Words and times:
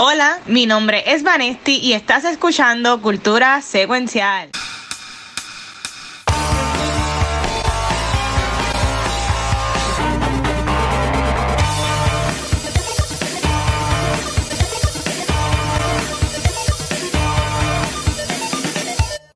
Hola, 0.00 0.40
mi 0.46 0.66
nombre 0.66 1.04
es 1.06 1.22
Vanesti 1.22 1.78
y 1.78 1.92
estás 1.92 2.24
escuchando 2.24 3.00
Cultura 3.00 3.62
Secuencial. 3.62 4.50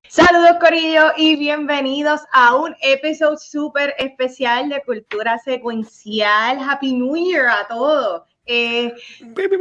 Saludos 0.08 0.56
Corillo 0.58 1.12
y 1.16 1.36
bienvenidos 1.36 2.22
a 2.32 2.56
un 2.56 2.74
episodio 2.80 3.38
súper 3.38 3.94
especial 3.96 4.70
de 4.70 4.82
Cultura 4.82 5.38
Secuencial. 5.38 6.58
Happy 6.68 6.94
New 6.94 7.14
Year 7.14 7.46
a 7.46 7.68
todos. 7.68 8.22
Eh, 8.44 8.92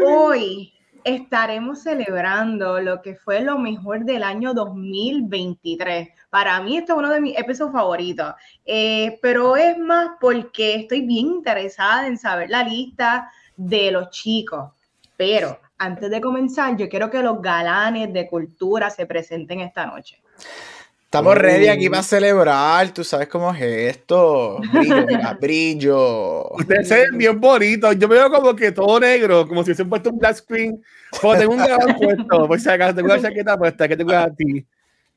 hoy 0.04 0.74
estaremos 1.08 1.84
celebrando 1.84 2.82
lo 2.82 3.02
que 3.02 3.16
fue 3.16 3.40
lo 3.40 3.58
mejor 3.58 4.04
del 4.04 4.24
año 4.24 4.54
2023. 4.54 6.10
Para 6.30 6.60
mí 6.62 6.78
esto 6.78 6.94
es 6.94 7.00
uno 7.00 7.10
de 7.10 7.22
mis 7.22 7.38
episodios 7.38 7.72
favoritos, 7.72 8.34
eh, 8.66 9.18
pero 9.22 9.56
es 9.56 9.78
más 9.78 10.12
porque 10.20 10.76
estoy 10.76 11.02
bien 11.02 11.28
interesada 11.28 12.08
en 12.08 12.18
saber 12.18 12.50
la 12.50 12.64
lista 12.64 13.32
de 13.56 13.92
los 13.92 14.10
chicos. 14.10 14.72
Pero 15.16 15.58
antes 15.78 16.10
de 16.10 16.20
comenzar, 16.20 16.76
yo 16.76 16.90
quiero 16.90 17.10
que 17.10 17.24
los 17.24 17.42
galanes 17.42 18.12
de 18.12 18.28
cultura 18.28 18.90
se 18.90 19.06
presenten 19.06 19.62
esta 19.62 19.86
noche. 19.86 20.22
Estamos 21.08 21.38
ready 21.38 21.70
aquí 21.70 21.90
para 21.90 22.04
celebrar, 22.04 22.90
tú 22.90 23.02
sabes 23.02 23.30
cómo 23.30 23.50
es 23.54 23.62
esto. 23.62 24.60
Brillo, 24.74 25.06
brillo. 25.40 26.50
Ustedes 26.50 26.86
se 26.86 26.96
ven 26.96 27.18
bien 27.18 27.40
bonitos. 27.40 27.98
Yo 27.98 28.10
me 28.10 28.16
veo 28.16 28.30
como 28.30 28.54
que 28.54 28.74
todo 28.74 29.00
negro, 29.00 29.48
como 29.48 29.64
si 29.64 29.70
hubiesen 29.70 29.88
puesto 29.88 30.10
un 30.10 30.20
black 30.20 30.36
screen. 30.36 30.84
Como 31.22 31.38
tengo 31.38 31.54
un 31.54 31.60
galán 31.60 31.96
puesto, 31.96 32.48
pues 32.48 32.62
si 32.62 32.70
acaso 32.70 32.94
tengo 32.94 33.14
una 33.14 33.22
chaqueta 33.22 33.58
puesta, 33.58 33.88
que 33.88 33.96
tengo 33.96 34.12
a 34.12 34.30
ti 34.36 34.68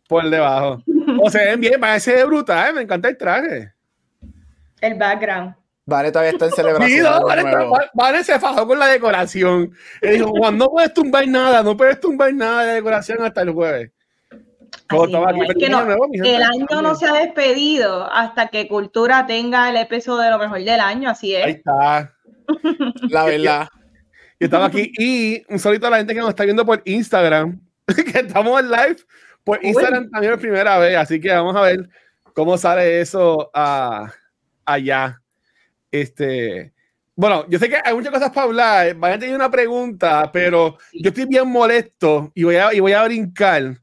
por 0.09 0.31
debajo. 0.31 0.81
O 1.21 1.29
se 1.29 1.39
ven 1.39 1.61
bien, 1.61 1.81
parece 1.81 2.25
brutal, 2.25 2.73
me 2.73 2.83
encanta 2.83 3.09
el 3.09 3.17
traje. 3.17 3.73
El 4.81 4.95
background. 4.95 5.57
Vale, 5.87 6.13
todavía 6.13 6.31
está 6.31 6.45
en 6.45 6.53
celebración. 6.53 6.89
Sí, 6.89 7.01
no, 7.03 7.27
vale, 7.27 7.43
vale, 7.95 8.23
se 8.23 8.39
fajó 8.39 8.65
con 8.65 8.79
la 8.79 8.87
decoración. 8.87 9.73
Y 10.01 10.09
dijo, 10.11 10.29
Juan, 10.29 10.57
no 10.57 10.71
puedes 10.71 10.95
tumbar 10.95 11.27
nada, 11.27 11.65
no 11.65 11.77
puedes 11.77 11.99
tumbar 11.99 12.33
nada 12.33 12.63
de 12.63 12.75
decoración 12.75 13.21
hasta 13.25 13.43
el 13.43 13.51
jueves 13.51 13.91
el 14.91 16.43
año 16.43 16.83
no 16.83 16.95
se 16.95 17.07
ha 17.07 17.13
despedido 17.15 18.11
hasta 18.13 18.49
que 18.49 18.69
Cultura 18.69 19.27
tenga 19.27 19.71
el 19.71 19.77
episodio 19.77 20.23
de 20.23 20.31
lo 20.31 20.39
mejor 20.39 20.59
del 20.59 20.81
año, 20.81 21.11
así 21.11 21.35
es. 21.35 21.45
Ahí 21.45 21.53
está. 21.53 22.13
La 23.09 23.25
verdad. 23.27 23.69
Yo 24.39 24.47
estaba 24.47 24.67
aquí 24.67 24.91
y 24.99 25.43
un 25.49 25.59
saludo 25.59 25.87
a 25.87 25.91
la 25.91 25.97
gente 25.99 26.15
que 26.15 26.21
nos 26.21 26.31
está 26.31 26.45
viendo 26.45 26.65
por 26.65 26.83
Instagram, 26.85 27.61
que 27.87 28.21
estamos 28.21 28.59
en 28.61 28.71
live 28.71 28.97
por 29.45 29.65
Instagram 29.65 30.11
también 30.11 30.33
por 30.33 30.41
primera 30.41 30.79
vez, 30.79 30.97
así 30.97 31.21
que 31.21 31.31
vamos 31.31 31.55
a 31.57 31.61
ver 31.61 31.89
cómo 32.35 32.57
sale 32.57 33.01
eso 33.01 33.51
uh, 33.55 34.07
allá. 34.65 35.21
Este, 35.91 36.73
bueno, 37.15 37.45
yo 37.49 37.59
sé 37.59 37.69
que 37.69 37.77
hay 37.85 37.95
muchas 37.95 38.13
cosas 38.13 38.31
para 38.31 38.47
hablar. 38.47 38.95
Vayan 38.95 39.19
a 39.19 39.21
tener 39.21 39.35
una 39.35 39.51
pregunta, 39.51 40.31
pero 40.33 40.79
yo 40.93 41.11
estoy 41.11 41.27
bien 41.27 41.49
molesto 41.49 42.33
y 42.35 42.45
voy 42.45 42.57
a, 42.57 42.73
y 42.73 42.81
voy 42.81 42.93
a 42.93 43.05
brincar 43.05 43.77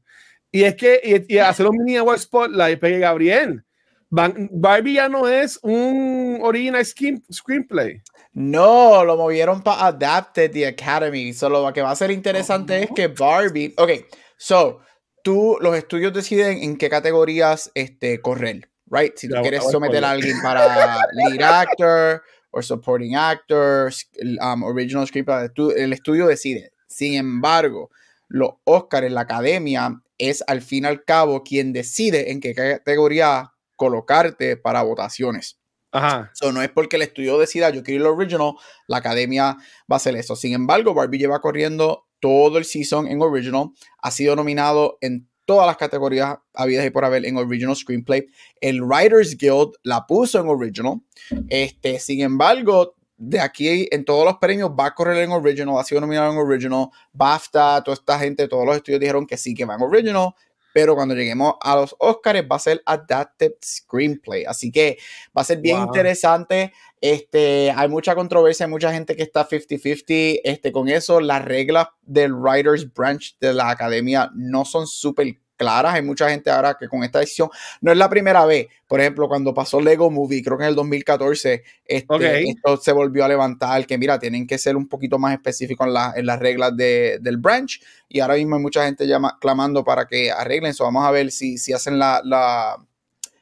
y 0.50 0.64
es 0.64 0.74
que 0.76 1.24
y, 1.28 1.38
hacer 1.38 1.66
un 1.66 1.76
mini 1.76 1.96
award 1.96 2.18
spotlight, 2.18 2.80
pegue 2.80 2.98
Gabriel. 2.98 3.64
Barbie 4.10 4.94
ya 4.94 5.08
no 5.08 5.28
es 5.28 5.58
un 5.62 6.38
original 6.42 6.84
screenplay. 6.84 8.00
No, 8.32 9.04
lo 9.04 9.16
movieron 9.16 9.62
para 9.62 9.86
Adapted 9.86 10.50
the 10.50 10.66
Academy. 10.66 11.32
Solo 11.34 11.62
lo 11.62 11.72
que 11.72 11.82
va 11.82 11.90
a 11.90 11.96
ser 11.96 12.10
interesante 12.10 12.84
es 12.84 12.90
que 12.94 13.08
Barbie. 13.08 13.74
Ok, 13.76 13.90
so, 14.38 14.80
tú, 15.22 15.58
los 15.60 15.76
estudios 15.76 16.14
deciden 16.14 16.62
en 16.62 16.78
qué 16.78 16.88
categorías 16.88 17.70
este, 17.74 18.20
correr, 18.20 18.70
right? 18.90 19.14
Si 19.16 19.28
tú 19.28 19.34
quieres 19.42 19.64
someter 19.70 20.02
a 20.04 20.12
alguien 20.12 20.40
para 20.42 21.04
lead 21.12 21.42
actor 21.42 22.22
o 22.50 22.62
supporting 22.62 23.14
actor, 23.14 23.92
um, 24.40 24.62
original 24.62 25.06
screenplay, 25.06 25.48
el 25.76 25.92
estudio 25.92 26.26
decide. 26.26 26.72
Sin 26.86 27.14
embargo, 27.14 27.90
los 28.28 28.50
Oscars, 28.64 29.10
la 29.10 29.22
academia, 29.22 30.02
es 30.18 30.44
al 30.46 30.62
fin 30.62 30.84
y 30.84 30.86
al 30.86 31.04
cabo 31.04 31.42
quien 31.42 31.72
decide 31.72 32.30
en 32.30 32.40
qué 32.40 32.54
categoría 32.54 33.52
colocarte 33.76 34.56
para 34.56 34.82
votaciones. 34.82 35.58
Ajá. 35.90 36.30
So, 36.34 36.52
no 36.52 36.62
es 36.62 36.68
porque 36.68 36.96
el 36.96 37.02
estudio 37.02 37.38
decida 37.38 37.70
yo 37.70 37.82
quiero 37.82 38.04
el 38.04 38.14
original, 38.14 38.52
la 38.86 38.98
academia 38.98 39.56
va 39.90 39.94
a 39.94 39.96
hacer 39.96 40.16
eso. 40.16 40.36
Sin 40.36 40.52
embargo, 40.52 40.92
Barbie 40.92 41.18
lleva 41.18 41.40
corriendo 41.40 42.06
todo 42.20 42.58
el 42.58 42.64
season 42.64 43.06
en 43.06 43.22
original, 43.22 43.70
ha 44.02 44.10
sido 44.10 44.36
nominado 44.36 44.98
en 45.00 45.28
todas 45.46 45.66
las 45.66 45.78
categorías 45.78 46.36
habidas 46.52 46.84
y 46.84 46.90
por 46.90 47.06
haber 47.06 47.24
en 47.24 47.38
original 47.38 47.74
screenplay. 47.74 48.26
El 48.60 48.82
Writers 48.82 49.34
Guild 49.38 49.72
la 49.82 50.06
puso 50.06 50.38
en 50.40 50.48
original. 50.48 51.00
Este, 51.48 51.98
sin 52.00 52.20
embargo, 52.20 52.97
de 53.18 53.40
aquí 53.40 53.88
en 53.90 54.04
todos 54.04 54.24
los 54.24 54.38
premios 54.38 54.70
va 54.70 54.86
a 54.86 54.94
correr 54.94 55.18
en 55.24 55.32
original, 55.32 55.76
ha 55.78 55.84
sido 55.84 56.00
nominado 56.00 56.32
en 56.32 56.38
original, 56.38 56.88
BAFTA, 57.12 57.82
toda 57.82 57.94
esta 57.94 58.18
gente, 58.18 58.46
todos 58.48 58.64
los 58.64 58.76
estudios 58.76 59.00
dijeron 59.00 59.26
que 59.26 59.36
sí, 59.36 59.54
que 59.54 59.64
va 59.64 59.74
en 59.74 59.82
original, 59.82 60.30
pero 60.72 60.94
cuando 60.94 61.16
lleguemos 61.16 61.54
a 61.60 61.74
los 61.74 61.96
Oscars 61.98 62.42
va 62.50 62.56
a 62.56 62.60
ser 62.60 62.80
Adapted 62.86 63.54
Screenplay, 63.64 64.44
así 64.44 64.70
que 64.70 64.98
va 65.36 65.42
a 65.42 65.44
ser 65.44 65.58
bien 65.58 65.78
interesante, 65.78 66.72
este, 67.00 67.72
hay 67.72 67.88
mucha 67.88 68.14
controversia, 68.14 68.66
hay 68.66 68.70
mucha 68.70 68.92
gente 68.92 69.16
que 69.16 69.24
está 69.24 69.48
50-50, 69.48 70.40
este, 70.44 70.70
con 70.70 70.88
eso 70.88 71.20
las 71.20 71.44
reglas 71.44 71.88
del 72.02 72.32
Writers 72.32 72.92
Branch 72.92 73.36
de 73.40 73.52
la 73.52 73.70
academia 73.70 74.30
no 74.34 74.64
son 74.64 74.86
súper 74.86 75.38
claras. 75.58 75.94
Hay 75.94 76.02
mucha 76.02 76.30
gente 76.30 76.48
ahora 76.50 76.76
que 76.78 76.88
con 76.88 77.04
esta 77.04 77.18
decisión 77.18 77.50
no 77.82 77.92
es 77.92 77.98
la 77.98 78.08
primera 78.08 78.46
vez. 78.46 78.68
Por 78.86 79.00
ejemplo, 79.00 79.28
cuando 79.28 79.52
pasó 79.52 79.80
Lego 79.80 80.10
Movie, 80.10 80.42
creo 80.42 80.56
que 80.56 80.64
en 80.64 80.70
el 80.70 80.74
2014, 80.74 81.62
este, 81.84 82.48
esto 82.48 82.76
se 82.78 82.92
volvió 82.92 83.24
a 83.24 83.28
levantar, 83.28 83.86
que 83.86 83.98
mira, 83.98 84.18
tienen 84.18 84.46
que 84.46 84.56
ser 84.56 84.76
un 84.76 84.88
poquito 84.88 85.18
más 85.18 85.34
específicos 85.34 85.86
en, 86.16 86.24
las 86.26 86.38
reglas 86.38 86.74
del 86.74 87.36
branch. 87.36 87.82
Y 88.08 88.20
ahora 88.20 88.36
mismo 88.36 88.56
hay 88.56 88.62
mucha 88.62 88.86
gente 88.86 89.06
llama, 89.06 89.36
clamando 89.38 89.84
para 89.84 90.06
que 90.06 90.30
arreglen 90.30 90.70
eso. 90.70 90.84
Vamos 90.84 91.04
a 91.04 91.10
ver 91.10 91.30
si, 91.30 91.58
si 91.58 91.74
hacen 91.74 91.98
la, 91.98 92.22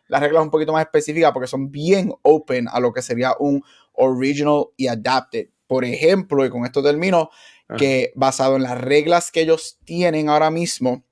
las 0.09 0.21
reglas 0.21 0.43
un 0.43 0.50
poquito 0.50 0.72
más 0.72 0.82
específicas, 0.82 1.31
porque 1.32 1.47
son 1.47 1.71
bien 1.71 2.12
open 2.22 2.66
a 2.69 2.81
lo 2.81 2.93
que 2.93 3.03
sería 3.03 3.34
un 3.38 3.62
original 3.93 4.65
y 4.76 4.88
adapted. 4.88 5.49
Por 5.66 5.84
ejemplo, 5.84 6.44
y 6.44 6.50
con 6.50 6.65
esto 6.65 6.82
termino, 6.82 7.31
que 7.76 8.12
basado 8.15 8.56
en 8.56 8.62
las 8.62 8.81
reglas 8.81 9.32
que 9.32 9.41
ellos 9.41 9.78
tienen 9.84 10.28
ahora 10.28 10.50
mismo, 10.50 11.05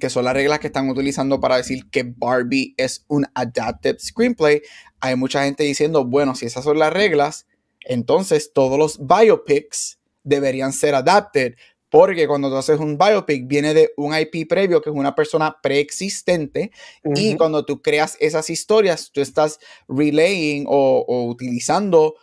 que 0.00 0.10
son 0.10 0.24
las 0.24 0.34
reglas 0.34 0.58
que 0.58 0.68
están 0.68 0.88
utilizando 0.88 1.40
para 1.40 1.56
decir 1.56 1.88
que 1.90 2.04
Barbie 2.16 2.74
es 2.76 3.04
un 3.08 3.26
adapted 3.34 3.96
screenplay, 3.98 4.62
hay 5.00 5.16
mucha 5.16 5.44
gente 5.44 5.64
diciendo, 5.64 6.04
bueno, 6.04 6.34
si 6.34 6.46
esas 6.46 6.64
son 6.64 6.78
las 6.78 6.92
reglas, 6.92 7.46
entonces 7.84 8.52
todos 8.52 8.78
los 8.78 8.98
biopics 9.06 9.98
deberían 10.22 10.72
ser 10.72 10.94
adapted, 10.94 11.54
porque 11.90 12.26
cuando 12.26 12.50
tú 12.50 12.56
haces 12.56 12.80
un 12.80 12.98
biopic 12.98 13.46
viene 13.46 13.72
de 13.72 13.92
un 13.96 14.14
IP 14.18 14.48
previo, 14.48 14.82
que 14.82 14.90
es 14.90 14.96
una 14.96 15.14
persona 15.14 15.56
preexistente, 15.62 16.72
y 17.14 17.36
cuando 17.36 17.64
tú 17.64 17.82
creas 17.82 18.16
esas 18.18 18.50
historias, 18.50 19.12
tú 19.12 19.20
estás 19.20 19.60
relaying 19.86 20.64
o, 20.66 21.04
o 21.06 21.24
utilizando 21.28 22.16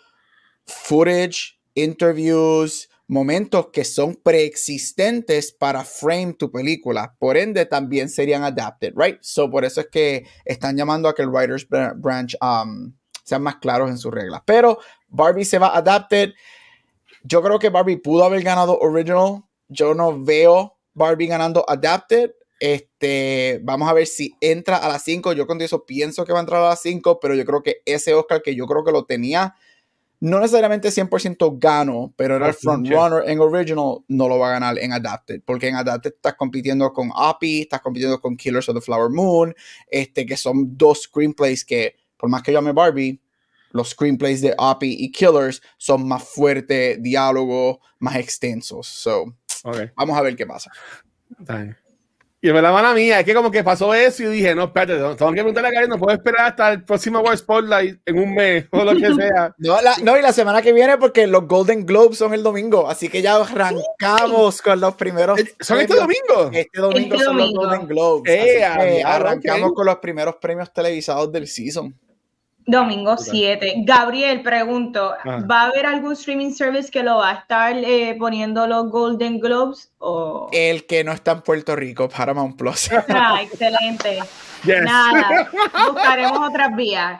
footage, 0.66 1.58
interviews, 1.74 2.90
momentos 3.12 3.68
que 3.74 3.84
son 3.84 4.16
preexistentes 4.16 5.52
para 5.52 5.84
frame 5.84 6.34
tu 6.34 6.50
película. 6.50 7.14
Por 7.20 7.36
ende, 7.36 7.66
también 7.66 8.08
serían 8.08 8.42
adapted, 8.44 8.94
right? 8.96 9.18
So, 9.20 9.52
por 9.52 9.66
eso 9.66 9.82
es 9.82 9.88
que 9.92 10.26
están 10.46 10.78
llamando 10.78 11.10
a 11.10 11.14
que 11.14 11.22
el 11.22 11.28
Writers 11.28 11.68
Branch 11.68 12.34
um, 12.42 12.94
sean 13.26 13.44
más 13.44 13.58
claros 13.58 13.90
en 13.90 13.98
sus 13.98 14.14
reglas. 14.14 14.42
Pero 14.46 14.80
Barbie 15.10 15.44
se 15.44 15.60
va 15.60 15.76
adapted. 15.76 16.30
Yo 17.24 17.42
creo 17.42 17.60
que 17.60 17.68
Barbie 17.68 17.98
pudo 17.98 18.24
haber 18.24 18.44
ganado 18.44 18.80
original. 18.80 19.44
Yo 19.68 19.94
no 19.94 20.24
veo 20.24 20.78
Barbie 20.94 21.28
ganando 21.28 21.66
adapted. 21.68 22.32
Este, 22.62 23.60
vamos 23.62 23.90
a 23.90 23.94
ver 23.94 24.08
si 24.08 24.34
entra 24.40 24.78
a 24.78 24.88
las 24.88 25.04
5. 25.04 25.34
Yo 25.34 25.48
con 25.48 25.62
eso 25.62 25.86
pienso 25.86 26.24
que 26.24 26.32
va 26.32 26.40
a 26.40 26.44
entrar 26.44 26.64
a 26.64 26.70
las 26.70 26.82
5, 26.82 27.20
pero 27.20 27.36
yo 27.36 27.44
creo 27.44 27.62
que 27.62 27.82
ese 27.86 28.14
Oscar 28.14 28.42
que 28.42 28.56
yo 28.56 28.66
creo 28.68 28.86
que 28.86 28.94
lo 28.94 29.04
tenía 29.04 29.54
no 30.22 30.40
necesariamente 30.40 30.90
100% 30.90 31.58
gano, 31.60 32.14
pero 32.16 32.36
era 32.36 32.48
el 32.48 32.54
frontrunner 32.54 33.24
en 33.28 33.40
original, 33.40 34.04
no 34.08 34.30
lo 34.30 34.38
va 34.38 34.50
a 34.50 34.52
ganar 34.52 34.78
en 34.78 34.94
Adapted, 34.94 35.42
porque 35.44 35.68
en 35.68 35.76
Adapted 35.76 36.14
estás 36.14 36.36
compitiendo 36.36 36.94
con 36.94 37.12
Appy, 37.16 37.62
estás 37.62 37.82
compitiendo 37.82 38.22
con 38.22 38.38
Killers 38.38 38.70
of 38.70 38.76
the 38.76 38.82
Flower 38.82 39.10
Moon, 39.10 39.54
este, 39.88 40.26
que 40.28 40.38
son 40.38 40.78
dos 40.78 41.04
screenplays 41.04 41.66
que, 41.66 41.96
por 42.18 42.30
más 42.30 42.44
que 42.44 42.54
yo 42.54 42.60
ame 42.60 42.72
Barbie, 42.72 43.20
los 43.72 43.90
screenplays 43.90 44.42
de 44.42 44.54
Appy 44.60 44.96
y 45.00 45.12
Killers 45.12 45.60
son 45.78 46.08
más 46.08 46.24
fuertes, 46.24 47.02
diálogo, 47.02 47.80
más 47.98 48.18
extensos. 48.18 48.86
So, 48.88 49.26
vamos 49.96 50.18
a 50.18 50.22
ver 50.22 50.36
qué 50.36 50.46
pasa. 50.46 50.72
Y 52.44 52.52
me 52.52 52.60
la 52.60 52.72
mala 52.72 52.96
mía, 52.96 53.20
es 53.20 53.26
que 53.26 53.36
como 53.36 53.52
que 53.52 53.64
pasó 53.64 53.94
eso 53.94 54.24
y 54.24 54.26
dije, 54.26 54.56
no, 54.56 54.64
espérate, 54.64 54.96
tengo 54.96 55.32
que 55.32 55.36
preguntarle 55.36 55.70
a 55.70 55.72
Gary, 55.74 55.88
no 55.88 56.00
puedo 56.00 56.16
esperar 56.18 56.48
hasta 56.48 56.72
el 56.72 56.84
próximo 56.84 57.20
World 57.20 57.38
Spotlight 57.38 58.02
en 58.04 58.18
un 58.18 58.34
mes 58.34 58.66
o 58.72 58.84
lo 58.84 58.96
que 58.96 59.14
sea. 59.14 59.54
no, 59.60 59.78
no, 60.02 60.18
y 60.18 60.22
la 60.24 60.34
semana 60.34 60.60
que 60.64 60.74
viene 60.74 60.98
porque 60.98 61.28
los 61.28 61.48
Golden 61.48 61.86
Globes 61.86 62.18
son 62.18 62.34
el 62.34 62.42
domingo, 62.42 62.90
así 62.90 63.10
que 63.10 63.22
ya 63.22 63.36
arrancamos 63.36 64.60
con 64.64 64.80
los 64.80 64.96
primeros. 64.96 65.40
¿Son 65.60 65.80
este 65.80 65.94
domingo? 65.96 66.50
Este 66.52 66.82
domingo 66.82 67.14
Este 67.14 67.26
son 67.26 67.38
los 67.38 67.54
domingo. 67.54 67.62
Golden 67.70 67.88
Globes. 67.88 68.34
Eh, 68.34 68.66
así 68.66 68.80
que 68.80 69.04
arrancamos 69.04 69.74
con 69.74 69.86
los 69.86 69.98
primeros 69.98 70.38
premios 70.38 70.74
televisados 70.74 71.32
del 71.32 71.48
season. 71.48 71.96
Domingo 72.72 73.18
7. 73.18 73.84
Gabriel, 73.86 74.42
pregunto. 74.42 75.14
¿va 75.26 75.62
a 75.62 75.66
haber 75.68 75.86
algún 75.86 76.14
streaming 76.14 76.52
service 76.52 76.90
que 76.90 77.04
lo 77.04 77.18
va 77.18 77.32
a 77.32 77.34
estar 77.34 77.76
eh, 77.78 78.16
poniendo 78.18 78.66
los 78.66 78.90
Golden 78.90 79.40
Globes? 79.40 79.92
O... 80.00 80.50
El 80.54 80.86
que 80.86 81.04
no 81.04 81.12
está 81.12 81.34
en 81.34 81.42
Puerto 81.42 81.76
Rico, 81.76 82.08
Paramount 82.08 82.58
Plus. 82.58 82.90
Ah, 83.10 83.42
excelente. 83.44 84.20
Yes. 84.64 84.84
Nada, 84.84 85.50
buscaremos 85.92 86.48
otras 86.48 86.76
vías. 86.76 87.20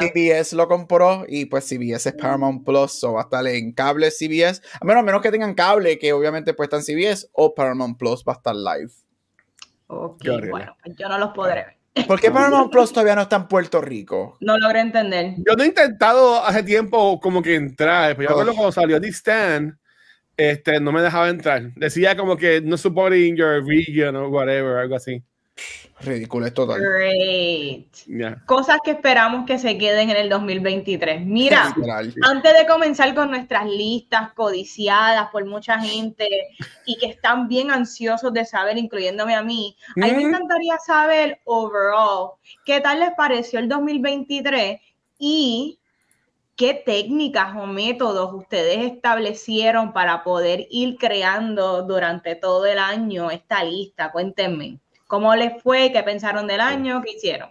CBS 0.00 0.56
lo 0.56 0.66
compró 0.66 1.24
y 1.28 1.44
pues 1.44 1.68
CBS 1.68 2.08
es 2.08 2.14
Paramount 2.16 2.64
Plus, 2.64 3.04
o 3.04 3.12
va 3.12 3.20
a 3.20 3.22
estar 3.22 3.46
en 3.46 3.70
cable 3.70 4.10
CBS, 4.10 4.60
a 4.80 4.84
menos, 4.84 5.02
a 5.02 5.04
menos 5.04 5.22
que 5.22 5.30
tengan 5.30 5.54
cable, 5.54 6.00
que 6.00 6.12
obviamente 6.12 6.52
pues 6.52 6.66
está 6.66 6.78
en 6.78 6.82
CBS, 6.82 7.28
o 7.30 7.54
Paramount 7.54 7.96
Plus 7.96 8.24
va 8.28 8.32
a 8.32 8.36
estar 8.36 8.56
live. 8.56 8.90
Ok, 9.86 10.24
bueno, 10.50 10.76
pues 10.82 10.96
yo 10.96 11.08
no 11.08 11.18
los 11.18 11.30
podré 11.30 11.54
ver. 11.54 11.83
¿Por 12.06 12.20
qué 12.20 12.30
Paramount 12.30 12.72
Plus 12.72 12.92
todavía 12.92 13.14
no 13.14 13.22
está 13.22 13.36
en 13.36 13.46
Puerto 13.48 13.80
Rico? 13.80 14.36
No 14.40 14.58
logré 14.58 14.80
entender. 14.80 15.34
Yo 15.38 15.54
no 15.56 15.62
he 15.62 15.66
intentado 15.68 16.44
hace 16.44 16.62
tiempo 16.64 17.20
como 17.20 17.40
que 17.40 17.54
entrar, 17.54 18.16
pero 18.16 18.30
yo 18.30 18.34
Oh. 18.34 18.38
recuerdo 18.40 18.54
cuando 18.54 18.72
salió 18.72 19.00
The 19.00 19.08
Stand, 19.08 19.76
este, 20.36 20.80
no 20.80 20.90
me 20.90 21.00
dejaba 21.02 21.28
entrar. 21.28 21.72
Decía 21.76 22.16
como 22.16 22.36
que 22.36 22.60
no 22.60 22.76
supporting 22.76 23.36
your 23.36 23.64
region 23.64 24.16
o 24.16 24.28
whatever, 24.28 24.78
algo 24.78 24.96
así. 24.96 25.22
Ridículo, 26.00 26.46
es 26.46 26.54
total. 26.54 26.80
Great. 26.80 27.86
Cosas 28.46 28.78
que 28.84 28.90
esperamos 28.92 29.46
que 29.46 29.58
se 29.58 29.78
queden 29.78 30.10
en 30.10 30.16
el 30.16 30.28
2023. 30.28 31.24
Mira, 31.24 31.74
antes 32.22 32.58
de 32.58 32.66
comenzar 32.66 33.14
con 33.14 33.30
nuestras 33.30 33.66
listas 33.66 34.32
codiciadas 34.34 35.28
por 35.30 35.44
mucha 35.46 35.78
gente 35.78 36.28
y 36.84 36.96
que 36.98 37.06
están 37.06 37.48
bien 37.48 37.70
ansiosos 37.70 38.32
de 38.32 38.44
saber, 38.44 38.76
incluyéndome 38.76 39.34
a 39.34 39.42
mí, 39.42 39.76
a 39.96 40.06
mí 40.06 40.12
me 40.12 40.24
Mm. 40.24 40.26
encantaría 40.26 40.78
saber 40.84 41.40
overall 41.44 42.32
qué 42.64 42.80
tal 42.80 43.00
les 43.00 43.12
pareció 43.12 43.58
el 43.60 43.68
2023 43.68 44.80
y 45.18 45.78
qué 46.56 46.74
técnicas 46.74 47.56
o 47.56 47.66
métodos 47.66 48.32
ustedes 48.34 48.92
establecieron 48.92 49.92
para 49.92 50.22
poder 50.22 50.66
ir 50.70 50.96
creando 50.98 51.82
durante 51.82 52.36
todo 52.36 52.66
el 52.66 52.78
año 52.78 53.30
esta 53.30 53.64
lista. 53.64 54.12
Cuéntenme. 54.12 54.80
¿Cómo 55.14 55.32
les 55.36 55.62
fue? 55.62 55.92
¿Qué 55.92 56.02
pensaron 56.02 56.48
del 56.48 56.60
año? 56.60 57.00
¿Qué 57.00 57.12
hicieron? 57.12 57.50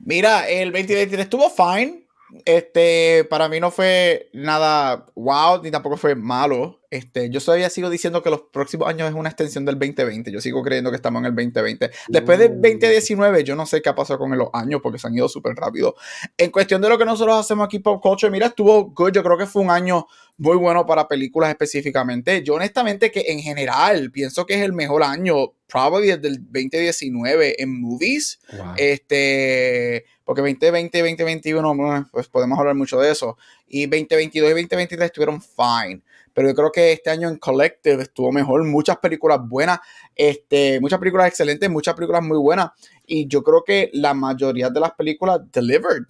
Mira, 0.00 0.46
el 0.50 0.70
2023 0.70 1.20
estuvo 1.22 1.48
fine. 1.48 2.06
Este, 2.44 3.24
para 3.24 3.48
mí 3.48 3.58
no 3.58 3.70
fue 3.70 4.28
nada 4.34 5.06
wow, 5.14 5.62
ni 5.62 5.70
tampoco 5.70 5.96
fue 5.96 6.14
malo. 6.14 6.82
Este, 6.90 7.30
yo 7.30 7.40
todavía 7.40 7.70
sigo 7.70 7.88
diciendo 7.88 8.22
que 8.22 8.28
los 8.28 8.42
próximos 8.52 8.86
años 8.86 9.08
es 9.08 9.14
una 9.14 9.30
extensión 9.30 9.64
del 9.64 9.78
2020. 9.78 10.30
Yo 10.30 10.42
sigo 10.42 10.62
creyendo 10.62 10.90
que 10.90 10.96
estamos 10.96 11.20
en 11.20 11.26
el 11.26 11.34
2020. 11.34 11.90
Después 12.08 12.38
del 12.38 12.60
2019, 12.60 13.44
yo 13.44 13.56
no 13.56 13.64
sé 13.64 13.80
qué 13.80 13.88
ha 13.88 13.94
pasado 13.94 14.18
con 14.18 14.36
los 14.36 14.50
años 14.52 14.82
porque 14.82 14.98
se 14.98 15.06
han 15.06 15.14
ido 15.14 15.26
súper 15.26 15.54
rápido. 15.54 15.94
En 16.36 16.50
cuestión 16.50 16.82
de 16.82 16.90
lo 16.90 16.98
que 16.98 17.06
nosotros 17.06 17.40
hacemos 17.40 17.64
aquí 17.64 17.78
Pop 17.78 18.02
Culture, 18.02 18.30
mira, 18.30 18.48
estuvo 18.48 18.90
good. 18.90 19.12
Yo 19.12 19.22
creo 19.22 19.38
que 19.38 19.46
fue 19.46 19.62
un 19.62 19.70
año 19.70 20.06
muy 20.36 20.58
bueno 20.58 20.84
para 20.84 21.08
películas 21.08 21.48
específicamente. 21.48 22.42
Yo 22.42 22.54
honestamente 22.56 23.10
que 23.10 23.24
en 23.28 23.40
general 23.40 24.10
pienso 24.10 24.44
que 24.44 24.56
es 24.56 24.60
el 24.60 24.74
mejor 24.74 25.02
año, 25.02 25.54
probably 25.70 26.08
desde 26.08 26.28
el 26.28 26.42
2019 26.42 27.62
en 27.62 27.80
movies. 27.80 28.40
Wow. 28.52 28.74
Este, 28.76 30.04
porque 30.24 30.42
2020 30.42 30.98
y 30.98 31.00
2021, 31.00 31.74
bueno, 31.74 32.08
pues 32.12 32.28
podemos 32.28 32.58
hablar 32.58 32.74
mucho 32.74 33.00
de 33.00 33.10
eso. 33.10 33.36
Y 33.66 33.86
2022 33.86 34.50
y 34.50 34.52
2023 34.52 35.06
estuvieron 35.06 35.40
fine. 35.40 36.02
Pero 36.32 36.48
yo 36.48 36.54
creo 36.54 36.72
que 36.72 36.92
este 36.92 37.10
año 37.10 37.28
en 37.28 37.36
Collective 37.36 38.02
estuvo 38.02 38.30
mejor. 38.30 38.64
Muchas 38.64 38.98
películas 38.98 39.40
buenas, 39.42 39.80
este, 40.14 40.80
muchas 40.80 40.98
películas 40.98 41.28
excelentes, 41.28 41.68
muchas 41.68 41.94
películas 41.94 42.22
muy 42.22 42.38
buenas. 42.38 42.70
Y 43.06 43.26
yo 43.26 43.42
creo 43.42 43.64
que 43.64 43.90
la 43.92 44.14
mayoría 44.14 44.70
de 44.70 44.80
las 44.80 44.92
películas 44.92 45.40
delivered. 45.52 46.04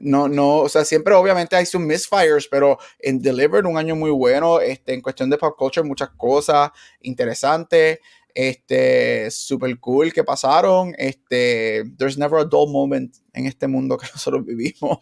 No, 0.00 0.28
no, 0.28 0.60
o 0.60 0.68
sea, 0.68 0.84
siempre 0.86 1.14
obviamente 1.14 1.56
hay 1.56 1.66
sus 1.66 1.80
misfires, 1.80 2.48
pero 2.50 2.78
en 2.98 3.20
Delivered 3.20 3.66
un 3.66 3.76
año 3.76 3.94
muy 3.94 4.10
bueno. 4.10 4.58
Este, 4.58 4.94
en 4.94 5.02
cuestión 5.02 5.28
de 5.28 5.36
pop 5.36 5.54
culture, 5.58 5.86
muchas 5.86 6.08
cosas 6.16 6.70
interesantes 7.02 7.98
este, 8.34 9.30
super 9.30 9.78
cool 9.80 10.12
que 10.12 10.24
pasaron. 10.24 10.94
Este, 10.98 11.84
there's 11.96 12.16
never 12.18 12.40
a 12.40 12.44
dull 12.44 12.70
moment 12.70 13.14
en 13.32 13.46
este 13.46 13.66
mundo 13.68 13.96
que 13.96 14.06
nosotros 14.12 14.44
vivimos. 14.44 14.98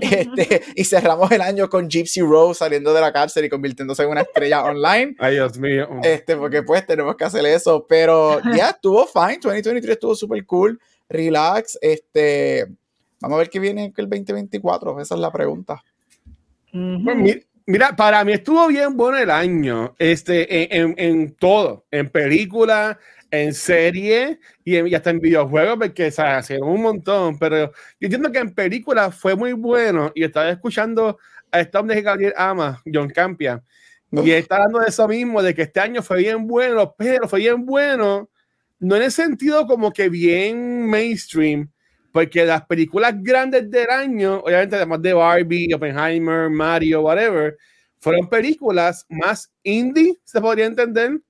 Este, 0.00 0.62
y 0.76 0.84
cerramos 0.84 1.30
el 1.32 1.40
año 1.40 1.68
con 1.68 1.88
Gypsy 1.88 2.20
Rose 2.22 2.58
saliendo 2.58 2.92
de 2.94 3.00
la 3.00 3.12
cárcel 3.12 3.44
y 3.44 3.48
convirtiéndose 3.48 4.02
en 4.02 4.10
una 4.10 4.22
estrella 4.22 4.62
online. 4.64 5.14
Ay, 5.18 5.34
Dios 5.34 5.58
mío. 5.58 5.88
Este, 6.02 6.36
porque 6.36 6.62
pues 6.62 6.86
tenemos 6.86 7.16
que 7.16 7.24
hacer 7.24 7.44
eso. 7.46 7.86
Pero 7.88 8.40
ya 8.56 8.70
estuvo 8.70 9.06
fine. 9.06 9.38
2023 9.42 9.94
estuvo 9.94 10.14
super 10.14 10.44
cool. 10.46 10.80
Relax. 11.08 11.78
Este, 11.80 12.66
vamos 13.20 13.36
a 13.36 13.38
ver 13.38 13.50
qué 13.50 13.58
viene 13.60 13.92
el 13.96 14.08
2024. 14.08 15.00
Esa 15.00 15.14
es 15.14 15.20
la 15.20 15.30
pregunta. 15.32 15.82
Ujú. 16.72 17.04
Pues, 17.04 17.16
mi- 17.16 17.42
mira, 17.66 17.94
para 17.96 18.24
mí 18.24 18.32
estuvo 18.32 18.66
bien 18.68 18.96
bueno 18.96 19.18
el 19.18 19.30
año, 19.30 19.94
este, 19.98 20.74
en, 20.76 20.92
en- 20.98 21.12
en 21.22 21.34
todo, 21.36 21.86
en 21.90 22.08
película, 22.10 22.98
en 23.30 23.54
serie 23.54 24.38
y, 24.64 24.76
en- 24.76 24.86
y 24.88 24.94
hasta 24.94 25.10
en 25.10 25.20
videojuegos, 25.20 25.78
porque 25.78 26.06
o 26.08 26.10
sea, 26.10 26.40
hicieron 26.40 26.68
un 26.68 26.82
montón, 26.82 27.38
pero 27.38 27.68
yo 28.00 28.06
entiendo 28.06 28.30
que 28.32 28.38
en 28.38 28.54
película 28.54 29.10
fue 29.10 29.34
muy 29.36 29.52
bueno 29.52 30.12
y 30.14 30.24
estaba 30.24 30.50
escuchando 30.50 31.18
a 31.50 31.60
este 31.60 31.78
hombre 31.78 31.96
que 31.96 32.02
Gabriel 32.02 32.34
ama, 32.36 32.82
John 32.92 33.08
Campia, 33.10 33.62
y 34.10 34.30
él 34.30 34.38
está 34.38 34.56
hablando 34.56 34.80
de 34.80 34.88
eso 34.88 35.08
mismo, 35.08 35.42
de 35.42 35.54
que 35.54 35.62
este 35.62 35.80
año 35.80 36.02
fue 36.02 36.18
bien 36.18 36.46
bueno, 36.46 36.94
pero 36.98 37.28
fue 37.28 37.40
bien 37.40 37.64
bueno, 37.64 38.28
no 38.78 38.96
en 38.96 39.02
el 39.02 39.12
sentido 39.12 39.66
como 39.66 39.92
que 39.92 40.08
bien 40.08 40.86
mainstream, 40.88 41.70
porque 42.12 42.44
las 42.44 42.66
películas 42.66 43.14
grandes 43.22 43.70
del 43.70 43.90
año, 43.90 44.40
obviamente 44.40 44.76
además 44.76 45.02
de 45.02 45.14
Barbie, 45.14 45.72
Oppenheimer, 45.74 46.50
Mario, 46.50 47.02
whatever, 47.02 47.56
fueron 47.98 48.28
películas 48.28 49.06
más 49.08 49.52
indie, 49.62 50.18
se 50.24 50.40
podría 50.40 50.66
entender, 50.66 51.20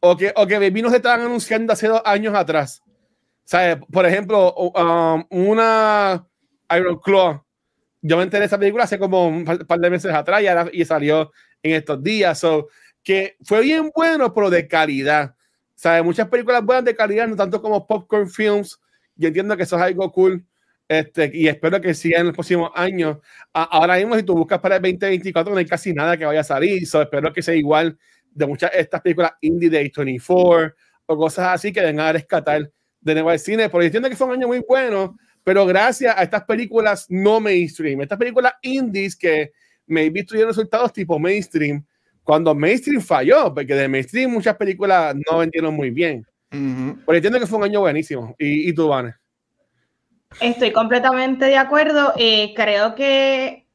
o 0.00 0.16
que, 0.16 0.32
o 0.36 0.46
que 0.46 0.58
Baby 0.58 0.82
nos 0.82 0.94
estaban 0.94 1.20
anunciando 1.20 1.72
hace 1.72 1.88
dos 1.88 2.02
años 2.04 2.34
atrás. 2.34 2.82
¿Sabes? 3.44 3.78
Por 3.90 4.06
ejemplo, 4.06 4.54
um, 4.54 5.24
una 5.30 6.26
Iron 6.76 6.98
Claw. 7.00 7.44
Yo 8.00 8.16
me 8.16 8.22
enteré 8.22 8.40
de 8.40 8.46
esa 8.46 8.58
película 8.58 8.84
hace 8.84 8.98
como 8.98 9.28
un 9.28 9.44
par 9.44 9.78
de 9.80 9.90
meses 9.90 10.12
atrás 10.14 10.42
y, 10.42 10.46
ahora- 10.46 10.70
y 10.72 10.84
salió 10.84 11.32
en 11.62 11.74
estos 11.74 12.02
días. 12.02 12.38
So, 12.38 12.68
que 13.02 13.36
fue 13.44 13.60
bien 13.62 13.90
bueno, 13.94 14.32
pero 14.32 14.50
de 14.50 14.68
calidad. 14.68 15.34
¿Sabes? 15.74 16.04
Muchas 16.04 16.28
películas 16.28 16.64
buenas 16.64 16.84
de 16.84 16.94
calidad, 16.94 17.26
no 17.26 17.36
tanto 17.36 17.60
como 17.60 17.86
Popcorn 17.86 18.30
Films. 18.30 18.78
Yo 19.20 19.28
entiendo 19.28 19.56
que 19.56 19.64
eso 19.64 19.76
es 19.76 19.82
algo 19.82 20.10
cool. 20.12 20.44
Este, 20.88 21.30
y 21.32 21.46
espero 21.46 21.80
que 21.80 21.94
siga 21.94 22.18
en 22.20 22.26
los 22.26 22.34
próximos 22.34 22.70
años. 22.74 23.18
A- 23.52 23.64
ahora 23.64 23.96
mismo, 23.96 24.16
si 24.16 24.22
tú 24.24 24.34
buscas 24.36 24.58
para 24.60 24.76
el 24.76 24.82
2024, 24.82 25.52
no 25.52 25.58
hay 25.58 25.66
casi 25.66 25.92
nada 25.92 26.16
que 26.16 26.24
vaya 26.24 26.40
a 26.40 26.44
salir. 26.44 26.86
So, 26.86 27.02
espero 27.02 27.32
que 27.32 27.42
sea 27.42 27.54
igual 27.54 27.96
de 28.32 28.46
muchas 28.46 28.72
de 28.72 28.80
estas 28.80 29.00
películas 29.00 29.32
indie 29.40 29.70
de 29.70 29.78
24 29.78 30.74
o 31.06 31.16
cosas 31.16 31.48
así 31.48 31.72
que 31.72 31.80
vengan 31.80 32.06
a 32.08 32.12
rescatar 32.12 32.70
de 33.00 33.14
nuevo 33.14 33.30
al 33.30 33.38
cine. 33.38 33.68
Porque 33.68 33.86
entiendo 33.86 34.08
que 34.08 34.16
fue 34.16 34.26
un 34.26 34.34
año 34.34 34.48
muy 34.48 34.64
bueno, 34.68 35.16
pero 35.44 35.64
gracias 35.66 36.14
a 36.16 36.22
estas 36.22 36.44
películas 36.44 37.06
no 37.08 37.40
mainstream, 37.40 38.00
estas 38.02 38.18
películas 38.18 38.54
indies 38.62 39.16
que 39.16 39.52
maybe 39.86 40.24
tuvieron 40.24 40.50
resultados 40.50 40.92
tipo 40.92 41.18
mainstream, 41.18 41.84
cuando 42.22 42.54
mainstream 42.54 43.00
falló, 43.00 43.52
porque 43.54 43.74
de 43.74 43.88
mainstream 43.88 44.30
muchas 44.30 44.56
películas 44.56 45.14
no 45.28 45.38
vendieron 45.38 45.74
muy 45.74 45.90
bien. 45.90 46.24
Pero 46.50 47.16
entiendo 47.16 47.38
que 47.38 47.46
fue 47.46 47.58
un 47.58 47.64
año 47.64 47.80
buenísimo. 47.80 48.34
¿Y, 48.38 48.68
y 48.68 48.74
tú, 48.74 48.88
Vane? 48.88 49.14
Estoy 50.40 50.72
completamente 50.72 51.46
de 51.46 51.56
acuerdo. 51.56 52.12
Eh, 52.16 52.52
creo 52.54 52.94
que, 52.94 53.66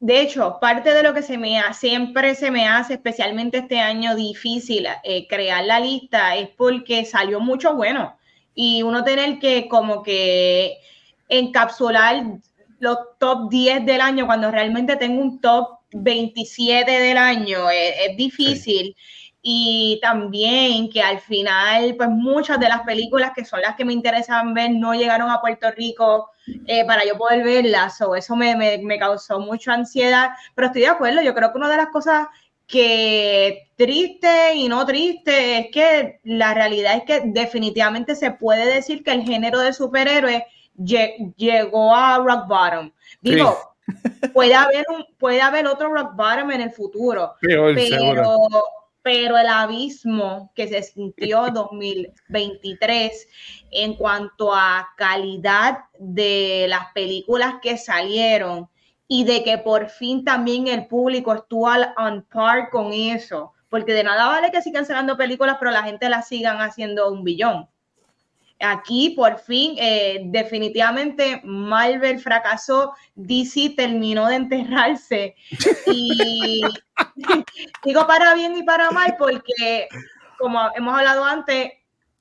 de 0.00 0.20
hecho, 0.20 0.58
parte 0.60 0.92
de 0.94 1.02
lo 1.02 1.12
que 1.14 1.22
se 1.22 1.38
me 1.38 1.58
ha- 1.58 1.72
siempre 1.72 2.34
se 2.34 2.50
me 2.50 2.66
hace, 2.68 2.94
especialmente 2.94 3.58
este 3.58 3.80
año 3.80 4.14
difícil, 4.14 4.86
eh, 5.04 5.26
crear 5.28 5.64
la 5.64 5.80
lista, 5.80 6.36
es 6.36 6.48
porque 6.50 7.04
salió 7.04 7.40
mucho 7.40 7.74
bueno. 7.74 8.16
Y 8.54 8.82
uno 8.82 9.04
tener 9.04 9.38
que 9.38 9.68
como 9.68 10.02
que 10.02 10.78
encapsular 11.28 12.22
los 12.80 12.98
top 13.18 13.50
10 13.50 13.84
del 13.86 14.00
año 14.00 14.26
cuando 14.26 14.50
realmente 14.50 14.96
tengo 14.96 15.20
un 15.22 15.40
top 15.40 15.80
27 15.92 16.90
del 16.90 17.18
año 17.18 17.70
es, 17.70 17.94
es 18.08 18.16
difícil. 18.16 18.96
Y 19.42 19.98
también 20.02 20.90
que 20.90 21.02
al 21.02 21.18
final, 21.20 21.94
pues 21.96 22.10
muchas 22.10 22.60
de 22.60 22.68
las 22.68 22.82
películas 22.82 23.32
que 23.34 23.44
son 23.44 23.60
las 23.62 23.74
que 23.74 23.84
me 23.84 23.92
interesan 23.92 24.52
ver 24.52 24.70
no 24.72 24.94
llegaron 24.94 25.30
a 25.30 25.40
Puerto 25.40 25.70
Rico 25.70 26.30
eh, 26.66 26.84
para 26.84 27.04
yo 27.04 27.16
poder 27.16 27.42
verlas. 27.42 28.00
O 28.02 28.14
eso 28.14 28.36
me, 28.36 28.54
me, 28.56 28.78
me 28.78 28.98
causó 28.98 29.40
mucha 29.40 29.72
ansiedad. 29.72 30.30
Pero 30.54 30.66
estoy 30.66 30.82
de 30.82 30.88
acuerdo, 30.88 31.22
yo 31.22 31.34
creo 31.34 31.52
que 31.52 31.58
una 31.58 31.70
de 31.70 31.76
las 31.76 31.88
cosas 31.88 32.28
que 32.70 33.68
triste 33.74 34.54
y 34.54 34.68
no 34.68 34.86
triste, 34.86 35.58
es 35.58 35.66
que 35.72 36.20
la 36.22 36.54
realidad 36.54 36.96
es 36.96 37.02
que 37.02 37.22
definitivamente 37.26 38.14
se 38.14 38.30
puede 38.30 38.64
decir 38.64 39.02
que 39.02 39.10
el 39.10 39.22
género 39.22 39.58
de 39.58 39.72
superhéroe 39.72 40.46
llegó 40.76 41.94
a 41.94 42.18
rock 42.18 42.46
bottom. 42.46 42.92
Digo, 43.20 43.58
puede 44.32 44.54
haber 44.54 44.84
un, 44.88 45.04
puede 45.18 45.40
haber 45.40 45.66
otro 45.66 45.92
rock 45.92 46.14
bottom 46.14 46.52
en 46.52 46.60
el 46.60 46.70
futuro, 46.70 47.34
pero, 47.40 47.74
pero 49.02 49.38
el 49.38 49.48
abismo 49.48 50.52
que 50.54 50.68
se 50.68 50.82
sintió 50.82 51.46
en 51.48 51.54
2023 51.54 53.28
en 53.70 53.94
cuanto 53.94 54.54
a 54.54 54.88
calidad 54.96 55.84
de 55.98 56.66
las 56.68 56.92
películas 56.92 57.54
que 57.62 57.76
salieron 57.76 58.68
y 59.08 59.24
de 59.24 59.42
que 59.42 59.58
por 59.58 59.88
fin 59.88 60.24
también 60.24 60.68
el 60.68 60.86
público 60.86 61.34
estuvo 61.34 61.68
on 61.96 62.22
par 62.32 62.70
con 62.70 62.92
eso, 62.92 63.52
porque 63.68 63.92
de 63.92 64.04
nada 64.04 64.28
vale 64.28 64.52
que 64.52 64.62
sigan 64.62 64.86
sacando 64.86 65.16
películas, 65.16 65.56
pero 65.58 65.72
la 65.72 65.82
gente 65.82 66.08
las 66.08 66.28
sigan 66.28 66.58
haciendo 66.58 67.10
un 67.10 67.24
billón. 67.24 67.68
Aquí 68.60 69.10
por 69.10 69.38
fin, 69.38 69.74
eh, 69.78 70.20
definitivamente 70.26 71.40
Marvel 71.44 72.18
fracasó, 72.18 72.92
DC 73.14 73.74
terminó 73.76 74.26
de 74.28 74.36
enterrarse 74.36 75.34
y 75.86 76.60
digo 77.84 78.06
para 78.06 78.34
bien 78.34 78.56
y 78.56 78.62
para 78.62 78.90
mal 78.90 79.16
porque 79.18 79.88
como 80.40 80.58
hemos 80.74 80.98
hablado 80.98 81.24
antes, 81.24 81.72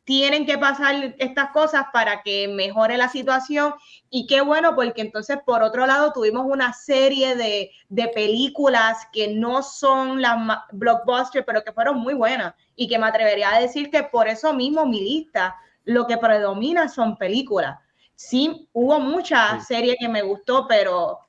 tienen 0.10 0.46
que 0.48 0.58
pasar 0.58 1.15
estas 1.19 1.51
cosas 1.51 1.86
para 1.93 2.24
que 2.24 2.48
mejore 2.48 2.98
la 2.98 3.10
situación. 3.10 3.75
Y 4.10 4.25
qué 4.25 4.41
bueno, 4.41 4.75
porque 4.75 5.01
entonces, 5.01 5.38
por 5.46 5.62
otro 5.62 5.86
lado, 5.86 6.12
tuvimos 6.13 6.48
una 6.48 6.74
serie 6.74 7.36
de, 7.36 7.72
películas 8.15 9.08
que 9.13 9.27
no 9.27 9.62
son 9.62 10.19
las 10.19 10.36
blockbusters, 10.72 11.46
pero 11.46 11.63
que 11.63 11.72
fueron 11.72 12.00
muy 12.00 12.15
buenas. 12.15 12.55
Y 12.75 12.88
que 12.88 12.98
me 12.98 13.05
atrevería 13.05 13.53
a 13.53 13.62
decir 13.62 13.91
que 13.91 14.01
por 14.01 14.27
eso 14.27 14.51
mismo 14.51 14.86
mi 14.88 15.00
lista, 15.00 15.55
lo 15.86 16.08
que 16.08 16.18
predomina 16.18 16.90
son 16.90 17.18
películas. 17.18 17.80
Sí, 18.16 18.68
hubo 18.74 19.00
muchas 19.00 19.66
series 19.66 19.96
que 20.00 20.10
me 20.10 20.22
gustó, 20.22 20.68
pero 20.68 21.20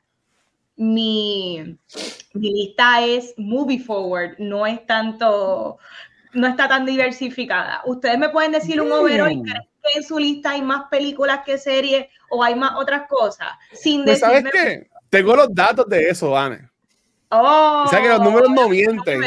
mi, 0.77 1.79
mi 2.33 2.53
lista 2.53 3.05
es 3.05 3.35
movie 3.37 3.79
forward, 3.79 4.39
no 4.39 4.67
es 4.67 4.85
tanto 4.87 5.79
no 6.33 6.47
está 6.47 6.69
tan 6.69 6.87
diversificada. 6.87 7.83
Ustedes 7.85 8.19
me 8.19 8.29
pueden 8.29 8.53
decir 8.53 8.81
un 8.81 8.93
overall 8.93 9.33
y 9.33 9.43
creen 9.43 9.69
que 9.83 9.99
en 9.99 10.03
su 10.05 10.19
lista 10.19 10.51
hay 10.51 10.63
más 10.63 10.85
películas 10.91 11.41
que 11.45 11.59
series 11.59 12.07
o 12.31 12.43
hay 12.43 12.55
más 12.55 12.73
otras 12.77 13.09
cosas. 13.09 13.49
Sin 13.73 14.05
pues, 14.05 14.21
¿Sabes 14.21 14.45
qué? 14.53 14.89
Tengo 15.09 15.35
los 15.35 15.53
datos 15.53 15.87
de 15.89 16.09
eso, 16.09 16.31
Vane. 16.31 16.70
Oh, 17.33 17.85
o 17.87 17.89
sea 17.89 18.03
que 18.03 18.09
los 18.09 18.21
números 18.21 18.51
no 18.51 18.69
mienten. 18.69 19.23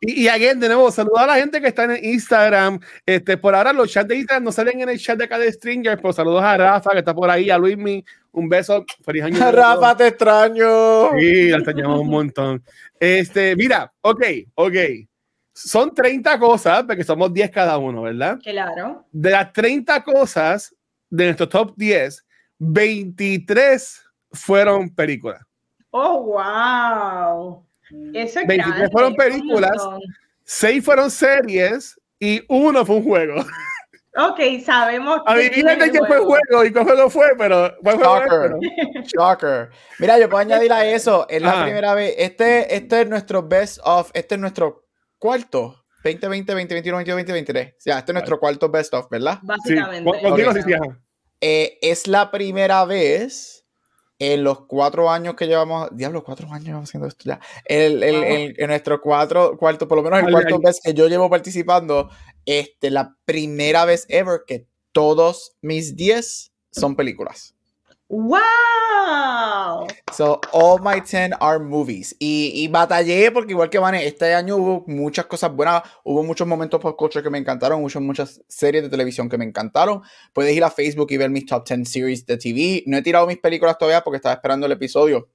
Y, 0.00 0.22
y 0.22 0.28
again, 0.28 0.58
de 0.58 0.68
nuevo, 0.68 0.90
saludar 0.90 1.24
a 1.24 1.34
la 1.34 1.40
gente 1.40 1.60
que 1.60 1.68
está 1.68 1.84
en 1.84 2.02
Instagram. 2.02 2.80
Este, 3.04 3.36
por 3.36 3.54
ahora 3.54 3.74
los 3.74 3.90
chats 3.90 4.08
de 4.08 4.16
Instagram 4.16 4.44
no 4.44 4.52
salen 4.52 4.80
en 4.80 4.88
el 4.88 4.98
chat 4.98 5.18
de 5.18 5.28
cada 5.28 5.44
Stringer, 5.44 5.98
pero 5.98 6.14
saludos 6.14 6.42
a 6.42 6.56
Rafa 6.56 6.92
que 6.92 7.00
está 7.00 7.14
por 7.14 7.28
ahí, 7.28 7.50
a 7.50 7.58
Luismi, 7.58 8.02
un 8.32 8.48
beso, 8.48 8.86
feliz 9.04 9.24
año. 9.24 9.36
Rafa, 9.52 9.94
te 9.94 10.06
extraño. 10.08 11.10
Sí, 11.18 11.50
la 11.50 11.58
extrañamos 11.58 12.00
un 12.00 12.08
montón. 12.08 12.64
Este, 12.98 13.54
mira, 13.54 13.92
ok, 14.00 14.22
ok. 14.54 14.76
Son 15.54 15.94
30 15.94 16.38
cosas, 16.38 16.84
porque 16.84 17.04
somos 17.04 17.34
10 17.34 17.50
cada 17.50 17.76
uno, 17.76 18.02
¿verdad? 18.02 18.38
Claro. 18.42 19.04
De 19.12 19.30
las 19.30 19.52
30 19.52 20.02
cosas 20.02 20.74
de 21.10 21.26
nuestro 21.26 21.46
top 21.50 21.74
10, 21.76 22.24
23 22.58 24.02
fueron 24.32 24.88
películas. 24.88 25.42
Oh, 25.92 26.22
wow. 26.22 27.66
Eso 28.14 28.40
es 28.40 28.46
23 28.46 28.90
fueron 28.90 29.14
películas, 29.14 29.76
6 30.44 30.84
fueron 30.84 31.10
series 31.10 32.00
y 32.18 32.42
uno 32.48 32.84
fue 32.86 32.96
un 32.96 33.04
juego. 33.04 33.44
Ok, 34.16 34.40
sabemos. 34.64 35.20
Adivinen 35.26 35.78
de 35.78 35.90
qué 35.90 35.98
fue 35.98 36.16
el 36.16 36.24
juego 36.24 36.64
y 36.64 36.72
qué 36.72 36.82
juego 36.82 37.10
fue, 37.10 37.26
pero. 37.36 37.74
Shocker. 37.84 38.52
Shocker. 39.04 39.70
Mira, 39.98 40.18
yo 40.18 40.28
puedo 40.28 40.40
añadir 40.40 40.72
a 40.72 40.86
eso. 40.86 41.26
Es 41.28 41.42
la 41.42 41.62
primera 41.62 41.94
vez. 41.94 42.14
Este, 42.18 42.74
este 42.74 43.02
es 43.02 43.08
nuestro 43.08 43.42
best 43.42 43.78
of. 43.84 44.10
Este 44.14 44.34
es 44.34 44.40
nuestro 44.40 44.86
cuarto. 45.18 45.78
2020, 46.04 46.52
2021, 46.52 46.98
2023. 46.98 47.76
Ya, 47.84 47.98
este 47.98 48.12
es 48.12 48.14
nuestro 48.14 48.40
cuarto 48.40 48.68
best 48.68 48.92
of, 48.94 49.08
¿verdad? 49.08 49.38
Básicamente. 49.42 50.10
Eh, 51.40 51.78
es 51.82 52.06
la 52.06 52.30
primera 52.30 52.84
vez 52.84 53.61
en 54.22 54.44
los 54.44 54.66
cuatro 54.66 55.10
años 55.10 55.34
que 55.34 55.48
llevamos, 55.48 55.88
diablo, 55.90 56.22
cuatro 56.22 56.48
años 56.52 56.84
haciendo 56.84 57.08
esto 57.08 57.24
ya, 57.24 57.40
el, 57.64 58.04
el, 58.04 58.54
en 58.56 58.66
nuestro 58.68 59.00
cuatro, 59.00 59.56
cuarto, 59.58 59.88
por 59.88 59.98
lo 59.98 60.04
menos 60.04 60.20
el 60.20 60.30
cuarto 60.30 60.60
vez 60.60 60.80
que 60.80 60.94
yo 60.94 61.08
llevo 61.08 61.28
participando, 61.28 62.08
este, 62.46 62.90
la 62.92 63.16
primera 63.24 63.84
vez 63.84 64.06
ever 64.08 64.42
que 64.46 64.68
todos 64.92 65.56
mis 65.60 65.96
10 65.96 66.52
son 66.70 66.94
películas. 66.94 67.51
¡Wow! 68.12 69.86
So, 70.12 70.38
all 70.52 70.78
my 70.82 71.00
10 71.00 71.32
are 71.40 71.58
movies. 71.58 72.14
Y, 72.18 72.52
y 72.54 72.68
batallé 72.68 73.30
porque 73.30 73.52
igual 73.52 73.70
que 73.70 73.78
Van, 73.78 73.94
este 73.94 74.34
año 74.34 74.58
hubo 74.58 74.84
muchas 74.86 75.24
cosas 75.24 75.50
buenas, 75.50 75.82
hubo 76.04 76.22
muchos 76.22 76.46
momentos 76.46 76.78
por 76.78 76.94
culture 76.94 77.22
que 77.22 77.30
me 77.30 77.38
encantaron, 77.38 77.80
muchas, 77.80 78.02
muchas 78.02 78.42
series 78.48 78.82
de 78.84 78.90
televisión 78.90 79.30
que 79.30 79.38
me 79.38 79.46
encantaron. 79.46 80.02
Puedes 80.34 80.54
ir 80.54 80.62
a 80.62 80.70
Facebook 80.70 81.06
y 81.10 81.16
ver 81.16 81.30
mis 81.30 81.46
top 81.46 81.66
10 81.66 81.88
series 81.88 82.26
de 82.26 82.36
TV. 82.36 82.82
No 82.84 82.98
he 82.98 83.02
tirado 83.02 83.26
mis 83.26 83.38
películas 83.38 83.78
todavía 83.78 84.04
porque 84.04 84.16
estaba 84.16 84.34
esperando 84.34 84.66
el 84.66 84.72
episodio. 84.72 85.30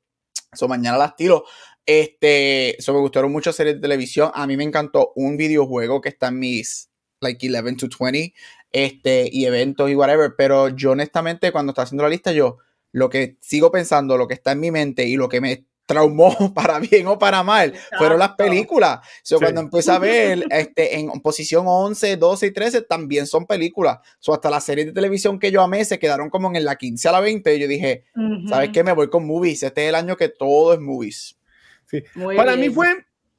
So, 0.53 0.67
mañana 0.67 0.99
las 0.99 1.15
tiro. 1.15 1.45
Este, 1.83 2.75
so, 2.77 2.93
me 2.93 2.99
gustaron 2.99 3.31
muchas 3.31 3.55
series 3.55 3.77
de 3.77 3.81
televisión. 3.81 4.29
A 4.35 4.45
mí 4.45 4.55
me 4.55 4.63
encantó 4.63 5.13
un 5.15 5.35
videojuego 5.35 5.99
que 5.99 6.09
está 6.09 6.27
en 6.27 6.37
mis, 6.37 6.91
like, 7.21 7.43
11 7.49 7.87
to 7.87 7.87
20, 7.99 8.35
este, 8.71 9.27
y 9.31 9.45
eventos 9.45 9.89
y 9.89 9.95
whatever. 9.95 10.35
Pero 10.37 10.69
yo, 10.69 10.91
honestamente, 10.91 11.51
cuando 11.51 11.71
estaba 11.71 11.85
haciendo 11.85 12.03
la 12.03 12.09
lista, 12.09 12.31
yo 12.31 12.59
lo 12.97 13.09
que 13.09 13.37
sigo 13.41 13.71
pensando, 13.71 14.17
lo 14.17 14.27
que 14.27 14.33
está 14.33 14.53
en 14.53 14.59
mi 14.59 14.71
mente 14.71 15.05
y 15.05 15.15
lo 15.17 15.29
que 15.29 15.39
me 15.39 15.65
traumó 15.85 16.35
para 16.53 16.79
bien 16.79 17.07
o 17.07 17.19
para 17.19 17.43
mal 17.43 17.73
fueron 17.97 18.17
las 18.17 18.31
películas. 18.31 18.99
So, 19.23 19.39
Cuando 19.39 19.61
empecé 19.61 19.91
a 19.91 19.99
ver 19.99 20.43
este, 20.49 20.99
en 20.99 21.09
posición 21.21 21.65
11, 21.67 22.17
12 22.17 22.47
y 22.47 22.51
13 22.51 22.81
también 22.81 23.27
son 23.27 23.45
películas. 23.45 23.99
So, 24.19 24.33
hasta 24.33 24.49
las 24.49 24.63
series 24.63 24.87
de 24.87 24.93
televisión 24.93 25.39
que 25.39 25.51
yo 25.51 25.61
amé 25.61 25.85
se 25.85 25.99
quedaron 25.99 26.29
como 26.31 26.53
en 26.53 26.65
la 26.65 26.75
15 26.75 27.07
a 27.07 27.11
la 27.11 27.19
20 27.19 27.55
y 27.55 27.59
yo 27.59 27.67
dije, 27.67 28.05
¿sabes 28.49 28.71
qué? 28.73 28.83
Me 28.83 28.93
voy 28.93 29.09
con 29.09 29.25
movies. 29.27 29.61
Este 29.61 29.83
es 29.83 29.89
el 29.89 29.95
año 29.95 30.17
que 30.17 30.29
todo 30.29 30.73
es 30.73 30.79
movies. 30.79 31.37
Sí. 31.85 32.03
Para 32.35 32.55
mí 32.55 32.69
fue 32.69 32.87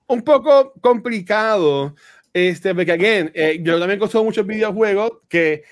un 0.06 0.22
poco 0.22 0.72
complicado. 0.80 1.94
Este, 2.32 2.74
porque, 2.74 2.92
again, 2.92 3.32
eh, 3.34 3.58
yo 3.62 3.78
también 3.80 3.98
consumo 3.98 4.24
muchos 4.24 4.46
videojuegos 4.46 5.10
que 5.28 5.64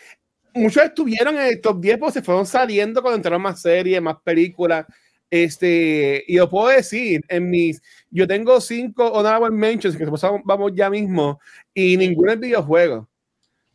muchos 0.57 0.85
estuvieron 0.85 1.37
en 1.37 1.47
el 1.47 1.61
top 1.61 1.81
10 1.81 1.99
porque 1.99 2.13
se 2.15 2.23
fueron 2.23 2.47
saliendo 2.47 3.03
cuando 3.03 3.17
entraron 3.17 3.43
más 3.43 3.61
series, 3.61 4.01
más 4.03 4.17
películas. 4.25 4.87
Este, 5.31 6.25
y 6.27 6.37
yo 6.37 6.49
puedo 6.49 6.69
decir, 6.69 7.21
en 7.29 7.51
mis, 7.51 7.83
yo 8.11 8.27
tengo 8.27 8.61
cinco 8.61 9.07
honorable 9.09 9.51
mentions 9.51 9.97
que 9.97 10.07
vamos 10.45 10.73
ya 10.75 10.89
mismo 10.89 11.41
y 11.75 11.97
ninguno 11.97 12.33
es 12.33 12.41
videojuego. 12.41 13.09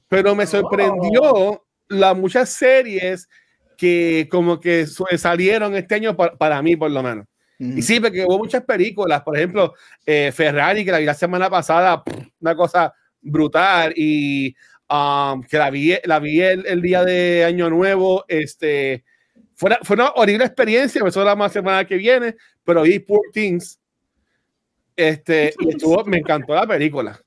Pero 0.07 0.35
me 0.35 0.45
sorprendió 0.45 1.21
oh. 1.23 1.65
las 1.87 2.17
muchas 2.17 2.49
series 2.49 3.29
que 3.77 4.27
como 4.29 4.59
que 4.59 4.85
salieron 5.17 5.75
este 5.75 5.95
año 5.95 6.15
para, 6.15 6.61
mí 6.61 6.75
por 6.75 6.91
lo 6.91 7.01
menos. 7.01 7.25
Y 7.57 7.81
sí, 7.83 7.99
porque 7.99 8.25
hubo 8.25 8.39
muchas 8.39 8.63
películas, 8.63 9.21
por 9.21 9.37
ejemplo, 9.37 9.75
eh, 10.03 10.31
Ferrari, 10.33 10.83
que 10.83 10.91
la 10.91 10.97
vi 10.97 11.05
la 11.05 11.13
semana 11.13 11.47
pasada, 11.47 12.03
una 12.39 12.55
cosa 12.55 12.91
brutal, 13.21 13.93
y 13.95 14.55
Um, 14.91 15.43
que 15.43 15.57
la 15.57 15.69
vi, 15.69 15.95
la 16.03 16.19
vi 16.19 16.41
el, 16.41 16.81
día 16.81 17.05
de 17.05 17.45
Año 17.45 17.69
Nuevo. 17.69 18.25
Este, 18.27 19.05
fue, 19.55 19.77
fue 19.83 19.93
una 19.95 20.09
horrible 20.15 20.43
experiencia, 20.43 21.01
eso 21.05 21.23
la 21.23 21.33
más 21.33 21.53
semana 21.53 21.85
que 21.85 21.95
viene, 21.95 22.35
pero 22.65 22.81
vi 22.81 22.99
Poor 22.99 23.21
Things. 23.31 23.79
Este, 24.93 25.53
y 25.59 25.69
estuvo, 25.69 26.03
me 26.03 26.17
encantó 26.17 26.53
la 26.53 26.67
película. 26.67 27.17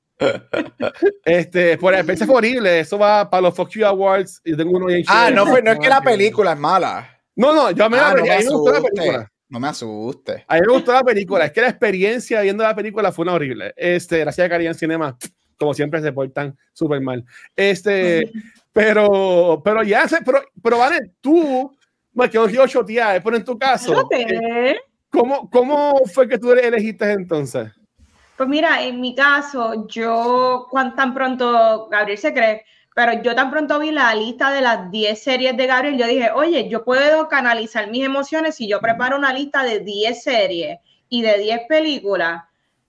este, 1.25 1.79
por 1.79 1.95
el 1.95 2.05
fue 2.05 2.35
horrible, 2.35 2.81
eso 2.81 2.99
va 2.99 3.27
para 3.27 3.41
los 3.41 3.55
Fox 3.55 3.73
You 3.73 3.85
Awards. 3.87 4.41
Yo 4.45 4.55
tengo 4.55 4.77
uno 4.77 4.85
ah, 5.07 5.31
no, 5.33 5.47
fue, 5.47 5.63
no 5.63 5.71
es 5.71 5.79
que 5.79 5.89
la 5.89 6.01
película 6.01 6.51
es 6.51 6.59
mala. 6.59 7.19
No, 7.35 7.51
no, 7.51 7.71
yo 7.71 7.89
me, 7.89 7.97
ah, 7.97 8.13
no 8.15 8.23
me, 8.23 8.45
gustó 8.45 8.73
la 8.73 8.81
película. 8.81 9.31
No 9.49 9.59
me 9.59 9.67
asuste. 9.67 10.45
A 10.47 10.55
mí 10.55 10.61
me 10.67 10.73
gustó 10.73 10.93
la 10.93 11.03
película. 11.03 11.45
Es 11.45 11.51
que 11.51 11.61
la 11.61 11.69
experiencia 11.69 12.41
viendo 12.41 12.63
la 12.63 12.75
película 12.75 13.11
fue 13.11 13.23
una 13.23 13.33
horrible. 13.33 13.73
Este, 13.75 14.19
gracias 14.19 14.45
a 14.45 14.49
Carian 14.49 14.75
Cinema 14.75 15.17
como 15.57 15.73
siempre 15.73 16.01
se 16.01 16.11
portan 16.11 16.57
súper 16.73 17.01
mal. 17.01 17.23
Este, 17.55 18.31
pero, 18.73 19.61
pero 19.63 19.83
ya 19.83 20.07
sé, 20.07 20.17
pero, 20.25 20.41
pero 20.61 20.77
vale, 20.77 21.11
tú, 21.21 21.75
me 22.13 22.29
quedo 22.29 22.47
yo 22.49 22.67
chotear, 22.67 23.21
pero 23.23 23.37
en 23.37 23.45
tu 23.45 23.57
caso, 23.57 24.07
eh, 24.11 24.77
¿cómo, 25.09 25.49
¿cómo 25.49 26.01
fue 26.13 26.27
que 26.27 26.37
tú 26.37 26.51
elegiste 26.51 27.11
entonces? 27.11 27.71
Pues 28.37 28.49
mira, 28.49 28.83
en 28.83 28.99
mi 28.99 29.15
caso, 29.15 29.87
yo, 29.87 30.67
tan 30.95 31.13
pronto, 31.13 31.87
Gabriel 31.89 32.17
se 32.17 32.33
cree, 32.33 32.65
pero 32.93 33.21
yo 33.21 33.33
tan 33.35 33.49
pronto 33.49 33.79
vi 33.79 33.91
la 33.91 34.13
lista 34.13 34.51
de 34.51 34.61
las 34.61 34.91
10 34.91 35.21
series 35.21 35.57
de 35.57 35.67
Gabriel, 35.67 35.97
yo 35.97 36.07
dije, 36.07 36.31
oye, 36.31 36.67
yo 36.69 36.83
puedo 36.83 37.29
canalizar 37.29 37.89
mis 37.89 38.05
emociones 38.05 38.55
si 38.55 38.67
yo 38.67 38.81
preparo 38.81 39.17
una 39.17 39.33
lista 39.33 39.63
de 39.63 39.79
10 39.79 40.23
series 40.23 40.79
y 41.07 41.21
de 41.21 41.37
10 41.37 41.61
películas 41.69 42.43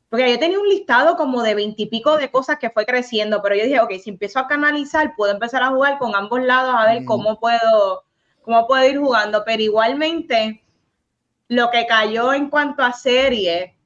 porque 0.08 0.30
yo 0.30 0.38
tenía 0.38 0.60
un 0.60 0.68
listado 0.68 1.16
como 1.16 1.42
de 1.42 1.54
veintipico 1.54 2.16
de 2.16 2.30
cosas 2.30 2.58
que 2.58 2.70
fue 2.70 2.86
creciendo, 2.86 3.42
pero 3.42 3.56
yo 3.56 3.64
dije, 3.64 3.80
ok, 3.80 3.92
si 4.02 4.10
empiezo 4.10 4.38
a 4.38 4.46
canalizar, 4.46 5.14
puedo 5.16 5.32
empezar 5.32 5.62
a 5.62 5.68
jugar 5.70 5.98
con 5.98 6.14
ambos 6.14 6.42
lados 6.42 6.74
a 6.76 6.86
ver 6.86 7.04
cómo 7.04 7.40
puedo, 7.40 8.04
cómo 8.42 8.66
puedo 8.66 8.84
ir 8.86 8.98
jugando, 8.98 9.42
pero 9.44 9.62
igualmente 9.62 10.62
lo 11.48 11.70
que 11.70 11.86
cayó 11.86 12.32
en 12.32 12.50
cuanto 12.50 12.82
a 12.82 12.92
serie, 12.92 13.76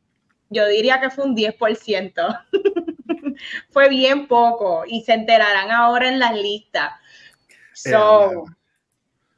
yo 0.51 0.67
diría 0.67 1.01
que 1.01 1.11
fue 1.11 1.25
un 1.25 1.37
10%. 1.37 2.45
fue 3.71 3.89
bien 3.89 4.27
poco 4.27 4.85
y 4.87 5.03
se 5.03 5.15
enterarán 5.15 5.71
ahora 5.71 6.09
en 6.09 6.19
las 6.19 6.35
listas. 6.35 6.93
So, 7.73 8.45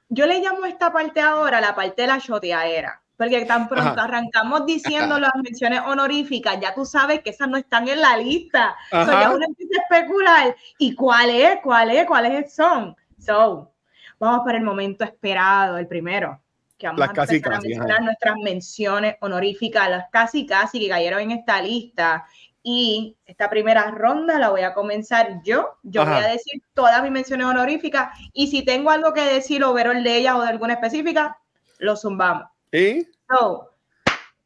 yo 0.09 0.27
le 0.27 0.41
llamo 0.41 0.65
esta 0.67 0.93
parte 0.93 1.21
ahora 1.21 1.61
la 1.61 1.75
parte 1.75 2.03
de 2.03 2.09
la 2.09 2.21
choteadera. 2.21 3.02
Porque 3.23 3.45
tan 3.45 3.69
pronto 3.69 4.01
arrancamos 4.01 4.67
diciendo 4.67 5.17
las 5.21 5.33
menciones 5.37 5.81
honoríficas, 5.87 6.59
ya 6.61 6.75
tú 6.75 6.85
sabes 6.85 7.21
que 7.21 7.31
esas 7.31 7.49
no 7.49 7.57
están 7.57 7.87
en 7.87 8.01
la 8.01 8.17
lista. 8.17 8.75
So, 8.91 9.13
ya 9.13 9.31
uno 9.31 9.47
empieza 9.47 9.75
a 9.79 9.83
especular. 9.83 10.57
¿Y 10.77 10.93
cuál 10.97 11.31
es? 11.31 11.61
¿Cuál 11.63 11.93
es? 11.93 12.05
¿Cuáles 12.05 12.53
son? 12.53 12.97
So, 13.21 13.71
vamos 14.19 14.41
para 14.45 14.59
el 14.59 14.65
momento 14.65 15.05
esperado, 15.05 15.79
el 15.79 15.87
primero. 15.87 16.41
Que 16.77 16.89
vamos 16.89 17.01
a 17.01 17.05
empezar 17.05 17.55
a 17.55 17.61
mencionar 17.61 18.03
nuestras 18.03 18.35
menciones 18.43 19.15
honoríficas, 19.21 19.89
las 19.89 20.11
casi 20.11 20.45
casi 20.45 20.81
que 20.81 20.89
cayeron 20.89 21.21
en 21.21 21.31
esta 21.31 21.63
lista. 21.63 22.27
Y 22.65 23.17
esta 23.25 23.49
primera 23.49 23.93
ronda 23.93 24.37
la 24.41 24.51
voy 24.51 24.63
a 24.63 24.75
comenzar 24.75 25.43
yo. 25.45 25.79
Yo 25.85 26.05
voy 26.05 26.15
a 26.15 26.27
decir 26.27 26.61
todas 26.75 27.01
mis 27.05 27.13
menciones 27.13 27.47
honoríficas. 27.47 28.19
Y 28.33 28.49
si 28.49 28.65
tengo 28.65 28.91
algo 28.91 29.13
que 29.13 29.23
decir 29.23 29.63
o 29.63 29.73
ver 29.73 29.87
el 29.87 30.03
de 30.03 30.17
ellas 30.17 30.35
o 30.35 30.43
de 30.43 30.49
alguna 30.49 30.75
específica, 30.75 31.39
lo 31.79 31.97
zumbamos. 31.97 32.52
¿Y? 32.73 33.07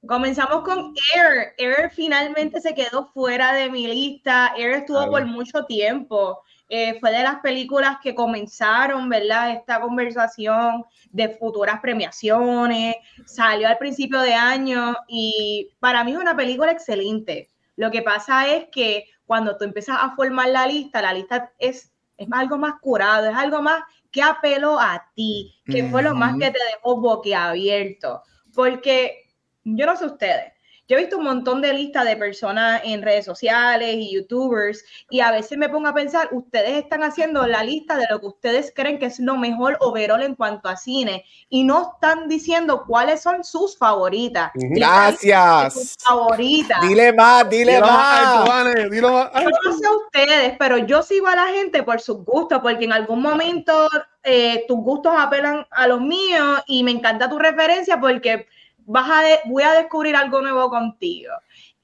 comenzamos 0.05 0.63
con 0.63 0.95
Air. 1.15 1.55
Air 1.59 1.91
finalmente 1.91 2.61
se 2.61 2.75
quedó 2.75 3.07
fuera 3.13 3.53
de 3.53 3.71
mi 3.71 3.87
lista. 3.87 4.53
Air 4.57 4.73
estuvo 4.73 5.09
por 5.11 5.25
mucho 5.27 5.65
tiempo. 5.65 6.43
Eh, 6.69 6.99
fue 6.99 7.13
de 7.13 7.23
las 7.23 7.37
películas 7.37 7.99
que 8.03 8.17
comenzaron, 8.17 9.09
¿verdad? 9.09 9.53
Esta 9.53 9.81
conversación 9.81 10.85
de 11.11 11.29
futuras 11.37 11.81
premiaciones. 11.81 12.97
Salió 13.25 13.69
al 13.69 13.79
principio 13.79 14.21
de 14.21 14.35
año 14.35 14.97
y 15.07 15.71
para 15.79 16.03
mí 16.03 16.13
es 16.13 16.19
una 16.19 16.37
película 16.37 16.73
excelente. 16.73 17.49
Lo 17.77 17.93
que 17.93 18.03
pasa 18.03 18.49
es 18.49 18.67
que 18.73 19.05
cuando 19.25 19.57
tú 19.57 19.65
empiezas 19.65 19.99
a 20.01 20.17
formar 20.17 20.49
la 20.49 20.67
lista, 20.67 21.01
la 21.01 21.13
lista 21.13 21.53
es, 21.59 21.93
es 22.17 22.29
algo 22.33 22.59
más 22.59 22.81
curado, 22.81 23.29
es 23.29 23.37
algo 23.37 23.63
más 23.63 23.83
que 24.17 24.23
apeló 24.23 24.81
a 24.81 25.13
ti, 25.15 25.61
que 25.67 25.91
fue 25.91 26.03
lo 26.03 26.15
más 26.15 26.39
que 26.39 26.51
te 26.51 26.59
dejó 26.73 26.99
boquiabierto. 27.03 28.23
Porque 28.55 29.27
yo 29.63 29.85
no 29.85 29.95
sé 29.95 30.07
ustedes, 30.07 30.55
yo 30.89 30.97
he 30.97 31.01
visto 31.01 31.19
un 31.19 31.25
montón 31.25 31.61
de 31.61 31.73
listas 31.73 32.05
de 32.05 32.17
personas 32.17 32.81
en 32.85 33.03
redes 33.03 33.25
sociales 33.25 33.97
y 33.97 34.15
youtubers 34.15 34.85
y 35.11 35.21
a 35.21 35.33
veces 35.33 35.59
me 35.59 35.69
pongo 35.69 35.89
a 35.89 35.95
pensar, 35.95 36.29
ustedes 36.33 36.77
están 36.77 37.03
haciendo 37.03 37.47
la 37.47 37.65
lista 37.65 37.97
de 37.97 38.07
lo 38.09 38.21
que 38.21 38.27
ustedes 38.27 38.73
creen 38.75 38.99
que 38.99 39.07
es 39.07 39.19
lo 39.19 39.37
mejor 39.37 39.77
overall 39.81 40.23
en 40.23 40.35
cuanto 40.37 40.69
a 40.69 40.77
cine 40.77 41.25
y 41.49 41.65
no 41.65 41.93
están 41.95 42.29
diciendo 42.29 42.85
cuáles 42.87 43.21
son 43.21 43.43
sus 43.43 43.77
favoritas. 43.77 44.51
Gracias. 44.55 45.97
favoritas. 46.05 46.81
Dile 46.83 47.13
más, 47.13 47.49
dile, 47.49 47.81
más. 47.81 48.45
Yo 48.45 49.01
no 49.11 49.73
sé 49.73 49.89
ustedes, 50.05 50.55
pero 50.59 50.79
yo 50.79 51.03
sigo 51.03 51.27
a 51.27 51.37
la 51.37 51.47
gente 51.47 51.83
por 51.83 52.01
sus 52.01 52.25
gustos 52.25 52.61
porque 52.63 52.85
en 52.85 52.93
algún 52.93 53.23
momento 53.23 53.89
eh, 54.23 54.65
tus 54.69 54.79
gustos 54.79 55.13
apelan 55.17 55.67
a 55.71 55.87
los 55.87 56.01
míos 56.01 56.61
y 56.67 56.85
me 56.85 56.91
encanta 56.93 57.29
tu 57.29 57.39
referencia 57.39 58.01
porque 58.01 58.47
vas 58.87 59.09
a 59.09 59.23
voy 59.47 59.63
a 59.63 59.73
descubrir 59.73 60.17
algo 60.17 60.41
nuevo 60.41 60.71
contigo. 60.71 61.33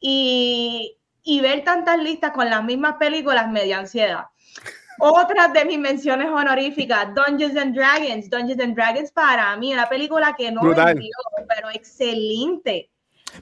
Y, 0.00 0.96
y 1.22 1.40
ver 1.40 1.62
tantas 1.64 1.98
listas 1.98 2.32
con 2.32 2.48
las 2.48 2.64
mismas 2.64 2.96
películas 2.96 3.48
me 3.50 3.64
dio 3.64 3.78
ansiedad. 3.78 4.26
Otras 4.98 5.52
de 5.52 5.64
mis 5.64 5.78
menciones 5.78 6.28
honoríficas, 6.28 7.08
Dungeons 7.14 7.56
and 7.56 7.74
Dragons. 7.74 8.30
Dungeons 8.30 8.60
and 8.60 8.74
Dragons 8.74 9.10
para 9.10 9.56
mí, 9.56 9.72
una 9.72 9.88
película 9.88 10.34
que 10.36 10.50
no 10.52 10.62
vendió, 10.62 11.10
pero 11.48 11.70
excelente. 11.72 12.90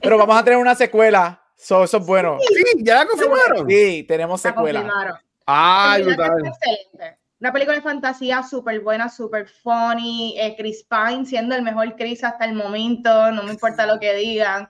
Pero 0.01 0.17
vamos 0.17 0.39
a 0.39 0.45
tener 0.45 0.59
una 0.59 0.75
secuela. 0.75 1.43
eso 1.57 1.85
es 1.85 2.07
bueno. 2.07 2.39
Sí, 2.41 2.65
ya 2.79 2.97
la 2.97 3.07
confirmaron. 3.07 3.69
Sí, 3.69 4.05
tenemos 4.09 4.41
secuela. 4.41 5.21
Ay, 5.45 6.03
brutal. 6.03 6.47
Excelente. 6.47 7.20
Una 7.41 7.53
película 7.53 7.77
de 7.77 7.83
fantasía 7.83 8.43
súper 8.43 8.81
buena, 8.81 9.09
súper 9.09 9.49
funny. 9.49 10.35
Eh, 10.39 10.55
Chris 10.59 10.85
Pine 10.85 11.25
siendo 11.25 11.55
el 11.55 11.63
mejor 11.63 11.97
Chris 11.97 12.23
hasta 12.23 12.45
el 12.45 12.53
momento, 12.53 13.33
no 13.33 13.43
me 13.43 13.53
importa 13.53 13.87
lo 13.87 13.99
que 13.99 14.15
digan. 14.15 14.69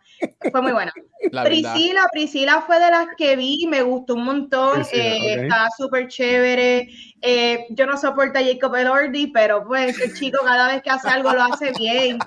Fue 0.53 0.63
muy 0.63 0.71
buena. 0.71 0.93
Priscila, 1.45 2.07
Priscila 2.13 2.63
fue 2.63 2.79
de 2.79 2.91
las 2.91 3.09
que 3.17 3.35
vi, 3.35 3.67
me 3.67 3.83
gustó 3.83 4.15
un 4.15 4.25
montón. 4.25 4.83
Eh, 4.93 5.35
está 5.35 5.69
súper 5.77 6.07
chévere. 6.07 6.89
Eh, 7.21 7.67
yo 7.71 7.87
no 7.87 7.97
soporto 7.97 8.39
a 8.39 8.43
Jacob 8.43 8.77
Elordi, 8.77 9.27
pero 9.27 9.67
pues 9.67 10.01
el 10.01 10.15
chico 10.15 10.39
cada 10.45 10.69
vez 10.69 10.81
que 10.83 10.91
hace 10.91 11.09
algo 11.09 11.33
lo 11.33 11.43
hace 11.43 11.73
bien. 11.77 12.19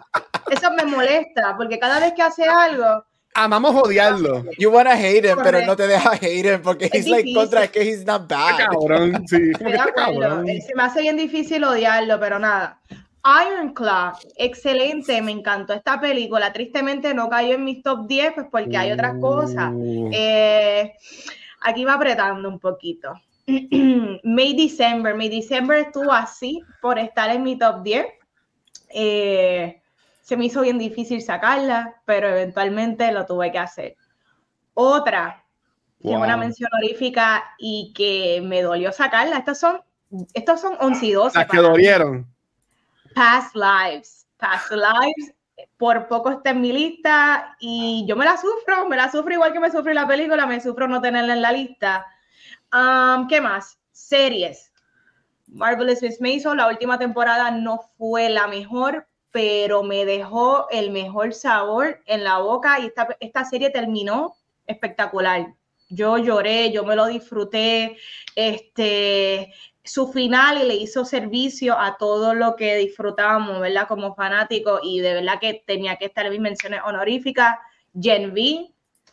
Eso 0.52 0.72
me 0.74 0.84
molesta, 0.84 1.56
porque 1.56 1.80
cada 1.80 2.02
vez 2.02 2.14
que 2.14 2.22
hace 2.22 2.46
algo 2.46 3.06
amamos 3.34 3.76
odiarlo. 3.76 4.46
You 4.58 4.72
wanna 4.72 4.96
hate 4.96 5.26
him, 5.26 5.38
pero 5.44 5.66
no 5.66 5.76
te 5.76 5.88
deja 5.88 6.12
hate 6.16 6.46
him 6.46 6.62
porque 6.62 6.90
es 6.92 7.08
like 7.08 7.34
contra 7.34 7.68
que 7.68 7.82
he's 7.82 8.06
not 8.06 8.28
bad. 8.28 8.58
Cabrón, 8.58 9.28
sí. 9.28 9.54
Se 9.54 10.76
me 10.76 10.84
hace 10.84 11.02
bien 11.02 11.18
difícil 11.18 11.64
odiarlo, 11.64 12.20
pero 12.20 12.40
nada. 12.40 12.80
Ironclaw, 13.26 14.18
excelente, 14.36 15.22
me 15.22 15.32
encantó 15.32 15.74
esta 15.74 16.00
película. 16.00 16.52
Tristemente 16.52 17.14
no 17.14 17.30
cayó 17.30 17.56
en 17.56 17.64
mis 17.64 17.82
top 17.82 18.06
10, 18.06 18.34
pues 18.34 18.48
porque 18.52 18.76
hay 18.78 18.92
otras 18.92 19.16
cosas. 19.22 19.72
Uh. 19.74 20.10
Eh, 20.12 20.94
aquí 21.62 21.86
va 21.86 21.94
apretando 21.94 22.50
un 22.50 22.60
poquito. 22.60 23.14
May 24.24 24.54
December, 24.56 25.16
May 25.16 25.30
December 25.30 25.78
estuvo 25.78 26.12
así 26.12 26.62
por 26.82 27.00
estar 27.00 27.30
en 27.30 27.44
mi 27.44 27.58
top 27.58 27.82
10. 27.84 28.06
Eh, 28.90 29.82
se 30.24 30.38
me 30.38 30.46
hizo 30.46 30.62
bien 30.62 30.80
difícil 30.80 31.22
sacarla, 31.22 32.02
pero 32.06 32.30
eventualmente 32.30 33.12
lo 33.12 33.26
tuve 33.26 33.52
que 33.52 33.60
hacer. 33.60 33.98
Otra, 34.74 35.44
que 36.02 36.12
es 36.12 36.18
una 36.18 36.38
mención 36.38 36.70
honorífica 36.74 37.44
y 37.60 37.94
que 37.94 38.42
me 38.42 38.62
dolió 38.62 38.94
sacarla, 38.94 39.38
estas 39.38 39.60
son, 39.60 39.82
estos 40.34 40.62
son 40.62 40.78
11 40.80 41.06
y 41.06 41.12
12. 41.12 41.38
Las 41.38 41.48
que 41.48 41.58
dolieron. 41.58 42.26
Past 43.14 43.54
Lives. 43.54 44.26
Past 44.38 44.72
Lives, 44.72 45.34
por 45.78 46.08
poco 46.08 46.32
está 46.32 46.52
en 46.52 46.62
mi 46.62 46.72
lista 46.72 47.58
y 47.60 48.06
yo 48.08 48.16
me 48.16 48.26
la 48.26 48.38
sufro, 48.38 48.88
me 48.88 48.96
la 48.96 49.12
sufro 49.12 49.34
igual 49.34 49.52
que 49.52 49.60
me 49.60 49.72
sufrí 49.72 49.94
la 49.94 50.08
película, 50.08 50.46
me 50.46 50.62
sufro 50.62 50.88
no 50.88 51.02
tenerla 51.02 51.34
en 51.34 51.42
la 51.42 51.52
lista. 51.52 52.06
Um, 52.72 53.28
¿Qué 53.28 53.42
más? 53.42 53.78
Series. 53.92 54.72
Marvelous 55.48 56.02
Miss 56.02 56.22
Maisel, 56.22 56.56
la 56.56 56.70
última 56.70 56.98
temporada 56.98 57.52
no 57.52 57.80
fue 57.98 58.30
la 58.30 58.48
mejor, 58.48 59.06
pero 59.34 59.82
me 59.82 60.06
dejó 60.06 60.68
el 60.70 60.92
mejor 60.92 61.34
sabor 61.34 62.00
en 62.06 62.24
la 62.24 62.38
boca 62.38 62.80
y 62.80 62.86
esta, 62.86 63.18
esta 63.20 63.44
serie 63.44 63.72
terminó 63.72 64.36
espectacular. 64.68 65.56
Yo 65.90 66.20
lloré, 66.20 66.72
yo 66.72 66.86
me 66.86 66.96
lo 66.96 67.08
disfruté, 67.08 67.98
este, 68.36 69.52
su 69.84 70.14
final 70.14 70.62
y 70.62 70.68
le 70.68 70.76
hizo 70.76 71.04
servicio 71.04 71.78
a 71.78 71.98
todo 71.98 72.36
lo 72.36 72.56
que 72.56 72.76
disfrutamos, 72.76 73.60
¿verdad? 73.60 73.88
Como 73.88 74.14
fanáticos 74.14 74.82
y 74.84 75.00
de 75.00 75.16
verdad 75.16 75.40
que 75.42 75.64
tenía 75.66 75.96
que 75.96 76.06
estar 76.06 76.28
en 76.28 76.34
mis 76.34 76.42
menciones 76.42 76.82
honoríficas. 76.86 77.58
Gen 78.00 78.34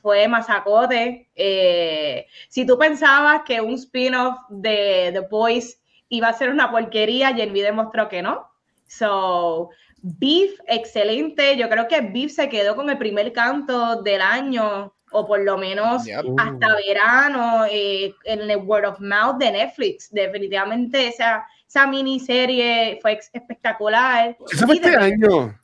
fue 0.02 0.28
masacote. 0.28 1.30
Eh, 1.34 2.26
si 2.50 2.66
tú 2.66 2.76
pensabas 2.78 3.42
que 3.46 3.62
un 3.62 3.74
spin-off 3.74 4.38
de 4.50 5.10
The 5.14 5.20
Boys 5.30 5.80
iba 6.10 6.28
a 6.28 6.34
ser 6.34 6.50
una 6.50 6.70
porquería, 6.70 7.34
Gen 7.34 7.52
V 7.52 7.62
demostró 7.62 8.08
que 8.10 8.20
no. 8.20 8.50
So, 8.86 9.70
Beef, 10.02 10.58
excelente. 10.66 11.56
Yo 11.56 11.68
creo 11.68 11.88
que 11.88 12.00
Beef 12.00 12.32
se 12.32 12.48
quedó 12.48 12.76
con 12.76 12.88
el 12.90 12.98
primer 12.98 13.32
canto 13.32 14.02
del 14.02 14.20
año, 14.20 14.94
o 15.12 15.26
por 15.26 15.40
lo 15.40 15.58
menos 15.58 16.04
hasta 16.38 16.76
verano, 16.86 17.64
eh, 17.70 18.14
en 18.24 18.50
el 18.50 18.56
Word 18.58 18.86
of 18.86 19.00
Mouth 19.00 19.38
de 19.38 19.52
Netflix. 19.52 20.10
Definitivamente 20.10 21.08
esa, 21.08 21.46
esa 21.68 21.86
miniserie 21.86 22.98
fue 23.02 23.18
espectacular. 23.32 24.36
Eso 24.50 24.66
fue 24.66 24.76
este 24.76 24.96
año. 24.96 25.58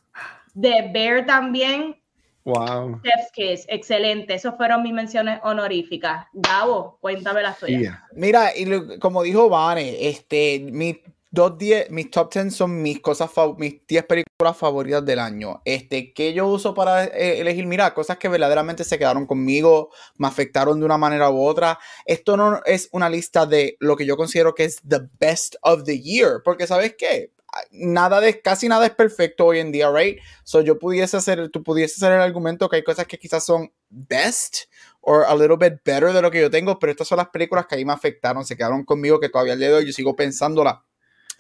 The 0.61 0.91
Bear 0.93 1.27
también. 1.27 1.97
Wow. 2.45 3.01
Chef's 3.03 3.33
Kiss, 3.33 3.67
excelente. 3.69 4.35
Esas 4.35 4.57
fueron 4.57 4.83
mis 4.83 4.93
menciones 4.93 5.41
honoríficas. 5.43 6.27
Gabo, 6.33 6.97
cuéntame 7.01 7.43
la 7.43 7.53
tuya. 7.55 8.05
Mira, 8.13 8.57
y 8.57 8.99
como 9.01 9.25
dijo 9.25 9.49
Vane, 9.49 10.09
este, 10.09 10.61
mi 10.61 11.01
dos 11.37 11.55
mis 11.91 12.11
top 12.11 12.33
10 12.33 12.55
son 12.55 12.83
mis 12.83 13.01
cosas, 13.01 13.31
mis 13.59 13.87
10 13.87 14.05
películas 14.05 14.26
favoritas 14.57 15.05
del 15.05 15.19
año. 15.19 15.63
Este, 15.65 16.13
que 16.13 16.33
yo 16.35 16.47
uso 16.47 16.75
para 16.75 17.05
eh, 17.05 17.41
elegir? 17.41 17.67
Mira, 17.67 17.95
cosas 17.95 18.19
que 18.19 18.29
verdaderamente 18.29 18.85
se 18.85 18.99
quedaron 18.99 19.27
conmigo, 19.27 19.91
me 20.17 20.29
afectaron 20.29 20.79
de 20.79 20.87
una 20.87 20.99
manera 20.99 21.31
u 21.31 21.43
otra. 21.43 21.79
Esto 22.05 22.37
no 22.37 22.61
es 22.67 22.89
una 22.93 23.09
lista 23.09 23.47
de 23.47 23.77
lo 23.81 23.97
que 23.97 24.05
yo 24.05 24.17
considero 24.17 24.55
que 24.55 24.65
es 24.65 24.81
the 24.87 25.01
best 25.19 25.57
of 25.63 25.85
the 25.85 26.01
year, 26.01 26.43
porque 26.45 26.67
¿sabes 26.67 26.95
qué? 26.99 27.33
nada 27.71 28.21
de, 28.21 28.43
casi 28.43 28.69
nada 28.69 28.85
es 28.85 28.93
perfecto 28.93 29.47
hoy 29.47 29.61
en 29.61 29.73
día, 29.73 29.91
right? 29.91 30.19
So 30.45 30.61
yo 30.61 30.79
pudiese 30.79 31.17
hacer, 31.17 31.49
tú 31.49 31.63
pudiese 31.63 31.95
hacer 31.95 32.13
el 32.13 32.21
argumento 32.21 32.69
que 32.69 32.77
hay 32.77 32.85
cosas 32.85 33.07
que 33.07 33.19
quizás 33.19 33.47
son 33.47 33.73
best 33.89 34.65
or 35.01 35.25
a 35.25 35.35
little 35.35 35.57
bit 35.57 35.81
better 35.83 36.13
de 36.13 36.21
lo 36.21 36.31
que 36.31 36.43
yo 36.43 36.51
tengo, 36.51 36.79
pero 36.79 36.91
estas 36.91 37.09
son 37.09 37.17
las 37.17 37.29
películas 37.29 37.67
que 37.67 37.77
ahí 37.77 37.85
me 37.87 37.95
afectaron, 37.95 38.45
se 38.45 38.57
quedaron 38.57 38.85
conmigo, 38.85 39.19
que 39.19 39.31
todavía 39.31 39.55
al 39.55 39.59
día 39.59 39.69
de 39.69 39.75
hoy 39.75 39.87
yo 39.87 39.93
sigo 39.93 40.15
pensándola. 40.15 40.85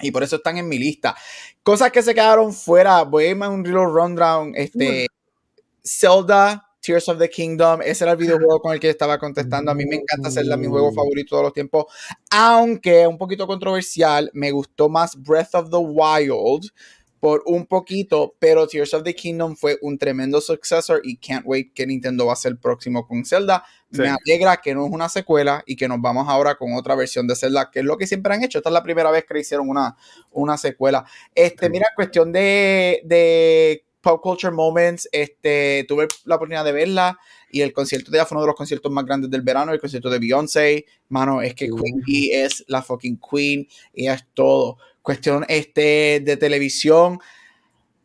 Y 0.01 0.11
por 0.11 0.23
eso 0.23 0.37
están 0.37 0.59
en 0.59 0.69
mi 0.69 0.79
lista. 0.79 1.17
Cosas 1.63 1.91
que 1.91 2.03
se 2.03 2.15
quedaron 2.15 2.53
fuera, 2.53 3.03
voy 3.03 3.25
a 3.25 3.31
irme 3.31 3.47
a 3.47 3.49
un 3.49 3.65
real 3.65 3.93
rundown. 3.93 4.53
Este, 4.55 5.07
Zelda, 5.85 6.67
Tears 6.81 7.09
of 7.09 7.19
the 7.19 7.29
Kingdom. 7.29 7.81
Ese 7.83 8.05
era 8.05 8.13
el 8.13 8.19
videojuego 8.19 8.61
con 8.61 8.73
el 8.73 8.81
que 8.81 8.91
estaba 8.91 9.19
contestando. 9.19 9.71
A 9.71 9.75
mí 9.75 9.85
me 9.87 9.97
encanta 9.97 10.29
hacerla 10.29 10.57
mi 10.57 10.67
juego 10.67 10.93
favorito 10.93 11.25
de 11.25 11.29
todos 11.31 11.43
los 11.43 11.53
tiempos. 11.53 11.87
Aunque 12.31 13.07
un 13.07 13.19
poquito 13.19 13.47
controversial, 13.47 14.31
me 14.35 14.51
gustó 14.51 14.89
más 14.89 15.17
Breath 15.21 15.55
of 15.55 15.71
the 15.71 15.77
Wild 15.77 16.71
por 17.20 17.42
un 17.46 17.66
poquito, 17.66 18.35
pero 18.38 18.66
Tears 18.66 18.94
of 18.94 19.02
the 19.02 19.14
Kingdom 19.14 19.57
fue 19.57 19.79
un 19.83 19.98
tremendo 19.98 20.40
successor 20.40 21.00
y 21.02 21.16
can't 21.16 21.44
wait 21.46 21.72
que 21.72 21.87
Nintendo 21.87 22.26
va 22.26 22.35
a 22.35 22.37
ser 22.37 22.59
próximo 22.59 23.07
con 23.07 23.24
Zelda. 23.24 23.64
Me 23.90 24.09
alegra 24.09 24.59
que 24.59 24.74
no 24.74 24.85
es 24.85 24.92
una 24.92 25.09
secuela 25.09 25.62
y 25.66 25.76
que 25.76 25.88
nos 25.88 26.00
vamos 26.00 26.26
ahora 26.29 26.57
con 26.57 26.74
otra 26.74 26.94
versión 26.94 27.26
de 27.26 27.37
Zelda, 27.37 27.70
que 27.70 27.81
es 27.81 27.85
lo 27.85 27.96
que 27.96 28.07
siempre 28.07 28.35
han 28.35 28.42
hecho. 28.42 28.59
Esta 28.59 28.70
es 28.70 28.74
la 28.74 28.83
primera 28.83 29.11
vez 29.11 29.24
que 29.24 29.38
hicieron 29.38 29.68
una, 29.68 29.96
una 30.33 30.59
secuela. 30.59 31.05
Este, 31.35 31.70
mira, 31.70 31.87
cuestión 31.94 32.33
de, 32.33 33.00
de 33.05 33.85
Pop 34.07 34.22
Culture 34.22 34.52
Moments, 34.52 35.09
este, 35.11 35.85
tuve 35.88 36.07
la 36.26 36.37
oportunidad 36.37 36.64
de 36.64 36.72
verla 36.72 37.18
y 37.50 37.62
el 37.62 37.72
concierto 37.72 38.11
de 38.11 38.18
ella 38.18 38.24
fue 38.24 38.37
uno 38.37 38.42
de 38.42 38.48
los 38.48 38.57
conciertos 38.57 38.92
más 38.92 39.05
grandes 39.05 39.31
del 39.31 39.42
verano, 39.42 39.72
el 39.72 39.81
concierto 39.81 40.11
de 40.11 40.18
Beyoncé, 40.18 40.85
mano, 41.09 41.42
es 41.42 41.55
que 41.55 41.66
Queen 41.66 42.02
es 42.33 42.64
la 42.68 42.83
fucking 42.83 43.18
queen 43.18 43.66
y 43.92 44.07
es 44.07 44.24
todo. 44.35 44.79
Cuestión 45.07 45.45
este, 45.47 46.21
de 46.21 46.37
televisión, 46.37 47.21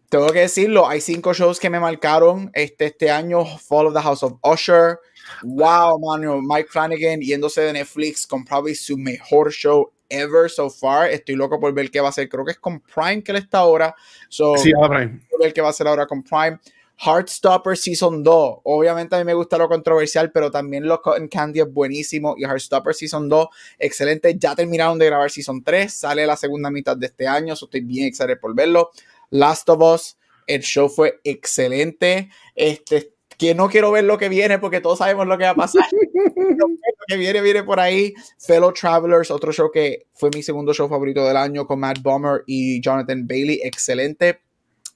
tengo 0.07 0.27
que 0.27 0.41
decirlo, 0.41 0.87
hay 0.87 1.01
cinco 1.01 1.33
shows 1.33 1.59
que 1.59 1.71
me 1.71 1.79
marcaron 1.79 2.51
este, 2.53 2.85
este 2.85 3.09
año, 3.09 3.43
Fall 3.43 3.87
of 3.87 3.95
the 3.95 4.01
House 4.01 4.21
of 4.21 4.33
Usher, 4.43 4.99
wow, 5.41 5.99
mano, 5.99 6.39
Mike 6.43 6.69
Flanagan 6.69 7.19
yéndose 7.19 7.61
de 7.61 7.73
Netflix 7.73 8.27
con 8.27 8.45
probably 8.45 8.75
su 8.75 8.99
mejor 8.99 9.51
show 9.51 9.91
ever 10.09 10.47
so 10.47 10.69
far. 10.69 11.09
Estoy 11.09 11.35
loco 11.35 11.59
por 11.59 11.73
ver 11.73 11.89
qué 11.89 12.01
va 12.01 12.09
a 12.09 12.11
ser. 12.11 12.29
Creo 12.29 12.45
que 12.45 12.51
es 12.51 12.59
con 12.59 12.81
Prime 12.81 13.23
que 13.23 13.31
él 13.31 13.39
está 13.39 13.57
ahora. 13.57 13.95
So, 14.29 14.55
sí, 14.57 14.71
Prime. 14.71 15.21
Por 15.27 15.41
ver 15.41 15.53
qué 15.53 15.61
va 15.61 15.69
a 15.69 15.73
ser 15.73 15.87
ahora 15.87 16.05
con 16.05 16.21
Prime. 16.21 16.59
Heartstopper 17.03 17.75
Season 17.75 18.23
2. 18.23 18.59
Obviamente 18.63 19.15
a 19.15 19.19
mí 19.19 19.25
me 19.25 19.33
gusta 19.33 19.57
lo 19.57 19.67
controversial, 19.67 20.31
pero 20.31 20.51
también 20.51 20.87
lo 20.87 21.01
Cotton 21.01 21.27
Candy 21.27 21.61
es 21.61 21.71
buenísimo. 21.71 22.35
Y 22.37 22.43
Heartstopper 22.43 22.93
Season 22.93 23.27
2, 23.27 23.47
excelente. 23.79 24.35
Ya 24.37 24.55
terminaron 24.55 24.99
de 24.99 25.07
grabar 25.07 25.31
Season 25.31 25.63
3. 25.63 25.91
Sale 25.91 26.25
la 26.27 26.37
segunda 26.37 26.69
mitad 26.69 26.95
de 26.95 27.07
este 27.07 27.27
año. 27.27 27.55
So 27.55 27.65
estoy 27.65 27.81
bien 27.81 28.07
excited 28.07 28.39
por 28.39 28.53
verlo. 28.55 28.91
Last 29.31 29.67
of 29.69 29.81
Us. 29.81 30.17
El 30.45 30.61
show 30.61 30.89
fue 30.89 31.19
excelente. 31.23 32.29
Este, 32.55 33.13
que 33.37 33.55
no 33.55 33.69
quiero 33.69 33.91
ver 33.91 34.03
lo 34.03 34.19
que 34.19 34.29
viene 34.29 34.59
porque 34.59 34.81
todos 34.81 34.99
sabemos 34.99 35.25
lo 35.25 35.37
que 35.37 35.45
va 35.45 35.51
a 35.51 35.55
pasar. 35.55 35.83
lo 36.35 36.67
que 37.07 37.17
viene, 37.17 37.41
viene 37.41 37.63
por 37.63 37.79
ahí. 37.79 38.13
Fellow 38.37 38.71
Travelers, 38.71 39.31
otro 39.31 39.51
show 39.51 39.71
que 39.71 40.05
fue 40.13 40.29
mi 40.35 40.43
segundo 40.43 40.73
show 40.73 40.87
favorito 40.87 41.25
del 41.25 41.37
año 41.37 41.65
con 41.65 41.79
Matt 41.79 41.99
Bomber 42.03 42.43
y 42.45 42.79
Jonathan 42.81 43.25
Bailey. 43.25 43.59
Excelente. 43.63 44.41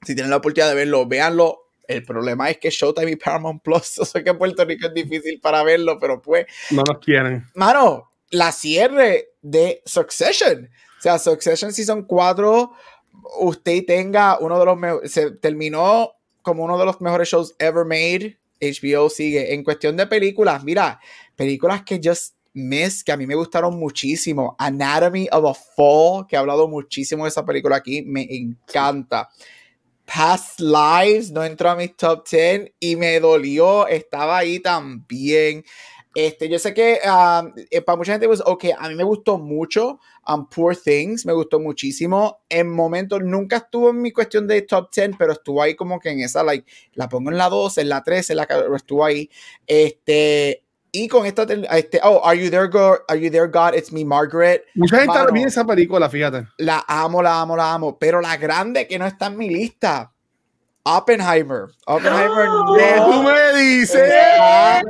Si 0.06 0.14
tienen 0.14 0.30
la 0.30 0.38
oportunidad 0.38 0.70
de 0.70 0.76
verlo, 0.76 1.08
véanlo. 1.08 1.65
El 1.88 2.04
problema 2.04 2.50
es 2.50 2.58
que 2.58 2.70
Showtime 2.70 3.12
y 3.12 3.16
Paramount 3.16 3.62
Plus, 3.62 3.96
yo 3.98 4.06
sé 4.06 4.24
que 4.24 4.30
en 4.30 4.38
Puerto 4.38 4.66
Rico 4.66 4.88
es 4.88 4.94
difícil 4.94 5.40
para 5.40 5.64
verlo, 5.64 5.98
pero 6.00 6.22
pues. 6.22 6.46
No 6.72 6.84
nos 6.84 7.00
quieren. 7.00 7.46
Mano, 7.56 8.12
la 8.32 8.52
cierre 8.52 9.30
de 9.42 9.82
Succession. 9.86 10.70
O 10.98 11.02
sea, 11.02 11.20
Succession 11.20 11.72
Season 11.72 12.04
4, 12.04 12.72
usted 13.40 13.86
tenga 13.86 14.38
uno 14.40 14.60
de 14.60 14.66
los. 14.66 15.12
Se 15.12 15.32
terminó 15.32 16.12
como 16.42 16.64
uno 16.64 16.78
de 16.78 16.86
los 16.86 17.02
mejores 17.02 17.30
shows 17.30 17.56
ever 17.60 17.86
made. 17.86 18.38
HBO 18.62 19.10
sigue. 19.10 19.54
En 19.54 19.64
cuestión 19.64 19.98
de 19.98 20.08
películas, 20.08 20.64
mira, 20.64 21.00
películas 21.36 21.84
que 21.84 22.00
just 22.04 22.36
miss, 22.56 23.04
que 23.04 23.12
a 23.12 23.18
mí 23.18 23.28
me 23.28 23.36
gustaron 23.36 23.78
muchísimo. 23.78 24.56
Anatomy 24.58 25.28
of 25.32 25.46
a 25.46 25.54
Fall, 25.54 26.26
que 26.28 26.36
he 26.36 26.40
hablado 26.40 26.68
muchísimo 26.68 27.26
de 27.26 27.30
esa 27.30 27.46
película 27.46 27.76
aquí, 27.76 28.02
me 28.02 28.26
encanta. 28.30 29.30
Past 30.06 30.60
Lives 30.60 31.32
no 31.32 31.44
entró 31.44 31.70
a 31.70 31.76
mis 31.76 31.96
top 31.96 32.28
10 32.30 32.74
y 32.80 32.96
me 32.96 33.20
dolió, 33.20 33.88
estaba 33.88 34.38
ahí 34.38 34.60
también. 34.60 35.64
Este, 36.16 36.48
yo 36.48 36.58
sé 36.60 36.74
que 36.74 37.00
um, 37.06 37.52
eh, 37.70 37.82
para 37.82 37.98
mucha 37.98 38.14
gente, 38.14 38.26
pues, 38.28 38.42
ok, 38.46 38.66
a 38.78 38.88
mí 38.88 38.96
me 38.96 39.04
gustó 39.04 39.38
mucho. 39.38 40.00
Um, 40.26 40.48
Poor 40.48 40.76
Things 40.76 41.26
me 41.26 41.34
gustó 41.34 41.60
muchísimo. 41.60 42.40
En 42.48 42.72
momentos 42.72 43.22
nunca 43.22 43.58
estuvo 43.58 43.90
en 43.90 44.02
mi 44.02 44.14
cuestión 44.14 44.48
de 44.48 44.62
top 44.62 44.90
10, 44.96 45.12
pero 45.20 45.34
estuvo 45.34 45.62
ahí 45.62 45.76
como 45.76 46.00
que 46.00 46.12
en 46.12 46.22
esa, 46.22 46.42
like, 46.42 46.66
la 46.94 47.10
pongo 47.10 47.32
en 47.32 47.38
la 47.38 47.50
12, 47.50 47.82
en 47.82 47.90
la 47.90 48.02
13, 48.02 48.32
en 48.32 48.38
la 48.38 48.48
estuvo 48.78 49.04
ahí. 49.04 49.30
Este, 49.68 50.64
y 50.96 51.08
con 51.08 51.26
esta, 51.26 51.44
este, 51.44 52.00
oh, 52.04 52.22
Are 52.24 52.38
You 52.38 52.50
There, 52.50 52.68
God? 52.68 53.00
Are 53.10 53.20
You 53.20 53.30
There, 53.30 53.48
God? 53.48 53.76
It's 53.76 53.92
Me, 53.92 54.06
Margaret. 54.06 54.66
Mucha 54.76 55.00
gente 55.00 55.14
también 55.14 55.48
esa 55.48 55.66
película, 55.66 56.10
fíjate. 56.10 56.48
La 56.58 56.84
amo, 56.88 57.22
la 57.22 57.42
amo, 57.42 57.56
la 57.56 57.74
amo. 57.74 57.98
Pero 58.00 58.22
la 58.22 58.38
grande 58.38 58.88
que 58.88 58.98
no 58.98 59.06
está 59.06 59.28
en 59.28 59.38
mi 59.38 59.50
lista 59.50 60.12
Oppenheimer. 60.84 61.68
Oppenheimer 61.88 62.46
no. 62.46 62.76
¿Qué 62.76 62.94
tú 62.98 63.24
me 63.24 63.54
dices? 63.60 64.14
Ah, 64.40 64.82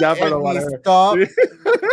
ya, 0.00 0.14
pero 0.14 0.42
Top 0.82 1.18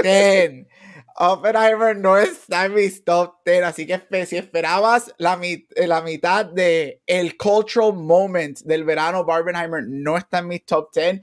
10. 0.02 0.68
Oppenheimer 1.18 1.96
no 1.98 2.18
está 2.18 2.66
en 2.66 2.74
mis 2.74 3.04
top 3.04 3.36
10, 3.46 3.64
así 3.64 3.86
que 3.86 4.26
si 4.26 4.38
esperabas 4.38 5.14
la, 5.18 5.40
eh, 5.44 5.68
la 5.86 6.02
mitad 6.02 6.46
de 6.46 7.02
el 7.06 7.38
cultural 7.38 7.94
moment 7.94 8.60
del 8.62 8.86
verano, 8.86 9.24
Barbenheimer 9.24 9.84
no 9.88 10.18
está 10.18 10.40
en 10.40 10.48
mis 10.48 10.66
top 10.66 10.92
10 10.94 11.22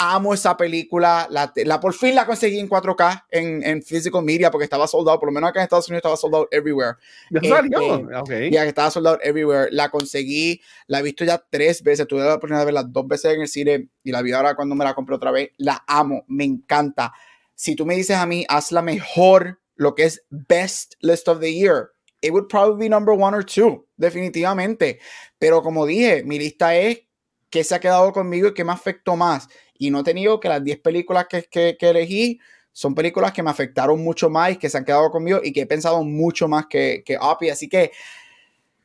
amo 0.00 0.32
esa 0.32 0.56
película. 0.56 1.26
La, 1.30 1.52
la, 1.54 1.78
por 1.78 1.92
fin 1.92 2.14
la 2.14 2.24
conseguí 2.24 2.58
en 2.58 2.68
4K 2.68 3.26
en, 3.30 3.62
en 3.62 3.82
physical 3.82 4.22
media 4.22 4.50
porque 4.50 4.64
estaba 4.64 4.86
soldado. 4.86 5.20
Por 5.20 5.28
lo 5.28 5.32
menos 5.32 5.50
acá 5.50 5.60
en 5.60 5.64
Estados 5.64 5.88
Unidos 5.88 5.98
estaba 5.98 6.16
soldado 6.16 6.48
everywhere. 6.50 6.96
¿Ya 7.30 7.40
salió? 7.48 7.96
Este, 7.98 8.16
okay. 8.16 8.50
Ya 8.50 8.62
que 8.62 8.68
estaba 8.68 8.90
soldado 8.90 9.18
everywhere. 9.22 9.68
La 9.70 9.90
conseguí. 9.90 10.60
La 10.86 11.00
he 11.00 11.02
visto 11.02 11.24
ya 11.24 11.44
tres 11.50 11.82
veces. 11.82 12.06
Tuve 12.08 12.20
la 12.20 12.34
oportunidad 12.34 12.60
de 12.60 12.64
verla 12.64 12.82
dos 12.82 13.06
veces 13.06 13.34
en 13.34 13.42
el 13.42 13.48
cine 13.48 13.88
y 14.02 14.10
la 14.10 14.22
vi 14.22 14.32
ahora 14.32 14.54
cuando 14.54 14.74
me 14.74 14.84
la 14.84 14.94
compré 14.94 15.16
otra 15.16 15.30
vez. 15.30 15.50
La 15.58 15.84
amo. 15.86 16.24
Me 16.28 16.44
encanta. 16.44 17.12
Si 17.54 17.76
tú 17.76 17.84
me 17.84 17.94
dices 17.94 18.16
a 18.16 18.24
mí, 18.24 18.46
haz 18.48 18.72
la 18.72 18.80
mejor, 18.80 19.60
lo 19.74 19.94
que 19.94 20.04
es 20.04 20.24
best 20.30 20.94
list 21.00 21.28
of 21.28 21.40
the 21.40 21.52
year. 21.52 21.90
It 22.22 22.32
would 22.32 22.48
probably 22.48 22.86
be 22.86 22.88
number 22.88 23.14
one 23.14 23.36
or 23.36 23.44
two, 23.44 23.86
definitivamente. 23.96 24.98
Pero 25.38 25.62
como 25.62 25.84
dije, 25.84 26.22
mi 26.24 26.38
lista 26.38 26.74
es 26.74 27.02
qué 27.50 27.64
se 27.64 27.74
ha 27.74 27.80
quedado 27.80 28.12
conmigo 28.12 28.48
y 28.48 28.54
qué 28.54 28.64
me 28.64 28.72
afectó 28.72 29.16
más 29.16 29.48
y 29.80 29.90
no 29.90 30.00
he 30.00 30.04
tenido 30.04 30.38
que 30.38 30.50
las 30.50 30.62
10 30.62 30.80
películas 30.80 31.26
que, 31.26 31.42
que, 31.48 31.76
elegí 31.80 32.38
son 32.70 32.94
películas 32.94 33.32
que 33.32 33.42
me 33.42 33.48
afectaron 33.48 34.04
mucho 34.04 34.28
más 34.28 34.52
y 34.52 34.56
que 34.56 34.68
se 34.68 34.76
han 34.76 34.84
quedado 34.84 35.10
conmigo 35.10 35.40
y 35.42 35.54
que 35.54 35.62
he 35.62 35.66
pensado 35.66 36.04
mucho 36.04 36.48
más 36.48 36.66
que, 36.66 37.02
que 37.02 37.16
Oppie. 37.18 37.50
Así 37.50 37.66
que 37.66 37.90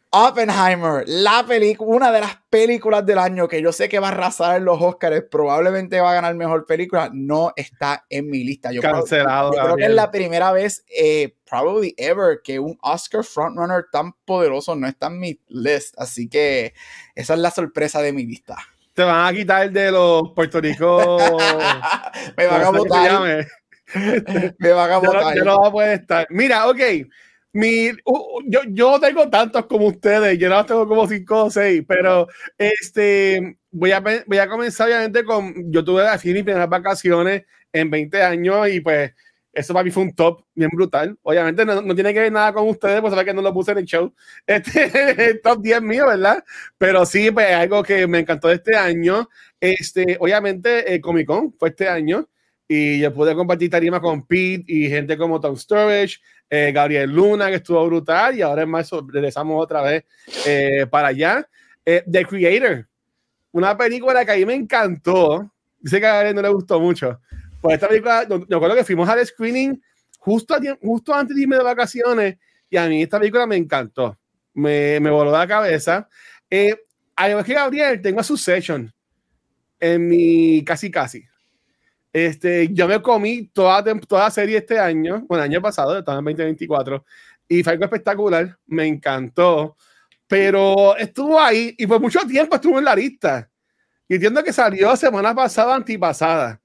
Oppenheimer, 0.10 1.04
la 1.06 1.46
película, 1.46 1.94
una 1.94 2.12
de 2.14 2.22
las 2.22 2.38
películas 2.50 3.06
del 3.06 3.18
año 3.18 3.50
que 3.50 3.62
yo 3.62 3.74
sé 3.74 3.90
que 3.90 4.00
va 4.00 4.08
a 4.08 4.12
arrasar 4.12 4.56
en 4.56 4.64
los 4.64 4.82
Oscars, 4.82 5.26
probablemente 5.30 6.00
va 6.00 6.12
a 6.12 6.14
ganar 6.14 6.34
mejor 6.36 6.66
película, 6.66 7.10
no 7.12 7.52
está 7.58 8.06
en 8.10 8.30
mi 8.30 8.46
lista. 8.46 8.72
Yo 8.72 8.82
Cancelado. 8.82 9.52
Creo, 9.52 9.62
yo 9.62 9.66
creo 9.66 9.76
que 9.76 9.92
es 9.92 9.96
la 9.96 10.12
primera 10.12 10.54
vez, 10.54 10.86
eh, 10.98 11.36
probably 11.44 11.94
ever, 11.98 12.40
que 12.42 12.58
un 12.58 12.78
Oscar 12.82 13.26
frontrunner 13.26 13.88
tan 13.92 14.14
poderoso 14.24 14.78
no 14.78 14.88
está 14.88 15.08
en 15.08 15.20
mi 15.20 15.42
list. 15.50 15.94
Así 15.98 16.30
que 16.30 16.74
esa 17.16 17.34
es 17.34 17.40
la 17.42 17.52
sorpresa 17.52 18.02
de 18.02 18.14
mi 18.14 18.26
lista 18.26 18.56
te 18.96 19.04
van 19.04 19.28
a 19.28 19.38
quitar 19.38 19.70
de 19.70 19.92
los 19.92 20.32
Puerto 20.32 20.62
Rico. 20.62 21.18
me 22.38 22.48
van 22.48 22.64
a 22.64 22.70
votar. 22.70 23.48
me 24.58 24.72
van 24.72 24.92
a 24.92 24.98
votar. 24.98 25.36
Yo 25.36 25.44
no, 25.44 25.66
a 25.66 25.72
poder 25.72 26.00
estar. 26.00 26.26
Mira, 26.30 26.68
ok. 26.68 26.80
Mi, 27.52 27.92
yo, 28.48 28.62
yo 28.68 29.00
tengo 29.00 29.30
tantos 29.30 29.66
como 29.68 29.88
ustedes, 29.88 30.38
yo 30.38 30.50
no 30.50 30.66
tengo 30.66 30.88
como 30.88 31.08
cinco 31.08 31.46
o 31.46 31.50
seis, 31.50 31.84
pero 31.88 32.28
este, 32.58 33.58
voy, 33.72 33.92
a, 33.94 34.02
voy 34.02 34.38
a 34.38 34.50
comenzar 34.50 34.88
obviamente 34.88 35.24
con, 35.24 35.72
yo 35.72 35.82
tuve 35.82 36.06
así 36.06 36.34
mis 36.34 36.44
primeras 36.44 36.68
vacaciones 36.68 37.44
en 37.72 37.90
20 37.90 38.24
años 38.24 38.68
y 38.68 38.82
pues 38.82 39.14
eso 39.56 39.74
para 39.74 39.86
mí 39.86 39.90
fue 39.90 40.04
un 40.04 40.14
top 40.14 40.44
bien 40.54 40.70
brutal. 40.70 41.18
Obviamente 41.24 41.66
no, 41.66 41.82
no 41.82 41.96
tiene 41.96 42.14
que 42.14 42.20
ver 42.20 42.32
nada 42.32 42.52
con 42.54 42.68
ustedes, 42.68 43.00
pues 43.00 43.12
saber 43.12 43.26
que 43.26 43.34
no 43.34 43.42
lo 43.42 43.54
puse 43.54 43.72
en 43.72 43.78
el 43.80 43.86
show. 43.86 44.14
Este 44.46 45.30
el 45.30 45.42
top 45.42 45.62
10 45.62 45.82
mío, 45.82 46.08
¿verdad? 46.08 46.44
Pero 46.78 47.06
sí, 47.06 47.32
pues 47.32 47.52
algo 47.54 47.82
que 47.82 48.06
me 48.06 48.20
encantó 48.20 48.50
de 48.50 48.56
este 48.56 48.76
año. 48.76 49.30
Este, 49.60 50.18
obviamente, 50.20 50.94
el 50.94 51.00
Comic 51.00 51.26
Con 51.26 51.54
fue 51.58 51.70
este 51.70 51.88
año 51.88 52.28
y 52.68 53.00
yo 53.00 53.14
pude 53.14 53.34
compartir 53.34 53.70
tarima 53.70 54.02
con 54.02 54.26
Pete 54.28 54.66
y 54.68 54.90
gente 54.90 55.18
como 55.18 55.40
Tom 55.40 55.56
Storage, 55.56 56.18
eh, 56.50 56.72
Gabriel 56.74 57.12
Luna, 57.12 57.48
que 57.48 57.56
estuvo 57.56 57.86
brutal, 57.86 58.38
y 58.38 58.42
ahora 58.42 58.64
en 58.64 58.70
marzo 58.70 59.06
regresamos 59.08 59.64
otra 59.64 59.82
vez 59.82 60.04
eh, 60.46 60.86
para 60.90 61.10
allá. 61.10 61.48
Eh, 61.86 62.04
The 62.12 62.26
Creator, 62.26 62.88
una 63.54 63.78
película 63.78 64.26
que 64.26 64.32
a 64.34 64.36
mí 64.36 64.46
me 64.46 64.56
encantó. 64.56 65.50
Dice 65.80 66.00
que 66.00 66.08
a 66.08 66.16
Gabriel 66.16 66.36
no 66.36 66.42
le 66.42 66.50
gustó 66.50 66.80
mucho 66.80 67.20
pues 67.66 67.76
esta 67.76 67.88
película, 67.88 68.28
yo 68.30 68.58
acuerdo 68.58 68.76
que 68.76 68.84
fuimos 68.84 69.10
al 69.10 69.26
screening 69.26 69.82
justo, 70.20 70.56
justo 70.84 71.16
antes 71.16 71.36
de 71.36 71.42
irme 71.42 71.56
de 71.56 71.64
vacaciones 71.64 72.38
y 72.70 72.78
a 72.78 72.88
mí 72.88 73.02
esta 73.02 73.18
película 73.18 73.48
me 73.48 73.56
encantó. 73.56 74.20
me, 74.54 75.00
me 75.00 75.10
voló 75.10 75.32
la 75.32 75.48
cabeza. 75.48 76.08
Eh, 76.48 76.76
a 77.16 77.44
que 77.44 77.54
Gabriel, 77.56 78.00
tengo 78.04 78.20
a 78.20 78.24
Succession 78.24 78.94
en 79.80 80.08
mi 80.08 80.64
casi 80.64 80.92
casi. 80.92 81.24
Este, 82.14 82.72
yo 82.72 82.88
me 82.88 83.02
comí 83.02 83.48
toda, 83.48 83.84
toda 84.02 84.30
serie 84.30 84.58
este 84.58 84.78
año, 84.78 85.26
bueno, 85.28 85.44
año 85.44 85.60
pasado, 85.60 85.98
estaba 85.98 86.20
en 86.20 86.26
2024, 86.26 87.04
y 87.48 87.64
fue 87.64 87.74
algo 87.74 87.86
espectacular, 87.86 88.60
me 88.68 88.86
encantó, 88.86 89.76
pero 90.28 90.96
estuvo 90.98 91.42
ahí 91.42 91.74
y 91.80 91.88
por 91.88 92.00
mucho 92.00 92.20
tiempo 92.28 92.58
estuvo 92.58 92.78
en 92.78 92.86
la 92.86 92.96
lista. 92.96 93.50
Y 94.08 94.14
entiendo 94.14 94.44
que 94.44 94.54
salió 94.54 94.96
semana 94.96 95.34
pasada, 95.34 95.74
antipasada, 95.74 96.62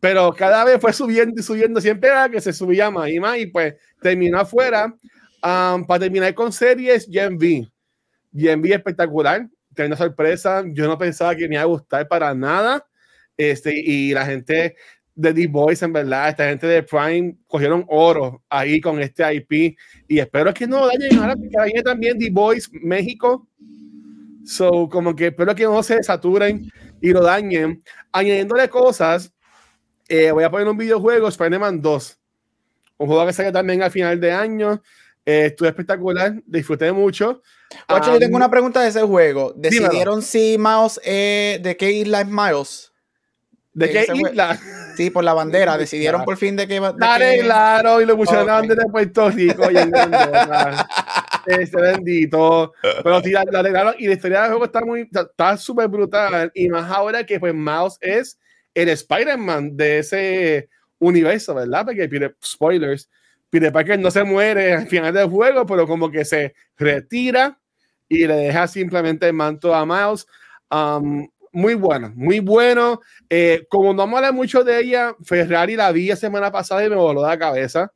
pero 0.00 0.32
cada 0.32 0.64
vez 0.64 0.80
fue 0.80 0.92
subiendo 0.92 1.40
y 1.40 1.42
subiendo, 1.42 1.80
siempre 1.80 2.10
era 2.10 2.28
que 2.28 2.40
se 2.40 2.52
subía 2.52 2.90
más 2.90 3.08
y 3.10 3.20
más, 3.20 3.38
y 3.38 3.46
pues 3.46 3.74
terminó 4.00 4.38
afuera. 4.38 4.94
Um, 5.40 5.86
para 5.86 6.00
terminar 6.00 6.34
con 6.34 6.52
series, 6.52 7.08
Gen 7.10 7.36
V. 7.36 7.68
Gen 8.34 8.60
V 8.60 8.74
espectacular, 8.74 9.48
una 9.86 9.96
sorpresa, 9.96 10.64
yo 10.72 10.86
no 10.86 10.98
pensaba 10.98 11.36
que 11.36 11.48
me 11.48 11.54
iba 11.54 11.62
a 11.62 11.66
gustar 11.66 12.08
para 12.08 12.34
nada 12.34 12.84
este, 13.36 13.72
y 13.78 14.12
la 14.12 14.26
gente 14.26 14.74
de 15.14 15.34
The 15.34 15.46
Boys, 15.46 15.82
en 15.82 15.92
verdad, 15.92 16.28
esta 16.28 16.48
gente 16.48 16.66
de 16.66 16.82
Prime 16.82 17.36
cogieron 17.46 17.84
oro 17.88 18.42
ahí 18.48 18.80
con 18.80 19.00
este 19.00 19.34
IP 19.34 19.76
y 20.08 20.18
espero 20.18 20.52
que 20.52 20.66
no 20.66 20.86
dañen 20.86 21.18
ahora 21.18 21.34
que 21.34 21.64
viene 21.64 21.82
también 21.82 22.18
The 22.18 22.30
Boys 22.30 22.70
México. 22.72 23.48
So, 24.44 24.88
como 24.88 25.14
que 25.14 25.26
espero 25.26 25.54
que 25.54 25.64
no 25.64 25.82
se 25.82 26.02
saturen 26.02 26.70
y 27.00 27.10
lo 27.10 27.22
dañen. 27.22 27.82
Añadiéndole 28.12 28.68
cosas, 28.68 29.32
eh, 30.08 30.30
voy 30.30 30.44
a 30.44 30.50
poner 30.50 30.68
un 30.68 30.76
videojuego, 30.76 31.28
Spider-Man 31.28 31.82
2. 31.82 32.18
Un 32.98 33.06
juego 33.06 33.26
que 33.26 33.32
sale 33.32 33.52
también 33.52 33.82
al 33.82 33.90
final 33.90 34.20
de 34.20 34.32
año. 34.32 34.82
Eh, 35.24 35.46
estuvo 35.46 35.68
espectacular, 35.68 36.34
disfruté 36.46 36.90
mucho. 36.90 37.42
Ocho, 37.88 38.14
yo 38.14 38.18
tengo 38.18 38.36
una 38.36 38.50
pregunta 38.50 38.80
de 38.80 38.88
ese 38.88 39.02
juego. 39.02 39.52
¿Decidieron 39.54 40.22
si 40.22 40.56
Miles, 40.58 40.98
eh, 41.04 41.60
de 41.62 41.76
qué 41.76 41.92
isla 41.92 42.22
es 42.22 42.28
Miles? 42.28 42.92
¿De 43.74 43.90
qué 43.90 44.06
isla? 44.14 44.58
Sí, 44.96 45.10
por 45.10 45.22
la 45.22 45.34
bandera. 45.34 45.76
Decidieron 45.78 46.24
por 46.24 46.36
fin 46.38 46.56
de 46.56 46.66
qué. 46.66 46.80
De 46.80 46.92
Dale, 46.96 47.40
claro, 47.40 48.00
y 48.00 48.06
lo 48.06 48.16
pusieron 48.16 48.48
okay. 48.48 48.68
de 48.68 48.76
Puerto 48.90 49.30
Rico 49.30 49.70
y 49.70 49.76
el 49.76 49.92
Este 51.46 51.80
bendito. 51.80 52.72
Pero 52.82 53.22
sí, 53.22 53.30
la, 53.30 53.44
la 53.44 53.94
y 53.98 54.06
la 54.06 54.14
historia 54.14 54.40
del 54.40 54.50
juego 54.50 54.64
está 54.64 54.80
muy, 54.80 55.08
está 55.12 55.56
súper 55.56 55.88
brutal. 55.88 56.50
Y 56.54 56.68
más 56.68 56.90
ahora 56.90 57.24
que 57.24 57.38
pues 57.38 57.54
Mouse 57.54 57.98
es 58.00 58.38
el 58.82 58.88
Spider-Man 58.90 59.76
de 59.76 59.98
ese 59.98 60.68
universo, 60.98 61.54
¿verdad? 61.54 61.84
Porque 61.84 62.32
spoilers. 62.44 63.08
Peter 63.50 63.72
Parker 63.72 63.98
no 63.98 64.10
se 64.10 64.24
muere 64.24 64.74
al 64.74 64.86
final 64.88 65.12
del 65.14 65.28
juego, 65.28 65.64
pero 65.64 65.86
como 65.86 66.10
que 66.10 66.24
se 66.24 66.54
retira 66.76 67.58
y 68.08 68.26
le 68.26 68.34
deja 68.34 68.68
simplemente 68.68 69.26
el 69.26 69.32
manto 69.32 69.74
a 69.74 69.86
Miles. 69.86 70.26
Um, 70.70 71.26
muy 71.52 71.74
bueno, 71.74 72.12
muy 72.14 72.40
bueno. 72.40 73.00
Eh, 73.28 73.66
como 73.70 73.94
no 73.94 74.02
habla 74.02 74.32
mucho 74.32 74.64
de 74.64 74.80
ella, 74.80 75.16
Ferrari 75.24 75.76
la 75.76 75.90
vi 75.92 76.08
la 76.08 76.16
semana 76.16 76.52
pasada 76.52 76.84
y 76.84 76.90
me 76.90 76.96
voló 76.96 77.26
la 77.26 77.38
cabeza. 77.38 77.90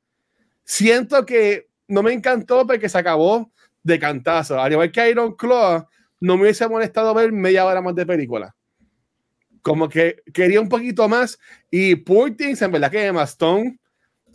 Siento 0.65 1.27
que 1.27 1.69
no 1.87 2.03
me 2.03 2.13
encantó 2.13 2.67
porque 2.67 2.89
se 2.89 2.99
acabó 2.99 3.53
de 3.83 3.99
cantazo. 3.99 4.59
Al 4.59 4.73
igual 4.73 4.91
que 4.91 5.11
Iron 5.11 5.35
Claw, 5.37 5.87
no 6.21 6.37
me 6.37 6.45
hubiese 6.45 6.67
molestado 6.67 7.13
ver 7.13 7.31
media 7.31 7.67
hora 7.67 7.83
más 7.83 7.95
de 7.95 8.07
película. 8.07 8.55
Como 9.63 9.89
que 9.89 10.23
quería 10.35 10.61
un 10.61 10.69
poquito 10.69 11.09
más. 11.09 11.39
Y 11.71 11.95
Purtins, 11.97 12.61
en 12.63 12.73
verdad 12.73 12.91
que 12.91 13.07
Emma 13.07 13.23
Stone, 13.23 13.79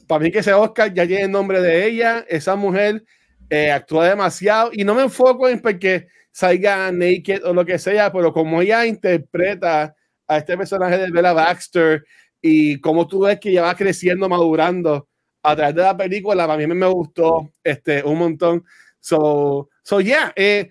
para 0.07 0.23
mí 0.23 0.31
que 0.31 0.39
ese 0.39 0.53
Oscar 0.53 0.93
ya 0.93 1.05
tiene 1.05 1.23
el 1.23 1.31
nombre 1.31 1.61
de 1.61 1.85
ella. 1.85 2.25
Esa 2.27 2.55
mujer 2.55 3.03
eh, 3.49 3.71
actúa 3.71 4.09
demasiado. 4.09 4.71
Y 4.73 4.83
no 4.83 4.95
me 4.95 5.03
enfoco 5.03 5.47
en 5.49 5.61
porque 5.61 6.07
salga 6.31 6.91
naked 6.91 7.43
o 7.45 7.53
lo 7.53 7.65
que 7.65 7.79
sea, 7.79 8.11
pero 8.11 8.31
como 8.31 8.61
ella 8.61 8.85
interpreta 8.85 9.95
a 10.27 10.37
este 10.37 10.55
personaje 10.57 10.97
de 10.97 11.09
Bella 11.09 11.33
Baxter 11.33 12.05
y 12.41 12.79
como 12.79 13.07
tú 13.07 13.21
ves 13.21 13.39
que 13.39 13.49
ella 13.49 13.63
va 13.63 13.75
creciendo, 13.75 14.29
madurando 14.29 15.07
a 15.41 15.55
través 15.55 15.75
de 15.75 15.81
la 15.81 15.97
película, 15.97 16.43
a 16.43 16.57
mí 16.57 16.67
me 16.67 16.87
gustó 16.87 17.51
este, 17.63 18.03
un 18.03 18.19
montón. 18.19 18.63
So, 18.99 19.69
so 19.83 20.01
yeah, 20.01 20.33
eh, 20.35 20.69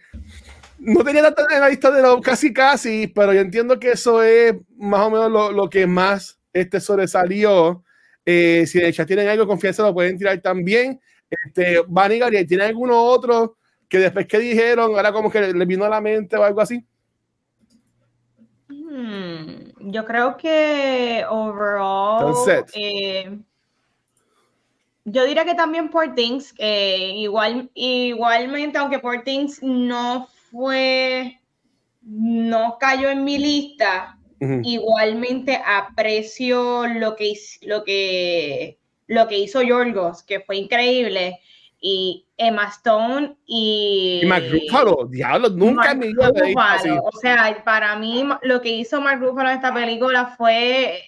no 0.78 1.04
tenía 1.04 1.22
tanta 1.22 1.54
en 1.54 1.60
la 1.60 1.68
lista 1.68 1.90
de 1.90 2.02
los 2.02 2.20
casi 2.20 2.52
casi, 2.52 3.06
pero 3.06 3.32
yo 3.32 3.40
entiendo 3.40 3.78
que 3.78 3.92
eso 3.92 4.22
es 4.22 4.54
más 4.76 5.00
o 5.00 5.10
menos 5.10 5.30
lo, 5.30 5.52
lo 5.52 5.70
que 5.70 5.86
más 5.86 6.38
este 6.52 6.80
sobresalió. 6.80 7.82
Eh, 8.24 8.66
si 8.66 8.80
de 8.80 8.92
tienen 8.92 9.28
algo 9.28 9.44
de 9.44 9.48
confianza, 9.48 9.82
lo 9.82 9.94
pueden 9.94 10.18
tirar 10.18 10.40
también. 10.40 11.00
Este, 11.30 11.80
Van 11.86 12.12
y 12.12 12.18
Gabriel, 12.18 12.46
¿tienen 12.46 12.68
alguno 12.68 13.02
otro 13.02 13.56
que 13.88 13.98
después 13.98 14.26
que 14.26 14.38
dijeron, 14.38 14.96
ahora 14.96 15.12
como 15.12 15.30
que 15.30 15.52
le 15.52 15.64
vino 15.64 15.84
a 15.84 15.88
la 15.88 16.00
mente 16.00 16.36
o 16.36 16.42
algo 16.42 16.60
así? 16.60 16.84
Hmm, 18.68 19.90
yo 19.90 20.04
creo 20.04 20.36
que 20.36 21.24
overall. 21.28 22.34
Eh, 22.74 23.38
yo 25.04 25.24
diría 25.24 25.44
que 25.44 25.54
también 25.54 25.88
por 25.88 26.14
Things, 26.14 26.52
eh, 26.58 27.12
igual, 27.14 27.70
igualmente, 27.74 28.78
aunque 28.78 28.98
por 28.98 29.22
Things 29.22 29.62
no 29.62 30.26
fue, 30.56 31.40
no 32.02 32.78
cayó 32.80 33.10
en 33.10 33.24
mi 33.24 33.38
lista, 33.38 34.18
igualmente 34.62 35.60
aprecio 35.64 36.86
lo 36.86 37.16
que, 37.16 37.34
lo 37.62 37.84
que, 37.84 38.78
lo 39.06 39.28
que 39.28 39.38
hizo 39.38 39.62
Yorgos, 39.62 40.22
que 40.22 40.40
fue 40.40 40.56
increíble 40.56 41.40
y 41.80 42.26
Emma 42.36 42.68
Stone 42.68 43.36
y, 43.46 44.20
y 44.22 44.26
Mark 44.26 44.44
Ruffalo, 44.50 45.06
diablo, 45.08 45.50
nunca 45.50 45.94
me 45.94 46.06
iba 46.06 46.26
a 46.26 47.00
O 47.02 47.12
sea, 47.20 47.62
para 47.64 47.96
mí 47.96 48.24
lo 48.42 48.60
que 48.60 48.70
hizo 48.70 49.00
Mark 49.00 49.20
Ruffalo 49.20 49.50
en 49.50 49.56
esta 49.56 49.72
película 49.72 50.34
fue 50.36 51.02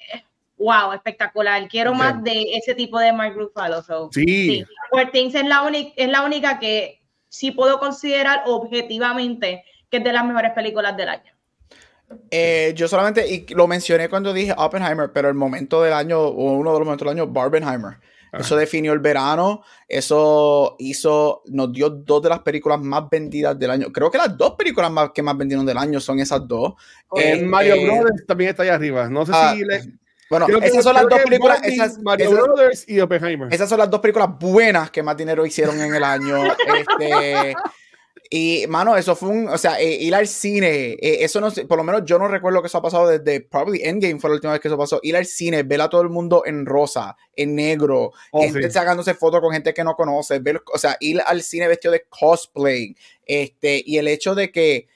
wow, 0.59 0.93
espectacular. 0.93 1.69
Quiero 1.69 1.95
más 1.95 2.23
de 2.23 2.43
ese 2.55 2.75
tipo 2.75 2.99
de 2.99 3.13
Mark 3.13 3.35
Ruffalo. 3.35 3.83
sí. 4.13 4.25
sí. 4.25 4.65
Things 5.13 5.35
es 5.35 5.47
la, 5.47 5.71
es 5.97 6.09
la 6.09 6.23
única 6.23 6.59
que 6.59 6.98
sí 7.29 7.51
puedo 7.51 7.79
considerar 7.79 8.43
objetivamente 8.47 9.65
que 9.91 9.99
es 9.99 10.05
de 10.05 10.13
las 10.13 10.25
mejores 10.25 10.53
películas 10.53 10.97
del 10.97 11.09
año. 11.09 11.33
Eh, 12.31 12.73
yo 12.75 12.89
solamente, 12.89 13.27
y 13.29 13.47
lo 13.55 13.67
mencioné 13.67 14.09
cuando 14.09 14.33
dije 14.33 14.55
Oppenheimer, 14.57 15.13
pero 15.13 15.29
el 15.29 15.35
momento 15.35 15.83
del 15.83 15.93
año, 15.93 16.21
o 16.21 16.53
uno 16.55 16.73
de 16.73 16.79
los 16.79 16.87
momentos 16.87 17.07
del 17.07 17.17
año, 17.19 17.27
Barbenheimer. 17.27 17.99
Eso 18.33 18.57
definió 18.57 18.93
el 18.93 18.99
verano, 18.99 19.63
eso 19.89 20.77
hizo, 20.79 21.43
nos 21.47 21.73
dio 21.73 21.89
dos 21.89 22.23
de 22.23 22.29
las 22.29 22.41
películas 22.41 22.79
más 22.81 23.09
vendidas 23.11 23.59
del 23.59 23.71
año. 23.71 23.91
Creo 23.91 24.11
que 24.11 24.19
las 24.19 24.37
dos 24.37 24.53
películas 24.53 24.91
más 24.91 25.11
que 25.15 25.23
más 25.23 25.37
vendieron 25.37 25.65
del 25.65 25.79
año 25.79 25.99
son 25.99 26.21
esas 26.21 26.47
dos. 26.47 26.75
Eh, 27.17 27.43
Mario 27.43 27.75
eh, 27.77 27.87
Brothers 27.87 28.27
también 28.27 28.51
está 28.51 28.65
ahí 28.65 28.69
arriba. 28.69 29.09
No 29.09 29.25
sé 29.25 29.33
si 29.33 29.39
ah, 29.39 29.55
Bueno, 30.31 30.47
esas 30.63 30.85
son 30.85 30.95
las 30.95 31.09
dos 31.09 31.21
películas. 31.23 31.61
Mario 32.03 32.31
Brothers 32.31 32.89
y 32.89 33.01
Oppenheimer. 33.01 33.53
Esas 33.53 33.69
son 33.69 33.79
las 33.79 33.91
dos 33.91 34.01
películas 34.01 34.29
buenas 34.39 34.91
que 34.91 35.03
más 35.03 35.17
dinero 35.17 35.45
hicieron 35.47 35.81
en 35.81 35.95
el 35.95 36.05
año. 36.05 36.39
este, 36.99 37.55
y, 38.31 38.67
mano, 38.69 38.95
eso 38.97 39.17
fue 39.17 39.31
un, 39.31 39.49
o 39.49 39.57
sea, 39.57 39.81
eh, 39.81 39.91
ir 39.91 40.15
al 40.15 40.29
cine, 40.29 40.93
eh, 41.01 41.25
eso 41.25 41.41
no 41.41 41.51
por 41.67 41.79
lo 41.79 41.85
menos 41.85 42.03
yo 42.05 42.19
no 42.19 42.29
recuerdo 42.29 42.61
que 42.61 42.67
eso 42.67 42.77
ha 42.77 42.83
pasado 42.83 43.09
desde, 43.09 43.41
probably 43.41 43.81
Endgame 43.83 44.21
fue 44.21 44.29
la 44.29 44.35
última 44.35 44.53
vez 44.53 44.61
que 44.61 44.69
eso 44.69 44.77
pasó, 44.77 45.01
ir 45.03 45.17
al 45.17 45.25
cine, 45.25 45.63
ver 45.63 45.81
a 45.81 45.89
todo 45.89 46.03
el 46.03 46.11
mundo 46.11 46.43
en 46.45 46.67
rosa, 46.67 47.17
en 47.35 47.55
negro, 47.55 48.13
oh, 48.33 48.43
gente 48.43 48.71
sacándose 48.71 49.15
fotos 49.15 49.41
con 49.41 49.53
gente 49.53 49.73
que 49.73 49.83
no 49.83 49.95
conoce, 49.95 50.41
ver, 50.41 50.63
o 50.73 50.77
sea, 50.77 50.99
ir 51.01 51.23
al 51.25 51.43
cine 51.43 51.69
vestido 51.69 51.93
de 51.93 52.05
cosplay, 52.07 52.95
este, 53.25 53.83
y 53.87 53.97
el 53.97 54.09
hecho 54.09 54.35
de 54.35 54.53
que 54.53 54.89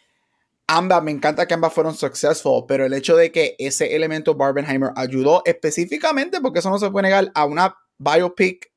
ambas, 0.76 1.02
me 1.02 1.10
encanta 1.10 1.46
que 1.46 1.54
ambas 1.54 1.72
fueron 1.72 1.94
successful, 1.94 2.64
pero 2.66 2.86
el 2.86 2.94
hecho 2.94 3.16
de 3.16 3.30
que 3.30 3.54
ese 3.58 3.94
elemento 3.94 4.34
Barbenheimer 4.34 4.90
ayudó 4.96 5.42
específicamente, 5.44 6.40
porque 6.40 6.60
eso 6.60 6.70
no 6.70 6.78
se 6.78 6.90
puede 6.90 7.04
negar, 7.04 7.30
a 7.34 7.44
una 7.44 7.76
biopic 7.98 8.72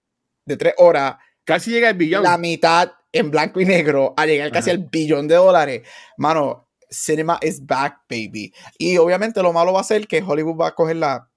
de 0.45 0.57
tres 0.57 0.73
horas. 0.77 1.15
Casi 1.43 1.71
llega 1.71 1.89
el 1.89 1.97
billón. 1.97 2.23
La 2.23 2.37
mitad 2.37 2.91
en 3.11 3.31
blanco 3.31 3.61
y 3.61 3.65
negro 3.65 4.13
a 4.17 4.25
llegar 4.25 4.51
casi 4.51 4.71
al 4.71 4.79
billón 4.79 5.27
de 5.27 5.35
dólares. 5.35 5.87
Mano, 6.17 6.67
cinema 6.89 7.39
is 7.41 7.65
back, 7.65 8.01
baby. 8.09 8.53
Y 8.77 8.97
obviamente 8.97 9.41
lo 9.41 9.53
malo 9.53 9.71
va 9.73 9.81
a 9.81 9.85
ser 9.85 10.07
que 10.07 10.21
Hollywood 10.21 10.59
va 10.59 10.67
a 10.67 10.75
coger 10.75 10.97
la, 10.97 11.29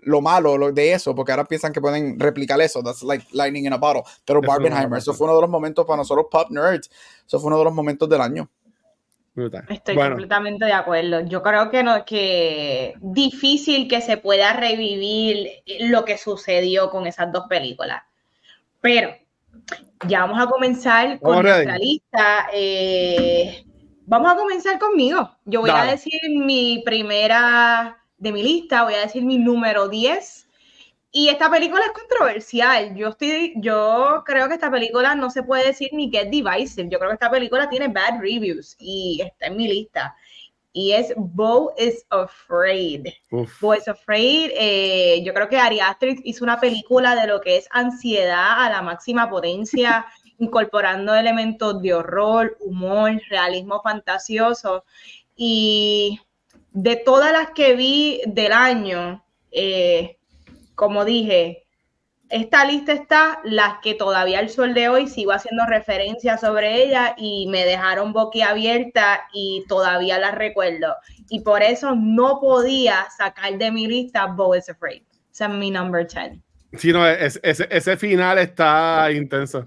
lo 0.00 0.20
malo 0.20 0.72
de 0.72 0.92
eso, 0.92 1.14
porque 1.14 1.32
ahora 1.32 1.44
piensan 1.44 1.72
que 1.72 1.80
pueden 1.80 2.18
replicar 2.18 2.60
eso. 2.60 2.82
That's 2.82 3.02
like 3.02 3.26
lightning 3.32 3.66
in 3.66 3.72
a 3.72 3.76
bottle. 3.76 4.02
Pero 4.24 4.40
Barbenheimer, 4.40 4.98
eso 4.98 5.12
fue 5.12 5.26
uno 5.26 5.36
de 5.36 5.42
los 5.42 5.50
momentos 5.50 5.84
para 5.84 5.98
nosotros 5.98 6.26
pop 6.30 6.50
nerds. 6.50 6.90
Eso 7.26 7.38
fue 7.38 7.48
uno 7.48 7.58
de 7.58 7.64
los 7.64 7.74
momentos 7.74 8.08
del 8.08 8.20
año. 8.20 8.48
Estoy 9.68 9.94
completamente 9.94 10.64
de 10.64 10.72
acuerdo. 10.72 11.20
Yo 11.26 11.42
creo 11.42 11.70
que 11.70 11.82
no, 11.82 12.04
que 12.04 12.94
difícil 13.00 13.88
que 13.88 14.00
se 14.00 14.16
pueda 14.16 14.52
revivir 14.52 15.62
lo 15.80 16.04
que 16.04 16.18
sucedió 16.18 16.90
con 16.90 17.06
esas 17.06 17.32
dos 17.32 17.46
películas. 17.48 18.02
Pero 18.80 19.14
ya 20.06 20.20
vamos 20.20 20.40
a 20.40 20.46
comenzar 20.46 21.20
con 21.20 21.42
nuestra 21.42 21.76
lista. 21.78 22.48
Eh, 22.52 23.64
vamos 24.06 24.32
a 24.32 24.36
comenzar 24.36 24.78
conmigo. 24.78 25.30
Yo 25.44 25.60
voy 25.60 25.70
a 25.70 25.84
decir 25.84 26.20
mi 26.28 26.82
primera 26.84 27.98
de 28.16 28.32
mi 28.32 28.42
lista, 28.42 28.84
voy 28.84 28.94
a 28.94 29.00
decir 29.00 29.22
mi 29.24 29.38
número 29.38 29.88
10. 29.88 30.47
Y 31.10 31.28
esta 31.28 31.50
película 31.50 31.82
es 31.86 31.92
controversial. 31.92 32.94
Yo 32.94 33.08
estoy, 33.08 33.54
yo 33.56 34.22
creo 34.26 34.46
que 34.48 34.54
esta 34.54 34.70
película 34.70 35.14
no 35.14 35.30
se 35.30 35.42
puede 35.42 35.66
decir 35.66 35.88
ni 35.92 36.10
que 36.10 36.22
es 36.22 36.30
divisive. 36.30 36.88
Yo 36.90 36.98
creo 36.98 37.10
que 37.10 37.14
esta 37.14 37.30
película 37.30 37.68
tiene 37.68 37.88
bad 37.88 38.20
reviews 38.20 38.76
y 38.78 39.22
está 39.24 39.46
en 39.46 39.56
mi 39.56 39.68
lista. 39.68 40.14
Y 40.72 40.92
es 40.92 41.14
Bo 41.16 41.72
is 41.78 42.04
Afraid. 42.10 43.08
Bo 43.60 43.74
is 43.74 43.88
Afraid. 43.88 44.50
Eh, 44.54 45.22
yo 45.24 45.32
creo 45.32 45.48
que 45.48 45.58
Ari 45.58 45.80
Aster 45.80 46.16
hizo 46.24 46.44
una 46.44 46.60
película 46.60 47.16
de 47.16 47.26
lo 47.26 47.40
que 47.40 47.56
es 47.56 47.66
ansiedad 47.70 48.64
a 48.64 48.70
la 48.70 48.82
máxima 48.82 49.30
potencia, 49.30 50.06
incorporando 50.38 51.14
elementos 51.14 51.80
de 51.80 51.94
horror, 51.94 52.58
humor, 52.60 53.18
realismo 53.30 53.80
fantasioso. 53.82 54.84
Y 55.34 56.20
de 56.72 56.96
todas 56.96 57.32
las 57.32 57.50
que 57.52 57.74
vi 57.74 58.20
del 58.26 58.52
año, 58.52 59.24
eh, 59.50 60.17
como 60.78 61.04
dije, 61.04 61.66
esta 62.30 62.64
lista 62.64 62.92
está 62.92 63.40
las 63.42 63.80
que 63.82 63.94
todavía 63.94 64.38
al 64.38 64.48
sol 64.48 64.74
de 64.74 64.88
hoy 64.88 65.08
sigo 65.08 65.32
haciendo 65.32 65.66
referencia 65.66 66.38
sobre 66.38 66.84
ella 66.84 67.16
y 67.18 67.48
me 67.48 67.64
dejaron 67.64 68.12
boquiabierta 68.12 69.28
y 69.32 69.64
todavía 69.68 70.20
las 70.20 70.36
recuerdo. 70.36 70.94
Y 71.28 71.40
por 71.40 71.64
eso 71.64 71.96
no 71.96 72.38
podía 72.40 73.08
sacar 73.16 73.58
de 73.58 73.72
mi 73.72 73.88
lista 73.88 74.26
Bo 74.26 74.54
is 74.54 74.70
Afraid. 74.70 75.02
Esa 75.32 75.46
es 75.46 75.50
mi 75.50 75.72
number 75.72 76.06
10. 76.06 76.38
Sí, 76.76 76.92
no, 76.92 77.06
ese, 77.08 77.40
ese 77.42 77.96
final 77.96 78.38
está 78.38 79.10
intenso. 79.12 79.64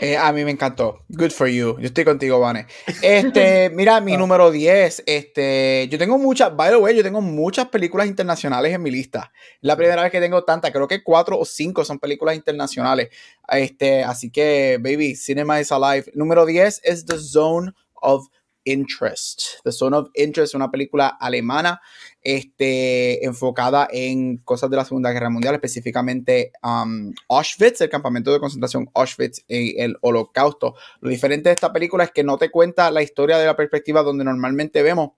Eh, 0.00 0.16
a 0.16 0.32
mí 0.32 0.44
me 0.44 0.52
encantó. 0.52 1.04
Good 1.08 1.32
for 1.32 1.48
you. 1.48 1.76
Yo 1.80 1.86
estoy 1.86 2.04
contigo, 2.04 2.38
Vane. 2.38 2.66
Este, 3.02 3.68
mira, 3.70 4.00
mi 4.00 4.14
ah. 4.14 4.18
número 4.18 4.52
10. 4.52 5.02
Este, 5.06 5.88
yo 5.90 5.98
tengo 5.98 6.18
muchas, 6.18 6.54
by 6.54 6.70
the 6.70 6.76
way, 6.76 6.96
yo 6.96 7.02
tengo 7.02 7.20
muchas 7.20 7.66
películas 7.68 8.06
internacionales 8.06 8.72
en 8.72 8.80
mi 8.80 8.92
lista. 8.92 9.32
La 9.60 9.76
primera 9.76 10.00
vez 10.00 10.12
que 10.12 10.20
tengo 10.20 10.44
tantas, 10.44 10.70
creo 10.70 10.86
que 10.86 11.02
cuatro 11.02 11.36
o 11.36 11.44
cinco 11.44 11.84
son 11.84 11.98
películas 11.98 12.36
internacionales. 12.36 13.08
Este, 13.48 14.04
así 14.04 14.30
que, 14.30 14.78
baby, 14.80 15.16
Cinema 15.16 15.60
is 15.60 15.72
Alive. 15.72 16.12
Número 16.14 16.46
10 16.46 16.82
es 16.84 17.04
The 17.04 17.18
Zone 17.18 17.72
of 17.94 18.28
Interest. 18.62 19.60
The 19.64 19.72
Zone 19.72 19.96
of 19.96 20.10
Interest, 20.14 20.54
una 20.54 20.70
película 20.70 21.08
alemana 21.08 21.80
este, 22.22 23.24
enfocada 23.24 23.88
en 23.90 24.38
cosas 24.38 24.70
de 24.70 24.76
la 24.76 24.84
Segunda 24.84 25.12
Guerra 25.12 25.30
Mundial, 25.30 25.54
específicamente 25.54 26.52
um, 26.62 27.12
Auschwitz, 27.28 27.80
el 27.80 27.88
campamento 27.88 28.32
de 28.32 28.40
concentración 28.40 28.90
Auschwitz 28.94 29.44
y 29.48 29.80
el 29.80 29.96
Holocausto. 30.00 30.74
Lo 31.00 31.10
diferente 31.10 31.48
de 31.48 31.54
esta 31.54 31.72
película 31.72 32.04
es 32.04 32.10
que 32.10 32.24
no 32.24 32.38
te 32.38 32.50
cuenta 32.50 32.90
la 32.90 33.02
historia 33.02 33.38
de 33.38 33.46
la 33.46 33.56
perspectiva 33.56 34.02
donde 34.02 34.24
normalmente 34.24 34.82
vemos 34.82 35.10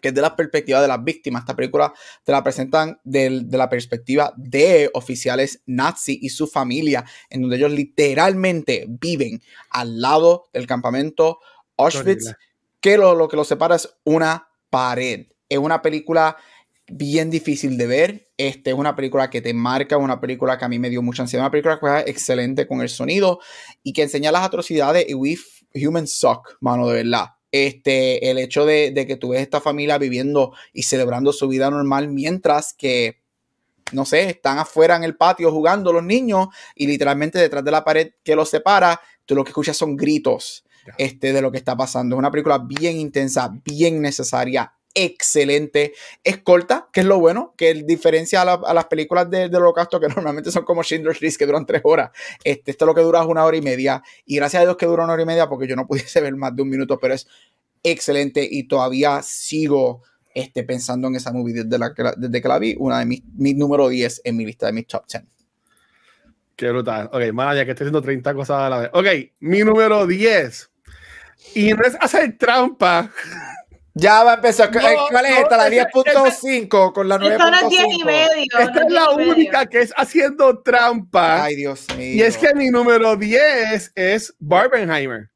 que 0.00 0.08
es 0.08 0.14
de 0.14 0.20
la 0.20 0.36
perspectiva 0.36 0.80
de 0.80 0.88
las 0.88 1.02
víctimas. 1.02 1.42
Esta 1.42 1.56
película 1.56 1.92
te 2.24 2.32
la 2.32 2.42
presentan 2.44 3.00
de, 3.04 3.44
la 3.50 3.68
perspectiva 3.68 4.32
de 4.36 4.88
oficiales 4.94 5.62
nazi 5.66 6.18
y 6.22 6.28
su 6.28 6.46
familia, 6.46 7.04
en 7.28 7.42
donde 7.42 7.56
ellos 7.56 7.72
literalmente 7.72 8.86
viven 8.88 9.42
al 9.70 10.00
lado 10.00 10.44
del 10.52 10.66
campamento 10.66 11.40
Auschwitz 11.76 12.32
que 12.80 12.96
lo, 12.96 13.28
que 13.28 13.36
los 13.36 13.48
separa 13.48 13.76
es 13.76 13.88
una 14.04 14.48
pared. 14.70 15.26
Es 15.50 15.58
una 15.58 15.82
película 15.82 16.38
bien 16.90 17.30
difícil 17.30 17.76
de 17.76 17.86
ver. 17.86 18.28
Este 18.36 18.70
es 18.70 18.76
una 18.76 18.96
película 18.96 19.30
que 19.30 19.42
te 19.42 19.52
marca, 19.52 19.96
una 19.96 20.20
película 20.20 20.56
que 20.56 20.64
a 20.64 20.68
mí 20.68 20.78
me 20.78 20.90
dio 20.90 21.02
mucha 21.02 21.22
ansiedad, 21.22 21.44
una 21.44 21.50
película 21.50 21.78
que 21.78 21.98
es 21.98 22.06
excelente 22.06 22.66
con 22.66 22.80
el 22.80 22.88
sonido 22.88 23.40
y 23.82 23.92
que 23.92 24.02
enseña 24.02 24.32
las 24.32 24.44
atrocidades 24.44 25.06
y 25.08 25.14
we 25.14 25.36
human 25.74 26.06
suck, 26.06 26.56
mano, 26.60 26.88
de 26.88 27.02
verdad. 27.02 27.26
Este, 27.52 28.30
el 28.30 28.38
hecho 28.38 28.64
de, 28.64 28.92
de, 28.92 29.06
que 29.06 29.16
tú 29.16 29.30
ves 29.30 29.42
esta 29.42 29.60
familia 29.60 29.98
viviendo 29.98 30.52
y 30.72 30.84
celebrando 30.84 31.32
su 31.32 31.48
vida 31.48 31.68
normal 31.68 32.08
mientras 32.08 32.72
que, 32.72 33.20
no 33.92 34.04
sé, 34.04 34.30
están 34.30 34.58
afuera 34.58 34.94
en 34.94 35.02
el 35.02 35.16
patio 35.16 35.50
jugando 35.50 35.92
los 35.92 36.04
niños 36.04 36.48
y 36.76 36.86
literalmente 36.86 37.40
detrás 37.40 37.64
de 37.64 37.72
la 37.72 37.84
pared 37.84 38.12
que 38.22 38.36
los 38.36 38.50
separa, 38.50 39.00
tú 39.26 39.34
lo 39.34 39.42
que 39.42 39.50
escuchas 39.50 39.76
son 39.76 39.96
gritos 39.96 40.64
este, 40.96 41.32
de 41.32 41.42
lo 41.42 41.50
que 41.50 41.58
está 41.58 41.76
pasando. 41.76 42.14
Es 42.14 42.18
una 42.18 42.30
película 42.30 42.58
bien 42.58 42.96
intensa, 42.96 43.52
bien 43.64 44.00
necesaria, 44.00 44.72
excelente. 44.94 45.92
Es 46.24 46.38
corta, 46.38 46.88
que 46.92 47.00
es 47.00 47.06
lo 47.06 47.18
bueno, 47.18 47.54
que 47.56 47.74
diferencia 47.74 48.42
a, 48.42 48.74
las 48.74 48.84
películas 48.86 49.30
de, 49.30 49.44
Holocausto, 49.46 50.00
que 50.00 50.08
normalmente 50.14 50.50
son 50.50 50.64
como 50.64 50.82
Schindler's 50.82 51.20
List, 51.20 51.38
que 51.38 51.46
duran 51.46 51.66
tres 51.66 51.82
horas. 51.84 52.10
Este, 52.44 52.70
esto 52.70 52.86
lo 52.86 52.94
que 52.94 53.00
dura 53.02 53.20
es 53.20 53.26
una 53.26 53.44
hora 53.44 53.56
y 53.56 53.62
media. 53.62 54.02
Y 54.24 54.36
gracias 54.36 54.62
a 54.62 54.64
Dios 54.64 54.76
que 54.76 54.86
dura 54.86 55.04
una 55.04 55.12
hora 55.12 55.22
y 55.22 55.26
media, 55.26 55.48
porque 55.48 55.66
yo 55.66 55.76
no 55.76 55.86
pudiese 55.86 56.20
ver 56.20 56.34
más 56.36 56.54
de 56.54 56.62
un 56.62 56.68
minuto, 56.68 56.98
pero 56.98 57.14
es 57.14 57.26
excelente 57.82 58.46
y 58.48 58.64
todavía 58.64 59.22
sigo 59.22 60.02
este, 60.34 60.64
pensando 60.64 61.08
en 61.08 61.16
esa 61.16 61.32
movie 61.32 61.54
desde, 61.54 61.78
la, 61.78 61.92
desde 62.16 62.42
que 62.42 62.48
la 62.48 62.58
vi. 62.58 62.74
Una 62.78 62.98
de 63.00 63.06
mis, 63.06 63.22
mi 63.36 63.54
número 63.54 63.88
10 63.88 64.22
en 64.24 64.36
mi 64.36 64.44
lista 64.44 64.66
de 64.66 64.72
mis 64.72 64.86
top 64.86 65.04
10. 65.10 65.24
Qué 66.56 66.68
brutal. 66.68 67.08
Ok, 67.12 67.20
ya 67.20 67.64
que 67.64 67.70
estoy 67.70 67.84
haciendo 67.84 68.02
30 68.02 68.34
cosas 68.34 68.58
a 68.58 68.68
la 68.68 68.78
vez. 68.80 68.90
Ok, 68.92 69.06
mi 69.40 69.60
número 69.60 70.06
10 70.06 70.70
y 71.54 71.72
no 71.72 71.82
es 71.84 71.96
hacer 72.00 72.36
trampa. 72.38 73.10
Ya 73.94 74.22
va 74.22 74.32
a 74.32 74.34
empezar. 74.36 74.70
¿Cuál 74.70 75.26
es 75.26 75.38
esta? 75.38 75.56
La 75.56 75.68
10.5 75.68 76.92
con 76.92 77.08
la 77.08 77.18
9.5. 77.18 78.40
Esta 78.60 78.82
es 78.82 78.92
la 78.92 79.10
única 79.10 79.66
que 79.66 79.80
es 79.80 79.92
haciendo 79.96 80.60
trampa. 80.60 81.44
Ay, 81.44 81.56
Dios 81.56 81.86
mío. 81.96 82.16
Y 82.16 82.22
es 82.22 82.36
que 82.38 82.54
mi 82.54 82.70
número 82.70 83.16
10 83.16 83.92
es 83.94 84.34
Barbenheimer. 84.38 85.30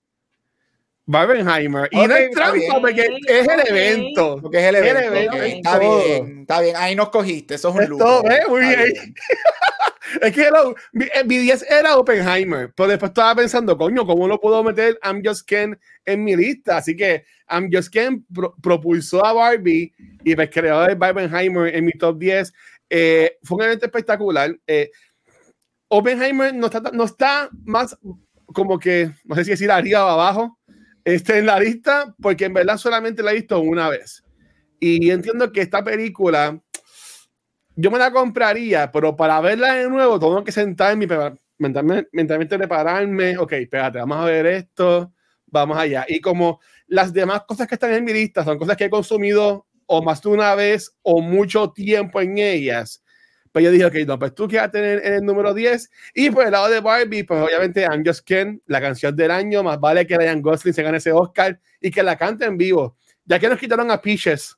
Barbenheimer. 1.07 1.89
Y 1.91 2.07
no 2.07 2.17
es 2.17 2.31
trampa 2.31 2.81
porque 2.81 3.19
es 3.27 3.49
el 3.49 3.61
evento. 3.67 4.39
Porque 4.41 4.59
es 4.59 4.65
el 4.65 4.77
evento. 4.77 5.43
Está 5.43 5.79
bien, 5.79 6.41
está 6.43 6.61
bien. 6.61 6.77
Ahí 6.77 6.95
nos 6.95 7.11
cogiste. 7.11 7.57
Eso 7.57 7.71
es 7.71 7.75
un 7.75 7.87
lujo. 7.87 8.31
¿eh? 8.31 8.41
Muy 8.49 8.61
bien. 8.61 9.15
es 10.21 10.33
que 10.33 10.51
10 11.25 11.63
eh, 11.63 11.67
era 11.71 11.97
Oppenheimer, 11.97 12.73
pero 12.75 12.89
después 12.89 13.11
estaba 13.11 13.35
pensando, 13.35 13.77
coño, 13.77 14.07
¿cómo 14.07 14.29
lo 14.29 14.41
puedo 14.41 14.63
meter 14.63 14.99
I'm 15.03 15.23
Just 15.25 15.47
Ken 15.47 15.79
en 16.05 16.25
mi 16.25 16.37
lista? 16.37 16.79
Así 16.79 16.97
que 16.97 17.25
I'm 17.49 17.71
Just 17.73 17.93
Ken 17.93 18.25
propulsó 18.63 19.25
a 19.25 19.33
Barbie 19.33 19.93
y 20.25 20.35
pues 20.35 20.51
creó 20.51 20.81
a 20.81 20.95
Barbenheimer 20.95 21.75
en 21.75 21.85
mi 21.85 21.93
top 21.93 22.19
10. 22.19 22.53
Eh, 22.91 23.39
fue 23.43 23.59
un 23.59 23.65
evento 23.65 23.87
espectacular. 23.87 24.57
Eh, 24.67 24.91
Oppenheimer 25.89 26.55
no 26.55 26.67
está, 26.67 26.81
no 26.93 27.05
está 27.05 27.49
más 27.65 27.97
como 28.47 28.79
que, 28.79 29.13
no 29.25 29.35
sé 29.35 29.45
si 29.45 29.51
decir 29.51 29.71
arriba 29.71 30.05
o 30.07 30.09
abajo, 30.09 30.59
este, 31.05 31.39
en 31.39 31.47
la 31.47 31.61
lista, 31.61 32.15
porque 32.21 32.47
en 32.47 32.55
verdad 32.55 32.79
solamente 32.79 33.23
la 33.23 33.33
he 33.33 33.37
visto 33.37 33.61
una 33.61 33.89
vez. 33.89 34.25
Y 34.81 35.11
entiendo 35.11 35.53
que 35.53 35.61
esta 35.61 35.83
película 35.83 36.61
yo 37.77 37.91
me 37.91 37.99
la 37.99 38.11
compraría, 38.11 38.91
pero 38.91 39.17
para 39.17 39.41
verla 39.41 39.75
de 39.75 39.89
nuevo 39.89 40.19
tengo 40.19 40.45
que 40.45 40.53
sentarme 40.53 41.05
y 41.05 41.09
mentalmente, 42.13 42.59
prepararme. 42.59 43.37
Ok, 43.39 43.53
espérate, 43.53 43.99
vamos 43.99 44.19
a 44.19 44.25
ver 44.25 44.47
esto, 44.47 45.13
vamos 45.47 45.77
allá. 45.77 46.05
Y 46.09 46.21
como 46.21 46.61
las 46.87 47.13
demás 47.13 47.43
cosas 47.47 47.67
que 47.67 47.75
están 47.75 47.93
en 47.93 48.05
mi 48.05 48.13
lista 48.13 48.45
son 48.45 48.59
cosas 48.59 48.77
que 48.77 48.85
he 48.85 48.91
consumido 48.91 49.67
o 49.87 50.03
más 50.03 50.23
de 50.23 50.29
una 50.29 50.55
vez 50.55 50.97
o 51.03 51.21
mucho 51.21 51.71
tiempo 51.73 52.21
en 52.21 52.39
ellas, 52.39 53.03
pues 53.53 53.65
yo 53.65 53.71
dije, 53.71 53.85
ok, 53.85 53.95
no, 54.07 54.19
pues 54.19 54.35
tú 54.35 54.49
quieres 54.49 54.73
tener 54.73 55.05
en 55.07 55.13
el 55.15 55.25
número 55.25 55.55
10. 55.55 55.89
Y 56.15 56.31
por 56.31 56.45
el 56.45 56.51
lado 56.51 56.69
de 56.69 56.81
Barbie, 56.81 57.23
pues 57.23 57.41
obviamente 57.41 57.83
I'm 57.83 58.03
Just 58.05 58.27
Ken, 58.27 58.61
la 58.67 58.81
canción 58.81 59.15
del 59.15 59.31
año, 59.31 59.63
más 59.63 59.79
vale 59.79 60.07
que 60.07 60.17
Ryan 60.17 60.43
Gosling 60.43 60.75
se 60.75 60.83
gane 60.83 60.99
ese 60.99 61.13
Oscar 61.13 61.61
y 61.81 61.91
que 61.91 62.03
la 62.03 62.17
cante 62.17 62.47
en 62.47 62.57
vivo. 62.57 62.97
Ya 63.25 63.39
que 63.39 63.49
nos 63.49 63.59
quitaron 63.59 63.91
a 63.93 64.01
Peaches 64.01 64.57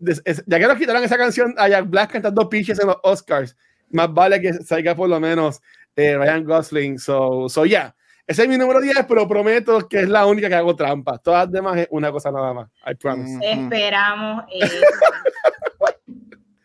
ya 0.00 0.58
que 0.58 0.66
nos 0.66 0.78
quitaron 0.78 1.04
esa 1.04 1.16
canción 1.16 1.54
a 1.58 1.68
Jack 1.68 1.88
Black 1.88 2.12
cantando 2.12 2.48
pitches 2.48 2.80
en 2.80 2.88
los 2.88 2.96
Oscars, 3.02 3.56
más 3.90 4.12
vale 4.12 4.40
que 4.40 4.52
salga 4.54 4.94
por 4.94 5.08
lo 5.08 5.20
menos 5.20 5.60
eh, 5.96 6.16
Ryan 6.16 6.44
Gosling. 6.44 6.98
So, 6.98 7.48
so 7.48 7.64
yeah. 7.64 7.94
Ese 8.26 8.42
es 8.42 8.48
mi 8.48 8.56
número 8.56 8.80
10, 8.80 9.06
pero 9.08 9.26
prometo 9.26 9.88
que 9.88 10.02
es 10.02 10.08
la 10.08 10.24
única 10.24 10.48
que 10.48 10.54
hago 10.54 10.76
trampa. 10.76 11.18
Todas 11.18 11.46
las 11.46 11.52
demás 11.52 11.78
es 11.78 11.88
una 11.90 12.12
cosa 12.12 12.30
nada 12.30 12.54
más. 12.54 12.70
I 12.86 12.94
promise. 12.94 13.38
Esperamos. 13.42 14.44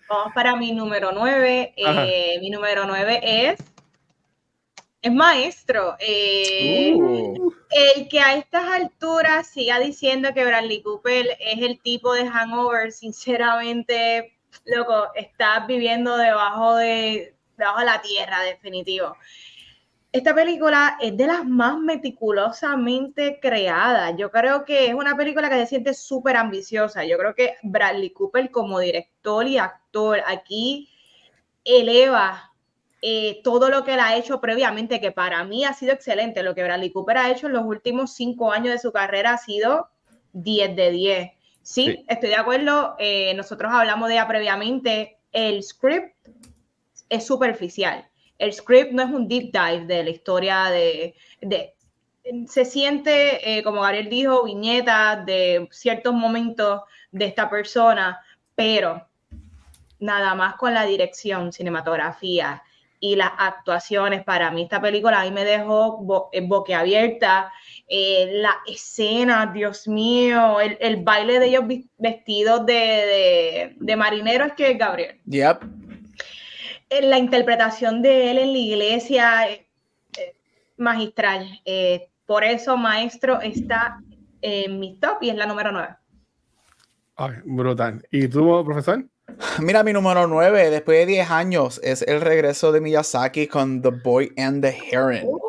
Vamos 0.07 0.33
para 0.35 0.55
mi 0.55 0.73
número 0.73 1.11
9. 1.11 1.73
Eh, 1.75 2.37
mi 2.39 2.51
número 2.51 2.85
9 2.85 3.19
es 3.23 3.55
es 5.05 5.13
maestro. 5.13 5.95
Eh, 5.99 6.95
uh. 6.95 7.53
El 7.69 8.07
que 8.07 8.19
a 8.19 8.35
estas 8.37 8.65
alturas 8.65 9.45
siga 9.45 9.77
diciendo 9.77 10.33
que 10.33 10.43
Bradley 10.43 10.81
Cooper 10.81 11.37
es 11.39 11.61
el 11.61 11.79
tipo 11.79 12.11
de 12.13 12.27
hangover, 12.27 12.91
sinceramente, 12.91 14.35
loco, 14.65 15.09
estás 15.13 15.67
viviendo 15.67 16.17
debajo 16.17 16.77
de, 16.77 17.35
debajo 17.55 17.79
de 17.79 17.85
la 17.85 18.01
tierra, 18.01 18.41
definitivo. 18.41 19.15
Esta 20.11 20.33
película 20.33 20.97
es 20.99 21.15
de 21.15 21.27
las 21.27 21.45
más 21.45 21.77
meticulosamente 21.77 23.39
creadas. 23.39 24.15
Yo 24.17 24.31
creo 24.31 24.65
que 24.65 24.87
es 24.87 24.95
una 24.95 25.15
película 25.15 25.49
que 25.49 25.59
se 25.59 25.67
siente 25.67 25.93
súper 25.93 26.35
ambiciosa. 26.35 27.05
Yo 27.05 27.19
creo 27.19 27.35
que 27.35 27.57
Bradley 27.61 28.09
Cooper 28.09 28.49
como 28.49 28.79
director 28.79 29.45
y 29.45 29.59
actor 29.59 30.23
aquí 30.25 30.89
eleva 31.63 32.54
eh, 33.07 33.41
todo 33.43 33.69
lo 33.69 33.83
que 33.83 33.93
él 33.93 33.99
ha 33.99 34.17
hecho 34.17 34.41
previamente, 34.41 34.99
que 34.99 35.11
para 35.11 35.43
mí 35.43 35.63
ha 35.63 35.73
sido 35.73 35.93
excelente. 35.93 36.41
Lo 36.41 36.55
que 36.55 36.63
Bradley 36.63 36.91
Cooper 36.91 37.19
ha 37.19 37.29
hecho 37.29 37.45
en 37.45 37.53
los 37.53 37.63
últimos 37.63 38.15
cinco 38.15 38.51
años 38.51 38.73
de 38.73 38.79
su 38.79 38.91
carrera 38.91 39.33
ha 39.33 39.37
sido 39.37 39.89
10 40.33 40.75
de 40.75 40.89
10. 40.89 41.31
Sí, 41.61 42.03
estoy 42.07 42.29
de 42.29 42.35
acuerdo. 42.35 42.95
Eh, 42.97 43.35
nosotros 43.35 43.71
hablamos 43.71 44.07
de 44.07 44.15
ella 44.15 44.27
previamente. 44.27 45.19
el 45.31 45.61
script 45.61 46.15
es 47.07 47.27
superficial. 47.27 48.09
El 48.39 48.51
script 48.51 48.91
no 48.91 49.03
es 49.03 49.09
un 49.09 49.27
deep 49.27 49.51
dive 49.51 49.85
de 49.85 50.03
la 50.03 50.09
historia 50.09 50.63
de... 50.71 51.13
de 51.41 51.75
se 52.47 52.65
siente, 52.65 53.59
eh, 53.59 53.61
como 53.61 53.81
Gabriel 53.81 54.09
dijo, 54.09 54.45
viñetas 54.45 55.23
de 55.27 55.67
ciertos 55.69 56.15
momentos 56.15 56.81
de 57.11 57.25
esta 57.25 57.51
persona, 57.51 58.19
pero 58.55 59.07
nada 59.99 60.33
más 60.33 60.55
con 60.55 60.73
la 60.73 60.85
dirección, 60.85 61.53
cinematografía 61.53 62.63
y 63.05 63.15
las 63.15 63.31
actuaciones. 63.37 64.23
Para 64.23 64.49
mí 64.49 64.63
esta 64.63 64.81
película 64.81 65.21
a 65.21 65.25
mí 65.25 65.31
me 65.31 65.45
dejó 65.45 65.97
bo 65.97 66.29
eh, 66.31 66.41
boquiabierta. 66.41 67.51
Eh, 67.87 68.29
la 68.41 68.55
escena, 68.65 69.51
Dios 69.53 69.87
mío, 69.87 70.59
el, 70.59 70.75
el, 70.81 71.03
baile 71.03 71.39
de 71.39 71.45
ellos 71.47 71.65
vestidos 71.99 72.65
de, 72.65 72.73
de, 72.73 73.75
de 73.79 73.95
marineros 73.95 74.53
que 74.53 74.71
es 74.71 74.77
Gabriel. 74.77 75.21
Yep. 75.25 75.63
Eh, 76.89 77.01
la 77.03 77.19
interpretación 77.19 78.01
de 78.01 78.31
él 78.31 78.39
en 78.39 78.53
la 78.53 78.57
iglesia, 78.57 79.49
eh, 79.49 79.67
eh, 80.17 80.35
magistral. 80.77 81.61
por 82.25 82.43
eso, 82.43 82.75
maestro, 82.75 83.39
está 83.41 83.99
en 84.41 84.79
mi 84.79 84.99
top 84.99 85.21
y 85.21 85.29
es 85.29 85.35
la 85.35 85.45
número 85.45 85.71
9. 85.71 85.95
Ay, 87.17 87.33
brutal. 87.45 88.03
¿Y 88.09 88.27
tú, 88.27 88.63
profesor? 88.65 89.05
Mira, 89.59 89.83
mi 89.83 89.93
número 89.93 90.27
9, 90.27 90.69
después 90.69 90.99
de 90.99 91.05
10 91.05 91.31
años, 91.31 91.79
es 91.83 92.01
el 92.03 92.21
regreso 92.21 92.71
de 92.71 92.81
Miyazaki 92.81 93.47
con 93.47 93.81
The 93.81 93.89
Boy 93.89 94.31
and 94.37 94.61
the 94.61 94.75
Heron. 94.91 95.25
Uh. 95.25 95.39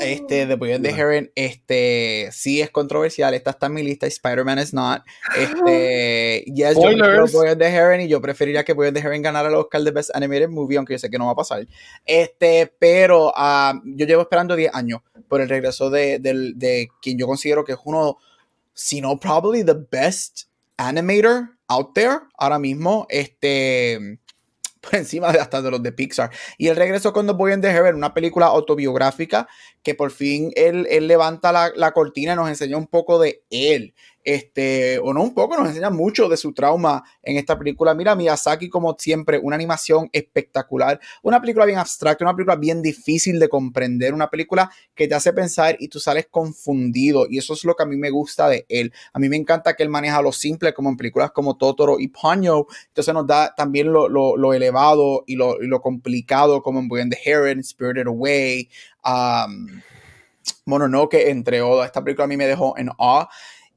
Este, 0.00 0.46
The 0.46 0.56
Boy 0.56 0.72
and 0.72 0.84
the 0.84 0.90
Heron, 0.90 1.30
este, 1.34 2.30
sí 2.32 2.60
es 2.60 2.70
controversial. 2.70 3.34
Esta 3.34 3.50
está 3.50 3.66
en 3.66 3.74
mi 3.74 3.82
lista 3.82 4.06
Spider-Man 4.06 4.58
is 4.58 4.72
not. 4.72 5.02
Este, 5.36 6.42
yes, 6.54 6.74
yo 6.74 7.26
Boy 7.32 7.48
and 7.48 7.58
the 7.58 7.68
Heron 7.68 8.00
y 8.00 8.08
yo 8.08 8.20
preferiría 8.20 8.64
que 8.64 8.72
Boy 8.72 8.88
and 8.88 8.96
the 8.96 9.02
Heron 9.02 9.20
ganara 9.20 9.48
el 9.48 9.54
Oscar 9.54 9.82
de 9.82 9.90
Best 9.90 10.10
Animated 10.14 10.48
Movie, 10.48 10.78
aunque 10.78 10.94
yo 10.94 10.98
sé 10.98 11.10
que 11.10 11.18
no 11.18 11.26
va 11.26 11.32
a 11.32 11.36
pasar. 11.36 11.66
Este, 12.06 12.72
pero 12.78 13.28
uh, 13.28 13.80
yo 13.84 14.06
llevo 14.06 14.22
esperando 14.22 14.56
10 14.56 14.74
años 14.74 15.02
por 15.28 15.42
el 15.42 15.48
regreso 15.48 15.90
de, 15.90 16.18
de, 16.18 16.52
de 16.54 16.88
quien 17.02 17.18
yo 17.18 17.26
considero 17.26 17.62
que 17.64 17.72
es 17.72 17.78
uno, 17.84 18.16
si 18.72 19.02
no, 19.02 19.18
probably 19.20 19.64
the 19.64 19.76
best 19.90 20.49
animator 20.88 21.56
out 21.68 21.94
there 21.94 22.20
ahora 22.38 22.58
mismo. 22.58 23.06
Este 23.08 24.18
por 24.80 24.96
encima 24.96 25.32
de 25.32 25.38
hasta 25.38 25.62
de 25.62 25.70
los 25.70 25.82
de 25.82 25.92
Pixar. 25.92 26.30
Y 26.58 26.68
el 26.68 26.76
regreso 26.76 27.12
con 27.12 27.26
The 27.26 27.34
Boy 27.34 27.52
and 27.52 27.62
the 27.62 27.70
Heaven, 27.70 27.94
una 27.94 28.14
película 28.14 28.46
autobiográfica 28.46 29.46
que 29.82 29.94
por 29.94 30.10
fin 30.10 30.52
él, 30.56 30.86
él 30.90 31.06
levanta 31.06 31.52
la, 31.52 31.70
la, 31.74 31.92
cortina 31.92 32.32
y 32.32 32.36
nos 32.36 32.48
enseña 32.48 32.76
un 32.76 32.86
poco 32.86 33.18
de 33.18 33.44
él 33.50 33.94
este, 34.24 34.98
o 34.98 35.12
no 35.12 35.22
un 35.22 35.34
poco, 35.34 35.56
nos 35.56 35.68
enseña 35.68 35.90
mucho 35.90 36.28
de 36.28 36.36
su 36.36 36.52
trauma 36.52 37.02
en 37.22 37.36
esta 37.36 37.58
película. 37.58 37.94
Mira, 37.94 38.14
Miyazaki, 38.14 38.68
como 38.68 38.96
siempre, 38.98 39.38
una 39.42 39.56
animación 39.56 40.08
espectacular, 40.12 41.00
una 41.22 41.40
película 41.40 41.64
bien 41.64 41.78
abstracta, 41.78 42.24
una 42.24 42.34
película 42.34 42.56
bien 42.56 42.82
difícil 42.82 43.38
de 43.38 43.48
comprender, 43.48 44.14
una 44.14 44.28
película 44.28 44.70
que 44.94 45.08
te 45.08 45.14
hace 45.14 45.32
pensar 45.32 45.76
y 45.78 45.88
tú 45.88 46.00
sales 46.00 46.26
confundido, 46.30 47.26
y 47.28 47.38
eso 47.38 47.54
es 47.54 47.64
lo 47.64 47.74
que 47.74 47.82
a 47.82 47.86
mí 47.86 47.96
me 47.96 48.10
gusta 48.10 48.48
de 48.48 48.66
él. 48.68 48.92
A 49.12 49.18
mí 49.18 49.28
me 49.28 49.36
encanta 49.36 49.74
que 49.74 49.82
él 49.82 49.88
maneja 49.88 50.20
lo 50.22 50.32
simple, 50.32 50.74
como 50.74 50.90
en 50.90 50.96
películas 50.96 51.30
como 51.32 51.56
Totoro 51.56 51.98
y 51.98 52.08
Ponyo, 52.08 52.66
entonces 52.88 53.14
nos 53.14 53.26
da 53.26 53.54
también 53.54 53.92
lo, 53.92 54.08
lo, 54.08 54.54
elevado 54.54 55.24
y 55.26 55.36
lo, 55.36 55.58
lo, 55.60 55.80
complicado, 55.80 56.62
como 56.62 56.80
en 56.80 56.88
Boy 56.88 57.00
and 57.00 57.14
the 57.14 57.20
Heron, 57.24 57.62
Spirited 57.62 58.06
Away, 58.06 58.68
um, 59.04 59.80
Mononoke, 60.66 61.28
entre 61.28 61.62
otras. 61.62 61.86
Esta 61.86 62.02
película 62.02 62.24
a 62.24 62.28
mí 62.28 62.36
me 62.36 62.46
dejó 62.46 62.76
en 62.76 62.90
awe. 62.98 63.28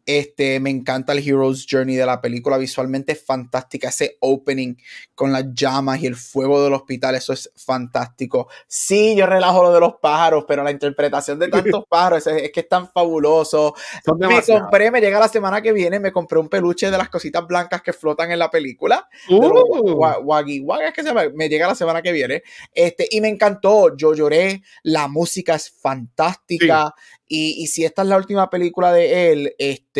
Este, 0.05 0.59
me 0.59 0.69
encanta 0.69 1.13
el 1.13 1.27
Hero's 1.27 1.65
Journey 1.69 1.95
de 1.95 2.05
la 2.05 2.21
película, 2.21 2.57
visualmente 2.57 3.15
fantástica. 3.15 3.89
Ese 3.89 4.17
opening 4.19 4.75
con 5.15 5.31
las 5.31 5.45
llamas 5.53 6.01
y 6.01 6.07
el 6.07 6.15
fuego 6.15 6.63
del 6.63 6.73
hospital, 6.73 7.15
eso 7.15 7.33
es 7.33 7.51
fantástico. 7.55 8.47
Sí, 8.67 9.15
yo 9.15 9.25
relajo 9.25 9.63
lo 9.63 9.73
de 9.73 9.79
los 9.79 9.95
pájaros, 10.01 10.45
pero 10.47 10.63
la 10.63 10.71
interpretación 10.71 11.39
de 11.39 11.47
tantos 11.47 11.83
pájaros 11.89 12.27
es, 12.27 12.43
es, 12.43 12.51
que 12.51 12.61
es 12.61 12.69
tan 12.69 12.89
fabuloso. 12.89 13.73
Me 14.17 14.41
compré, 14.41 14.91
me 14.91 15.01
llega 15.01 15.19
la 15.19 15.27
semana 15.27 15.61
que 15.61 15.71
viene, 15.71 15.99
me 15.99 16.11
compré 16.11 16.39
un 16.39 16.49
peluche 16.49 16.91
de 16.91 16.97
las 16.97 17.09
cositas 17.09 17.45
blancas 17.47 17.81
que 17.81 17.93
flotan 17.93 18.31
en 18.31 18.39
la 18.39 18.49
película. 18.49 19.07
Uh. 19.29 19.93
Waggy 20.23 20.59
Waggy, 20.59 20.85
es 20.85 20.93
que 20.93 21.01
se 21.01 21.09
llama, 21.09 21.23
me 21.33 21.49
llega 21.49 21.67
la 21.67 21.75
semana 21.75 22.01
que 22.01 22.11
viene. 22.11 22.43
Este, 22.73 23.07
y 23.09 23.21
me 23.21 23.29
encantó, 23.29 23.95
yo 23.95 24.13
lloré, 24.13 24.63
la 24.83 25.07
música 25.07 25.55
es 25.55 25.69
fantástica. 25.69 26.93
Sí. 26.95 27.03
Y, 27.35 27.63
y, 27.63 27.67
si 27.67 27.83
esta 27.83 28.03
es 28.03 28.09
la 28.09 28.17
última 28.17 28.49
película 28.49 28.91
de 28.91 29.31
él, 29.31 29.55
este, 29.57 29.92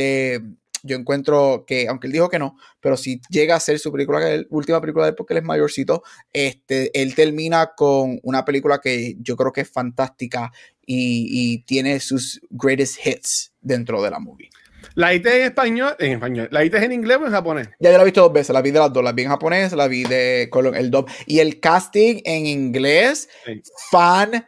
yo 0.84 0.98
encuentro 0.98 1.64
que, 1.66 1.88
aunque 1.88 2.08
él 2.08 2.14
dijo 2.14 2.30
que 2.30 2.40
no, 2.40 2.58
pero 2.82 2.98
si 2.98 3.22
llega 3.30 3.56
a 3.56 3.60
ser 3.60 3.80
su 3.80 3.92
película, 3.92 4.20
última 4.50 4.82
película 4.82 5.06
de 5.06 5.12
él 5.12 5.16
porque 5.16 5.34
él 5.34 5.40
es 5.40 5.44
mayorcito, 5.44 6.04
este, 6.34 7.02
él 7.02 7.16
termina 7.16 7.72
con 7.76 8.20
una 8.24 8.44
película 8.44 8.80
que 8.80 9.16
yo 9.20 9.38
creo 9.38 9.54
que 9.54 9.62
es 9.62 9.72
fantástica 9.72 10.52
y, 10.86 11.28
y 11.32 11.64
tiene 11.64 12.00
sus 12.00 12.42
greatest 12.50 13.06
hits 13.06 13.54
dentro 13.62 14.02
de 14.02 14.12
la 14.12 14.20
movie. 14.20 14.50
¿La 14.96 15.12
viste 15.12 15.40
en 15.40 15.46
español? 15.46 15.96
En 15.98 16.12
español. 16.12 16.50
¿La 16.52 16.62
viste 16.62 16.78
en 16.78 16.92
inglés 16.92 17.18
o 17.22 17.26
en 17.26 17.32
japonés? 17.32 17.70
Ya 17.80 17.90
yo 17.90 17.98
la 17.98 18.04
he 18.04 18.06
visto 18.06 18.22
dos 18.22 18.34
veces. 18.34 18.54
La 18.54 18.62
vi 18.62 18.72
de 18.72 18.80
las 18.80 18.92
dos. 18.92 19.04
La 19.04 19.14
vi 19.14 19.24
en 19.24 19.30
japonés, 19.30 19.72
la 19.72 19.88
vi 19.88 20.04
de 20.04 20.50
con 20.52 20.76
el 20.76 20.92
dub. 20.92 21.10
Y 21.26 21.40
el 21.40 21.60
casting 21.60 22.22
en 22.26 22.46
inglés, 22.46 23.30
sí. 23.46 23.62
fan 23.90 24.46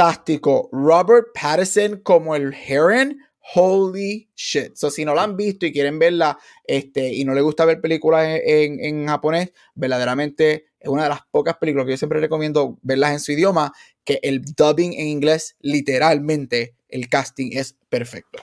fantástico. 0.00 0.68
Robert 0.72 1.28
Pattinson 1.34 2.00
como 2.02 2.34
el 2.34 2.54
Heron. 2.54 3.18
Holy 3.54 4.28
shit. 4.34 4.76
So, 4.76 4.90
si 4.90 5.04
no 5.04 5.14
la 5.14 5.24
han 5.24 5.36
visto 5.36 5.66
y 5.66 5.72
quieren 5.72 5.98
verla 5.98 6.38
este, 6.64 7.12
y 7.12 7.24
no 7.24 7.34
les 7.34 7.42
gusta 7.42 7.64
ver 7.64 7.80
películas 7.80 8.40
en, 8.44 9.06
japonés, 9.06 9.52
verdaderamente 9.74 10.66
es 10.78 10.88
una 10.88 11.04
de 11.04 11.08
las 11.08 11.22
pocas 11.30 11.56
películas 11.56 11.86
que 11.86 11.92
yo 11.92 11.96
siempre 11.96 12.20
recomiendo 12.20 12.78
verlas 12.82 13.12
en 13.12 13.20
su 13.20 13.32
idioma, 13.32 13.72
que 14.04 14.20
el 14.22 14.42
dubbing 14.42 14.94
en 14.94 15.08
inglés, 15.08 15.56
literalmente, 15.60 16.74
el 16.88 17.08
casting 17.08 17.50
es 17.52 17.76
perfecto. 17.88 18.42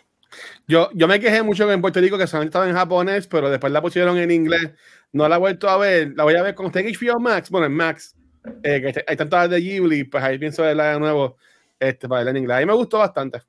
Yo, 0.67 0.89
yo 0.93 1.07
me 1.07 1.19
quejé 1.19 1.41
mucho 1.41 1.71
en 1.71 1.81
Puerto 1.81 1.99
Rico 1.99 2.17
que 2.17 2.27
solamente 2.27 2.49
estaba 2.49 2.69
en 2.69 2.75
japonés, 2.75 3.27
pero 3.27 3.49
después 3.49 3.71
la 3.73 3.81
pusieron 3.81 4.17
en 4.17 4.29
inglés. 4.29 4.71
No 5.13 5.27
la 5.27 5.37
he 5.37 5.39
vuelto 5.39 5.69
a 5.69 5.77
ver. 5.77 6.13
La 6.15 6.23
voy 6.23 6.35
a 6.35 6.43
ver 6.43 6.53
con 6.53 6.67
usted 6.67 6.81
en 6.81 6.93
HBO 6.93 7.19
Max. 7.19 7.49
Bueno, 7.49 7.65
en 7.65 7.73
Max. 7.73 8.15
Eh, 8.63 8.81
que 8.81 9.03
hay 9.07 9.15
tantas 9.17 9.49
de 9.49 9.59
Ghibli, 9.59 10.03
pues 10.05 10.23
ahí 10.23 10.37
pienso 10.37 10.63
verla 10.63 10.93
de 10.93 10.99
nuevo 10.99 11.37
este, 11.79 12.07
para 12.07 12.19
verla 12.19 12.31
en 12.31 12.37
inglés. 12.37 12.57
A 12.57 12.59
mí 12.59 12.65
me 12.65 12.73
gustó 12.73 12.99
bastante, 12.99 13.41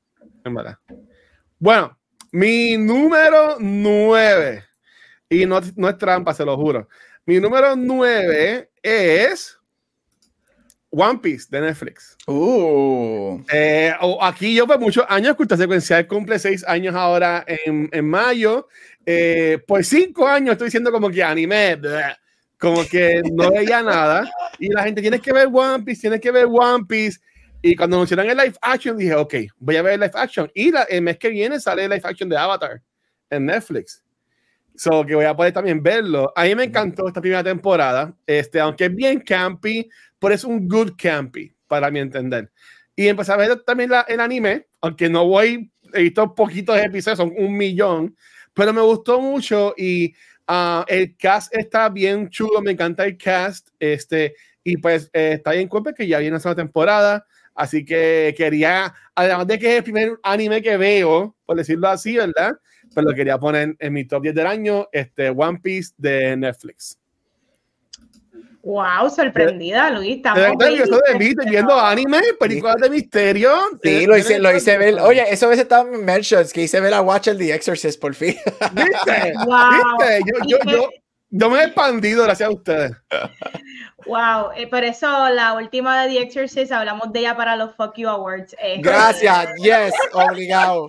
en 0.45 0.55
verdad. 0.55 0.79
Bueno, 1.59 1.99
mi 2.31 2.77
número 2.77 3.57
9, 3.59 4.65
y 5.29 5.45
no, 5.45 5.61
no 5.77 5.89
es 5.89 5.99
trampa, 5.99 6.33
se 6.33 6.45
lo 6.45 6.57
juro. 6.57 6.89
Mi 7.27 7.41
número 7.41 7.75
9 7.75 8.71
es 8.83 9.59
One 10.91 11.19
Piece 11.19 11.49
de 11.51 11.61
Netflix. 11.61 12.17
Uh. 12.27 13.43
Eh, 13.53 13.93
aquí 14.21 14.55
yo 14.55 14.67
por 14.67 14.79
muchos 14.79 15.05
años, 15.09 15.37
Cultura 15.37 15.59
Secuencial 15.59 16.07
cumple 16.07 16.39
6 16.39 16.65
años 16.67 16.95
ahora 16.95 17.45
en, 17.47 17.89
en 17.93 18.09
mayo. 18.09 18.69
Eh, 19.05 19.59
por 19.67 19.85
5 19.85 20.27
años 20.27 20.53
estoy 20.53 20.67
diciendo 20.67 20.93
como 20.93 21.11
que 21.11 21.23
anime, 21.23 21.77
bleh, 21.77 22.17
como 22.59 22.85
que 22.87 23.21
no 23.33 23.51
veía 23.51 23.83
nada. 23.83 24.31
Y 24.59 24.69
la 24.69 24.85
gente, 24.85 25.01
tienes 25.01 25.21
que 25.21 25.33
ver 25.33 25.49
One 25.53 25.85
Piece, 25.85 26.03
tienes 26.03 26.21
que 26.21 26.31
ver 26.31 26.47
One 26.47 26.85
Piece. 26.89 27.19
Y 27.61 27.75
cuando 27.75 27.97
anunciaron 27.97 28.31
el 28.31 28.37
live 28.37 28.55
action, 28.63 28.97
dije, 28.97 29.15
ok, 29.15 29.35
voy 29.59 29.77
a 29.77 29.83
ver 29.83 29.95
el 29.95 30.01
live 30.01 30.13
action. 30.15 30.51
Y 30.55 30.71
la, 30.71 30.83
el 30.85 31.03
mes 31.03 31.19
que 31.19 31.29
viene 31.31 31.59
sale 31.59 31.85
el 31.85 31.91
live 31.91 32.03
action 32.05 32.29
de 32.29 32.37
Avatar 32.37 32.81
en 33.31 33.47
Netflix. 33.47 34.05
So 34.77 35.05
que 35.05 35.17
voy 35.17 35.25
a 35.25 35.35
poder 35.35 35.53
también 35.53 35.83
verlo. 35.83 36.33
A 36.37 36.45
mí 36.45 36.55
me 36.55 36.65
encantó 36.65 37.09
esta 37.09 37.21
primera 37.21 37.43
temporada. 37.43 38.15
Este, 38.27 38.61
aunque 38.61 38.85
es 38.85 38.95
bien 38.95 39.21
campy, 39.21 39.91
pero 40.21 40.35
es 40.35 40.45
un 40.45 40.69
good 40.69 40.93
campy, 40.97 41.53
para 41.67 41.91
mi 41.91 41.99
entender. 41.99 42.51
Y 42.95 43.09
empecé 43.09 43.33
a 43.33 43.37
ver 43.37 43.61
también 43.63 43.91
la, 43.91 44.03
el 44.03 44.21
anime, 44.21 44.69
aunque 44.81 45.09
no 45.09 45.27
voy, 45.27 45.71
he 45.93 46.03
visto 46.03 46.35
poquitos 46.35 46.79
episodios, 46.79 47.19
son 47.19 47.33
un 47.37 47.57
millón, 47.57 48.17
pero 48.55 48.73
me 48.73 48.81
gustó 48.81 49.21
mucho 49.21 49.75
y 49.77 50.15
uh, 50.49 50.83
el 50.87 51.17
cast 51.17 51.55
está 51.57 51.89
bien 51.89 52.29
chulo, 52.29 52.61
me 52.61 52.73
encanta 52.73 53.05
el 53.05 53.17
cast. 53.17 53.69
Este, 53.81 54.35
y 54.63 54.77
pues 54.77 55.11
eh, 55.13 55.35
está 55.35 55.53
bien 55.53 55.69
cuenta 55.69 55.93
que 55.93 56.07
ya 56.07 56.19
viene 56.19 56.37
esa 56.37 56.55
temporada. 56.55 57.27
Así 57.59 57.85
que 57.85 58.37
quería, 58.37 58.95
además 59.17 59.49
de 59.49 59.59
que 59.59 59.73
es 59.73 59.79
el 59.79 59.83
primer 59.83 60.13
anime 60.23 60.63
que 60.63 60.77
veo, 60.77 61.35
por 61.45 61.57
decirlo 61.57 61.89
así, 61.89 62.17
¿verdad? 62.17 62.53
Pues 62.95 63.05
lo 63.05 63.13
quería 63.13 63.37
poner 63.37 63.75
en 63.81 63.93
mi 63.93 64.05
top 64.05 64.23
10 64.23 64.35
del 64.37 64.47
año, 64.47 64.89
este 64.93 65.31
One 65.31 65.59
Piece 65.61 65.93
de 65.99 66.37
Netflix. 66.37 66.97
Wow, 68.63 69.11
sorprendida, 69.11 69.91
Luis. 69.91 70.19
Estamos 70.19 70.41
eso 70.41 71.01
de 71.09 71.19
mí, 71.19 71.35
viendo 71.51 71.81
anime, 71.81 72.21
películas 72.39 72.77
de 72.77 72.91
misterio. 72.91 73.51
Sí, 73.83 74.07
lo 74.07 74.17
hice, 74.17 74.39
lo 74.39 74.57
hice 74.57 74.79
ver. 74.79 75.01
Oye, 75.01 75.25
eso 75.29 75.47
a 75.47 75.49
veces 75.49 75.65
está 75.65 75.81
en 75.81 76.05
mentions, 76.05 76.53
que 76.53 76.63
hice 76.63 76.81
ver 76.81 76.95
a 76.95 77.01
Watch 77.01 77.27
el 77.27 77.39
The 77.39 77.55
Exorcist 77.55 78.01
por 78.01 78.15
fin. 78.15 78.37
¿Viste? 78.73 79.33
Wow. 79.47 79.99
¿Viste? 79.99 80.21
Yo, 80.27 80.45
yo, 80.47 80.71
yo, 80.71 80.91
yo 81.31 81.51
me 81.51 81.61
he 81.61 81.65
expandido 81.65 82.25
gracias 82.25 82.49
a 82.49 82.53
ustedes. 82.53 82.93
Wow, 84.07 84.53
eh, 84.57 84.67
por 84.67 84.85
eso 84.85 85.29
la 85.31 85.55
última 85.55 86.03
de 86.03 86.09
The 86.09 86.23
Exorcist 86.23 86.73
hablamos 86.73 87.13
de 87.13 87.21
ella 87.21 87.37
para 87.37 87.57
los 87.57 87.75
Fuck 87.75 87.97
You 87.97 88.09
Awards. 88.09 88.57
Eh. 88.59 88.81
Gracias, 88.81 89.49
yes, 89.63 89.93
obligado. 90.13 90.89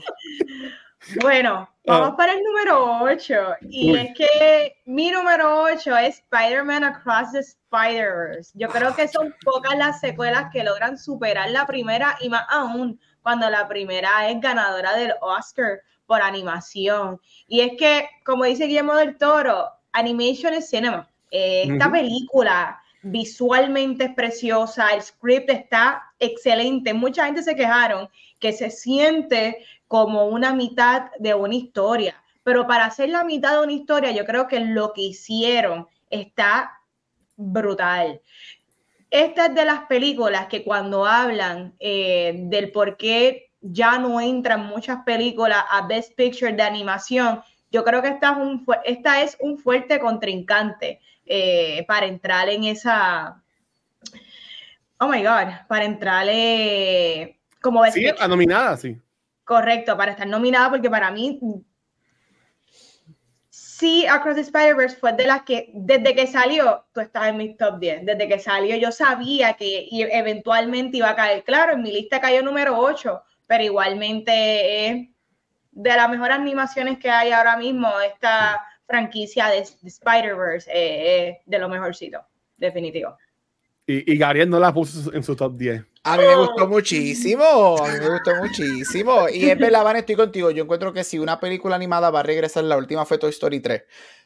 Bueno, 1.21 1.69
vamos 1.85 2.15
para 2.15 2.33
el 2.33 2.43
número 2.43 3.01
8. 3.01 3.35
Y 3.69 3.97
es 3.97 4.09
que 4.15 4.25
vamos 4.25 4.35
para 4.35 4.43
el 4.43 4.43
número 4.43 4.71
8. 4.71 4.71
Y 4.71 4.75
es 4.75 4.77
que 4.77 4.77
mi 4.85 5.11
número 5.11 5.63
8 5.63 5.97
es 5.97 6.19
Spider-Man 6.19 6.83
Across 6.83 7.31
the 7.33 7.39
Spider-Verse. 7.39 8.51
Yo 8.53 8.69
creo 8.69 8.95
que 8.95 9.07
son 9.07 9.35
pocas 9.43 9.75
las 9.77 9.99
secuelas 9.99 10.49
que 10.51 10.63
logran 10.63 10.97
superar 10.97 11.49
la 11.49 11.65
primera 11.65 12.15
y 12.21 12.29
más 12.29 12.45
aún 12.49 12.99
cuando 13.21 13.49
la 13.49 13.67
primera 13.67 14.29
es 14.29 14.39
ganadora 14.39 14.95
del 14.95 15.13
Oscar 15.21 15.81
por 16.05 16.21
animación. 16.21 17.19
Y 17.47 17.61
es 17.61 17.73
que, 17.77 18.09
como 18.25 18.45
dice 18.45 18.65
Guillermo 18.65 18.95
del 18.95 19.17
Toro, 19.17 19.71
animation 19.91 20.53
es 20.53 20.69
cinema. 20.69 21.09
Eh, 21.31 21.67
esta 21.69 21.91
película 21.91 22.81
visualmente 23.01 24.05
es 24.05 24.13
preciosa, 24.13 24.89
el 24.89 25.01
script 25.01 25.49
está 25.49 26.03
excelente. 26.19 26.93
Mucha 26.93 27.25
gente 27.25 27.43
se 27.43 27.55
quejaron 27.55 28.09
que 28.39 28.51
se 28.51 28.69
siente 28.69 29.65
como 29.87 30.27
una 30.27 30.53
mitad 30.53 31.11
de 31.19 31.33
una 31.33 31.55
historia, 31.55 32.21
pero 32.43 32.67
para 32.67 32.85
hacer 32.85 33.09
la 33.09 33.23
mitad 33.23 33.53
de 33.53 33.63
una 33.63 33.73
historia, 33.73 34.11
yo 34.11 34.25
creo 34.25 34.47
que 34.47 34.59
lo 34.59 34.93
que 34.93 35.01
hicieron 35.01 35.87
está 36.09 36.79
brutal. 37.35 38.21
Esta 39.09 39.47
es 39.47 39.55
de 39.55 39.65
las 39.65 39.85
películas 39.85 40.47
que 40.47 40.63
cuando 40.63 41.05
hablan 41.05 41.73
eh, 41.79 42.33
del 42.43 42.71
por 42.71 42.97
qué 42.97 43.49
ya 43.61 43.97
no 43.97 44.21
entran 44.21 44.67
muchas 44.67 45.03
películas 45.03 45.63
a 45.69 45.87
Best 45.87 46.13
Picture 46.15 46.53
de 46.53 46.63
animación, 46.63 47.41
yo 47.71 47.83
creo 47.83 48.01
que 48.01 48.09
esta 48.09 48.31
es 48.31 48.37
un, 48.37 48.65
esta 48.83 49.21
es 49.21 49.37
un 49.39 49.57
fuerte 49.57 49.99
contrincante 49.99 50.99
eh, 51.25 51.85
para 51.87 52.07
entrar 52.07 52.49
en 52.49 52.63
esa. 52.63 53.41
Oh 54.97 55.07
my 55.07 55.23
God, 55.23 55.67
para 55.67 55.85
entrar 55.85 56.27
eh, 56.29 57.39
como. 57.61 57.85
Sí, 57.91 58.07
a 58.07 58.27
nominada, 58.27 58.75
sí. 58.77 58.97
Correcto, 59.43 59.95
para 59.95 60.11
estar 60.11 60.27
nominada, 60.27 60.69
porque 60.69 60.89
para 60.89 61.11
mí. 61.11 61.39
Sí, 63.49 64.05
Across 64.05 64.35
the 64.35 64.41
Spider-Verse 64.41 64.97
fue 64.97 65.13
de 65.13 65.25
las 65.25 65.43
que, 65.43 65.71
desde 65.73 66.13
que 66.13 66.27
salió, 66.27 66.85
tú 66.91 66.99
estás 66.99 67.29
en 67.29 67.37
mi 67.37 67.55
top 67.55 67.79
10. 67.79 68.05
Desde 68.05 68.27
que 68.27 68.37
salió, 68.37 68.75
yo 68.75 68.91
sabía 68.91 69.53
que 69.53 69.87
eventualmente 69.91 70.97
iba 70.97 71.09
a 71.09 71.15
caer. 71.15 71.45
Claro, 71.45 71.73
en 71.73 71.83
mi 71.83 71.91
lista 71.93 72.19
cayó 72.19 72.43
número 72.43 72.77
8, 72.77 73.21
pero 73.47 73.63
igualmente 73.63 74.87
es 74.87 75.07
de 75.71 75.89
las 75.95 76.09
mejores 76.09 76.37
animaciones 76.37 76.97
que 76.97 77.09
hay 77.09 77.31
ahora 77.31 77.57
mismo. 77.57 77.89
Esta 77.99 78.61
franquicia 78.87 79.47
de, 79.47 79.59
Spider-Verse 79.59 80.69
eh, 80.71 81.27
eh, 81.27 81.41
de 81.45 81.59
lo 81.59 81.69
mejorcito, 81.69 82.19
definitivo. 82.57 83.15
Y, 83.85 84.13
y 84.13 84.17
Gabriel 84.17 84.49
no 84.49 84.59
la 84.59 84.73
puso 84.73 85.13
en 85.13 85.23
su 85.23 85.35
top 85.35 85.55
10. 85.57 85.83
A 86.03 86.17
mí 86.17 86.23
me 86.23 86.35
gustó 86.35 86.67
muchísimo, 86.67 87.77
a 87.77 87.87
mí 87.91 87.99
me 87.99 88.09
gustó 88.09 88.35
muchísimo. 88.37 89.27
Y 89.29 89.49
es 89.49 89.57
verdad, 89.57 89.83
Van, 89.83 89.97
estoy 89.97 90.15
contigo. 90.15 90.49
Yo 90.49 90.63
encuentro 90.63 90.93
que 90.93 91.03
si 91.03 91.19
una 91.19 91.39
película 91.39 91.75
animada 91.75 92.09
va 92.09 92.21
a 92.21 92.23
regresar, 92.23 92.63
la 92.63 92.77
última 92.77 93.05
fue 93.05 93.17
Toy 93.17 93.31
Story 93.31 93.59
3. 93.59 93.83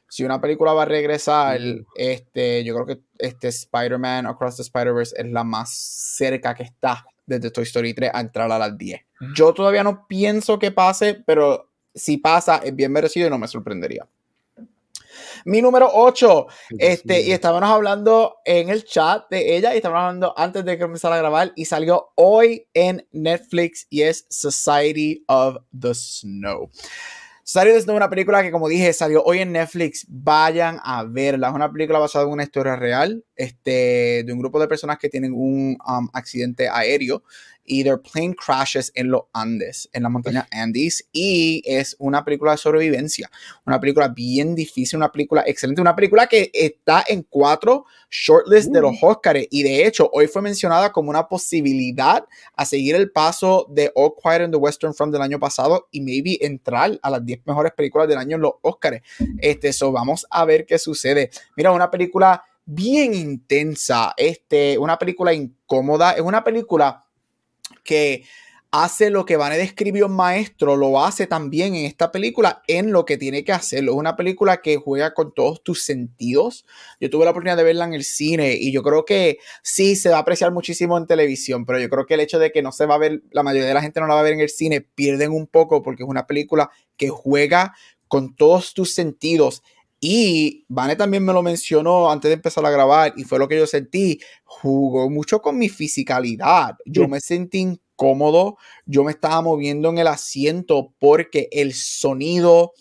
Si 0.08 0.24
una 0.24 0.40
película 0.40 0.74
va 0.74 0.84
a 0.84 0.86
regresar, 0.86 1.60
este, 1.96 2.64
yo 2.64 2.76
creo 2.76 2.86
que 2.86 3.04
este 3.18 3.48
Spider-Man 3.48 4.28
Across 4.28 4.58
the 4.58 4.62
Spider-Verse 4.62 5.16
es 5.18 5.26
la 5.26 5.44
más 5.44 5.74
cerca 5.74 6.54
que 6.54 6.64
está 6.64 7.06
desde 7.26 7.52
Toy 7.52 7.64
Story 7.64 7.94
3 7.94 8.12
a 8.14 8.22
entrar 8.22 8.52
a 8.52 8.60
las 8.60 8.78
10. 8.78 9.02
Yo 9.36 9.54
todavía 9.54 9.84
no 9.84 10.06
pienso 10.08 10.60
que 10.60 10.72
pase, 10.72 11.24
pero 11.26 11.70
si 11.94 12.18
pasa, 12.18 12.58
es 12.58 12.76
bien 12.76 12.92
merecido 12.92 13.28
y 13.28 13.30
no 13.30 13.38
me 13.38 13.48
sorprendería. 13.48 14.08
Mi 15.46 15.62
número 15.62 15.90
8, 15.94 16.48
este, 16.78 17.22
y 17.22 17.32
estábamos 17.32 17.70
hablando 17.70 18.38
en 18.46 18.70
el 18.70 18.86
chat 18.86 19.30
de 19.30 19.58
ella 19.58 19.74
y 19.74 19.78
estábamos 19.78 20.08
hablando 20.08 20.34
antes 20.38 20.64
de 20.64 20.78
que 20.78 20.84
empezara 20.84 21.16
a 21.16 21.20
grabar 21.20 21.52
y 21.56 21.66
salió 21.66 22.12
hoy 22.16 22.68
en 22.74 23.06
Netflix 23.12 23.86
y 23.90 24.04
es 24.04 24.26
Society 24.30 25.24
of 25.28 25.58
the 25.78 25.94
Snow. 25.94 26.70
Snow 27.46 27.68
es 27.68 27.88
una 27.88 28.10
película 28.10 28.42
que, 28.42 28.52
como 28.52 28.70
dije, 28.70 28.94
salió 28.94 29.22
hoy 29.24 29.40
en 29.40 29.52
Netflix. 29.52 30.06
Vayan 30.08 30.80
a 30.82 31.04
verla. 31.04 31.50
Es 31.50 31.54
una 31.54 31.72
película 31.72 32.00
basada 32.00 32.26
en 32.26 32.32
una 32.32 32.44
historia 32.44 32.76
real 32.78 33.24
este, 33.36 34.24
de 34.26 34.34
un 34.34 34.40
grupo 34.40 34.60
de 34.60 34.68
personas 34.68 34.98
que 34.98 35.10
tienen 35.10 35.34
un 35.34 35.78
um, 35.86 36.10
accidente 36.14 36.70
aéreo 36.70 37.24
y 37.66 37.84
their 37.84 38.00
plane 38.00 38.36
crashes 38.36 38.92
en 38.96 39.12
los 39.12 39.24
Andes, 39.34 39.90
en 39.94 40.04
la 40.04 40.10
montaña 40.10 40.48
Andes, 40.52 41.08
y 41.12 41.62
es 41.66 41.96
una 42.00 42.24
película 42.24 42.52
de 42.52 42.58
sobrevivencia, 42.58 43.30
una 43.66 43.80
película 43.80 44.08
bien 44.08 44.56
difícil, 44.56 44.98
una 44.98 45.12
película 45.12 45.44
excelente, 45.46 45.82
una 45.82 45.96
película 45.96 46.28
que 46.28 46.52
está 46.54 47.04
en 47.08 47.24
cuatro 47.24 47.86
shortlists 48.10 48.72
de 48.72 48.82
los 48.82 48.96
Oscars, 49.02 49.48
y 49.50 49.64
de 49.64 49.86
hecho 49.86 50.10
hoy 50.14 50.28
fue 50.28 50.42
mencionada 50.42 50.92
como 50.92 51.10
una 51.10 51.28
posibilidad 51.28 52.26
a 52.56 52.66
seguir 52.66 52.96
el 52.96 53.12
paso 53.12 53.68
de 53.70 53.92
All 53.96 54.14
Quiet 54.22 54.42
on 54.42 54.52
the 54.52 54.58
Western 54.58 54.94
Front 54.94 55.14
del 55.14 55.22
año 55.22 55.40
pasado 55.40 55.88
y 55.92 56.02
maybe 56.02 56.38
entrar 56.42 57.00
a 57.02 57.10
las 57.10 57.26
10 57.26 57.42
mejores 57.46 57.72
películas 57.74 58.08
del 58.08 58.18
año 58.18 58.36
en 58.36 58.42
los 58.42 58.54
Oscars. 58.62 59.02
Este, 59.40 59.74
so 59.74 59.92
vamos 59.92 60.26
a 60.30 60.46
ver 60.46 60.66
qué 60.66 60.78
sucede. 60.78 61.30
Mira, 61.56 61.72
una 61.72 61.90
película 61.90 62.44
bien 62.66 63.14
intensa, 63.14 64.14
este, 64.18 64.78
una 64.78 64.98
película 64.98 65.34
incómoda, 65.34 66.14
es 66.14 66.22
una 66.22 66.44
película 66.44 67.03
que 67.84 68.24
hace 68.74 69.12
lo 69.12 69.24
que 69.28 69.38
Vane 69.38 69.56
describió 69.60 70.10
maestro, 70.10 70.76
lo 70.76 71.06
hace 71.06 71.28
también 71.28 71.76
en 71.76 71.86
esta 71.86 72.12
película 72.12 72.64
en 72.68 72.92
lo 72.92 73.06
que 73.06 73.20
tiene 73.20 73.44
que 73.44 73.52
hacerlo. 73.52 73.92
Es 73.92 73.98
una 74.00 74.16
película 74.16 74.64
que 74.64 74.78
juega 74.78 75.14
con 75.14 75.32
todos 75.32 75.62
tus 75.62 75.84
sentidos. 75.84 76.66
Yo 77.00 77.12
tuve 77.12 77.26
la 77.26 77.32
oportunidad 77.32 77.58
de 77.58 77.66
verla 77.66 77.86
en 77.86 77.94
el 77.94 78.04
cine 78.04 78.56
y 78.60 78.72
yo 78.72 78.82
creo 78.82 79.06
que 79.06 79.38
sí 79.62 79.96
se 79.96 80.10
va 80.10 80.18
a 80.18 80.22
apreciar 80.22 80.52
muchísimo 80.52 80.98
en 80.98 81.06
televisión, 81.06 81.68
pero 81.68 81.80
yo 81.80 81.88
creo 81.88 82.08
que 82.08 82.16
el 82.16 82.22
hecho 82.22 82.40
de 82.40 82.52
que 82.52 82.64
no 82.64 82.72
se 82.72 82.88
va 82.88 82.96
a 82.96 82.98
ver, 82.98 83.22
la 83.30 83.44
mayoría 83.44 83.68
de 83.68 83.76
la 83.76 83.82
gente 83.84 84.00
no 84.00 84.08
la 84.08 84.16
va 84.16 84.22
a 84.22 84.24
ver 84.24 84.34
en 84.34 84.42
el 84.42 84.50
cine, 84.50 84.82
pierden 84.82 85.34
un 85.34 85.46
poco 85.46 85.84
porque 85.84 86.02
es 86.02 86.10
una 86.10 86.26
película 86.26 86.72
que 86.98 87.10
juega 87.10 87.76
con 88.08 88.36
todos 88.36 88.74
tus 88.74 88.96
sentidos. 88.96 89.62
Y 90.06 90.66
Vane 90.68 90.98
también 90.98 91.24
me 91.24 91.32
lo 91.32 91.42
mencionó 91.42 92.12
antes 92.12 92.28
de 92.28 92.34
empezar 92.34 92.66
a 92.66 92.70
grabar 92.70 93.14
y 93.16 93.24
fue 93.24 93.40
lo 93.40 93.48
que 93.48 93.56
yo 93.56 93.66
sentí. 93.66 94.20
Jugó 94.44 95.10
mucho 95.10 95.42
con 95.42 95.58
mi 95.58 95.70
fisicalidad. 95.70 96.76
Yo 96.86 97.08
me 97.08 97.22
sentí 97.22 97.80
cómodo, 97.96 98.58
yo 98.86 99.06
me 99.06 99.12
estaba 99.12 99.42
moviendo 99.42 99.88
en 99.88 100.00
el 100.00 100.08
asiento 100.08 100.94
porque 101.00 101.48
el 101.54 101.74
sonido, 101.74 102.74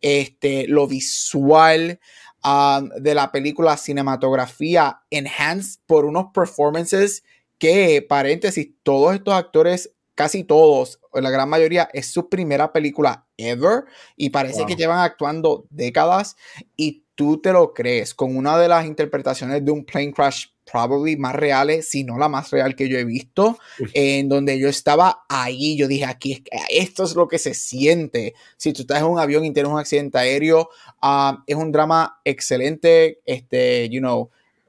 este, 0.00 0.66
lo 0.68 0.86
visual 0.86 2.00
um, 2.42 2.88
de 2.98 3.14
la 3.14 3.30
película, 3.30 3.76
cinematografía, 3.76 5.02
enhanced 5.10 5.80
por 5.84 6.06
unos 6.06 6.28
performances 6.32 7.24
que, 7.58 8.00
paréntesis, 8.08 8.70
todos 8.82 9.14
estos 9.14 9.34
actores, 9.34 9.94
casi 10.20 10.44
todos, 10.44 11.00
la 11.14 11.30
gran 11.30 11.48
mayoría, 11.48 11.88
es 11.94 12.12
su 12.12 12.28
primera 12.28 12.74
película 12.74 13.26
ever 13.38 13.84
y 14.18 14.28
parece 14.28 14.66
que 14.66 14.76
llevan 14.76 14.98
actuando 14.98 15.64
décadas 15.70 16.36
y 16.76 17.04
tú 17.14 17.40
te 17.40 17.54
lo 17.54 17.72
crees 17.72 18.12
con 18.12 18.36
una 18.36 18.58
de 18.58 18.68
las 18.68 18.84
interpretaciones 18.84 19.64
de 19.64 19.70
un 19.70 19.82
plane 19.82 20.12
crash 20.12 20.48
probably 20.70 21.16
más 21.16 21.34
reales, 21.34 21.88
si 21.88 22.04
no 22.04 22.18
la 22.18 22.28
más 22.28 22.50
real 22.50 22.76
que 22.76 22.86
yo 22.86 22.98
he 22.98 23.04
visto, 23.06 23.58
en 23.94 24.28
donde 24.28 24.58
yo 24.58 24.68
estaba 24.68 25.22
ahí, 25.30 25.78
yo 25.78 25.88
dije, 25.88 26.04
aquí, 26.04 26.44
esto 26.68 27.04
es 27.04 27.14
lo 27.14 27.26
que 27.26 27.38
se 27.38 27.54
siente. 27.54 28.34
Si 28.58 28.74
tú 28.74 28.82
estás 28.82 28.98
en 28.98 29.06
un 29.06 29.18
avión 29.18 29.46
y 29.46 29.54
tienes 29.54 29.72
un 29.72 29.78
accidente 29.78 30.18
aéreo, 30.18 30.68
ah, 31.00 31.42
es 31.46 31.56
un 31.56 31.72
drama 31.72 32.20
excelente, 32.26 33.20
este, 33.24 33.88
you 33.88 34.00
know, 34.00 34.28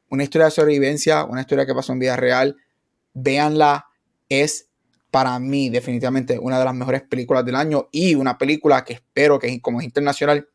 una 0.09 0.23
historia 0.23 0.45
de 0.45 0.51
sobrevivencia, 0.51 1.25
una 1.25 1.41
historia 1.41 1.65
que 1.65 1.75
pasó 1.75 1.91
en 1.91 1.99
vida 1.99 2.15
real, 2.15 2.55
véanla, 3.13 3.87
es 4.29 4.70
para 5.11 5.37
mí 5.39 5.69
definitivamente 5.69 6.39
una 6.39 6.57
de 6.57 6.65
las 6.65 6.73
mejores 6.73 7.03
películas 7.03 7.45
del 7.45 7.55
año 7.55 7.89
y 7.91 8.15
una 8.15 8.37
película 8.37 8.83
que 8.83 8.93
espero 8.93 9.37
que 9.37 9.61
como 9.61 9.79
es 9.79 9.85
internacional 9.85 10.47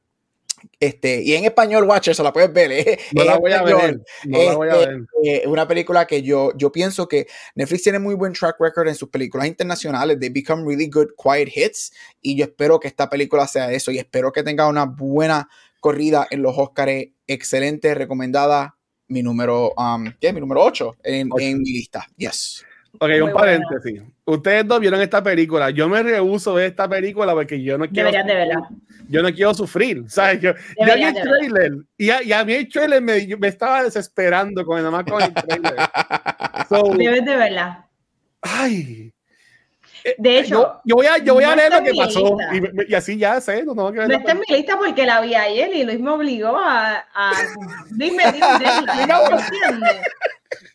este, 0.81 1.23
y 1.23 1.35
en 1.35 1.45
español, 1.45 1.85
Watcher, 1.85 2.15
se 2.15 2.23
la 2.23 2.33
puedes 2.33 2.53
ver. 2.53 2.73
¿eh? 2.73 2.99
No 3.13 3.25
la 3.25 3.39
voy 3.39 3.53
a 3.53 3.63
ver. 3.63 4.01
No 4.25 4.43
la 4.43 4.55
voy 4.55 4.69
a 4.69 4.73
este, 4.73 4.87
ver. 4.87 5.01
Eh, 5.25 5.43
una 5.47 5.67
película 5.67 6.07
que 6.07 6.23
yo, 6.23 6.53
yo 6.57 6.73
pienso 6.73 7.09
que 7.09 7.27
Netflix 7.55 7.83
tiene 7.83 7.99
muy 7.99 8.15
buen 8.15 8.33
track 8.33 8.57
record 8.59 8.89
en 8.89 8.95
sus 8.95 9.09
películas 9.09 9.47
internacionales. 9.47 10.19
They 10.19 10.31
become 10.31 10.65
really 10.65 10.89
good 10.89 11.09
quiet 11.17 11.51
hits. 11.55 11.93
Y 12.21 12.37
yo 12.37 12.45
espero 12.45 12.81
que 12.81 12.89
esta 12.89 13.09
película 13.09 13.47
sea 13.47 13.71
eso. 13.73 13.91
Y 13.91 13.99
espero 13.99 14.33
que 14.33 14.43
tenga 14.43 14.67
una 14.69 14.87
buena 14.87 15.49
corrida 15.81 16.27
en 16.31 16.43
los 16.43 16.57
Oscars. 16.57 17.07
Excelente, 17.27 17.95
recomendada. 17.95 18.77
Mi 19.09 19.23
número, 19.23 19.73
um, 19.77 20.13
¿qué? 20.21 20.33
Mi 20.33 20.41
número 20.41 20.65
8 20.65 20.97
en, 21.05 21.29
en 21.39 21.59
mi 21.61 21.73
lista. 21.73 22.07
Yes. 22.17 22.65
Ok, 22.99 23.11
un 23.23 23.33
paréntesis. 23.33 24.03
Ustedes 24.25 24.67
dos 24.67 24.81
vieron 24.81 25.01
esta 25.01 25.23
película. 25.23 25.71
Yo 25.71 25.89
me 25.89 26.03
rehuso 26.03 26.55
ver 26.55 26.67
esta 26.67 26.89
película 26.89 27.33
porque 27.33 27.63
yo 27.63 27.79
no 27.79 27.89
quiero. 27.89 28.11
Deberían 28.11 28.27
de 28.27 28.35
verla. 28.35 28.69
Yo 29.09 29.23
no 29.23 29.33
quiero 29.33 29.55
sufrir. 29.55 30.05
¿sabes? 30.09 30.41
Yo, 30.41 30.53
yo 30.53 30.95
vi 30.95 31.03
el 31.03 31.15
trailer 31.15 31.73
y 31.97 32.11
a, 32.11 32.23
y 32.23 32.33
a, 32.33 32.45
mí 32.45 32.55
el 32.55 32.69
trailer 32.69 33.03
me, 33.03 33.37
me 33.37 33.49
estaba 33.49 33.83
desesperando 33.85 34.65
con 34.65 34.79
nada 34.79 34.91
más 34.91 35.05
con 35.05 35.23
el 35.23 35.33
trailer. 35.33 35.75
So, 36.69 36.95
Debes 36.97 37.25
de 37.25 37.37
verla. 37.37 37.87
Ay. 38.43 39.13
Eh, 40.07 40.15
de 40.19 40.39
hecho, 40.39 40.51
yo, 40.53 40.81
yo, 40.85 40.95
voy 40.95 41.07
a, 41.07 41.19
yo 41.19 41.35
voy 41.35 41.43
no 41.43 41.51
a 41.51 41.57
leer 41.57 41.73
lo 41.73 41.83
que 41.83 41.93
pasó 41.93 42.37
y, 42.53 42.93
y, 42.93 42.95
así 42.95 43.19
ya 43.19 43.41
sé. 43.41 43.65
No, 43.65 43.75
no, 43.75 43.91
no 43.91 44.03
está 44.05 44.31
en 44.31 44.39
mi 44.39 44.55
lista 44.55 44.79
porque 44.79 45.05
la 45.05 45.21
vi 45.21 45.35
ayer 45.35 45.75
y 45.75 45.83
Luis 45.83 45.99
me 45.99 46.11
obligó 46.11 46.57
a. 46.57 47.05
a 47.13 47.33
Luis 47.91 48.13
me 48.13 48.31
dijo, 48.31 48.47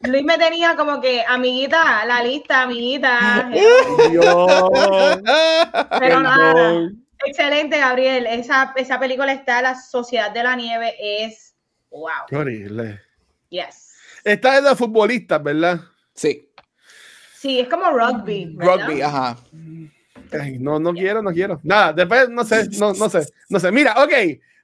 Luis 0.01 0.23
me 0.25 0.37
tenía 0.37 0.75
como 0.75 0.99
que, 0.99 1.23
amiguita, 1.25 2.03
la 2.05 2.21
lista, 2.21 2.63
amiguita. 2.63 3.49
Dios. 4.09 4.69
Pero 5.97 6.19
nada. 6.19 6.89
Excelente, 7.25 7.77
Gabriel. 7.77 8.27
Esa, 8.27 8.73
esa 8.75 8.99
película 8.99 9.31
está, 9.31 9.61
La 9.61 9.79
Sociedad 9.79 10.31
de 10.31 10.43
la 10.43 10.57
Nieve, 10.57 10.93
es 10.99 11.55
wow. 11.89 12.25
Qué 12.27 12.35
horrible. 12.35 12.99
Yes. 13.47 13.95
Esta 14.25 14.57
es 14.57 14.63
de 14.65 14.75
futbolistas, 14.75 15.41
¿verdad? 15.41 15.79
Sí. 16.13 16.50
Sí, 17.41 17.59
es 17.59 17.67
como 17.67 17.89
rugby. 17.89 18.53
¿verdad? 18.53 18.87
Rugby, 18.87 19.01
ajá. 19.01 19.35
Ay, 20.31 20.59
no, 20.59 20.79
no 20.79 20.93
quiero, 20.93 21.23
no 21.23 21.31
quiero. 21.31 21.59
Nada, 21.63 21.91
después 21.91 22.29
no 22.29 22.45
sé, 22.45 22.69
no, 22.77 22.93
no 22.93 23.09
sé, 23.09 23.25
no 23.49 23.59
sé. 23.59 23.71
Mira, 23.71 23.95
ok, 23.97 24.13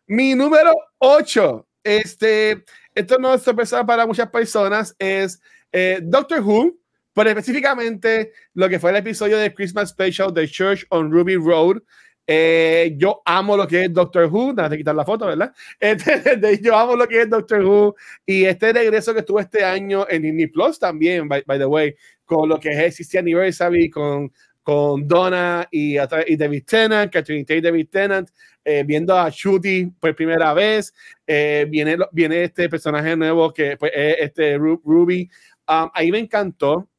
mi 0.06 0.36
número 0.36 0.74
8, 1.00 1.68
este, 1.84 2.64
esto 2.94 3.18
no 3.18 3.34
es 3.34 3.42
sorpresa 3.42 3.84
para 3.84 4.06
muchas 4.06 4.30
personas, 4.30 4.96
es 5.00 5.42
eh, 5.72 6.02
Doctor 6.04 6.40
Who, 6.42 6.78
pero 7.14 7.32
específicamente 7.32 8.32
lo 8.54 8.70
que 8.70 8.80
fue 8.80 8.92
el 8.92 8.98
episodio 8.98 9.40
de 9.40 9.56
Christmas 9.56 9.90
Special 9.90 10.32
de 10.32 10.48
Church 10.48 10.86
on 10.90 11.12
Ruby 11.12 11.36
Road. 11.36 11.82
Eh, 12.30 12.94
yo 12.98 13.22
amo 13.26 13.56
lo 13.56 13.66
que 13.66 13.86
es 13.86 13.94
Doctor 13.94 14.26
Who, 14.26 14.54
nada 14.54 14.70
de 14.70 14.78
quitar 14.78 14.94
la 14.94 15.06
foto, 15.06 15.26
¿verdad? 15.26 15.52
Este, 15.80 16.62
yo 16.62 16.78
amo 16.78 16.96
lo 16.96 17.08
que 17.08 17.22
es 17.22 17.30
Doctor 17.30 17.64
Who 17.64 17.96
y 18.26 18.46
este 18.46 18.72
regreso 18.72 19.14
que 19.14 19.22
estuvo 19.22 19.40
este 19.40 19.64
año 19.64 20.06
en 20.08 20.22
Disney 20.22 20.48
Plus 20.48 20.78
también, 20.78 21.28
by, 21.28 21.44
by 21.48 21.58
the 21.58 21.66
way, 21.66 21.96
con 22.28 22.48
lo 22.48 22.60
que 22.60 22.70
es 22.70 22.78
el 22.78 22.92
60 22.92 23.20
Anniversary, 23.22 23.90
con 23.90 24.32
con 24.68 25.08
Donna 25.08 25.66
y, 25.72 25.96
y 25.96 26.36
David 26.36 26.66
Tennant, 26.66 27.10
Catherine 27.10 27.46
Tate 27.46 27.60
y 27.60 27.62
David 27.62 27.88
Tennant, 27.90 28.30
eh, 28.66 28.84
viendo 28.86 29.18
a 29.18 29.30
Shooty 29.30 29.86
por 29.98 30.14
primera 30.14 30.54
vez. 30.54 30.94
Eh, 31.26 31.66
viene, 31.70 31.96
viene 32.12 32.44
este 32.44 32.68
personaje 32.68 33.16
nuevo 33.16 33.54
que 33.54 33.78
pues, 33.78 33.94
es 33.96 34.16
este 34.20 34.58
Ruby. 34.58 35.30
Um, 35.70 35.90
ahí 35.94 36.12
me 36.12 36.20
encantó. 36.20 36.90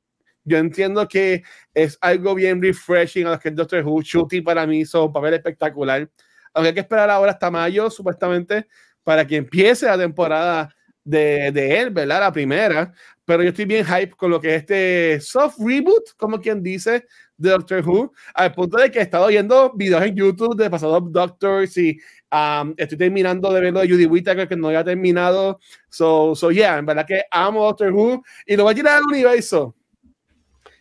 Yo 0.44 0.56
entiendo 0.56 1.06
que 1.06 1.42
es 1.74 1.98
algo 2.00 2.34
bien 2.34 2.62
refreshing 2.62 3.26
a 3.26 3.32
los 3.32 3.38
que 3.38 3.50
es 3.50 3.54
Doctor 3.54 3.84
Who. 3.84 4.00
Shooty 4.00 4.40
para 4.40 4.66
mí 4.66 4.80
hizo 4.80 5.04
un 5.04 5.12
papel 5.12 5.34
espectacular. 5.34 6.10
Aunque 6.54 6.72
que 6.72 6.80
esperar 6.80 7.10
ahora 7.10 7.32
hasta 7.32 7.50
mayo, 7.50 7.90
supuestamente, 7.90 8.66
para 9.02 9.26
que 9.26 9.36
empiece 9.36 9.84
la 9.84 9.98
temporada 9.98 10.74
de, 11.08 11.50
de, 11.52 11.80
él, 11.80 11.90
¿verdad? 11.90 12.20
La 12.20 12.32
primera. 12.32 12.92
Pero 13.24 13.42
yo 13.42 13.50
estoy 13.50 13.64
bien 13.64 13.84
hype 13.84 14.10
con 14.10 14.30
lo 14.30 14.40
que 14.40 14.54
es 14.54 14.60
este 14.60 15.20
soft 15.20 15.56
reboot, 15.58 16.16
como 16.16 16.40
quien 16.40 16.62
dice, 16.62 17.06
de 17.36 17.50
Doctor 17.50 17.86
Who, 17.86 18.12
al 18.34 18.52
punto 18.52 18.78
de 18.78 18.90
que 18.90 18.98
he 18.98 19.02
estado 19.02 19.28
viendo 19.28 19.72
videos 19.74 20.02
en 20.02 20.16
YouTube 20.16 20.56
de 20.56 20.68
pasados 20.68 21.02
Doctors 21.12 21.76
y 21.76 21.98
um, 22.32 22.74
estoy 22.76 22.98
terminando 22.98 23.52
de 23.52 23.60
verlo 23.60 23.80
de 23.80 23.88
Judy 23.88 24.06
Whittaker 24.06 24.48
que 24.48 24.56
no 24.56 24.68
había 24.68 24.84
terminado. 24.84 25.60
So, 25.88 26.34
so 26.34 26.50
yeah, 26.50 26.78
en 26.78 26.86
verdad 26.86 27.06
que 27.06 27.22
amo 27.30 27.64
Doctor 27.64 27.92
Who 27.92 28.22
y 28.46 28.56
lo 28.56 28.64
voy 28.64 28.72
a 28.72 28.74
tirar 28.74 28.96
al 28.96 29.04
universo. 29.04 29.74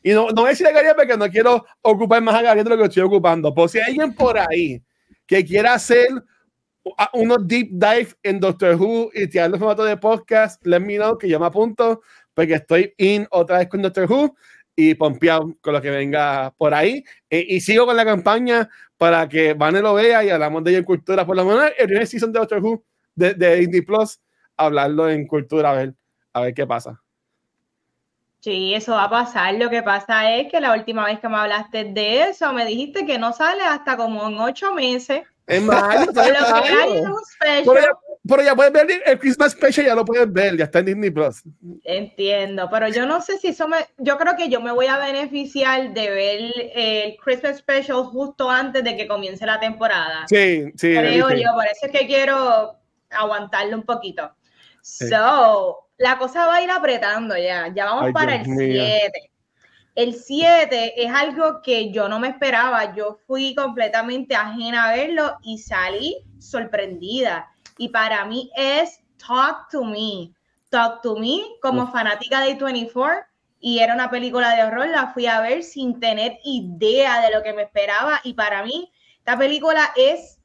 Y 0.03 0.11
no, 0.11 0.27
no 0.29 0.41
voy 0.41 0.47
a 0.47 0.49
decir 0.49 0.67
a 0.67 0.95
porque 0.95 1.17
no 1.17 1.29
quiero 1.29 1.65
ocupar 1.81 2.21
más 2.21 2.35
a 2.35 2.41
Gabriel 2.41 2.63
de 2.63 2.69
lo 2.71 2.77
que 2.77 2.85
estoy 2.85 3.03
ocupando. 3.03 3.53
Por 3.53 3.69
si 3.69 3.77
hay 3.77 3.91
alguien 3.91 4.13
por 4.13 4.37
ahí 4.37 4.81
que 5.25 5.43
quiera 5.43 5.73
hacer 5.73 6.07
unos 7.13 7.47
deep 7.47 7.69
dive 7.71 8.09
en 8.23 8.39
Doctor 8.39 8.75
Who 8.75 9.09
y 9.13 9.27
tirar 9.27 9.49
los 9.49 9.59
formatos 9.59 9.87
de 9.87 9.97
podcast, 9.97 10.65
let 10.65 10.79
me 10.79 10.97
know 10.97 11.17
que 11.17 11.29
yo 11.29 11.39
me 11.39 11.45
apunto 11.45 12.01
porque 12.33 12.53
estoy 12.55 12.93
in 12.97 13.27
otra 13.31 13.59
vez 13.59 13.67
con 13.67 13.81
Doctor 13.81 14.11
Who 14.11 14.35
y 14.75 14.93
pompeado 14.93 15.55
con 15.61 15.73
lo 15.73 15.81
que 15.81 15.89
venga 15.89 16.53
por 16.57 16.73
ahí. 16.73 17.03
Eh, 17.29 17.45
y 17.49 17.61
sigo 17.61 17.85
con 17.85 17.97
la 17.97 18.05
campaña 18.05 18.69
para 18.97 19.27
que 19.27 19.53
Vane 19.53 19.81
lo 19.81 19.95
vea 19.95 20.23
y 20.23 20.29
hablamos 20.29 20.63
de 20.63 20.71
ello 20.71 20.79
en 20.79 20.85
cultura. 20.85 21.25
Por 21.25 21.35
lo 21.35 21.45
menos 21.45 21.71
el 21.77 21.87
primer 21.87 22.05
season 22.05 22.31
de 22.31 22.39
Doctor 22.39 22.63
Who 22.63 22.83
de, 23.15 23.33
de 23.33 23.63
Indie 23.63 23.81
Plus, 23.81 24.19
hablarlo 24.55 25.09
en 25.09 25.25
cultura, 25.25 25.71
a 25.71 25.73
ver, 25.73 25.95
a 26.33 26.41
ver 26.41 26.53
qué 26.53 26.67
pasa. 26.67 27.01
Sí, 28.39 28.73
eso 28.73 28.93
va 28.93 29.05
a 29.05 29.09
pasar. 29.09 29.55
Lo 29.55 29.69
que 29.69 29.81
pasa 29.81 30.35
es 30.35 30.49
que 30.49 30.61
la 30.61 30.73
última 30.73 31.05
vez 31.05 31.19
que 31.19 31.27
me 31.27 31.37
hablaste 31.37 31.85
de 31.85 32.29
eso, 32.29 32.53
me 32.53 32.65
dijiste 32.65 33.05
que 33.05 33.17
no 33.17 33.33
sale 33.33 33.63
hasta 33.63 33.97
como 33.97 34.27
en 34.27 34.39
ocho 34.39 34.73
meses. 34.73 35.23
Es 35.47 35.61
mayo, 35.61 36.11
pero 38.27 38.43
ya 38.43 38.53
puedes 38.53 38.73
ver 38.73 38.87
el 39.05 39.19
Christmas 39.19 39.53
Special, 39.53 39.85
ya 39.85 39.95
lo 39.95 40.03
puedes 40.03 40.31
ver, 40.31 40.57
ya 40.57 40.65
está 40.65 40.79
en 40.79 40.85
Disney 40.87 41.09
Plus. 41.09 41.41
Entiendo, 41.85 42.67
pero 42.69 42.89
yo 42.89 43.05
no 43.05 43.21
sé 43.21 43.37
si 43.37 43.47
eso 43.47 43.67
me. 43.69 43.77
Yo 43.97 44.17
creo 44.17 44.35
que 44.35 44.49
yo 44.49 44.59
me 44.59 44.73
voy 44.73 44.87
a 44.87 44.97
beneficiar 44.97 45.93
de 45.93 46.09
ver 46.09 46.51
el 46.75 47.15
Christmas 47.23 47.59
Special 47.59 48.03
justo 48.03 48.49
antes 48.49 48.83
de 48.83 48.97
que 48.97 49.07
comience 49.07 49.45
la 49.45 49.57
temporada. 49.59 50.25
Sí, 50.27 50.65
sí. 50.75 50.93
Creo 50.93 51.29
yo, 51.29 51.53
por 51.53 51.65
eso 51.65 51.85
es 51.85 51.91
que 51.91 52.05
quiero 52.05 52.75
aguantarlo 53.09 53.77
un 53.77 53.83
poquito. 53.83 54.29
So, 54.81 55.87
la 55.97 56.17
cosa 56.17 56.45
va 56.45 56.57
a 56.57 56.61
ir 56.61 56.71
apretando 56.71 57.37
ya. 57.37 57.71
Ya 57.73 57.85
vamos 57.85 58.11
para 58.11 58.35
el 58.35 58.45
7. 58.45 59.11
El 59.97 60.13
7 60.13 60.93
es 61.03 61.11
algo 61.11 61.63
que 61.63 61.89
yo 61.89 62.07
no 62.07 62.19
me 62.19 62.27
esperaba. 62.27 62.93
Yo 62.93 63.17
fui 63.25 63.55
completamente 63.55 64.35
ajena 64.35 64.83
a 64.83 64.95
verlo 64.95 65.39
y 65.41 65.57
salí 65.57 66.23
sorprendida 66.37 67.49
y 67.79 67.89
para 67.89 68.23
mí 68.25 68.51
es 68.55 68.99
Talk 69.17 69.69
to 69.71 69.83
Me. 69.83 70.31
Talk 70.69 71.01
to 71.01 71.15
Me, 71.15 71.39
como 71.63 71.91
fanática 71.91 72.41
de 72.41 72.53
24, 72.53 73.23
y 73.59 73.79
era 73.79 73.95
una 73.95 74.11
película 74.11 74.55
de 74.55 74.65
horror, 74.65 74.87
la 74.87 75.07
fui 75.07 75.25
a 75.25 75.41
ver 75.41 75.63
sin 75.63 75.99
tener 75.99 76.37
idea 76.43 77.19
de 77.21 77.35
lo 77.35 77.41
que 77.41 77.53
me 77.53 77.63
esperaba 77.63 78.21
y 78.23 78.33
para 78.33 78.63
mí 78.63 78.91
esta 79.17 79.35
película 79.35 79.93
es 79.95 80.37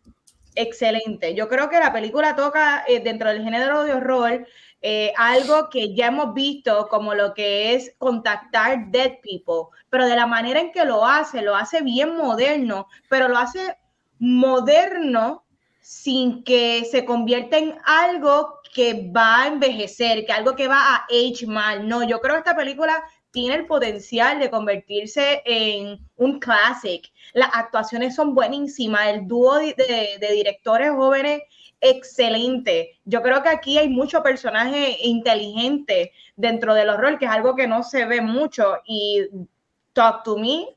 excelente. 0.54 1.34
Yo 1.34 1.50
creo 1.50 1.68
que 1.68 1.78
la 1.78 1.92
película 1.92 2.36
toca 2.36 2.84
eh, 2.88 3.00
dentro 3.00 3.28
del 3.28 3.44
género 3.44 3.82
de 3.82 3.92
horror 3.92 4.46
eh, 4.82 5.12
algo 5.16 5.70
que 5.70 5.94
ya 5.94 6.08
hemos 6.08 6.34
visto 6.34 6.88
como 6.88 7.14
lo 7.14 7.34
que 7.34 7.74
es 7.74 7.94
contactar 7.98 8.90
dead 8.90 9.20
people, 9.22 9.76
pero 9.88 10.06
de 10.06 10.16
la 10.16 10.26
manera 10.26 10.60
en 10.60 10.72
que 10.72 10.84
lo 10.84 11.06
hace, 11.06 11.40
lo 11.40 11.54
hace 11.54 11.82
bien 11.82 12.16
moderno, 12.16 12.88
pero 13.08 13.28
lo 13.28 13.38
hace 13.38 13.76
moderno 14.18 15.44
sin 15.80 16.42
que 16.44 16.84
se 16.90 17.04
convierta 17.04 17.58
en 17.58 17.76
algo 17.84 18.60
que 18.74 19.10
va 19.14 19.42
a 19.42 19.46
envejecer, 19.48 20.24
que 20.24 20.32
algo 20.32 20.56
que 20.56 20.68
va 20.68 20.96
a 20.96 21.06
age 21.10 21.46
mal. 21.46 21.86
No, 21.86 22.02
yo 22.02 22.20
creo 22.20 22.34
que 22.34 22.40
esta 22.40 22.56
película 22.56 23.02
tiene 23.32 23.56
el 23.56 23.66
potencial 23.66 24.38
de 24.38 24.50
convertirse 24.50 25.42
en 25.44 25.98
un 26.16 26.38
classic. 26.38 27.10
Las 27.32 27.50
actuaciones 27.52 28.14
son 28.14 28.34
buenísimas, 28.34 29.08
el 29.08 29.26
dúo 29.26 29.56
de, 29.56 29.74
de, 30.20 30.32
directores 30.32 30.90
jóvenes 30.90 31.42
excelente. 31.82 33.00
Yo 33.04 33.22
creo 33.22 33.42
que 33.42 33.50
aquí 33.50 33.76
hay 33.76 33.88
mucho 33.88 34.22
personaje 34.22 34.96
inteligente 35.02 36.12
dentro 36.36 36.74
del 36.74 36.88
horror, 36.88 37.18
que 37.18 37.26
es 37.26 37.30
algo 37.30 37.54
que 37.54 37.66
no 37.66 37.82
se 37.82 38.06
ve 38.06 38.22
mucho. 38.22 38.76
Y 38.86 39.26
Talk 39.92 40.22
to 40.22 40.38
Me, 40.38 40.68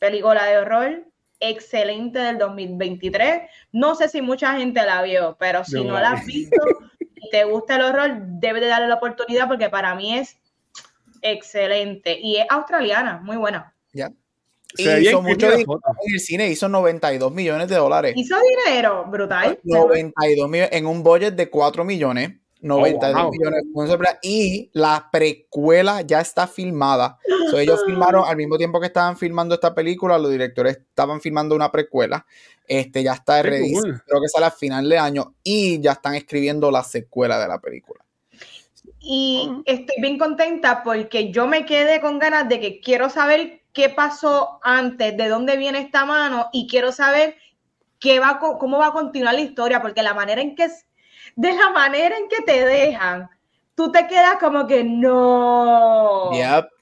película 0.00 0.46
de 0.46 0.58
horror, 0.58 1.04
excelente 1.38 2.18
del 2.18 2.38
2023. 2.38 3.42
No 3.72 3.94
sé 3.94 4.08
si 4.08 4.22
mucha 4.22 4.56
gente 4.56 4.84
la 4.84 5.02
vio, 5.02 5.36
pero 5.38 5.64
si 5.64 5.84
no, 5.84 6.00
la 6.00 6.12
has 6.12 6.26
visto 6.26 6.60
y 7.14 7.30
te 7.30 7.44
gusta 7.44 7.76
el 7.76 7.82
horror, 7.82 8.22
debe 8.22 8.60
de 8.60 8.68
darle 8.68 8.88
la 8.88 8.94
oportunidad 8.94 9.46
porque 9.46 9.68
para 9.68 9.94
mí 9.94 10.18
es 10.18 10.38
excelente 11.20 12.18
y 12.18 12.36
es 12.36 12.46
australiana, 12.48 13.20
muy 13.22 13.36
buena. 13.36 13.74
Ya. 13.92 14.10
Y 14.76 14.88
hizo 14.88 15.22
mucho 15.22 15.50
dinero 15.50 15.80
en 16.06 16.14
el 16.14 16.20
cine, 16.20 16.48
hizo 16.48 16.68
92 16.68 17.32
millones 17.32 17.68
de 17.68 17.76
dólares. 17.76 18.14
Hizo 18.16 18.36
dinero, 18.66 19.04
brutal. 19.08 19.58
92 19.62 20.48
millones 20.48 20.70
en 20.72 20.86
un 20.86 21.02
budget 21.02 21.34
de 21.34 21.50
4 21.50 21.84
millones. 21.84 22.32
92 22.62 23.32
millones 23.32 24.18
y 24.22 24.70
la 24.72 25.08
precuela 25.10 26.02
ya 26.02 26.20
está 26.20 26.46
filmada. 26.46 27.18
ellos 27.56 27.82
filmaron 27.86 28.24
al 28.26 28.36
mismo 28.36 28.56
tiempo 28.56 28.80
que 28.80 28.86
estaban 28.86 29.16
filmando 29.16 29.54
esta 29.54 29.74
película, 29.74 30.16
los 30.16 30.30
directores 30.30 30.78
estaban 30.78 31.20
filmando 31.20 31.56
una 31.56 31.70
precuela. 31.72 32.24
Este 32.66 33.02
ya 33.02 33.14
está 33.14 33.42
ready, 33.42 33.74
creo 33.74 34.20
que 34.20 34.28
sale 34.28 34.46
a 34.46 34.50
final 34.52 34.88
de 34.88 34.96
año 34.96 35.34
y 35.42 35.80
ya 35.80 35.92
están 35.92 36.14
escribiendo 36.14 36.70
la 36.70 36.84
secuela 36.84 37.38
de 37.38 37.48
la 37.48 37.60
película. 37.60 38.04
Y 39.00 39.50
estoy 39.66 39.96
bien 40.00 40.16
contenta 40.16 40.84
porque 40.84 41.32
yo 41.32 41.48
me 41.48 41.66
quedé 41.66 42.00
con 42.00 42.20
ganas 42.20 42.48
de 42.48 42.60
que 42.60 42.80
quiero 42.80 43.10
saber 43.10 43.61
qué 43.72 43.88
pasó 43.88 44.60
antes, 44.62 45.16
de 45.16 45.28
dónde 45.28 45.56
viene 45.56 45.80
esta 45.80 46.04
mano 46.04 46.48
y 46.52 46.68
quiero 46.68 46.92
saber 46.92 47.36
qué 47.98 48.18
va, 48.18 48.38
cómo 48.38 48.78
va 48.78 48.88
a 48.88 48.92
continuar 48.92 49.34
la 49.34 49.40
historia, 49.40 49.80
porque 49.80 50.02
la 50.02 50.14
manera 50.14 50.40
en 50.40 50.54
que 50.54 50.68
de 51.36 51.52
la 51.54 51.70
manera 51.70 52.16
en 52.16 52.28
que 52.28 52.42
te 52.42 52.64
dejan, 52.66 53.30
tú 53.74 53.90
te 53.90 54.06
quedas 54.06 54.36
como 54.38 54.66
que 54.66 54.84
no. 54.84 56.30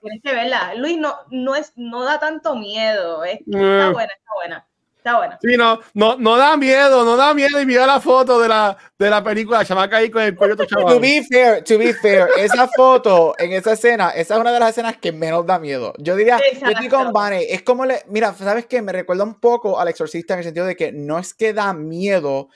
Tienes 0.01 0.23
que 0.23 0.35
verla. 0.35 0.75
Luis, 0.75 0.99
no, 0.99 1.15
no, 1.31 1.55
es, 1.55 1.73
no 1.77 2.05
da 2.05 2.19
tanto 2.19 2.57
miedo. 2.57 3.25
Está 3.25 3.45
mm. 3.47 3.93
buena, 3.93 4.13
está 4.13 4.35
buena. 4.35 4.67
Está 5.01 5.17
buena. 5.17 5.39
Sí, 5.41 5.57
no, 5.57 5.81
no, 5.95 6.19
no 6.19 6.37
da 6.37 6.59
miedo, 6.59 7.07
no 7.07 7.17
da 7.17 7.33
miedo. 7.33 7.59
Y 7.59 7.65
mira 7.65 7.87
la 7.87 8.01
foto 8.01 8.39
de 8.39 8.49
la, 8.49 8.77
de 8.99 9.09
la 9.09 9.25
película, 9.25 9.65
chamaca 9.65 9.97
ahí 9.97 10.11
con 10.11 10.21
el 10.21 10.37
cuello 10.37 10.57
todo 10.57 10.67
chaval. 10.67 10.93
To 10.93 11.01
be 11.01 11.25
fair, 11.25 11.65
to 11.65 11.79
be 11.79 11.95
fair, 11.95 12.29
esa 12.37 12.69
foto 12.69 13.35
en 13.39 13.53
esa 13.53 13.73
escena, 13.73 14.11
esa 14.11 14.35
es 14.35 14.41
una 14.41 14.53
de 14.53 14.61
las 14.61 14.71
escenas 14.71 14.99
que 14.99 15.11
menos 15.11 15.47
da 15.47 15.59
miedo. 15.59 15.95
Yo 15.97 16.17
diría, 16.17 16.39
yo 16.39 16.69
estoy 16.69 16.89
con 16.89 17.15
Vane, 17.15 17.47
es 17.49 17.63
como 17.63 17.87
le, 17.87 18.03
mira, 18.09 18.35
¿sabes 18.35 18.67
qué? 18.67 18.83
Me 18.83 18.93
recuerda 18.93 19.25
un 19.25 19.41
poco 19.41 19.81
al 19.81 19.89
exorcista 19.89 20.35
en 20.35 20.41
el 20.41 20.45
sentido 20.45 20.67
de 20.67 20.77
que 20.77 20.93
no 20.93 21.19
es 21.19 21.33
que 21.33 21.55
da 21.55 21.73
miedo, 21.73 22.51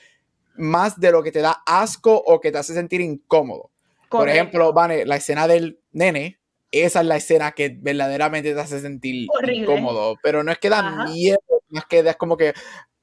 más 0.56 1.00
de 1.00 1.12
lo 1.12 1.22
que 1.22 1.32
te 1.32 1.40
da 1.40 1.62
asco 1.64 2.14
o 2.14 2.42
que 2.42 2.52
te 2.52 2.58
hace 2.58 2.74
sentir 2.74 3.00
incómodo. 3.00 3.70
Por 4.10 4.28
ejemplo, 4.28 4.74
Vane, 4.74 5.06
la 5.06 5.16
escena 5.16 5.48
del 5.48 5.80
nene, 5.92 6.38
esa 6.82 7.00
es 7.00 7.06
la 7.06 7.16
escena 7.16 7.52
que 7.52 7.76
verdaderamente 7.80 8.52
te 8.52 8.60
hace 8.60 8.80
sentir 8.80 9.26
incómodo, 9.52 10.16
pero 10.22 10.42
no 10.42 10.52
es 10.52 10.58
que 10.58 10.68
da 10.68 11.06
miedo, 11.06 11.38
más 11.68 11.84
que 11.86 12.00
es 12.00 12.16
como 12.16 12.36
que 12.36 12.52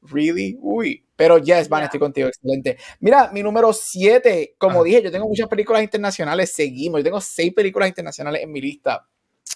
really, 0.02 0.58
uy. 0.60 1.06
Pero 1.16 1.38
yes, 1.38 1.70
Van, 1.70 1.84
estoy 1.84 2.00
contigo, 2.00 2.28
excelente. 2.28 2.78
Mira, 3.00 3.30
mi 3.32 3.44
número 3.44 3.72
7, 3.74 4.56
como 4.58 4.84
dije, 4.84 5.04
yo 5.04 5.12
tengo 5.12 5.28
muchas 5.28 5.48
películas 5.48 5.84
internacionales, 5.84 6.52
seguimos, 6.52 7.00
yo 7.00 7.04
tengo 7.04 7.22
seis 7.22 7.54
películas 7.54 7.90
internacionales 7.90 8.42
en 8.42 8.52
mi 8.52 8.62
lista. 8.62 9.08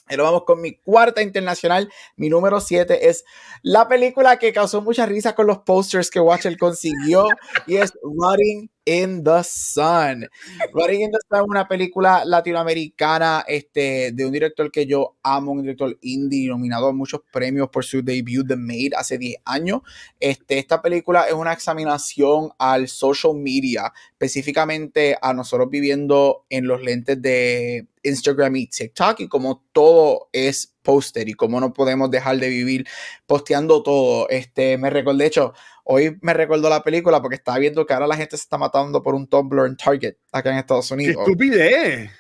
Pero 0.08 0.24
vamos 0.24 0.44
con 0.44 0.62
mi 0.62 0.78
cuarta 0.78 1.22
internacional. 1.22 1.92
Mi 2.16 2.30
número 2.30 2.62
7 2.62 3.10
es 3.10 3.26
la 3.64 3.88
película 3.88 4.38
que 4.38 4.54
causó 4.54 4.82
mucha 4.82 5.06
risa 5.08 5.34
con 5.34 5.48
los 5.48 5.60
posters 5.60 6.12
que 6.12 6.20
Watcher 6.20 6.58
consiguió 6.58 7.26
y 7.66 7.78
es 7.78 7.92
Rotting 8.04 8.70
in 8.86 9.24
the 9.24 9.44
Sun. 9.44 10.30
Rotting 10.74 11.02
in 11.02 11.12
the 11.12 11.42
una 11.42 11.68
película 11.68 12.24
latinoamericana 12.24 13.44
este, 13.48 14.12
de 14.14 14.26
un 14.26 14.32
director 14.32 14.72
que 14.72 14.86
yo 14.86 15.16
amo, 15.24 15.52
un 15.52 15.64
director 15.64 15.98
indie 16.02 16.48
nominado 16.48 16.88
a 16.88 16.94
muchos 16.94 17.22
premios 17.32 17.70
por 17.70 17.84
su 17.84 18.02
debut 18.02 18.48
The 18.48 18.56
Maid 18.56 18.94
hace 18.96 19.18
10 19.18 19.38
años. 19.46 19.82
Este, 20.20 20.60
esta 20.60 20.82
película 20.82 21.24
es 21.28 21.34
una 21.34 21.54
examinación 21.54 22.52
al 22.58 22.88
social 22.88 23.36
media, 23.36 23.92
específicamente 24.12 25.18
a 25.22 25.34
nosotros 25.34 25.70
viviendo 25.70 26.46
en 26.50 26.68
los 26.68 26.82
lentes 26.82 27.22
de 27.22 27.88
Instagram 28.04 28.56
y 28.56 28.68
TikTok 28.68 29.22
y 29.22 29.28
como 29.28 29.64
todo 29.74 30.30
es 30.32 30.75
poster 30.86 31.28
y 31.28 31.34
cómo 31.34 31.60
no 31.60 31.74
podemos 31.74 32.10
dejar 32.10 32.38
de 32.38 32.48
vivir 32.48 32.88
posteando 33.26 33.84
todo. 33.84 34.30
Este, 34.30 34.78
me 34.78 34.90
recuerdo, 34.90 35.20
de 35.20 35.26
hecho, 35.26 35.54
hoy 35.84 36.18
me 36.22 36.34
recuerdo 36.34 36.70
la 36.70 36.84
película 36.84 37.22
porque 37.22 37.36
estaba 37.36 37.58
viendo 37.58 37.86
que 37.86 37.94
ahora 37.94 38.08
la 38.08 38.16
gente 38.16 38.38
se 38.38 38.44
está 38.44 38.58
matando 38.58 39.04
por 39.04 39.16
un 39.16 39.28
Tumblr 39.28 39.66
en 39.66 39.76
Target 39.76 40.16
acá 40.32 40.52
en 40.52 40.60
Estados 40.60 40.90
Unidos. 40.92 41.18
¡Qué 41.18 41.32
estupidez! 41.32 42.12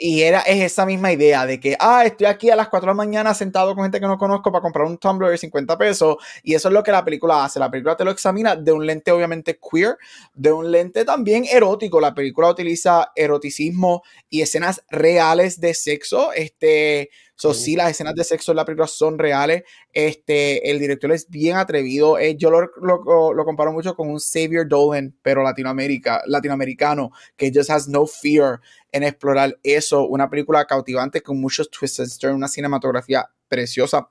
Y 0.00 0.22
era, 0.22 0.40
es 0.40 0.62
esa 0.62 0.86
misma 0.86 1.12
idea 1.12 1.44
de 1.44 1.60
que, 1.60 1.76
ah, 1.78 2.06
estoy 2.06 2.26
aquí 2.26 2.48
a 2.48 2.56
las 2.56 2.68
4 2.70 2.86
de 2.86 2.90
la 2.92 2.94
mañana 2.94 3.34
sentado 3.34 3.74
con 3.74 3.84
gente 3.84 4.00
que 4.00 4.06
no 4.06 4.16
conozco 4.16 4.50
para 4.50 4.62
comprar 4.62 4.86
un 4.86 4.96
Tumblr 4.96 5.28
de 5.28 5.36
50 5.36 5.76
pesos. 5.76 6.16
Y 6.42 6.54
eso 6.54 6.68
es 6.68 6.74
lo 6.74 6.82
que 6.82 6.90
la 6.90 7.04
película 7.04 7.44
hace. 7.44 7.58
La 7.58 7.70
película 7.70 7.94
te 7.94 8.04
lo 8.04 8.10
examina 8.10 8.56
de 8.56 8.72
un 8.72 8.86
lente 8.86 9.12
obviamente 9.12 9.58
queer, 9.58 9.98
de 10.32 10.52
un 10.52 10.72
lente 10.72 11.04
también 11.04 11.44
erótico. 11.44 12.00
La 12.00 12.14
película 12.14 12.48
utiliza 12.48 13.12
eroticismo 13.14 14.02
y 14.30 14.40
escenas 14.40 14.82
reales 14.88 15.60
de 15.60 15.74
sexo. 15.74 16.32
Este, 16.32 17.10
So, 17.36 17.52
sí, 17.52 17.74
las 17.74 17.90
escenas 17.90 18.14
de 18.14 18.22
sexo 18.22 18.52
en 18.52 18.56
la 18.56 18.64
película 18.64 18.86
son 18.86 19.18
reales. 19.18 19.64
Este, 19.92 20.70
el 20.70 20.78
director 20.78 21.10
es 21.12 21.28
bien 21.28 21.56
atrevido. 21.56 22.18
Eh, 22.18 22.36
yo 22.36 22.50
lo, 22.50 22.70
lo, 22.80 23.32
lo, 23.34 23.44
comparo 23.44 23.72
mucho 23.72 23.94
con 23.96 24.08
un 24.08 24.20
Xavier 24.20 24.68
Dolan, 24.68 25.16
pero 25.20 25.42
Latinoamérica, 25.42 26.22
latinoamericano, 26.26 27.10
que 27.36 27.50
just 27.52 27.70
has 27.70 27.88
no 27.88 28.06
fear 28.06 28.60
en 28.92 29.02
explorar 29.02 29.58
eso. 29.64 30.06
Una 30.06 30.30
película 30.30 30.64
cautivante 30.64 31.22
con 31.22 31.40
muchos 31.40 31.70
twists 31.70 32.00
and 32.00 32.18
turns, 32.18 32.36
una 32.36 32.48
cinematografía 32.48 33.28
preciosa 33.48 34.08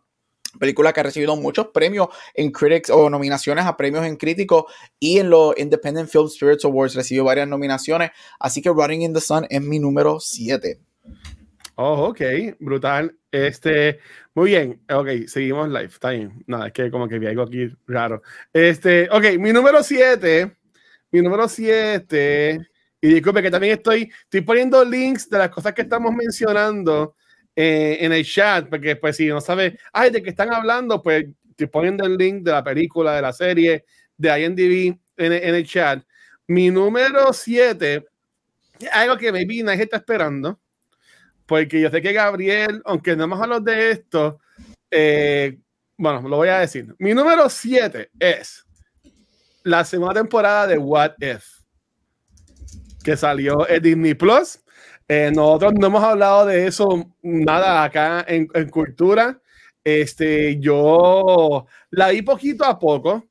película 0.59 0.93
que 0.93 0.99
ha 0.99 1.03
recibido 1.03 1.35
muchos 1.35 1.67
premios 1.67 2.09
en 2.33 2.51
Critics 2.51 2.89
o 2.89 3.09
nominaciones 3.09 3.65
a 3.65 3.75
premios 3.75 4.05
en 4.05 4.17
críticos 4.17 4.65
y 4.99 5.19
en 5.19 5.29
los 5.29 5.57
Independent 5.57 6.09
Film 6.09 6.29
Spirits 6.29 6.65
Awards 6.65 6.95
recibió 6.95 7.23
varias 7.23 7.47
nominaciones. 7.47 8.11
Así 8.39 8.61
que 8.61 8.69
Running 8.69 9.01
in 9.01 9.13
the 9.13 9.21
Sun 9.21 9.45
es 9.49 9.61
mi 9.61 9.79
número 9.79 10.19
7. 10.19 10.79
Oh, 11.75 12.09
ok, 12.09 12.21
brutal. 12.59 13.17
Este, 13.31 13.99
muy 14.35 14.51
bien, 14.51 14.81
ok, 14.91 15.25
seguimos 15.27 15.67
live, 15.69 15.85
está 15.85 16.11
bien. 16.11 16.43
Nada, 16.45 16.67
es 16.67 16.73
que 16.73 16.91
como 16.91 17.07
que 17.07 17.17
vi 17.17 17.25
algo 17.27 17.43
aquí 17.43 17.67
raro. 17.87 18.21
Este, 18.53 19.09
ok, 19.11 19.39
mi 19.39 19.51
número 19.51 19.81
7, 19.81 20.55
mi 21.11 21.21
número 21.21 21.47
7, 21.49 22.59
y 23.01 23.07
disculpe 23.07 23.41
que 23.41 23.49
también 23.49 23.73
estoy, 23.73 24.11
estoy 24.23 24.41
poniendo 24.41 24.85
links 24.85 25.27
de 25.29 25.39
las 25.39 25.49
cosas 25.49 25.73
que 25.73 25.81
estamos 25.81 26.13
mencionando 26.13 27.15
eh, 27.55 27.97
en 28.01 28.13
el 28.13 28.23
chat, 28.23 28.69
porque 28.69 28.95
pues 28.95 29.17
si 29.17 29.27
no 29.27 29.41
sabe, 29.41 29.79
ay, 29.93 30.11
de 30.11 30.21
qué 30.21 30.29
están 30.29 30.53
hablando, 30.53 31.01
pues 31.01 31.25
estoy 31.49 31.67
poniendo 31.67 32.05
el 32.05 32.17
link 32.17 32.43
de 32.43 32.51
la 32.51 32.63
película, 32.63 33.15
de 33.15 33.21
la 33.23 33.33
serie, 33.33 33.85
de 34.15 34.41
IMDb 34.41 34.95
en, 35.17 35.33
en 35.33 35.55
el 35.55 35.65
chat. 35.65 36.03
Mi 36.47 36.69
número 36.69 37.33
7, 37.33 38.05
algo 38.91 39.17
que 39.17 39.31
me 39.31 39.45
vino, 39.45 39.71
está 39.71 39.97
esperando 39.97 40.59
porque 41.53 41.79
yo 41.79 41.91
sé 41.91 42.01
que 42.01 42.13
Gabriel, 42.13 42.81
aunque 42.83 43.15
no 43.15 43.25
hemos 43.25 43.39
hablado 43.39 43.61
de 43.61 43.91
esto, 43.91 44.39
eh, 44.89 45.59
bueno, 45.95 46.27
lo 46.27 46.37
voy 46.37 46.47
a 46.47 46.57
decir. 46.57 46.95
Mi 46.97 47.13
número 47.13 47.47
7 47.47 48.09
es 48.19 48.65
la 49.61 49.85
segunda 49.85 50.15
temporada 50.15 50.65
de 50.65 50.79
What 50.79 51.11
If, 51.19 51.45
que 53.03 53.15
salió 53.15 53.69
en 53.69 53.83
Disney 53.83 54.15
Plus. 54.15 54.61
Eh, 55.07 55.31
nosotros 55.31 55.73
no 55.75 55.85
hemos 55.85 56.03
hablado 56.03 56.47
de 56.47 56.65
eso 56.65 57.05
nada 57.21 57.83
acá 57.83 58.25
en, 58.27 58.47
en, 58.55 58.69
cultura. 58.69 59.39
Este, 59.83 60.59
yo 60.59 61.67
la 61.91 62.09
vi 62.09 62.23
poquito 62.23 62.65
a 62.65 62.79
poco 62.79 63.29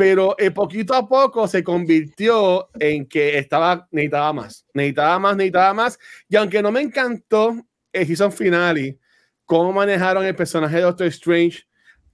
pero 0.00 0.34
eh, 0.38 0.50
poquito 0.50 0.94
a 0.94 1.06
poco 1.06 1.46
se 1.46 1.62
convirtió 1.62 2.70
en 2.80 3.04
que 3.04 3.36
estaba, 3.36 3.86
necesitaba 3.90 4.32
más, 4.32 4.64
necesitaba 4.72 5.18
más, 5.18 5.36
necesitaba 5.36 5.74
más. 5.74 5.98
Y 6.26 6.36
aunque 6.36 6.62
no 6.62 6.72
me 6.72 6.80
encantó 6.80 7.54
el 7.92 8.06
season 8.06 8.32
finale, 8.32 8.96
cómo 9.44 9.74
manejaron 9.74 10.24
el 10.24 10.34
personaje 10.34 10.76
de 10.76 10.82
Doctor 10.84 11.06
Strange, 11.08 11.64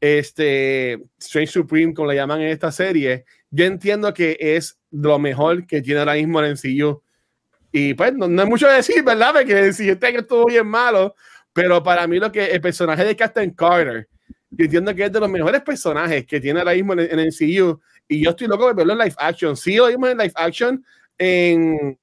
este 0.00 0.94
Strange 1.16 1.52
Supreme, 1.52 1.94
como 1.94 2.08
le 2.08 2.16
llaman 2.16 2.40
en 2.40 2.48
esta 2.48 2.72
serie, 2.72 3.24
yo 3.50 3.64
entiendo 3.64 4.12
que 4.12 4.36
es 4.40 4.80
lo 4.90 5.20
mejor 5.20 5.64
que 5.64 5.80
tiene 5.80 6.00
ahora 6.00 6.14
mismo 6.14 6.40
el 6.40 6.54
MCU. 6.54 7.00
Y 7.70 7.94
pues 7.94 8.14
no, 8.14 8.24
hay 8.24 8.48
mucho 8.48 8.66
que 8.66 8.72
decir, 8.72 9.04
¿verdad? 9.04 9.32
Porque 9.32 9.56
el 9.56 9.72
siguiente 9.72 10.08
año 10.08 10.18
estuvo 10.22 10.46
bien 10.46 10.66
malo, 10.66 11.14
pero 11.52 11.84
para 11.84 12.08
mí 12.08 12.18
lo 12.18 12.32
que 12.32 12.46
el 12.46 12.60
personaje 12.60 13.04
de 13.04 13.14
Captain 13.14 13.50
Carter, 13.50 14.08
entiendo 14.56 14.94
que 14.94 15.04
es 15.04 15.12
de 15.12 15.20
los 15.20 15.30
mejores 15.30 15.62
personajes 15.62 16.26
que 16.26 16.40
tiene 16.40 16.60
ahora 16.60 16.74
mismo 16.74 16.92
en, 16.92 17.00
el 17.00 17.26
MCU. 17.26 17.80
Y 18.08 18.24
yo 18.24 18.30
estoy 18.30 18.46
loco 18.46 18.68
de 18.68 18.74
verlo 18.74 18.92
en 18.92 18.98
live 19.00 19.14
action. 19.18 19.56
Sí, 19.56 19.76
lo 19.76 19.88
vimos 19.88 20.10
en 20.10 20.18
live 20.18 20.32
action 20.34 20.84
en. 21.18 21.98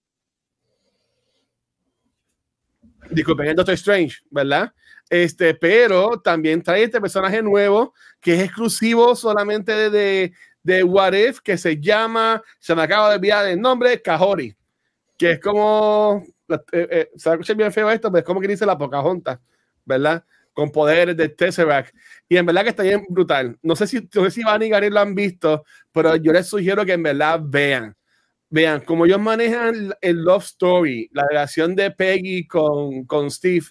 Disculpen, 3.09 3.47
en 3.47 3.55
Doctor 3.55 3.75
Strange, 3.75 4.17
¿verdad? 4.29 4.73
Este, 5.09 5.53
pero 5.53 6.19
también 6.21 6.63
trae 6.63 6.83
este 6.83 6.99
personaje 6.99 7.41
nuevo 7.41 7.93
que 8.19 8.33
es 8.33 8.41
exclusivo 8.41 9.15
solamente 9.15 9.89
de, 9.89 10.33
de, 10.63 10.83
What 10.83 11.13
If, 11.13 11.39
que 11.41 11.57
se 11.57 11.79
llama, 11.79 12.41
se 12.57 12.73
me 12.73 12.81
acaba 12.81 13.09
de 13.09 13.17
olvidar 13.17 13.45
el 13.47 13.59
nombre, 13.59 14.01
Kahori, 14.01 14.55
que 15.17 15.33
es 15.33 15.39
como, 15.39 16.23
eh, 16.47 16.57
eh, 16.71 17.09
se 17.15 17.31
escucha 17.31 17.53
bien 17.53 17.71
feo 17.71 17.91
esto, 17.91 18.09
pero 18.09 18.19
es 18.19 18.25
como 18.25 18.39
que 18.39 18.47
dice 18.47 18.65
la 18.65 18.77
Pocahontas, 18.77 19.39
¿verdad? 19.85 20.23
Con 20.53 20.71
poderes 20.71 21.17
de 21.17 21.29
Tesseract. 21.29 21.93
Y 22.29 22.37
en 22.37 22.45
verdad 22.45 22.63
que 22.63 22.69
está 22.69 22.83
bien 22.83 23.05
brutal. 23.09 23.57
No 23.61 23.75
sé 23.75 23.87
si, 23.87 24.07
no 24.13 24.23
sé 24.25 24.31
si 24.31 24.43
Van 24.43 24.61
y 24.61 24.69
Gary 24.69 24.89
lo 24.89 24.99
han 24.99 25.15
visto, 25.15 25.65
pero 25.91 26.15
yo 26.15 26.31
les 26.31 26.47
sugiero 26.47 26.85
que 26.85 26.93
en 26.93 27.03
verdad 27.03 27.39
vean. 27.43 27.95
Vean 28.49 28.81
cómo 28.81 29.05
ellos 29.05 29.19
manejan 29.19 29.93
el 29.99 30.17
love 30.23 30.43
story, 30.43 31.09
la 31.11 31.25
relación 31.27 31.75
de 31.75 31.89
Peggy 31.89 32.45
con, 32.45 33.05
con 33.05 33.31
Steve, 33.31 33.65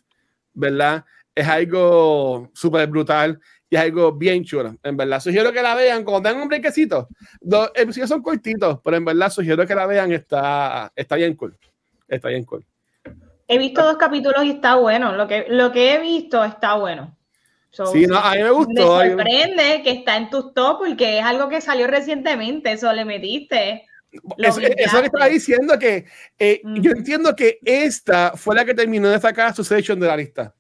¿verdad? 0.52 1.04
Es 1.34 1.46
algo 1.46 2.50
súper 2.52 2.88
brutal 2.88 3.40
y 3.70 3.76
es 3.76 3.80
algo 3.80 4.12
bien 4.12 4.44
chulo. 4.44 4.76
En 4.82 4.96
verdad, 4.96 5.20
sugiero 5.20 5.52
que 5.52 5.62
la 5.62 5.76
vean 5.76 6.04
cuando 6.04 6.28
tengan 6.28 6.42
un 6.42 6.48
brequecito. 6.48 7.08
Los 7.40 7.70
episodios 7.74 8.08
son 8.08 8.22
cortitos, 8.22 8.80
pero 8.82 8.96
en 8.96 9.04
verdad 9.04 9.30
sugiero 9.30 9.66
que 9.66 9.74
la 9.74 9.86
vean. 9.86 10.12
Está, 10.12 10.92
está 10.96 11.16
bien 11.16 11.36
cool. 11.36 11.56
Está 12.08 12.28
bien 12.28 12.44
cool. 12.44 12.66
He 13.52 13.58
visto 13.58 13.84
dos 13.84 13.98
capítulos 13.98 14.44
y 14.44 14.50
está 14.52 14.76
bueno. 14.76 15.12
Lo 15.12 15.28
que, 15.28 15.44
lo 15.48 15.72
que 15.72 15.94
he 15.94 16.00
visto 16.00 16.42
está 16.42 16.74
bueno. 16.74 17.14
sí, 17.70 18.06
no, 18.06 18.16
a 18.16 18.32
mí 18.32 18.42
me 18.42 18.50
gustó. 18.50 18.98
Me 18.98 19.10
sorprende 19.10 19.82
que 19.82 19.90
está 19.90 20.16
en 20.16 20.30
tus 20.30 20.54
top 20.54 20.78
porque 20.78 21.18
es 21.18 21.24
algo 21.24 21.50
que 21.50 21.60
salió 21.60 21.86
recientemente. 21.86 22.72
Eso 22.72 22.90
le 22.92 23.04
metiste. 23.04 23.86
Eso, 24.38 24.60
eso 24.60 25.00
que 25.00 25.06
estaba 25.06 25.26
diciendo 25.26 25.78
que 25.78 26.06
eh, 26.38 26.62
yo 26.64 26.92
entiendo 26.92 27.34
que 27.36 27.58
esta 27.64 28.32
fue 28.36 28.54
la 28.54 28.64
que 28.64 28.74
terminó 28.74 29.08
de 29.10 29.20
sacar 29.20 29.54
su 29.54 29.64
session 29.64 30.00
de 30.00 30.06
la 30.06 30.16
lista. 30.16 30.54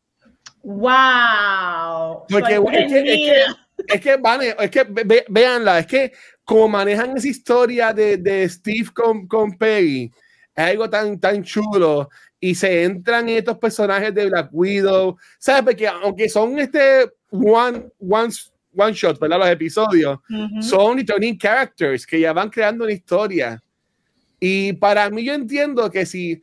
¡Wow! 0.62 2.26
Porque 2.28 2.54
es 2.54 2.60
que, 2.60 2.98
es 2.98 3.02
que, 3.02 3.44
es 3.88 4.00
que, 4.00 4.16
vale, 4.16 4.54
es 4.58 4.70
que 4.70 4.84
ve, 4.84 5.24
véanla, 5.28 5.78
es 5.78 5.86
que 5.86 6.12
como 6.44 6.68
manejan 6.68 7.16
esa 7.16 7.28
historia 7.28 7.92
de, 7.92 8.18
de 8.18 8.48
Steve 8.48 8.90
con, 8.94 9.26
con 9.26 9.56
Peggy, 9.56 10.10
es 10.54 10.64
algo 10.64 10.88
tan, 10.88 11.18
tan 11.18 11.42
chulo 11.42 12.08
y 12.44 12.56
se 12.56 12.82
entran 12.82 13.28
en 13.28 13.36
estos 13.36 13.56
personajes 13.56 14.12
de 14.12 14.28
Black 14.28 14.48
Widow, 14.50 15.16
¿sabes? 15.38 15.62
Porque 15.62 15.86
aunque 15.86 16.28
son 16.28 16.58
este 16.58 17.08
one, 17.30 17.86
one, 18.00 18.32
one 18.76 18.92
shot, 18.92 19.16
¿verdad? 19.20 19.38
Los 19.38 19.48
episodios, 19.48 20.18
son 20.60 20.98
returning 20.98 21.38
characters 21.38 22.04
que 22.04 22.18
ya 22.18 22.32
van 22.32 22.50
creando 22.50 22.82
una 22.82 22.92
historia. 22.92 23.62
Y 24.40 24.72
para 24.72 25.08
mí 25.08 25.22
yo 25.22 25.34
entiendo 25.34 25.88
que 25.88 26.04
si 26.04 26.42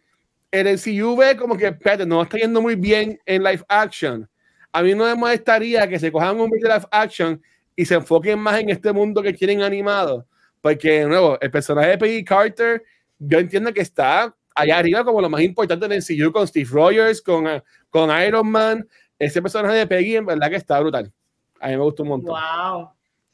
el 0.52 0.68
MCU 0.68 1.18
ve 1.18 1.36
como 1.36 1.58
que, 1.58 1.68
espérate, 1.68 2.06
no 2.06 2.22
está 2.22 2.38
yendo 2.38 2.62
muy 2.62 2.76
bien 2.76 3.20
en 3.26 3.44
live 3.44 3.66
action, 3.68 4.26
a 4.72 4.82
mí 4.82 4.96
no 4.96 5.04
me 5.04 5.16
molestaría 5.16 5.86
que 5.86 6.00
se 6.00 6.14
cojan 6.14 6.40
un 6.40 6.50
video 6.50 6.70
de 6.70 6.76
live 6.76 6.88
action 6.92 7.42
y 7.76 7.84
se 7.84 7.96
enfoquen 7.96 8.40
más 8.40 8.58
en 8.58 8.70
este 8.70 8.94
mundo 8.94 9.22
que 9.22 9.34
quieren 9.34 9.62
animado. 9.64 10.26
Porque, 10.62 11.02
de 11.02 11.08
nuevo, 11.08 11.38
el 11.42 11.52
personaje 11.52 11.90
de 11.90 11.98
Peggy 11.98 12.24
Carter, 12.24 12.84
yo 13.20 13.38
entiendo 13.38 13.74
que 13.74 13.82
está 13.82 14.34
allá 14.56 14.78
arriba 14.78 15.04
como 15.04 15.22
lo 15.22 15.30
más 15.30 15.42
importante 15.42 15.86
en 15.86 15.94
el 15.94 16.00
MCU 16.02 16.32
con 16.32 16.48
Steve 16.48 16.70
Rogers, 16.72 17.22
con, 17.22 17.46
con 17.90 18.22
Iron 18.22 18.50
Man. 18.50 18.88
Ese 19.18 19.42
personaje 19.42 19.76
de 19.76 19.88
Peggy 19.88 20.16
en 20.16 20.26
verdad 20.26 20.50
que 20.50 20.56
está 20.56 20.80
brutal. 20.80 21.12
A 21.60 21.68
mí 21.68 21.78
me 21.78 21.84
gustó 21.84 22.04
un 22.04 22.10
montón. 22.10 22.36
Wow. 22.36 22.90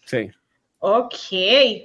Sí. 0.06 0.32
Ok, 0.80 1.16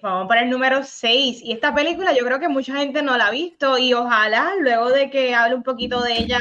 vamos 0.02 0.28
para 0.28 0.42
el 0.42 0.50
número 0.50 0.82
6. 0.82 1.42
Y 1.42 1.52
esta 1.52 1.74
película 1.74 2.12
yo 2.12 2.24
creo 2.24 2.38
que 2.38 2.48
mucha 2.48 2.76
gente 2.76 3.02
no 3.02 3.16
la 3.16 3.28
ha 3.28 3.30
visto 3.30 3.78
y 3.78 3.94
ojalá 3.94 4.52
luego 4.60 4.90
de 4.90 5.10
que 5.10 5.34
hable 5.34 5.54
un 5.54 5.62
poquito 5.62 6.02
de 6.02 6.18
ella 6.18 6.38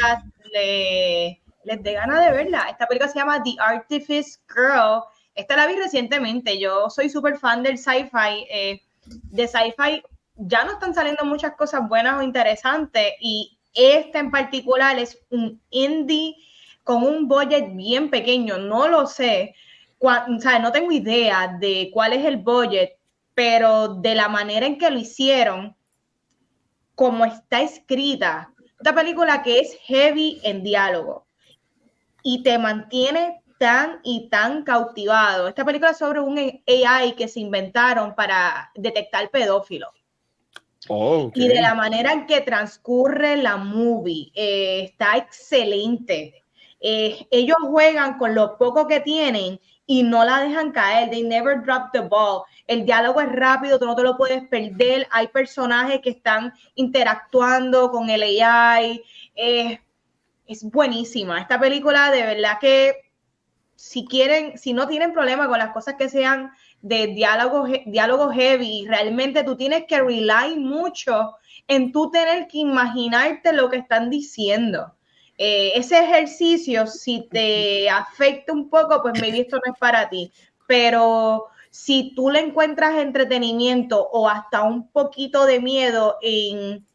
le, 0.51 1.41
les 1.63 1.83
dé 1.83 1.93
gana 1.93 2.19
de 2.19 2.31
verla. 2.31 2.67
Esta 2.69 2.87
película 2.87 3.09
se 3.09 3.19
llama 3.19 3.41
The 3.43 3.55
Artifice 3.59 4.39
Girl. 4.53 5.03
Esta 5.35 5.55
la 5.55 5.67
vi 5.67 5.75
recientemente. 5.75 6.59
Yo 6.59 6.89
soy 6.89 7.09
súper 7.09 7.37
fan 7.37 7.63
del 7.63 7.77
sci-fi. 7.77 8.45
Eh, 8.49 8.81
de 9.05 9.47
sci-fi 9.47 10.03
ya 10.39 10.63
no 10.63 10.73
están 10.73 10.93
saliendo 10.93 11.25
muchas 11.25 11.55
cosas 11.55 11.87
buenas 11.87 12.17
o 12.17 12.21
interesantes 12.23 13.13
y 13.19 13.57
esta 13.73 14.19
en 14.19 14.31
particular 14.31 14.97
es 14.97 15.19
un 15.29 15.61
indie 15.69 16.35
con 16.83 17.03
un 17.03 17.27
budget 17.27 17.75
bien 17.75 18.09
pequeño. 18.09 18.57
No 18.57 18.87
lo 18.87 19.05
sé 19.05 19.53
o 19.99 20.39
sea, 20.39 20.59
no 20.59 20.71
tengo 20.71 20.91
idea 20.91 21.57
de 21.59 21.89
cuál 21.93 22.13
es 22.13 22.25
el 22.25 22.37
budget, 22.37 22.97
pero 23.33 23.95
de 23.95 24.15
la 24.15 24.29
manera 24.29 24.65
en 24.65 24.77
que 24.77 24.89
lo 24.89 24.97
hicieron, 24.97 25.75
como 26.95 27.25
está 27.25 27.61
escrita, 27.61 28.53
esta 28.77 28.95
película 28.95 29.41
que 29.43 29.59
es 29.59 29.77
heavy 29.83 30.39
en 30.43 30.63
diálogo 30.63 31.25
y 32.23 32.43
te 32.43 32.57
mantiene 32.57 33.41
tan 33.57 33.99
y 34.03 34.29
tan 34.29 34.63
cautivado. 34.63 35.49
Esta 35.49 35.65
película 35.65 35.91
es 35.91 35.97
sobre 35.97 36.21
un 36.21 36.37
AI 36.37 37.13
que 37.17 37.27
se 37.27 37.41
inventaron 37.41 38.15
para 38.15 38.71
detectar 38.75 39.29
pedófilos. 39.29 39.91
Y 41.33 41.47
de 41.47 41.61
la 41.61 41.75
manera 41.75 42.11
en 42.11 42.25
que 42.25 42.41
transcurre 42.41 43.37
la 43.37 43.57
movie, 43.57 44.31
eh, 44.33 44.83
está 44.85 45.17
excelente. 45.17 46.43
Eh, 46.79 47.27
ellos 47.29 47.57
juegan 47.61 48.17
con 48.17 48.33
lo 48.33 48.57
poco 48.57 48.87
que 48.87 48.99
tienen 48.99 49.59
y 49.85 50.03
no 50.03 50.23
la 50.23 50.39
dejan 50.39 50.71
caer. 50.71 51.09
They 51.09 51.23
never 51.23 51.61
drop 51.61 51.91
the 51.91 52.01
ball. 52.01 52.43
El 52.65 52.85
diálogo 52.85 53.21
es 53.21 53.31
rápido, 53.31 53.77
tú 53.77 53.85
no 53.85 53.95
te 53.95 54.03
lo 54.03 54.17
puedes 54.17 54.47
perder. 54.47 55.07
Hay 55.11 55.27
personajes 55.27 56.01
que 56.01 56.11
están 56.11 56.53
interactuando 56.75 57.91
con 57.91 58.09
el 58.09 58.23
AI. 58.23 59.03
es 59.35 60.63
buenísima. 60.63 61.39
Esta 61.39 61.59
película, 61.59 62.09
de 62.11 62.23
verdad 62.23 62.57
que 62.59 62.95
si 63.79 64.05
quieren, 64.05 64.57
si 64.57 64.73
no 64.73 64.87
tienen 64.89 65.13
problema 65.13 65.47
con 65.47 65.57
las 65.57 65.71
cosas 65.71 65.95
que 65.95 66.09
sean 66.09 66.51
de 66.81 67.07
diálogo, 67.07 67.67
diálogo 67.85 68.31
heavy, 68.31 68.85
realmente 68.87 69.43
tú 69.43 69.55
tienes 69.55 69.85
que 69.85 70.01
rely 70.01 70.55
mucho 70.57 71.35
en 71.67 71.91
tú 71.91 72.09
tener 72.09 72.47
que 72.47 72.59
imaginarte 72.59 73.53
lo 73.53 73.69
que 73.69 73.77
están 73.77 74.09
diciendo. 74.09 74.93
Eh, 75.37 75.71
ese 75.75 75.99
ejercicio, 75.99 76.87
si 76.87 77.27
te 77.29 77.89
afecta 77.89 78.51
un 78.51 78.69
poco, 78.69 79.01
pues 79.01 79.19
maybe 79.21 79.41
esto 79.41 79.57
no 79.57 79.71
es 79.71 79.79
para 79.79 80.09
ti. 80.09 80.31
Pero 80.67 81.47
si 81.69 82.13
tú 82.15 82.29
le 82.29 82.39
encuentras 82.39 82.95
entretenimiento 82.97 84.09
o 84.11 84.27
hasta 84.27 84.63
un 84.63 84.89
poquito 84.89 85.45
de 85.45 85.61
miedo 85.61 86.17
en 86.21 86.85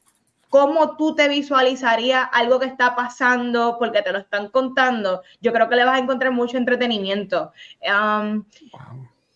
cómo 0.51 0.97
tú 0.97 1.14
te 1.14 1.28
visualizarías 1.28 2.28
algo 2.32 2.61
que 2.61 2.66
está 2.66 2.95
pasando 2.95 3.76
porque 3.78 4.03
te 4.03 4.12
lo 4.12 4.18
están 4.18 4.49
contando, 4.51 5.22
yo 5.41 5.53
creo 5.53 5.68
que 5.68 5.76
le 5.76 5.85
vas 5.85 5.97
a 5.97 6.03
encontrar 6.03 6.32
mucho 6.32 6.59
entretenimiento. 6.59 7.53
Um, 7.82 8.45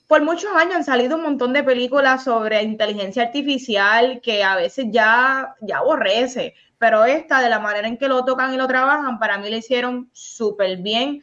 por 0.09 0.25
muchos 0.25 0.51
años 0.57 0.77
han 0.77 0.85
salido 0.85 1.17
un 1.17 1.23
montón 1.23 1.53
de 1.53 1.63
películas 1.63 2.25
sobre 2.25 2.63
inteligencia 2.63 3.25
artificial 3.25 4.21
que 4.23 4.43
a 4.43 4.57
veces 4.57 4.87
ya, 4.91 5.55
ya 5.61 5.79
aborrece, 5.79 6.55
pero 6.79 7.05
esta, 7.05 7.43
de 7.43 7.51
la 7.51 7.61
manera 7.61 7.87
en 7.87 7.99
que 7.99 8.09
lo 8.09 8.25
tocan 8.25 8.53
y 8.55 8.57
lo 8.57 8.67
trabajan, 8.67 9.19
para 9.19 9.37
mí 9.37 9.51
le 9.51 9.59
hicieron 9.59 10.09
súper 10.13 10.79
bien. 10.79 11.23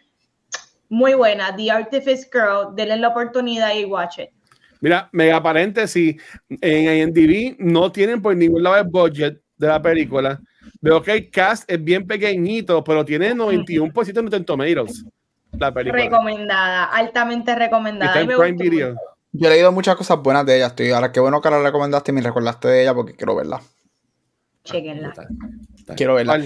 Muy 0.88 1.16
buena. 1.16 1.56
The 1.56 1.72
Artifice 1.72 2.30
Girl, 2.32 2.76
denle 2.76 2.98
la 2.98 3.08
oportunidad 3.08 3.74
y 3.76 3.86
watch 3.86 4.20
it. 4.20 4.30
Mira, 4.82 5.10
mega 5.12 5.42
paréntesis, 5.42 6.22
en 6.62 7.10
IMDb 7.10 7.56
no 7.58 7.92
tienen 7.92 8.22
por 8.22 8.36
ningún 8.36 8.62
lado 8.62 8.78
el 8.78 8.84
budget 8.84 9.42
de 9.58 9.68
la 9.68 9.82
película. 9.82 10.40
Veo 10.80 11.02
que 11.02 11.14
el 11.14 11.32
cast 11.32 11.70
es 11.72 11.84
bien 11.84 12.06
pequeñito, 12.06 12.84
pero 12.84 13.04
tiene 13.04 13.34
91% 13.34 14.14
de 14.14 14.22
Rotten 14.22 14.46
Tomatoes. 14.46 15.06
La 15.60 15.74
película. 15.74 16.03
Recomendada, 16.03 16.86
altamente 16.86 17.56
recomendada. 17.56 18.24
Yo 19.38 19.47
he 19.47 19.49
leído 19.49 19.72
muchas 19.72 19.95
cosas 19.95 20.22
buenas 20.22 20.45
de 20.45 20.56
ella. 20.56 20.68
Estoy, 20.68 20.91
ahora 20.91 21.12
qué 21.12 21.20
bueno 21.20 21.41
que 21.41 21.49
la 21.49 21.62
recomendaste 21.62 22.12
y 22.12 22.16
me 22.16 22.22
recordaste 22.22 22.68
de 22.70 22.84
ella 22.84 22.93
porque 22.93 23.14
quiero 23.14 23.36
verla. 23.36 23.62
Chequenla. 24.64 25.14
Quiero 25.95 26.16
verla. 26.16 26.39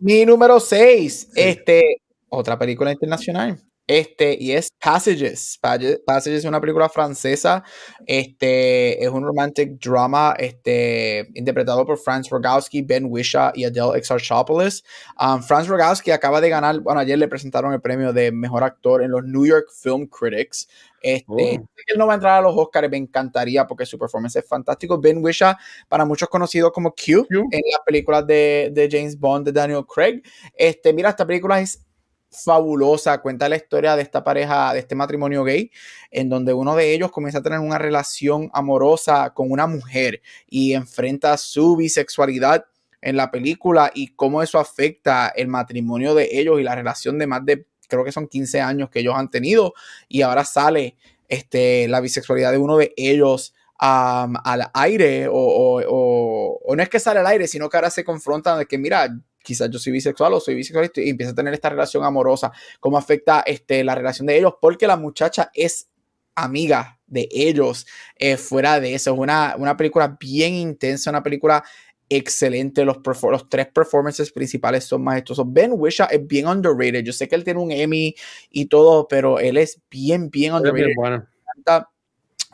Mi 0.00 0.26
número 0.26 0.58
6, 0.58 1.30
este, 1.34 2.02
otra 2.28 2.58
película 2.58 2.92
internacional. 2.92 3.58
Este, 3.86 4.36
y 4.40 4.52
es 4.52 4.70
Passages. 4.80 5.58
Passages 5.60 6.38
es 6.38 6.44
una 6.44 6.60
película 6.60 6.88
francesa. 6.88 7.64
Este, 8.06 9.02
es 9.02 9.10
un 9.10 9.24
romantic 9.24 9.78
drama, 9.80 10.34
este, 10.38 11.28
interpretado 11.34 11.84
por 11.84 11.98
Franz 11.98 12.28
Rogowski, 12.30 12.82
Ben 12.82 13.06
Wisha 13.08 13.52
y 13.54 13.64
Adele 13.64 13.98
Exarchopoulos. 13.98 14.84
Um, 15.20 15.42
Franz 15.42 15.66
Rogowski 15.66 16.10
acaba 16.10 16.40
de 16.40 16.48
ganar, 16.48 16.80
bueno, 16.80 17.00
ayer 17.00 17.18
le 17.18 17.28
presentaron 17.28 17.72
el 17.72 17.80
premio 17.80 18.12
de 18.12 18.30
mejor 18.30 18.62
actor 18.62 19.02
en 19.02 19.10
los 19.10 19.24
New 19.24 19.44
York 19.44 19.66
Film 19.74 20.06
Critics. 20.06 20.68
Este, 21.02 21.24
oh. 21.26 21.68
Él 21.86 21.98
no 21.98 22.06
va 22.06 22.12
a 22.12 22.14
entrar 22.14 22.38
a 22.38 22.42
los 22.42 22.56
Oscars, 22.56 22.88
me 22.88 22.96
encantaría 22.96 23.66
porque 23.66 23.84
su 23.84 23.98
performance 23.98 24.36
es 24.36 24.46
fantástico. 24.46 25.00
Ben 25.00 25.22
Wisha, 25.22 25.58
para 25.88 26.04
muchos 26.04 26.28
conocido 26.28 26.70
como 26.70 26.94
Q, 26.94 27.26
en 27.28 27.60
las 27.70 27.80
películas 27.84 28.24
de, 28.26 28.70
de, 28.72 28.88
James 28.90 29.18
Bond 29.18 29.46
de 29.46 29.52
Daniel 29.52 29.84
Craig. 29.84 30.22
Este, 30.54 30.92
mira, 30.92 31.10
esta 31.10 31.26
película 31.26 31.60
es 31.60 31.84
fabulosa, 32.32 33.18
cuenta 33.18 33.48
la 33.48 33.56
historia 33.56 33.94
de 33.94 34.02
esta 34.02 34.24
pareja, 34.24 34.72
de 34.72 34.80
este 34.80 34.94
matrimonio 34.94 35.44
gay, 35.44 35.70
en 36.10 36.28
donde 36.28 36.52
uno 36.52 36.74
de 36.74 36.94
ellos 36.94 37.12
comienza 37.12 37.38
a 37.38 37.42
tener 37.42 37.58
una 37.58 37.78
relación 37.78 38.50
amorosa 38.52 39.30
con 39.30 39.50
una 39.50 39.66
mujer 39.66 40.22
y 40.48 40.72
enfrenta 40.72 41.36
su 41.36 41.76
bisexualidad 41.76 42.64
en 43.00 43.16
la 43.16 43.30
película 43.30 43.90
y 43.94 44.08
cómo 44.14 44.42
eso 44.42 44.58
afecta 44.58 45.28
el 45.28 45.48
matrimonio 45.48 46.14
de 46.14 46.28
ellos 46.32 46.60
y 46.60 46.62
la 46.62 46.74
relación 46.74 47.18
de 47.18 47.26
más 47.26 47.44
de 47.44 47.66
creo 47.92 48.04
que 48.04 48.12
son 48.12 48.26
15 48.26 48.60
años 48.60 48.90
que 48.90 49.00
ellos 49.00 49.14
han 49.14 49.30
tenido. 49.30 49.74
Y 50.08 50.22
ahora 50.22 50.44
sale 50.44 50.96
este, 51.28 51.88
la 51.88 52.00
bisexualidad 52.00 52.50
de 52.50 52.58
uno 52.58 52.78
de 52.78 52.92
ellos 52.96 53.54
al 53.78 54.70
aire 54.74 55.26
o, 55.28 56.58
no 56.76 56.82
es 56.82 56.88
que 56.88 57.00
sale 57.00 57.20
al 57.20 57.26
aire, 57.26 57.48
sino 57.48 57.68
que 57.68 57.76
ahora 57.76 57.90
se 57.90 58.04
confrontan 58.04 58.58
de 58.60 58.66
que 58.66 58.78
mira, 58.78 59.08
quizás 59.42 59.70
yo 59.70 59.78
soy 59.78 59.92
bisexual 59.92 60.32
o 60.34 60.40
soy 60.40 60.54
bisexual 60.54 60.90
y 60.96 61.10
empieza 61.10 61.32
a 61.32 61.34
tener 61.34 61.54
esta 61.54 61.70
relación 61.70 62.04
amorosa, 62.04 62.52
cómo 62.80 62.98
afecta 62.98 63.42
este, 63.46 63.84
la 63.84 63.94
relación 63.94 64.26
de 64.26 64.38
ellos, 64.38 64.54
porque 64.60 64.86
la 64.86 64.96
muchacha 64.96 65.50
es 65.54 65.88
amiga 66.34 66.98
de 67.06 67.28
ellos 67.30 67.86
eh, 68.16 68.36
fuera 68.36 68.80
de 68.80 68.94
eso. 68.94 69.12
Es 69.12 69.18
una, 69.18 69.54
una 69.58 69.76
película 69.76 70.16
bien 70.18 70.54
intensa, 70.54 71.10
una 71.10 71.22
película 71.22 71.62
excelente. 72.08 72.84
Los, 72.84 72.98
los 73.30 73.48
tres 73.48 73.68
performances 73.68 74.32
principales 74.32 74.84
son 74.84 75.02
majestuosos. 75.02 75.46
Ben 75.48 75.72
Wisha 75.74 76.06
es 76.06 76.26
bien 76.26 76.46
underrated. 76.46 77.04
Yo 77.04 77.12
sé 77.12 77.28
que 77.28 77.34
él 77.34 77.44
tiene 77.44 77.60
un 77.60 77.72
Emmy 77.72 78.14
y 78.50 78.66
todo, 78.66 79.08
pero 79.08 79.38
él 79.38 79.56
es 79.56 79.80
bien, 79.90 80.30
bien 80.30 80.54
underrated. 80.54 80.94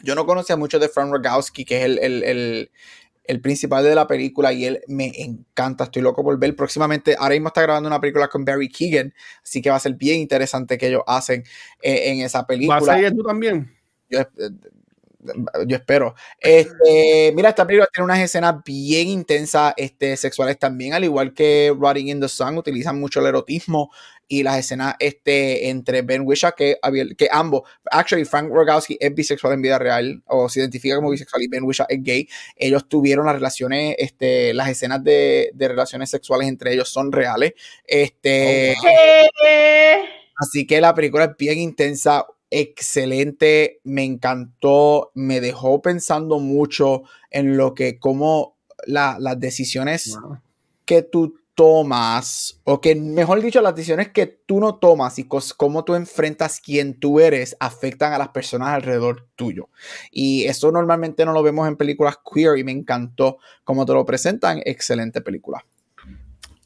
Yo 0.02 0.14
no 0.14 0.26
conocía 0.26 0.56
mucho 0.56 0.78
de 0.78 0.88
Frank 0.88 1.12
Rogowski, 1.12 1.64
que 1.64 1.78
es 1.78 1.84
el, 1.84 1.98
el, 1.98 2.70
principal 3.40 3.84
de 3.84 3.94
la 3.94 4.06
película, 4.06 4.52
y 4.52 4.64
él 4.64 4.80
me 4.88 5.12
encanta. 5.16 5.84
Estoy 5.84 6.02
loco 6.02 6.24
por 6.24 6.38
ver. 6.38 6.56
Próximamente, 6.56 7.14
ahora 7.18 7.34
mismo 7.34 7.48
está 7.48 7.62
grabando 7.62 7.86
una 7.86 8.00
película 8.00 8.28
con 8.28 8.44
Barry 8.44 8.68
Keegan, 8.68 9.12
así 9.42 9.60
que 9.60 9.70
va 9.70 9.76
a 9.76 9.80
ser 9.80 9.94
bien 9.94 10.18
interesante 10.18 10.78
que 10.78 10.88
ellos 10.88 11.02
hacen 11.06 11.44
eh, 11.82 12.10
en 12.10 12.20
esa 12.20 12.46
película. 12.46 12.80
¿Vas 12.80 12.88
a 12.88 13.00
ir 13.00 13.12
tú 13.14 13.22
también? 13.22 13.70
Yo, 14.08 14.20
eh, 14.20 14.26
yo 15.66 15.76
espero. 15.76 16.14
Este, 16.38 17.32
mira, 17.34 17.50
esta 17.50 17.66
película 17.66 17.88
tiene 17.92 18.04
unas 18.04 18.20
escenas 18.20 18.56
bien 18.64 19.08
intensas, 19.08 19.74
este, 19.76 20.16
sexuales 20.16 20.58
también, 20.58 20.94
al 20.94 21.04
igual 21.04 21.34
que 21.34 21.74
Rotting 21.78 22.08
in 22.08 22.20
the 22.20 22.28
Sun, 22.28 22.58
utilizan 22.58 22.98
mucho 22.98 23.20
el 23.20 23.26
erotismo 23.26 23.90
y 24.30 24.42
las 24.42 24.58
escenas 24.58 24.94
este, 24.98 25.70
entre 25.70 26.02
Ben 26.02 26.22
Wisha, 26.24 26.52
que, 26.52 26.78
que 27.16 27.28
ambos, 27.30 27.62
actually 27.90 28.26
Frank 28.26 28.50
Rogowski 28.50 28.98
es 29.00 29.14
bisexual 29.14 29.54
en 29.54 29.62
vida 29.62 29.78
real, 29.78 30.22
o 30.26 30.48
se 30.50 30.60
identifica 30.60 30.96
como 30.96 31.10
bisexual, 31.10 31.42
y 31.42 31.48
Ben 31.48 31.64
Wisha 31.64 31.86
es 31.88 32.02
gay. 32.02 32.28
Ellos 32.54 32.88
tuvieron 32.88 33.24
las 33.24 33.36
relaciones, 33.36 33.96
este, 33.98 34.52
las 34.52 34.68
escenas 34.68 35.02
de, 35.02 35.50
de 35.54 35.68
relaciones 35.68 36.10
sexuales 36.10 36.46
entre 36.48 36.74
ellos 36.74 36.90
son 36.90 37.10
reales. 37.10 37.54
Este, 37.84 38.76
oh, 38.78 38.86
Así 40.38 40.66
que 40.66 40.80
la 40.80 40.94
película 40.94 41.24
es 41.24 41.36
bien 41.36 41.58
intensa, 41.58 42.24
excelente, 42.50 43.80
me 43.84 44.04
encantó, 44.04 45.10
me 45.14 45.40
dejó 45.40 45.82
pensando 45.82 46.38
mucho 46.38 47.02
en 47.30 47.56
lo 47.56 47.74
que, 47.74 47.98
como 47.98 48.56
las 48.86 49.40
decisiones 49.40 50.16
que 50.84 51.02
tú 51.02 51.38
tomas, 51.54 52.60
o 52.62 52.80
que 52.80 52.94
mejor 52.94 53.42
dicho, 53.42 53.60
las 53.60 53.74
decisiones 53.74 54.10
que 54.10 54.26
tú 54.26 54.60
no 54.60 54.76
tomas 54.76 55.18
y 55.18 55.26
cómo 55.56 55.84
tú 55.84 55.96
enfrentas 55.96 56.60
quién 56.60 57.00
tú 57.00 57.18
eres 57.18 57.56
afectan 57.58 58.12
a 58.12 58.18
las 58.18 58.28
personas 58.28 58.68
alrededor 58.68 59.26
tuyo. 59.34 59.68
Y 60.12 60.44
eso 60.44 60.70
normalmente 60.70 61.24
no 61.24 61.32
lo 61.32 61.42
vemos 61.42 61.66
en 61.66 61.76
películas 61.76 62.16
queer 62.32 62.58
y 62.58 62.62
me 62.64 62.70
encantó 62.70 63.38
cómo 63.64 63.84
te 63.84 63.92
lo 63.92 64.06
presentan. 64.06 64.62
Excelente 64.64 65.20
película. 65.20 65.64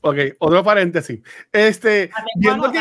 Ok, 0.02 0.16
otro 0.40 0.62
paréntesis. 0.62 1.20
Este, 1.50 2.10
viendo 2.36 2.70
que 2.70 2.78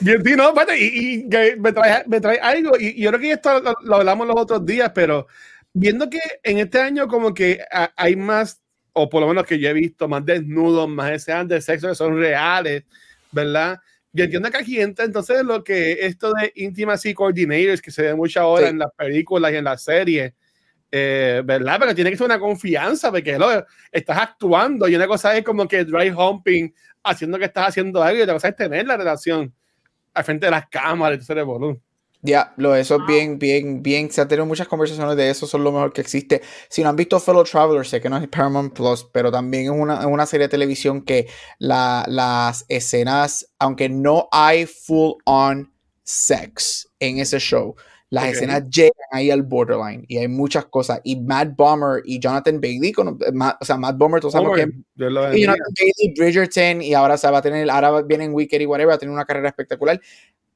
Bien, 0.00 0.22
sí, 0.24 0.34
no, 0.36 0.52
y, 0.76 1.24
me, 1.58 1.72
trae, 1.72 2.04
me, 2.06 2.20
trae, 2.20 2.38
algo, 2.38 2.72
y, 2.78 3.00
yo 3.00 3.10
creo 3.10 3.20
que 3.20 3.32
esto 3.32 3.60
lo, 3.82 3.96
hablamos 3.96 4.26
los 4.26 4.36
otros 4.36 4.64
días, 4.64 4.92
pero 4.94 5.26
viendo 5.72 6.08
que 6.08 6.20
en 6.42 6.58
este 6.58 6.80
año 6.80 7.06
como 7.08 7.34
que 7.34 7.60
hay 7.96 8.16
más, 8.16 8.62
o 8.92 9.08
por 9.08 9.20
lo 9.20 9.28
menos 9.28 9.44
que 9.44 9.58
yo 9.58 9.68
he 9.68 9.72
visto, 9.72 10.08
más 10.08 10.24
desnudos, 10.24 10.88
más 10.88 11.10
escenas 11.12 11.48
de 11.48 11.60
sexo 11.60 11.88
que 11.88 11.94
son 11.94 12.16
reales, 12.16 12.84
¿verdad? 13.30 13.78
Yo 14.12 14.24
entiendo 14.24 14.50
que 14.50 14.58
aquí 14.58 14.80
entra 14.80 15.04
entonces 15.04 15.42
lo 15.42 15.64
que 15.64 15.92
esto 16.06 16.32
de 16.32 16.52
intimacy 16.54 17.12
coordinators, 17.12 17.82
que 17.82 17.90
se 17.90 18.02
ve 18.02 18.14
mucho 18.14 18.40
ahora 18.40 18.68
en 18.68 18.78
las 18.78 18.92
películas 18.96 19.52
y 19.52 19.56
en 19.56 19.64
las 19.64 19.82
series, 19.82 20.32
eh, 20.92 21.42
¿verdad? 21.44 21.76
Pero 21.80 21.94
tiene 21.94 22.10
que 22.10 22.16
ser 22.16 22.26
una 22.26 22.38
confianza, 22.38 23.10
porque 23.10 23.36
lo, 23.38 23.66
estás 23.90 24.18
actuando 24.18 24.86
y 24.88 24.94
una 24.94 25.08
cosa 25.08 25.36
es 25.36 25.44
como 25.44 25.66
que 25.66 25.84
dry 25.84 26.10
humping, 26.10 26.70
haciendo 27.02 27.38
que 27.38 27.46
estás 27.46 27.68
haciendo 27.68 28.02
algo 28.02 28.18
y 28.20 28.22
otra 28.22 28.34
cosa 28.34 28.48
es 28.48 28.56
tener 28.56 28.86
la 28.86 28.96
relación 28.96 29.52
al 30.14 30.24
frente 30.24 30.46
de 30.46 30.50
las 30.50 30.68
cámaras 30.68 31.26
todo 31.26 31.36
ese 31.36 31.44
volumen. 31.44 31.82
Ya, 32.26 32.54
lo 32.56 32.74
eso 32.74 32.96
es 32.96 33.06
bien, 33.06 33.38
bien, 33.38 33.82
bien. 33.82 34.10
Se 34.10 34.22
han 34.22 34.28
tenido 34.28 34.46
muchas 34.46 34.66
conversaciones 34.66 35.14
de 35.14 35.28
eso, 35.28 35.46
son 35.46 35.62
lo 35.62 35.70
mejor 35.70 35.92
que 35.92 36.00
existe. 36.00 36.40
Si 36.70 36.82
no 36.82 36.88
han 36.88 36.96
visto 36.96 37.20
Fellow 37.20 37.44
Travelers, 37.44 37.90
sé 37.90 38.00
que 38.00 38.08
no 38.08 38.16
es 38.16 38.26
Paramount 38.28 38.72
Plus, 38.72 39.04
pero 39.12 39.30
también 39.30 39.64
es 39.64 39.70
una, 39.70 40.06
una 40.06 40.24
serie 40.24 40.46
de 40.46 40.50
televisión 40.50 41.02
que 41.02 41.28
la, 41.58 42.02
las 42.08 42.64
escenas, 42.70 43.46
aunque 43.58 43.90
no 43.90 44.26
hay 44.32 44.64
full 44.64 45.16
on 45.26 45.70
sex 46.02 46.88
en 46.98 47.18
ese 47.18 47.38
show, 47.38 47.76
las 48.14 48.28
escenas 48.28 48.70
llegan 48.70 48.92
ahí 49.10 49.30
al 49.30 49.42
borderline 49.42 50.04
y 50.06 50.18
hay 50.18 50.28
muchas 50.28 50.66
cosas. 50.66 51.00
Y 51.02 51.16
Matt 51.16 51.56
Bomber 51.56 52.00
y 52.04 52.20
Jonathan 52.20 52.60
Bailey, 52.60 52.92
con, 52.92 53.08
o 53.08 53.64
sea, 53.64 53.76
Matt 53.76 53.98
Bomber, 53.98 54.20
tú 54.20 54.30
sabes 54.30 54.48
que. 54.54 54.70
Y 55.36 55.42
Jonathan 55.42 55.74
Bailey, 55.76 56.14
Bridgerton, 56.16 56.80
y 56.80 56.94
ahora 56.94 57.16
se 57.16 57.28
va 57.28 57.38
a 57.38 57.42
tener, 57.42 57.68
ahora 57.68 58.02
vienen 58.02 58.32
Wicked 58.32 58.60
y 58.60 58.66
whatever, 58.66 58.90
va 58.90 58.94
a 58.94 58.98
tener 58.98 59.12
una 59.12 59.24
carrera 59.24 59.48
espectacular. 59.48 60.00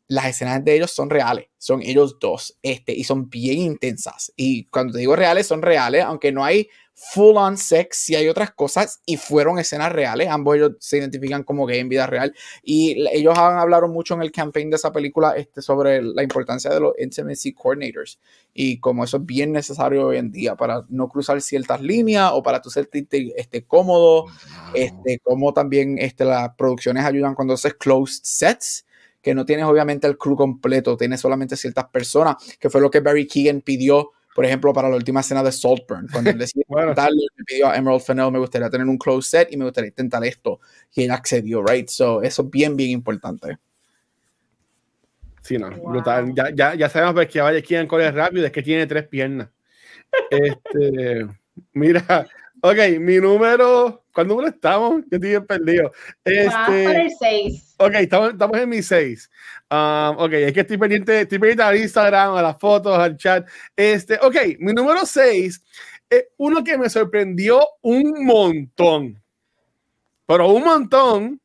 Las 0.07 0.27
escenas 0.27 0.65
de 0.65 0.77
ellos 0.77 0.93
son 0.93 1.11
reales, 1.11 1.47
son 1.59 1.83
ellos 1.83 2.17
dos, 2.21 2.57
este, 2.63 2.93
y 2.93 3.03
son 3.03 3.29
bien 3.29 3.59
intensas. 3.59 4.33
Y 4.37 4.65
cuando 4.67 4.93
te 4.93 5.01
digo 5.01 5.17
reales, 5.17 5.47
son 5.47 5.61
reales, 5.61 6.05
aunque 6.05 6.31
no 6.31 6.45
hay 6.45 6.69
full 6.99 7.37
on 7.37 7.57
sex, 7.57 8.11
y 8.11 8.17
hay 8.17 8.29
otras 8.29 8.51
cosas 8.51 9.01
y 9.07 9.17
fueron 9.17 9.59
escenas 9.59 9.93
reales. 9.93 10.29
Ambos 10.29 10.57
ellos 10.57 10.73
se 10.81 10.99
identifican 10.99 11.45
como 11.45 11.65
gay 11.65 11.79
en 11.79 11.89
vida 11.89 12.07
real. 12.07 12.35
Y 12.63 13.07
ellos 13.13 13.39
han 13.39 13.59
hablado 13.59 13.87
mucho 13.87 14.15
en 14.15 14.23
el 14.23 14.33
campaign 14.33 14.71
de 14.71 14.77
esa 14.77 14.93
película 14.93 15.33
este, 15.37 15.63
sobre 15.63 16.03
la 16.03 16.25
importancia 16.25 16.71
de 16.71 16.81
los 16.81 16.95
intimacy 16.99 17.53
coordinators 17.53 18.19
y 18.53 18.81
como 18.81 19.05
eso 19.05 19.19
es 19.19 19.27
bien 19.27 19.53
necesario 19.53 20.09
hoy 20.09 20.17
en 20.17 20.33
día 20.33 20.57
para 20.57 20.85
no 20.89 21.09
cruzar 21.09 21.41
ciertas 21.41 21.81
líneas 21.81 22.31
o 22.35 22.43
para 22.43 22.61
tú 22.61 22.71
sentirte 22.71 23.33
este, 23.37 23.65
cómodo. 23.65 24.27
Este, 24.75 25.21
como 25.21 25.53
también 25.53 25.99
este, 25.99 26.25
las 26.25 26.55
producciones 26.57 27.05
ayudan 27.05 27.35
cuando 27.35 27.55
haces 27.55 27.75
closed 27.75 28.21
sets 28.25 28.85
que 29.23 29.35
no 29.35 29.45
tienes 29.45 29.67
obviamente 29.67 30.07
el 30.07 30.17
crew 30.17 30.37
completo, 30.37 30.97
tienes 30.97 31.21
solamente 31.21 31.57
ciertas 31.57 31.87
personas, 31.89 32.37
que 32.59 32.71
fue 32.71 32.81
lo 32.81 32.91
que 32.91 33.01
Barry 33.01 33.27
Keegan 33.27 33.61
pidió 33.61 34.13
por 34.35 34.45
ejemplo, 34.45 34.73
para 34.73 34.89
la 34.89 34.97
última 34.97 35.21
escena 35.21 35.43
de 35.43 35.51
Saltburn, 35.51 36.07
cuando 36.13 36.31
él 36.31 36.39
decidió 36.39 36.65
bueno. 36.69 36.95
me 36.95 37.45
pidió 37.45 37.69
a 37.69 37.77
Emerald 37.77 38.03
Fennell, 38.03 38.31
me 38.31 38.39
gustaría 38.39 38.71
tener 38.71 38.87
un 38.87 38.99
close 38.99 39.29
set 39.29 39.53
y 39.53 39.57
me 39.57 39.65
gustaría 39.65 39.89
intentar 39.89 40.25
esto. 40.25 40.61
Y 40.95 41.05
él 41.05 41.11
accedió, 41.11 41.65
right? 41.65 41.89
So, 41.89 42.23
eso 42.23 42.43
es 42.43 42.51
bien, 42.51 42.77
bien 42.77 42.91
importante. 42.91 43.59
Sí, 45.43 45.57
no, 45.57 45.71
brutal. 45.71 46.35
Ya, 46.35 46.51
ya, 46.55 46.75
ya 46.75 46.89
sabemos 46.89 47.27
que 47.27 47.41
vaya 47.41 47.59
aquí 47.59 47.75
en 47.75 47.87
Corea 47.87 48.11
rápido, 48.11 48.47
es 48.47 48.53
que 48.53 48.63
tiene 48.63 48.87
tres 48.87 49.09
piernas. 49.09 49.49
este, 50.31 51.27
mira, 51.73 52.27
ok, 52.61 52.77
mi 53.01 53.17
número, 53.17 54.05
¿cuál 54.13 54.29
número 54.29 54.49
estamos? 54.49 55.03
Yo 55.11 55.17
estoy 55.17 55.41
perdido. 55.41 55.91
Este, 56.25 56.85
el 56.85 57.11
6. 57.19 57.68
Ok, 57.81 57.95
estamos, 57.95 58.33
estamos 58.33 58.59
en 58.59 58.69
mi 58.69 58.83
6. 58.83 59.31
Um, 59.71 60.19
ok, 60.19 60.33
es 60.33 60.53
que 60.53 60.61
estoy 60.61 60.79
pendiente, 60.79 61.21
estoy 61.21 61.39
pendiente 61.39 61.63
al 61.63 61.77
Instagram, 61.77 62.35
a 62.35 62.43
las 62.43 62.59
fotos, 62.59 62.99
al 62.99 63.17
chat. 63.17 63.49
Este, 63.77 64.19
ok, 64.21 64.35
mi 64.59 64.73
número 64.73 65.07
6 65.07 65.63
es 66.11 66.25
uno 66.39 66.65
que 66.65 66.77
me 66.77 66.91
sorprendió 66.91 67.65
un 67.83 68.25
montón. 68.25 69.23
Pero 70.27 70.49
un 70.49 70.65
montón. 70.65 71.41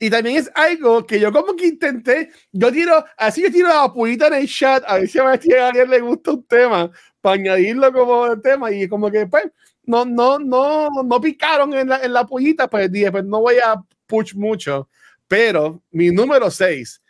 Y 0.00 0.10
también 0.10 0.38
es 0.38 0.50
algo 0.56 1.06
que 1.06 1.20
yo 1.20 1.30
como 1.30 1.54
que 1.54 1.68
intenté, 1.68 2.30
yo 2.50 2.72
tiro, 2.72 3.04
así 3.16 3.42
yo 3.42 3.52
tiro 3.52 3.68
la 3.68 3.92
puita 3.92 4.26
en 4.26 4.34
el 4.34 4.48
chat, 4.48 4.82
a 4.86 4.94
ver 4.96 5.08
si 5.08 5.18
a 5.18 5.68
alguien 5.68 5.90
le 5.90 6.00
gusta 6.00 6.32
un 6.32 6.44
tema, 6.44 6.90
para 7.20 7.34
añadirlo 7.34 7.92
como 7.92 8.40
tema, 8.40 8.72
y 8.72 8.88
como 8.88 9.10
que 9.10 9.26
pues, 9.26 9.44
no, 9.84 10.04
no, 10.04 10.38
no, 10.38 10.88
no 11.04 11.20
picaron 11.20 11.74
en 11.74 11.90
la, 11.90 12.00
en 12.02 12.12
la 12.12 12.26
pollita, 12.26 12.68
pues 12.68 12.90
dije, 12.90 13.12
pues 13.12 13.24
no 13.24 13.40
voy 13.40 13.56
a 13.58 13.76
push 14.06 14.34
mucho. 14.34 14.88
Pero 15.30 15.80
mi 15.92 16.10
número 16.10 16.50
6 16.50 17.00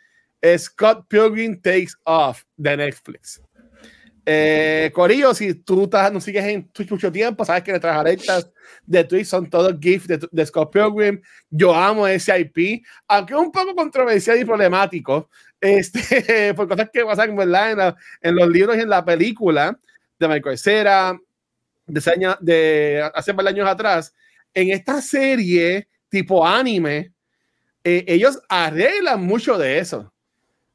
Scott 0.59 1.07
Pilgrim 1.07 1.59
Takes 1.59 1.93
Off 2.03 2.43
de 2.55 2.77
Netflix. 2.77 3.41
Eh, 4.23 4.91
Corillo, 4.93 5.33
si 5.33 5.55
tú 5.55 5.85
estás, 5.85 6.13
no 6.13 6.21
sigues 6.21 6.45
en 6.45 6.67
Twitch 6.69 6.91
mucho 6.91 7.11
tiempo, 7.11 7.43
sabes 7.43 7.63
que 7.63 7.71
nuestras 7.71 7.97
alertas 7.97 8.51
de 8.85 9.03
Twitch 9.03 9.25
son 9.25 9.49
todos 9.49 9.75
GIFs 9.81 10.07
de, 10.07 10.45
Scott 10.45 10.71
Pilgrim. 10.71 11.19
Yo 11.49 11.73
amo 11.73 12.07
ese 12.07 12.39
IP, 12.39 12.85
aunque 13.07 13.33
es 13.33 13.39
un 13.39 13.51
poco 13.51 13.73
controversial 13.73 14.39
y 14.39 14.45
problemático, 14.45 15.27
este, 15.59 16.53
por 16.55 16.67
cosas 16.67 16.91
que 16.93 17.03
pasan 17.03 17.35
¿verdad? 17.35 17.95
En, 18.21 18.35
los 18.35 18.47
libros 18.49 18.77
y 18.77 18.81
en 18.81 18.89
la 18.89 19.03
película 19.03 19.75
de 20.19 20.27
Michael 20.27 20.59
Cera, 20.59 21.19
de, 21.87 22.35
de 22.41 23.11
hace 23.15 23.31
varios 23.31 23.53
años 23.55 23.67
atrás. 23.67 24.13
En 24.53 24.69
esta 24.69 25.01
serie 25.01 25.87
tipo 26.07 26.45
anime, 26.45 27.11
eh, 27.83 28.05
ellos 28.07 28.39
arreglan 28.49 29.23
mucho 29.23 29.57
de 29.57 29.79
eso 29.79 30.11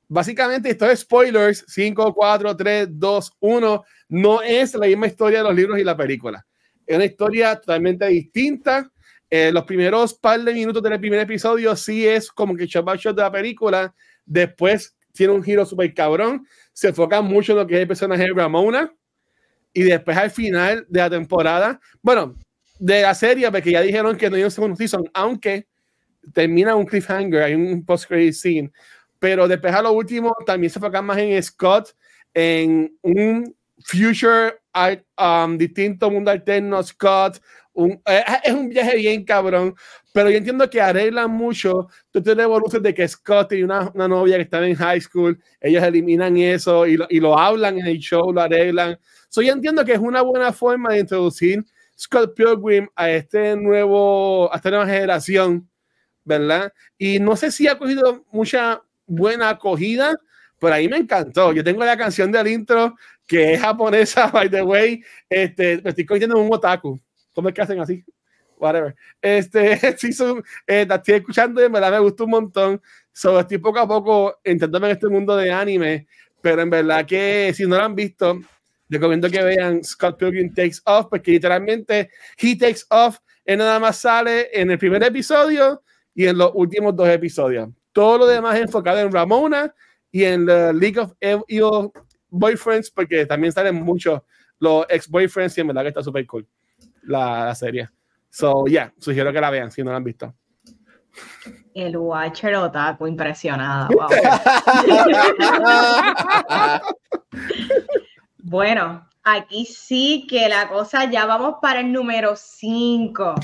básicamente 0.08 0.70
esto 0.70 0.88
es 0.90 1.00
spoilers 1.00 1.64
5, 1.68 2.14
4, 2.14 2.56
3, 2.56 2.88
2, 2.90 3.32
1. 3.40 3.84
No 4.08 4.42
es 4.42 4.74
la 4.74 4.86
misma 4.86 5.06
historia 5.06 5.38
de 5.38 5.44
los 5.44 5.54
libros 5.54 5.78
y 5.78 5.84
la 5.84 5.96
película. 5.96 6.46
Es 6.86 6.96
una 6.96 7.04
historia 7.04 7.56
totalmente 7.56 8.06
distinta. 8.06 8.90
Eh, 9.28 9.50
los 9.52 9.64
primeros 9.64 10.14
par 10.14 10.40
de 10.40 10.54
minutos 10.54 10.82
del 10.82 11.00
primer 11.00 11.20
episodio 11.20 11.74
sí 11.74 12.06
es 12.06 12.30
como 12.30 12.54
que 12.54 12.66
shot 12.66 13.16
de 13.16 13.22
la 13.22 13.32
película. 13.32 13.94
Después 14.24 14.96
tiene 15.12 15.32
un 15.32 15.42
giro 15.42 15.66
súper 15.66 15.92
cabrón. 15.94 16.46
Se 16.72 16.88
enfoca 16.88 17.20
mucho 17.22 17.52
en 17.52 17.58
lo 17.58 17.66
que 17.66 17.74
es 17.74 17.80
el 17.80 17.88
personaje 17.88 18.22
de 18.22 18.32
Ramona. 18.32 18.92
Y 19.72 19.82
después 19.82 20.16
al 20.16 20.30
final 20.30 20.86
de 20.88 21.00
la 21.00 21.10
temporada, 21.10 21.80
bueno, 22.00 22.34
de 22.78 23.02
la 23.02 23.14
serie, 23.14 23.50
porque 23.50 23.72
ya 23.72 23.82
dijeron 23.82 24.16
que 24.16 24.30
no 24.30 24.36
hay 24.36 24.44
un 24.44 24.50
segundo 24.50 24.76
season, 24.76 25.04
aunque 25.12 25.66
termina 26.32 26.74
un 26.74 26.86
cliffhanger, 26.86 27.42
hay 27.42 27.54
un 27.54 27.84
post-credit 27.84 28.34
scene 28.34 28.72
pero 29.18 29.48
después 29.48 29.74
a 29.74 29.82
lo 29.82 29.92
último 29.92 30.34
también 30.44 30.70
se 30.70 30.78
enfocan 30.78 31.04
más 31.04 31.18
en 31.18 31.42
Scott, 31.42 31.94
en 32.34 32.96
un 33.02 33.54
future 33.84 34.58
um, 35.18 35.56
distinto, 35.56 36.10
mundo 36.10 36.30
alterno, 36.30 36.82
Scott. 36.82 37.40
Un, 37.72 38.00
eh, 38.06 38.24
es 38.44 38.54
un 38.54 38.70
viaje 38.70 38.96
bien 38.96 39.24
cabrón, 39.24 39.74
pero 40.12 40.30
yo 40.30 40.38
entiendo 40.38 40.68
que 40.68 40.80
arreglan 40.80 41.30
mucho. 41.30 41.88
Tú 42.10 42.22
tienes 42.22 42.46
luces 42.46 42.82
de 42.82 42.94
que 42.94 43.06
Scott 43.06 43.52
y 43.52 43.62
una, 43.62 43.90
una, 43.94 44.08
novia 44.08 44.36
que 44.36 44.42
estaba 44.42 44.66
en 44.66 44.74
high 44.74 45.00
school, 45.00 45.38
ellos 45.60 45.82
eliminan 45.82 46.36
eso 46.38 46.86
y 46.86 46.96
lo, 46.96 47.06
y 47.10 47.20
lo 47.20 47.38
hablan 47.38 47.78
en 47.78 47.86
el 47.86 47.98
show, 47.98 48.32
lo 48.32 48.40
arreglan. 48.40 48.98
So, 49.28 49.42
yo 49.42 49.52
entiendo 49.52 49.84
que 49.84 49.92
es 49.92 49.98
una 49.98 50.22
buena 50.22 50.52
forma 50.52 50.92
de 50.92 51.00
introducir 51.00 51.64
Scott 51.98 52.34
Pilgrim 52.34 52.88
a 52.94 53.10
este 53.10 53.56
nuevo, 53.56 54.52
a 54.52 54.56
esta 54.56 54.70
nueva 54.70 54.86
generación, 54.86 55.68
¿verdad? 56.26 56.72
Y 56.98 57.18
no 57.20 57.36
sé 57.36 57.50
si 57.50 57.66
ha 57.68 57.78
cogido 57.78 58.24
mucha 58.30 58.82
buena 59.06 59.48
acogida, 59.48 60.14
pero 60.58 60.74
ahí 60.74 60.88
me 60.88 60.98
encantó. 60.98 61.52
Yo 61.52 61.64
tengo 61.64 61.84
la 61.84 61.96
canción 61.96 62.30
del 62.30 62.48
intro 62.48 62.96
que 63.26 63.54
es 63.54 63.60
japonesa, 63.60 64.26
by 64.32 64.50
the 64.50 64.62
way. 64.62 65.02
Este, 65.30 65.80
me 65.82 65.90
estoy 65.90 66.04
cogiendo 66.04 66.38
un 66.38 66.52
otaku. 66.52 67.00
¿Cómo 67.32 67.48
es 67.48 67.54
que 67.54 67.62
hacen 67.62 67.80
así? 67.80 68.04
Whatever. 68.58 68.94
Este, 69.22 69.96
sí, 69.98 70.12
son, 70.12 70.42
eh, 70.66 70.86
estoy 70.90 71.14
escuchando 71.14 71.62
y 71.62 71.64
en 71.64 71.72
verdad 71.72 71.92
me 71.92 72.00
gustó 72.00 72.24
un 72.24 72.30
montón. 72.30 72.82
So, 73.12 73.38
estoy 73.38 73.58
poco 73.58 73.78
a 73.78 73.86
poco 73.86 74.40
intentando 74.44 74.86
en 74.86 74.92
este 74.92 75.08
mundo 75.08 75.36
de 75.36 75.52
anime, 75.52 76.06
pero 76.42 76.60
en 76.60 76.70
verdad 76.70 77.06
que 77.06 77.52
si 77.54 77.66
no 77.66 77.76
lo 77.76 77.84
han 77.84 77.94
visto, 77.94 78.40
recomiendo 78.88 79.30
que 79.30 79.42
vean 79.42 79.82
Scott 79.84 80.18
Pilgrim 80.18 80.52
Takes 80.52 80.78
Off, 80.84 81.06
porque 81.08 81.30
literalmente 81.30 82.10
He 82.36 82.58
Takes 82.58 82.82
Off, 82.90 83.18
él 83.44 83.58
nada 83.58 83.78
más 83.78 83.98
sale 83.98 84.50
en 84.52 84.70
el 84.72 84.78
primer 84.78 85.02
episodio 85.04 85.82
y 86.16 86.26
en 86.26 86.38
los 86.38 86.50
últimos 86.54 86.96
dos 86.96 87.08
episodios. 87.08 87.68
Todo 87.92 88.18
lo 88.18 88.26
demás 88.26 88.58
enfocado 88.58 88.98
en 88.98 89.12
Ramona 89.12 89.72
y 90.10 90.24
en 90.24 90.46
la 90.46 90.72
League 90.72 90.98
of 90.98 91.12
Evil 91.20 91.92
Boyfriends, 92.30 92.90
porque 92.90 93.26
también 93.26 93.52
salen 93.52 93.76
muchos 93.76 94.22
los 94.58 94.86
ex-boyfriends 94.88 95.58
y 95.58 95.60
en 95.60 95.66
verdad 95.68 95.82
que 95.82 95.88
está 95.88 96.02
súper 96.02 96.26
cool 96.26 96.48
la, 97.02 97.54
serie. 97.54 97.90
So, 98.30 98.64
yeah, 98.66 98.92
sugiero 98.98 99.32
que 99.32 99.40
la 99.40 99.50
vean 99.50 99.70
si 99.70 99.82
no 99.82 99.90
la 99.90 99.98
han 99.98 100.04
visto. 100.04 100.34
El 101.74 101.98
Watcher 101.98 102.56
Otaku, 102.56 103.06
impresionada. 103.06 103.88
bueno, 108.42 109.06
Aquí 109.28 109.66
sí 109.66 110.24
que 110.30 110.48
la 110.48 110.68
cosa, 110.68 111.10
ya 111.10 111.26
vamos 111.26 111.56
para 111.60 111.80
el 111.80 111.90
número 111.90 112.36
5. 112.36 113.34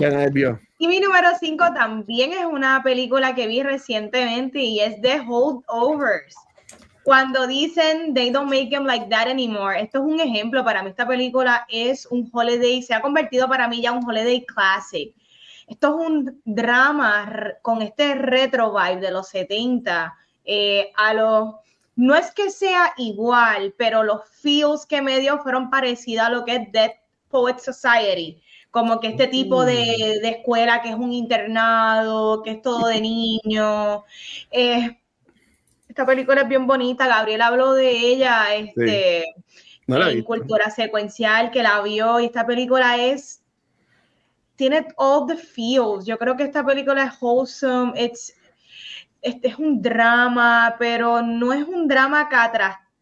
Y 0.78 0.86
mi 0.86 1.00
número 1.00 1.30
5 1.40 1.74
también 1.74 2.32
es 2.32 2.44
una 2.44 2.80
película 2.84 3.34
que 3.34 3.48
vi 3.48 3.64
recientemente 3.64 4.60
y 4.60 4.78
es 4.78 5.00
The 5.00 5.24
Holdovers. 5.26 6.36
Cuando 7.02 7.48
dicen 7.48 8.14
they 8.14 8.30
don't 8.30 8.48
make 8.48 8.70
them 8.70 8.84
like 8.84 9.08
that 9.08 9.26
anymore, 9.26 9.76
esto 9.80 9.98
es 9.98 10.04
un 10.04 10.20
ejemplo 10.20 10.64
para 10.64 10.84
mí. 10.84 10.90
Esta 10.90 11.04
película 11.04 11.66
es 11.68 12.06
un 12.06 12.30
holiday, 12.32 12.80
se 12.80 12.94
ha 12.94 13.00
convertido 13.00 13.48
para 13.48 13.66
mí 13.66 13.82
ya 13.82 13.90
un 13.90 14.08
holiday 14.08 14.46
classic. 14.46 15.12
Esto 15.66 15.98
es 15.98 16.06
un 16.06 16.40
drama 16.44 17.28
con 17.60 17.82
este 17.82 18.14
retro 18.14 18.72
vibe 18.72 19.00
de 19.00 19.10
los 19.10 19.26
70 19.30 20.14
eh, 20.44 20.92
a 20.94 21.12
los 21.12 21.54
no 21.96 22.14
es 22.14 22.30
que 22.30 22.50
sea 22.50 22.94
igual, 22.96 23.74
pero 23.76 24.02
los 24.02 24.28
feels 24.28 24.86
que 24.86 25.02
me 25.02 25.20
dio 25.20 25.38
fueron 25.38 25.70
parecidos 25.70 26.26
a 26.26 26.30
lo 26.30 26.44
que 26.44 26.56
es 26.56 26.72
Dead 26.72 26.92
Poet 27.28 27.58
Society. 27.58 28.40
Como 28.70 29.00
que 29.00 29.08
este 29.08 29.26
tipo 29.26 29.64
de, 29.66 30.20
mm. 30.22 30.26
escuela 30.26 30.80
que 30.80 30.88
es 30.88 30.94
un 30.94 31.12
internado, 31.12 32.42
que 32.42 32.52
es 32.52 32.62
todo 32.62 32.86
de 32.86 33.00
niños. 33.02 34.02
Eh, 34.50 34.98
esta 35.88 36.06
película 36.06 36.40
es 36.40 36.48
bien 36.48 36.66
bonita. 36.66 37.06
Gabriel 37.06 37.42
habló 37.42 37.74
de 37.74 37.90
ella 37.90 38.54
este, 38.54 39.34
en 39.86 40.22
cultura 40.22 40.70
secuencial, 40.70 41.50
que 41.50 41.62
la 41.62 41.82
vio. 41.82 42.18
Y 42.20 42.26
esta 42.26 42.46
película 42.46 42.96
es. 42.96 43.42
Tiene 44.56 44.86
all 44.96 45.26
the 45.26 45.36
feels. 45.36 46.06
Yo 46.06 46.16
creo 46.16 46.36
que 46.36 46.44
esta 46.44 46.64
película 46.64 47.04
es 47.04 47.12
wholesome. 47.20 47.92
It's, 48.02 48.32
este 49.22 49.48
es 49.48 49.58
un 49.58 49.80
drama, 49.80 50.74
pero 50.78 51.22
no 51.22 51.52
es 51.52 51.64
un 51.64 51.86
drama 51.86 52.28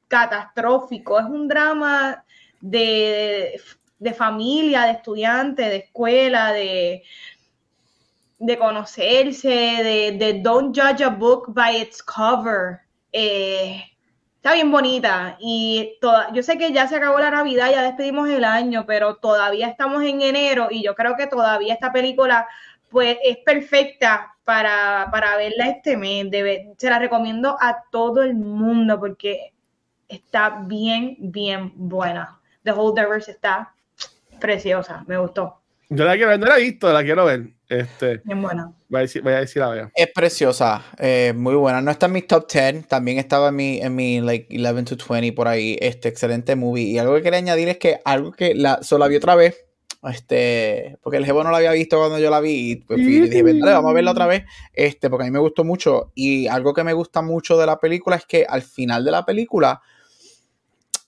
catastrófico, 0.07 1.19
es 1.19 1.25
un 1.25 1.49
drama 1.49 2.23
de, 2.61 3.61
familia, 4.15 4.83
de 4.83 4.93
estudiante, 4.93 5.63
de 5.63 5.77
escuela, 5.77 6.53
de, 6.53 7.03
de 8.39 8.59
conocerse, 8.59 9.49
de, 9.49 10.41
don't 10.43 10.77
judge 10.79 11.03
a 11.03 11.09
book 11.09 11.47
by 11.55 11.81
its 11.81 12.03
cover. 12.03 12.81
Eh, 13.13 13.83
está 14.37 14.53
bien 14.55 14.71
bonita 14.71 15.37
y 15.41 15.99
toda, 16.01 16.33
yo 16.33 16.43
sé 16.43 16.59
que 16.59 16.73
ya 16.73 16.87
se 16.87 16.97
acabó 16.97 17.19
la 17.19 17.31
Navidad, 17.31 17.71
ya 17.71 17.83
despedimos 17.83 18.29
el 18.29 18.45
año, 18.45 18.85
pero 18.87 19.17
todavía 19.17 19.69
estamos 19.69 20.03
en 20.03 20.21
enero 20.21 20.69
y 20.71 20.83
yo 20.83 20.95
creo 20.95 21.17
que 21.17 21.27
todavía 21.27 21.75
esta 21.75 21.93
película 21.93 22.47
pues 22.91 23.19
es 23.25 23.39
perfecta 23.39 24.35
para, 24.51 25.07
para 25.13 25.37
verla 25.37 25.69
este 25.69 25.97
mes. 25.97 26.27
se 26.77 26.91
la 26.91 26.99
recomiendo 26.99 27.57
a 27.61 27.85
todo 27.93 28.25
el 28.25 28.35
mundo 28.35 28.99
porque 28.99 29.53
está 30.09 30.63
bien, 30.67 31.17
bien 31.21 31.73
buena. 31.77 32.41
The 32.65 32.73
Whole 32.73 33.01
Diverse 33.01 33.31
está 33.31 33.73
preciosa, 34.41 35.05
me 35.07 35.19
gustó. 35.19 35.61
Yo 35.89 36.05
la 36.05 36.15
quiero 36.15 36.31
ver, 36.31 36.41
no 36.41 36.47
la 36.47 36.59
he 36.59 36.63
visto, 36.63 36.93
la 36.93 37.05
quiero 37.05 37.27
ver. 37.27 37.51
Este, 37.69 38.23
bien 38.25 38.43
buena. 38.43 38.73
Voy 38.89 38.99
a 38.99 39.03
decir, 39.03 39.23
voy 39.23 39.35
a 39.35 39.39
decir 39.39 39.63
la 39.63 39.69
veo. 39.69 39.91
Es 39.95 40.11
preciosa, 40.13 40.83
eh, 40.99 41.33
muy 41.37 41.55
buena. 41.55 41.81
No 41.81 41.93
está 41.93 42.07
en 42.07 42.13
mi 42.13 42.23
top 42.23 42.51
10, 42.53 42.89
también 42.89 43.19
estaba 43.19 43.51
en 43.51 43.55
mi, 43.55 43.81
en 43.81 43.95
mi 43.95 44.21
like 44.21 44.49
11 44.53 44.97
to 44.97 45.05
20 45.09 45.33
por 45.33 45.47
ahí. 45.47 45.79
Este 45.81 46.09
excelente 46.09 46.57
movie. 46.57 46.89
Y 46.89 46.99
algo 46.99 47.15
que 47.15 47.23
quería 47.23 47.39
añadir 47.39 47.69
es 47.69 47.79
que 47.79 48.01
algo 48.05 48.33
que 48.33 48.57
la, 48.57 48.83
solo 48.83 49.05
la 49.05 49.09
vi 49.09 49.15
otra 49.15 49.37
vez 49.37 49.70
este, 50.05 50.97
porque 51.03 51.19
el 51.19 51.27
jevo 51.27 51.45
no 51.45 51.51
la 51.51 51.59
había 51.59 51.73
visto 51.73 51.99
cuando 51.99 52.19
yo 52.19 52.31
la 52.31 52.41
vi, 52.41 52.73
y 52.73 52.77
pues 52.77 52.99
dije, 52.99 53.43
vamos 53.43 53.91
a 53.91 53.95
verla 53.95 54.13
otra 54.13 54.27
vez, 54.27 54.45
este, 54.73 55.11
porque 55.11 55.25
a 55.25 55.27
mí 55.27 55.31
me 55.31 55.39
gustó 55.39 55.65
mucho. 55.65 56.13
Y 56.15 56.47
algo 56.47 56.73
que 56.73 56.85
me 56.85 56.93
gusta 56.93 57.23
mucho 57.23 57.59
de 57.59 57.67
la 57.67 57.79
película 57.79 58.17
es 58.17 58.25
que 58.25 58.47
al 58.49 58.63
final 58.63 59.05
de 59.05 59.11
la 59.11 59.25
película, 59.27 59.83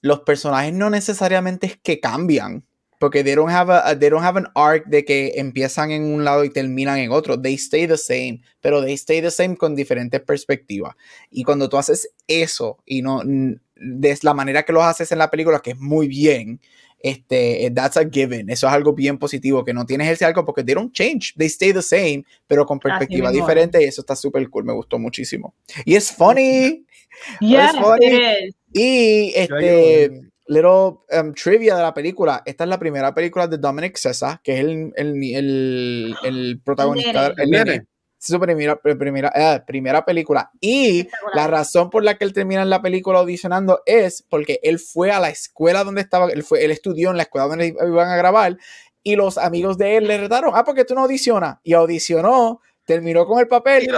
los 0.02 0.20
personajes 0.20 0.74
no 0.74 0.90
necesariamente 0.90 1.66
es 1.66 1.76
que 1.76 2.00
cambian. 2.00 2.64
Porque 2.98 3.24
they 3.24 3.34
don't 3.34 3.50
have 3.50 3.72
a, 3.72 3.98
they 3.98 4.10
don't 4.10 4.24
have 4.24 4.38
an 4.38 4.46
arc 4.54 4.86
de 4.86 5.04
que 5.04 5.32
empiezan 5.34 5.90
en 5.90 6.04
un 6.04 6.24
lado 6.24 6.44
y 6.44 6.50
terminan 6.50 6.98
en 6.98 7.10
otro. 7.10 7.40
They 7.40 7.54
stay 7.54 7.88
the 7.88 7.96
same, 7.96 8.42
pero 8.60 8.80
they 8.80 8.94
stay 8.94 9.20
the 9.20 9.32
same 9.32 9.56
con 9.56 9.74
diferentes 9.74 10.20
perspectivas. 10.20 10.94
Y 11.28 11.42
cuando 11.42 11.68
tú 11.68 11.78
haces 11.78 12.10
eso 12.28 12.78
y 12.86 13.02
no 13.02 13.22
de 13.24 14.18
la 14.22 14.34
manera 14.34 14.62
que 14.62 14.72
lo 14.72 14.84
haces 14.84 15.10
en 15.10 15.18
la 15.18 15.30
película, 15.30 15.58
que 15.58 15.72
es 15.72 15.80
muy 15.80 16.06
bien, 16.06 16.60
este, 17.02 17.70
that's 17.74 17.96
a 17.96 18.04
given. 18.08 18.48
Eso 18.48 18.66
es 18.66 18.72
algo 18.72 18.92
bien 18.92 19.18
positivo, 19.18 19.64
que 19.64 19.74
no 19.74 19.84
tienes 19.84 20.08
ese 20.08 20.24
algo 20.24 20.44
porque 20.44 20.62
they 20.62 20.74
don't 20.74 20.92
change, 20.92 21.34
they 21.36 21.48
stay 21.48 21.72
the 21.72 21.82
same, 21.82 22.24
pero 22.46 22.64
con 22.64 22.78
perspectiva 22.78 23.30
diferente 23.30 23.82
y 23.82 23.86
eso 23.86 24.02
está 24.02 24.16
súper 24.16 24.48
cool, 24.48 24.64
me 24.64 24.72
gustó 24.72 24.98
muchísimo. 24.98 25.54
Y 25.84 25.94
es 25.94 26.10
funny. 26.10 26.86
Yes, 27.40 27.72
funny. 27.78 28.50
Y 28.72 29.32
este, 29.36 30.10
little 30.46 30.96
um, 31.12 31.34
trivia 31.34 31.76
de 31.76 31.82
la 31.82 31.92
película, 31.92 32.42
esta 32.46 32.64
es 32.64 32.70
la 32.70 32.78
primera 32.78 33.14
película 33.14 33.46
de 33.46 33.58
Dominic 33.58 33.96
Sessa, 33.96 34.40
que 34.42 34.54
es 34.54 34.60
el, 34.60 34.92
el, 34.96 35.22
el, 35.22 36.16
el 36.24 36.60
protagonista, 36.64 37.34
el 37.36 37.50
nene 37.50 37.86
su 38.22 38.38
primera, 38.38 38.76
primera, 38.76 39.32
eh, 39.34 39.60
primera 39.66 40.04
película. 40.04 40.50
Y 40.60 41.08
la 41.34 41.48
razón 41.48 41.90
por 41.90 42.04
la 42.04 42.16
que 42.16 42.24
él 42.24 42.32
termina 42.32 42.62
en 42.62 42.70
la 42.70 42.80
película 42.80 43.18
audicionando 43.18 43.82
es 43.84 44.24
porque 44.28 44.60
él 44.62 44.78
fue 44.78 45.10
a 45.10 45.18
la 45.18 45.28
escuela 45.28 45.82
donde 45.82 46.02
estaba, 46.02 46.30
él, 46.30 46.44
fue, 46.44 46.64
él 46.64 46.70
estudió 46.70 47.10
en 47.10 47.16
la 47.16 47.24
escuela 47.24 47.48
donde 47.48 47.66
iban 47.68 48.08
a 48.08 48.16
grabar 48.16 48.56
y 49.02 49.16
los 49.16 49.38
amigos 49.38 49.76
de 49.76 49.96
él 49.96 50.06
le 50.06 50.18
retaron, 50.18 50.52
ah, 50.54 50.64
porque 50.64 50.84
tú 50.84 50.94
no 50.94 51.02
audicionas. 51.02 51.58
Y 51.64 51.72
audicionó, 51.72 52.60
terminó 52.84 53.26
con 53.26 53.40
el 53.40 53.48
papel. 53.48 53.84
Y, 53.84 53.86
yo, 53.88 53.96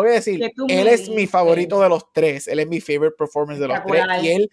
voy 0.00 0.08
a, 0.08 0.12
decir, 0.12 0.50
él 0.68 0.88
es 0.88 1.10
mi 1.10 1.26
favorito 1.26 1.80
de 1.80 1.88
los 1.88 2.10
tres, 2.12 2.48
él 2.48 2.60
es 2.60 2.68
mi 2.68 2.80
favorite 2.80 3.16
performance 3.18 3.60
de 3.60 3.68
los 3.68 3.78
tres. 3.86 4.04
Y 4.22 4.28
él 4.28 4.48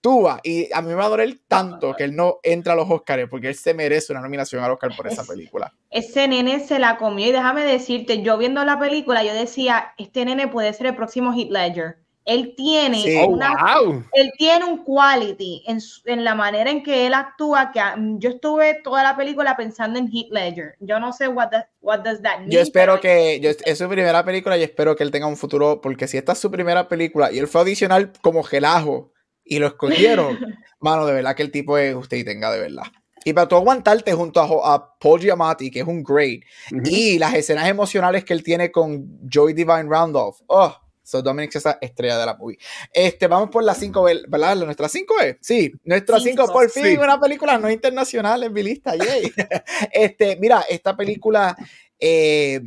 actúa. 0.00 0.40
Y 0.42 0.72
a 0.72 0.80
mí 0.80 0.88
me 0.88 0.94
va 0.94 1.06
a 1.06 1.08
doler 1.08 1.38
tanto 1.46 1.94
que 1.94 2.04
él 2.04 2.16
no 2.16 2.38
entra 2.42 2.72
a 2.72 2.76
los 2.76 2.90
Oscars 2.90 3.28
porque 3.28 3.48
él 3.48 3.54
se 3.54 3.74
merece 3.74 4.12
una 4.12 4.22
nominación 4.22 4.64
al 4.64 4.72
Oscar 4.72 4.92
por 4.96 5.06
esa 5.06 5.24
película. 5.24 5.72
Ese 5.90 6.26
nene 6.26 6.60
se 6.60 6.78
la 6.78 6.96
comió 6.96 7.28
y 7.28 7.32
déjame 7.32 7.64
decirte, 7.64 8.22
yo 8.22 8.38
viendo 8.38 8.64
la 8.64 8.78
película, 8.78 9.22
yo 9.22 9.34
decía, 9.34 9.92
este 9.98 10.24
nene 10.24 10.48
puede 10.48 10.72
ser 10.72 10.86
el 10.86 10.96
próximo 10.96 11.32
Heath 11.32 11.50
Ledger. 11.50 11.98
Él 12.26 12.54
tiene, 12.54 13.26
una, 13.26 13.54
oh, 13.80 14.04
él 14.12 14.30
tiene 14.36 14.64
un 14.66 14.84
quality 14.84 15.64
en, 15.66 15.80
en, 16.04 16.22
la 16.22 16.34
manera 16.34 16.70
en 16.70 16.82
que 16.82 17.06
él 17.06 17.14
actúa 17.14 17.72
que 17.72 17.80
yo 18.18 18.30
estuve 18.30 18.74
toda 18.84 19.02
la 19.02 19.16
película 19.16 19.56
pensando 19.56 19.98
en 19.98 20.06
Heath 20.06 20.30
Ledger. 20.30 20.76
Yo 20.80 21.00
no 21.00 21.12
sé 21.12 21.28
what, 21.28 21.50
what 21.80 22.00
does 22.00 22.22
that 22.22 22.40
mean. 22.40 22.50
Yo 22.50 22.60
espero 22.60 23.00
que 23.00 23.40
yo, 23.40 23.50
es 23.50 23.78
su 23.78 23.88
primera 23.88 24.22
película 24.22 24.56
y 24.58 24.62
espero 24.62 24.94
que 24.94 25.02
él 25.02 25.10
tenga 25.10 25.26
un 25.26 25.38
futuro 25.38 25.80
porque 25.80 26.06
si 26.06 26.18
esta 26.18 26.32
es 26.32 26.38
su 26.38 26.50
primera 26.50 26.88
película 26.88 27.32
y 27.32 27.38
él 27.38 27.48
fue 27.48 27.62
adicional 27.62 28.12
como 28.22 28.42
gelajo 28.42 29.10
y 29.50 29.58
lo 29.58 29.66
escogieron. 29.66 30.38
Mano, 30.80 31.04
de 31.04 31.12
verdad 31.12 31.34
que 31.34 31.42
el 31.42 31.50
tipo 31.50 31.76
es 31.76 31.94
usted 31.94 32.16
y 32.18 32.24
tenga 32.24 32.50
de 32.52 32.60
verdad. 32.60 32.84
Y 33.24 33.34
para 33.34 33.48
tú 33.48 33.56
aguantarte 33.56 34.14
junto 34.14 34.40
a, 34.40 34.98
Paul 34.98 35.20
Giamatti, 35.20 35.70
que 35.70 35.80
es 35.80 35.86
un 35.86 36.02
great, 36.02 36.40
y 36.84 37.18
las 37.18 37.34
escenas 37.34 37.68
emocionales 37.68 38.24
que 38.24 38.32
él 38.32 38.42
tiene 38.42 38.70
con 38.70 39.20
Joy 39.28 39.52
Divine 39.52 39.88
Randolph. 39.90 40.36
Oh, 40.46 40.74
so 41.02 41.20
Dominic 41.20 41.50
es 41.50 41.56
esa 41.56 41.78
estrella 41.82 42.16
de 42.16 42.26
la 42.26 42.36
movie. 42.36 42.58
Este, 42.92 43.26
vamos 43.26 43.50
por 43.50 43.62
la 43.62 43.74
5, 43.74 44.02
¿verdad? 44.28 44.56
¿Nuestra 44.56 44.88
5 44.88 45.20
es? 45.20 45.36
Sí, 45.40 45.72
nuestra 45.84 46.18
5, 46.18 46.46
por 46.50 46.70
fin, 46.70 46.98
una 46.98 47.20
película 47.20 47.58
no 47.58 47.68
internacional 47.68 48.44
en 48.44 48.52
mi 48.52 48.62
lista, 48.62 48.94
yay. 48.94 49.30
este, 49.92 50.36
mira, 50.36 50.64
esta 50.70 50.96
película, 50.96 51.56
eh, 51.98 52.60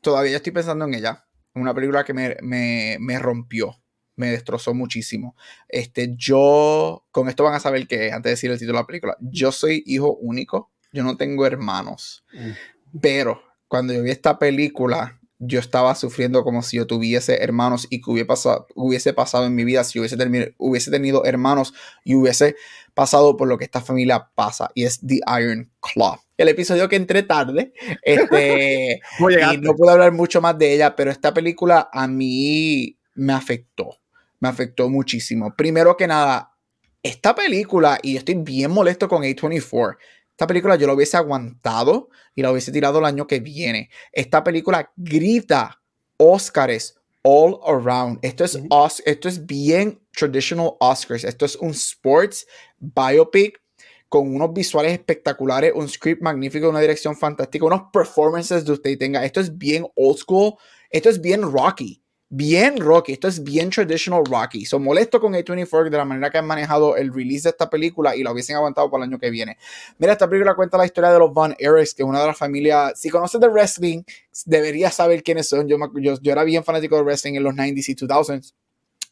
todavía 0.00 0.36
estoy 0.36 0.52
pensando 0.52 0.84
en 0.84 0.94
ella. 0.94 1.24
Una 1.54 1.74
película 1.74 2.04
que 2.04 2.14
me, 2.14 2.36
me, 2.40 2.98
me 3.00 3.18
rompió 3.18 3.81
me 4.16 4.30
destrozó 4.30 4.74
muchísimo. 4.74 5.36
Este, 5.68 6.14
yo, 6.16 7.04
con 7.10 7.28
esto 7.28 7.44
van 7.44 7.54
a 7.54 7.60
saber 7.60 7.86
que, 7.86 8.12
antes 8.12 8.24
de 8.24 8.30
decir 8.30 8.50
el 8.50 8.58
título 8.58 8.78
de 8.78 8.82
la 8.82 8.86
película, 8.86 9.16
yo 9.20 9.52
soy 9.52 9.82
hijo 9.86 10.16
único, 10.16 10.70
yo 10.92 11.02
no 11.04 11.16
tengo 11.16 11.46
hermanos, 11.46 12.24
mm. 12.32 12.98
pero 13.00 13.42
cuando 13.68 13.94
yo 13.94 14.02
vi 14.02 14.10
esta 14.10 14.38
película, 14.38 15.18
yo 15.38 15.58
estaba 15.58 15.94
sufriendo 15.94 16.44
como 16.44 16.62
si 16.62 16.76
yo 16.76 16.86
tuviese 16.86 17.42
hermanos 17.42 17.88
y 17.90 18.00
que 18.00 18.10
hubiese 18.10 18.26
pasado, 18.26 18.66
hubiese 18.76 19.12
pasado 19.12 19.46
en 19.46 19.54
mi 19.54 19.64
vida 19.64 19.82
si 19.82 19.98
hubiese, 19.98 20.16
hubiese 20.58 20.90
tenido 20.90 21.24
hermanos 21.24 21.74
y 22.04 22.14
hubiese 22.14 22.54
pasado 22.94 23.36
por 23.36 23.48
lo 23.48 23.58
que 23.58 23.64
esta 23.64 23.80
familia 23.80 24.30
pasa, 24.34 24.70
y 24.74 24.84
es 24.84 25.00
The 25.00 25.20
Iron 25.40 25.72
Claw. 25.80 26.20
El 26.36 26.48
episodio 26.48 26.88
que 26.88 26.96
entré 26.96 27.22
tarde, 27.22 27.72
este, 28.02 29.00
y 29.18 29.56
no 29.58 29.74
puedo 29.74 29.92
hablar 29.92 30.12
mucho 30.12 30.40
más 30.40 30.58
de 30.58 30.74
ella, 30.74 30.94
pero 30.94 31.10
esta 31.10 31.32
película 31.32 31.88
a 31.92 32.06
mí 32.06 32.98
me 33.14 33.32
afectó 33.32 34.01
me 34.42 34.48
afectó 34.48 34.90
muchísimo. 34.90 35.54
Primero 35.54 35.96
que 35.96 36.08
nada, 36.08 36.56
esta 37.00 37.32
película, 37.32 38.00
y 38.02 38.16
estoy 38.16 38.34
bien 38.34 38.72
molesto 38.72 39.08
con 39.08 39.22
A24, 39.22 39.96
esta 40.30 40.46
película 40.48 40.74
yo 40.74 40.88
la 40.88 40.94
hubiese 40.94 41.16
aguantado 41.16 42.08
y 42.34 42.42
la 42.42 42.50
hubiese 42.50 42.72
tirado 42.72 42.98
el 42.98 43.04
año 43.04 43.28
que 43.28 43.38
viene. 43.38 43.88
Esta 44.10 44.42
película 44.42 44.90
grita 44.96 45.80
Oscars 46.16 46.96
all 47.22 47.60
around. 47.64 48.18
Esto 48.22 48.42
es, 48.44 48.58
esto 49.06 49.28
es 49.28 49.46
bien 49.46 50.00
traditional 50.10 50.72
Oscars. 50.80 51.22
Esto 51.22 51.44
es 51.44 51.54
un 51.54 51.70
sports 51.70 52.44
biopic 52.80 53.62
con 54.08 54.34
unos 54.34 54.52
visuales 54.52 54.92
espectaculares, 54.92 55.72
un 55.72 55.88
script 55.88 56.20
magnífico, 56.20 56.68
una 56.68 56.80
dirección 56.80 57.16
fantástica, 57.16 57.64
unos 57.64 57.84
performances 57.92 58.64
de 58.64 58.72
usted 58.72 58.98
tenga. 58.98 59.24
Esto 59.24 59.40
es 59.40 59.56
bien 59.56 59.86
old 59.94 60.18
school. 60.18 60.54
Esto 60.90 61.10
es 61.10 61.20
bien 61.20 61.42
rocky 61.42 62.01
bien 62.34 62.78
Rocky. 62.78 63.12
Esto 63.12 63.28
es 63.28 63.44
bien 63.44 63.68
traditional 63.68 64.24
Rocky. 64.24 64.64
Son 64.64 64.82
molesto 64.82 65.20
con 65.20 65.34
A24 65.34 65.90
de 65.90 65.96
la 65.98 66.06
manera 66.06 66.30
que 66.30 66.38
han 66.38 66.46
manejado 66.46 66.96
el 66.96 67.12
release 67.12 67.42
de 67.42 67.50
esta 67.50 67.68
película 67.68 68.16
y 68.16 68.22
lo 68.22 68.32
hubiesen 68.32 68.56
aguantado 68.56 68.90
para 68.90 69.04
el 69.04 69.10
año 69.10 69.18
que 69.18 69.28
viene. 69.30 69.58
Mira, 69.98 70.12
esta 70.12 70.28
película 70.28 70.54
cuenta 70.54 70.78
la 70.78 70.86
historia 70.86 71.12
de 71.12 71.18
los 71.18 71.30
Von 71.32 71.54
Erichs, 71.58 71.92
que 71.92 72.02
es 72.02 72.08
una 72.08 72.22
de 72.22 72.26
las 72.26 72.38
familias. 72.38 72.98
Si 72.98 73.10
conoces 73.10 73.38
de 73.38 73.48
wrestling, 73.48 74.02
deberías 74.46 74.94
saber 74.94 75.22
quiénes 75.22 75.46
son. 75.46 75.68
Yo, 75.68 75.76
yo, 76.00 76.14
yo 76.22 76.32
era 76.32 76.42
bien 76.42 76.64
fanático 76.64 76.96
de 76.96 77.02
wrestling 77.02 77.34
en 77.34 77.42
los 77.42 77.54
90s 77.54 77.88
y 77.88 77.94
2000s. 77.94 78.54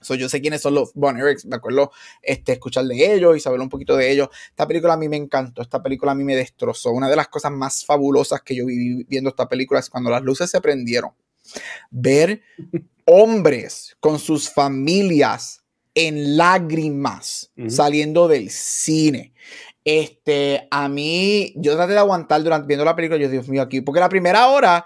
So, 0.01 0.15
yo 0.15 0.31
sé 0.31 0.41
quiénes 0.41 0.63
son 0.63 0.75
los 0.75 0.95
Von 0.95 1.19
Erichs, 1.19 1.45
me 1.45 1.57
acuerdo 1.57 1.93
este, 2.23 2.53
escuchar 2.53 2.87
de 2.87 3.15
ellos 3.15 3.37
y 3.37 3.41
saber 3.41 3.61
un 3.61 3.69
poquito 3.69 3.99
de 3.99 4.11
ellos. 4.11 4.31
Esta 4.49 4.67
película 4.67 4.95
a 4.95 4.97
mí 4.97 5.11
me 5.11 5.19
encantó, 5.19 5.61
esta 5.61 5.83
película 5.83 6.13
a 6.13 6.15
mí 6.15 6.25
me 6.25 6.37
destrozó. 6.37 6.91
Una 6.91 7.11
de 7.11 7.17
las 7.17 7.29
cosas 7.29 7.53
más 7.53 7.85
fabulosas 7.85 8.41
que 8.41 8.57
yo 8.57 8.65
viví 8.65 9.05
viendo 9.07 9.29
esta 9.29 9.47
película 9.47 9.79
es 9.79 9.91
cuando 9.91 10.09
las 10.09 10.23
luces 10.23 10.49
se 10.49 10.63
prendieron. 10.63 11.11
Ver 11.91 12.43
hombres 13.05 13.97
con 14.01 14.19
sus 14.19 14.49
familias 14.53 15.65
en 15.95 16.37
lágrimas 16.37 17.51
saliendo 17.69 18.29
del 18.29 18.51
cine. 18.51 19.33
Este, 19.85 20.69
a 20.71 20.89
mí, 20.89 21.53
yo 21.57 21.75
traté 21.75 21.95
de 21.95 21.99
aguantar 21.99 22.43
durante 22.43 22.67
viendo 22.69 22.85
la 22.85 22.95
película, 22.95 23.19
yo 23.19 23.29
Dios 23.29 23.49
mío, 23.49 23.63
aquí, 23.63 23.81
porque 23.81 24.01
la 24.01 24.09
primera 24.09 24.49
hora 24.49 24.85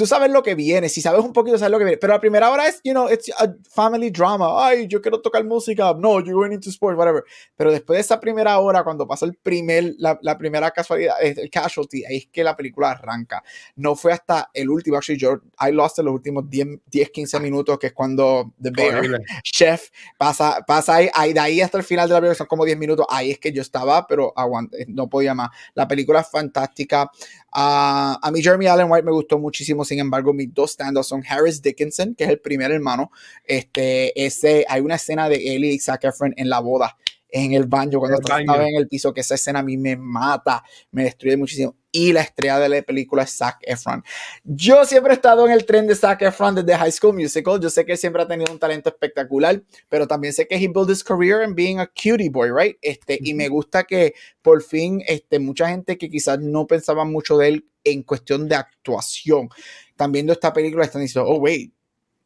tú 0.00 0.06
sabes 0.06 0.30
lo 0.30 0.42
que 0.42 0.54
viene, 0.54 0.88
si 0.88 1.02
sabes 1.02 1.22
un 1.22 1.34
poquito, 1.34 1.58
sabes 1.58 1.72
lo 1.72 1.76
que 1.76 1.84
viene. 1.84 1.98
Pero 1.98 2.14
la 2.14 2.20
primera 2.20 2.48
hora 2.50 2.66
es, 2.66 2.80
you 2.84 2.92
know, 2.92 3.06
it's 3.10 3.30
a 3.36 3.54
family 3.68 4.08
drama. 4.08 4.66
Ay, 4.66 4.86
yo 4.88 5.02
quiero 5.02 5.20
tocar 5.20 5.44
música. 5.44 5.92
No, 5.92 6.20
you're 6.20 6.32
going 6.32 6.52
into 6.52 6.70
sports, 6.70 6.96
whatever. 6.96 7.22
Pero 7.54 7.70
después 7.70 7.98
de 7.98 8.00
esa 8.00 8.18
primera 8.18 8.58
hora, 8.60 8.82
cuando 8.82 9.06
pasa 9.06 9.26
el 9.26 9.34
primer, 9.34 9.92
la, 9.98 10.18
la 10.22 10.38
primera 10.38 10.70
casualidad, 10.70 11.16
el 11.20 11.50
casualty, 11.50 12.06
ahí 12.06 12.16
es 12.16 12.28
que 12.32 12.42
la 12.42 12.56
película 12.56 12.92
arranca. 12.92 13.44
No 13.76 13.94
fue 13.94 14.14
hasta 14.14 14.48
el 14.54 14.70
último, 14.70 14.96
actually, 14.96 15.20
yo, 15.20 15.42
I 15.60 15.70
lost 15.70 15.98
en 15.98 16.06
los 16.06 16.14
últimos 16.14 16.48
10, 16.48 16.78
10, 16.90 17.10
15 17.10 17.38
minutos, 17.40 17.78
que 17.78 17.88
es 17.88 17.92
cuando 17.92 18.54
The 18.58 18.70
Bear, 18.70 19.20
Chef, 19.42 19.90
pasa, 20.16 20.64
pasa 20.66 20.94
ahí, 20.94 21.10
ahí, 21.12 21.34
de 21.34 21.40
ahí 21.40 21.60
hasta 21.60 21.76
el 21.76 21.84
final 21.84 22.08
de 22.08 22.14
la 22.14 22.20
película, 22.20 22.36
son 22.36 22.46
como 22.46 22.64
10 22.64 22.78
minutos. 22.78 23.04
Ahí 23.10 23.32
es 23.32 23.38
que 23.38 23.52
yo 23.52 23.60
estaba, 23.60 24.06
pero 24.06 24.32
aguante, 24.34 24.86
no 24.88 25.10
podía 25.10 25.34
más. 25.34 25.50
La 25.74 25.86
película 25.86 26.20
es 26.20 26.30
fantástica. 26.30 27.10
Uh, 27.52 28.16
a 28.22 28.30
mí 28.32 28.40
Jeremy 28.40 28.66
Allen 28.68 28.90
White 28.90 29.04
me 29.04 29.12
gustó 29.12 29.38
muchísimo, 29.38 29.84
sin 29.90 29.98
embargo, 29.98 30.32
mis 30.32 30.54
dos 30.54 30.70
stand 30.70 31.02
son 31.02 31.24
Harris 31.28 31.60
Dickinson, 31.60 32.14
que 32.14 32.22
es 32.22 32.30
el 32.30 32.38
primer 32.38 32.70
hermano. 32.70 33.10
Este, 33.44 34.24
ese, 34.24 34.64
hay 34.68 34.82
una 34.82 34.94
escena 34.94 35.28
de 35.28 35.56
él 35.56 35.64
y 35.64 35.80
Zac 35.80 36.04
Efron 36.04 36.32
en 36.36 36.48
la 36.48 36.60
boda, 36.60 36.96
en 37.32 37.52
el 37.52 37.66
baño, 37.66 37.98
cuando 37.98 38.18
estaba 38.18 38.40
en 38.40 38.76
el 38.76 38.88
piso, 38.88 39.12
que 39.12 39.20
esa 39.20 39.34
escena 39.34 39.60
a 39.60 39.62
mí 39.62 39.76
me 39.76 39.96
mata, 39.96 40.62
me 40.90 41.04
destruye 41.04 41.36
muchísimo. 41.36 41.76
Y 41.92 42.12
la 42.12 42.20
estrella 42.20 42.60
de 42.60 42.68
la 42.68 42.82
película 42.82 43.24
es 43.24 43.36
Zac 43.36 43.58
Efron. 43.62 44.04
Yo 44.44 44.84
siempre 44.84 45.12
he 45.12 45.16
estado 45.16 45.44
en 45.46 45.52
el 45.52 45.64
tren 45.66 45.88
de 45.88 45.96
Zac 45.96 46.22
Efron 46.22 46.54
desde 46.54 46.76
High 46.76 46.92
School 46.92 47.16
Musical. 47.16 47.60
Yo 47.60 47.68
sé 47.68 47.84
que 47.84 47.96
siempre 47.96 48.22
ha 48.22 48.28
tenido 48.28 48.52
un 48.52 48.60
talento 48.60 48.90
espectacular, 48.90 49.60
pero 49.88 50.06
también 50.06 50.32
sé 50.32 50.46
que 50.46 50.54
he 50.54 50.68
built 50.68 50.88
his 50.88 51.02
career 51.02 51.42
in 51.42 51.54
being 51.54 51.78
a 51.80 51.86
cutie 51.86 52.30
boy, 52.30 52.50
right? 52.50 52.76
Este, 52.80 53.18
Y 53.20 53.34
me 53.34 53.48
gusta 53.48 53.82
que 53.82 54.14
por 54.40 54.62
fin 54.62 55.02
este, 55.06 55.40
mucha 55.40 55.68
gente 55.68 55.98
que 55.98 56.08
quizás 56.08 56.38
no 56.38 56.66
pensaba 56.66 57.04
mucho 57.04 57.36
de 57.38 57.48
él 57.48 57.66
en 57.82 58.02
cuestión 58.02 58.48
de 58.48 58.56
actuación, 58.56 59.48
están 59.88 60.12
viendo 60.12 60.32
esta 60.32 60.52
película 60.52 60.84
y 60.84 60.86
están 60.86 61.02
diciendo, 61.02 61.28
oh, 61.28 61.38
wait, 61.38 61.72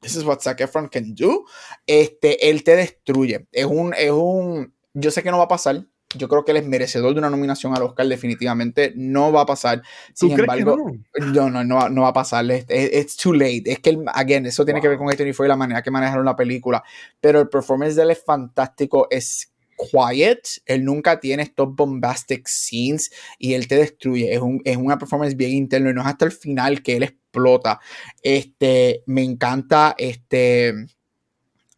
this 0.00 0.16
is 0.16 0.24
what 0.24 0.40
Zac 0.40 0.60
Efron 0.60 0.88
can 0.88 1.14
do. 1.14 1.46
Este, 1.86 2.50
él 2.50 2.62
te 2.62 2.76
destruye. 2.76 3.46
Es 3.50 3.64
un, 3.64 3.94
es 3.94 4.10
un, 4.10 4.73
yo 4.94 5.10
sé 5.10 5.22
que 5.22 5.30
no 5.30 5.38
va 5.38 5.44
a 5.44 5.48
pasar, 5.48 5.84
yo 6.16 6.28
creo 6.28 6.44
que 6.44 6.52
él 6.52 6.58
es 6.58 6.66
merecedor 6.66 7.12
de 7.12 7.18
una 7.18 7.30
nominación 7.30 7.76
al 7.76 7.82
Oscar, 7.82 8.06
definitivamente 8.06 8.92
no 8.96 9.32
va 9.32 9.42
a 9.42 9.46
pasar. 9.46 9.82
Sin 10.12 10.38
embargo, 10.38 10.76
no? 11.14 11.50
no? 11.50 11.64
No, 11.64 11.88
no, 11.88 12.02
va 12.02 12.08
a 12.08 12.12
pasar. 12.12 12.48
Es 12.50 13.16
too 13.16 13.32
late. 13.32 13.64
Es 13.66 13.80
que, 13.80 13.98
again, 14.12 14.46
eso 14.46 14.64
tiene 14.64 14.80
que 14.80 14.88
ver 14.88 14.98
con 14.98 15.10
este 15.10 15.28
y 15.28 15.48
la 15.48 15.56
manera 15.56 15.82
que 15.82 15.90
manejaron 15.90 16.24
la 16.24 16.36
película. 16.36 16.82
Pero 17.20 17.40
el 17.40 17.48
performance 17.48 17.96
de 17.96 18.02
él 18.02 18.10
es 18.10 18.22
fantástico. 18.24 19.08
Es 19.10 19.52
quiet. 19.76 20.62
Él 20.66 20.84
nunca 20.84 21.18
tiene 21.18 21.42
estos 21.42 21.74
bombastic 21.74 22.46
scenes 22.46 23.10
y 23.38 23.54
él 23.54 23.66
te 23.66 23.76
destruye. 23.76 24.32
Es, 24.32 24.40
un, 24.40 24.60
es 24.64 24.76
una 24.76 24.98
performance 24.98 25.36
bien 25.36 25.52
interna 25.52 25.90
y 25.90 25.94
no 25.94 26.02
es 26.02 26.06
hasta 26.06 26.26
el 26.26 26.32
final 26.32 26.82
que 26.82 26.96
él 26.96 27.02
explota. 27.02 27.80
Este, 28.22 29.02
me 29.06 29.22
encanta 29.22 29.94
este. 29.98 30.74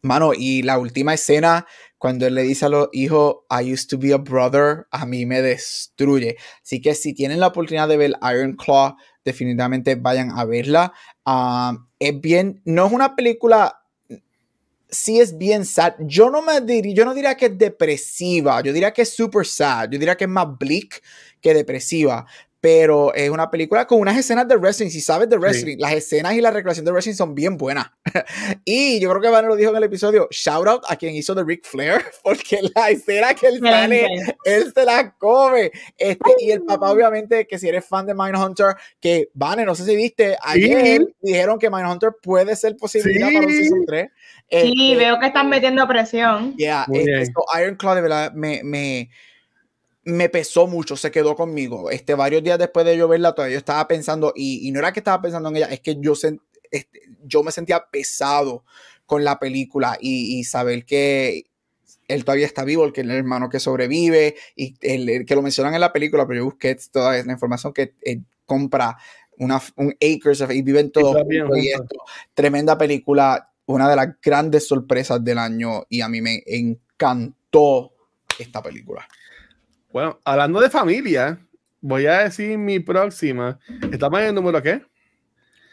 Mano, 0.03 0.31
y 0.33 0.61
la 0.61 0.77
última 0.77 1.15
escena 1.15 1.65
cuando 1.97 2.27
él 2.27 2.35
le 2.35 2.43
dice 2.43 2.65
a 2.65 2.69
los 2.69 2.89
hijos, 2.91 3.37
I 3.49 3.73
used 3.73 3.89
to 3.89 3.97
be 3.97 4.13
a 4.13 4.17
brother, 4.17 4.87
a 4.91 5.05
mí 5.05 5.25
me 5.25 5.41
destruye. 5.41 6.37
Así 6.63 6.81
que 6.81 6.93
si 6.93 7.13
tienen 7.13 7.39
la 7.39 7.47
oportunidad 7.47 7.87
de 7.87 7.97
ver 7.97 8.13
Iron 8.31 8.53
Claw, 8.53 8.95
definitivamente 9.25 9.95
vayan 9.95 10.31
a 10.31 10.45
verla. 10.45 10.93
Ah, 11.25 11.77
es 11.99 12.19
bien, 12.21 12.61
no 12.65 12.85
es 12.87 12.93
una 12.93 13.15
película, 13.15 13.79
sí 14.89 15.19
es 15.19 15.37
bien 15.37 15.65
sad. 15.65 15.93
Yo 15.99 16.29
no 16.29 16.41
me 16.41 16.61
diría, 16.61 16.93
yo 16.93 17.05
no 17.05 17.13
diría 17.13 17.35
que 17.35 17.47
es 17.47 17.57
depresiva, 17.57 18.61
yo 18.61 18.73
diría 18.73 18.93
que 18.93 19.01
es 19.01 19.13
super 19.13 19.45
sad, 19.45 19.89
yo 19.89 19.99
diría 19.99 20.15
que 20.15 20.25
es 20.25 20.29
más 20.29 20.47
bleak 20.57 21.01
que 21.41 21.53
depresiva, 21.53 22.25
pero 22.59 23.13
es 23.13 23.29
una 23.29 23.51
película 23.51 23.85
con 23.85 23.99
unas 23.99 24.17
escenas 24.17 24.47
de 24.47 24.55
wrestling. 24.55 24.89
Si 24.89 24.99
sabes 24.99 25.29
de 25.29 25.37
wrestling, 25.37 25.77
las 25.79 25.93
escenas 25.93 26.33
y 26.33 26.41
la 26.41 26.51
recreación 26.51 26.85
de 26.85 26.91
wrestling 26.91 27.13
son 27.13 27.35
bien 27.35 27.55
buenas. 27.55 27.87
y 28.65 28.99
yo 28.99 29.09
creo 29.09 29.21
que 29.21 29.29
Van 29.29 29.47
lo 29.47 29.55
dijo 29.55 29.71
en 29.71 29.77
el 29.77 29.83
episodio, 29.83 30.27
shout 30.31 30.67
out 30.67 30.83
a 30.87 30.95
quien 30.95 31.15
hizo 31.15 31.35
de 31.35 31.43
Ric 31.43 31.65
Flair, 31.65 32.03
porque 32.23 32.59
la 32.75 32.89
escena 32.89 33.33
que 33.35 33.47
él 33.47 33.59
sale, 33.61 34.07
él 34.43 34.73
se 34.73 34.85
la 34.85 35.13
come. 35.17 35.71
Este, 35.97 36.31
y 36.39 36.51
el 36.51 36.63
papá, 36.63 36.91
obviamente, 36.91 37.45
que 37.45 37.59
si 37.59 37.67
eres 37.67 37.85
fan 37.85 38.05
de 38.05 38.15
Mindhunter, 38.15 38.75
que 38.99 39.29
Van, 39.33 39.63
no 39.63 39.75
sé 39.75 39.85
si 39.85 39.95
viste, 39.95 40.35
ayer 40.41 41.07
dijeron 41.21 41.59
que 41.59 41.69
Mindhunter 41.69 42.11
puede 42.21 42.55
ser 42.55 42.75
posibilidad 42.75 43.31
para 43.31 43.45
un 43.45 43.53
season 43.53 43.85
3. 43.85 44.07
sí, 44.49 44.91
este, 44.91 44.95
veo 44.95 45.19
que 45.19 45.27
están 45.27 45.49
metiendo 45.49 45.87
presión. 45.87 46.55
Yeah, 46.57 46.85
este, 46.91 47.31
Iron 47.61 47.75
Claw 47.75 47.95
de 47.95 48.01
verdad 48.01 48.33
me, 48.33 48.61
me 48.63 49.09
me 50.07 50.29
pesó 50.29 50.67
mucho, 50.67 50.95
se 50.95 51.11
quedó 51.11 51.35
conmigo. 51.35 51.91
Este, 51.91 52.15
varios 52.15 52.41
días 52.41 52.57
después 52.57 52.85
de 52.85 52.95
yo 52.95 53.09
verla, 53.09 53.35
todavía 53.35 53.55
yo 53.55 53.59
estaba 53.59 53.85
pensando, 53.89 54.31
y, 54.33 54.71
no 54.71 54.79
era 54.79 54.93
que 54.93 55.01
estaba 55.01 55.21
pensando 55.21 55.49
en 55.49 55.57
ella, 55.57 55.67
es 55.67 55.81
que 55.81 55.97
yo, 55.99 56.13
este, 56.71 57.01
yo 57.25 57.43
me 57.43 57.51
sentía 57.51 57.85
pesado 57.91 58.63
con 59.05 59.25
la 59.25 59.37
película 59.37 59.97
y, 59.99 60.41
saber 60.45 60.85
que 60.85 61.47
él 62.07 62.23
todavía 62.23 62.45
está 62.45 62.63
vivo, 62.63 62.85
el 62.85 62.93
que 62.93 63.01
el 63.01 63.11
hermano 63.11 63.49
que 63.49 63.59
sobrevive, 63.59 64.35
y 64.55 64.75
el, 64.79 65.25
que 65.25 65.35
lo 65.35 65.41
mencionan 65.41 65.73
en 65.73 65.81
la 65.81 65.91
película, 65.91 66.25
pero 66.25 66.39
yo 66.39 66.45
busqué 66.45 66.77
toda 66.89 67.21
la 67.21 67.33
información 67.33 67.73
que 67.73 67.93
compra 68.45 68.97
una, 69.39 69.61
un 69.75 69.91
Acres 69.91 70.41
y 70.49 70.61
viven 70.61 70.89
todos 70.89 71.17
y 71.29 71.67
esto. 71.67 71.97
Tremenda 72.33 72.77
película, 72.77 73.51
una 73.65 73.89
de 73.89 73.97
las 73.97 74.21
grandes 74.21 74.65
sorpresas 74.65 75.21
del 75.21 75.37
año 75.37 75.83
y 75.89 75.99
a 75.99 76.07
mí 76.07 76.21
me 76.21 76.43
encantó 76.45 77.91
esta 78.39 78.63
película. 78.63 79.05
Bueno, 79.91 80.19
hablando 80.25 80.59
de 80.59 80.69
familia, 80.69 81.39
voy 81.79 82.05
a 82.07 82.19
decir 82.23 82.57
mi 82.57 82.79
próxima. 82.79 83.57
¿Estamos 83.91 84.19
en 84.19 84.27
el 84.27 84.35
número 84.35 84.61
qué? 84.61 84.81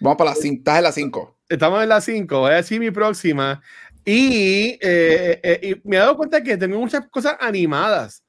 Vamos 0.01 0.16
para 0.16 0.31
la 0.31 0.36
5. 0.36 0.59
Estás 0.59 0.78
en 0.78 0.85
la 0.85 0.93
5. 0.93 1.39
Estamos 1.49 1.82
en 1.82 1.89
la 1.89 2.01
5. 2.01 2.39
Voy 2.39 2.53
a 2.53 2.57
decir 2.57 2.81
mi 2.81 2.91
próxima. 2.91 3.61
Y, 4.05 4.78
eh, 4.81 5.41
eh, 5.43 5.61
y, 5.62 5.89
me 5.89 5.97
he 5.97 5.99
dado 5.99 6.16
cuenta 6.16 6.43
que 6.43 6.57
tengo 6.57 6.78
muchas 6.78 7.09
cosas 7.09 7.36
animadas, 7.41 8.23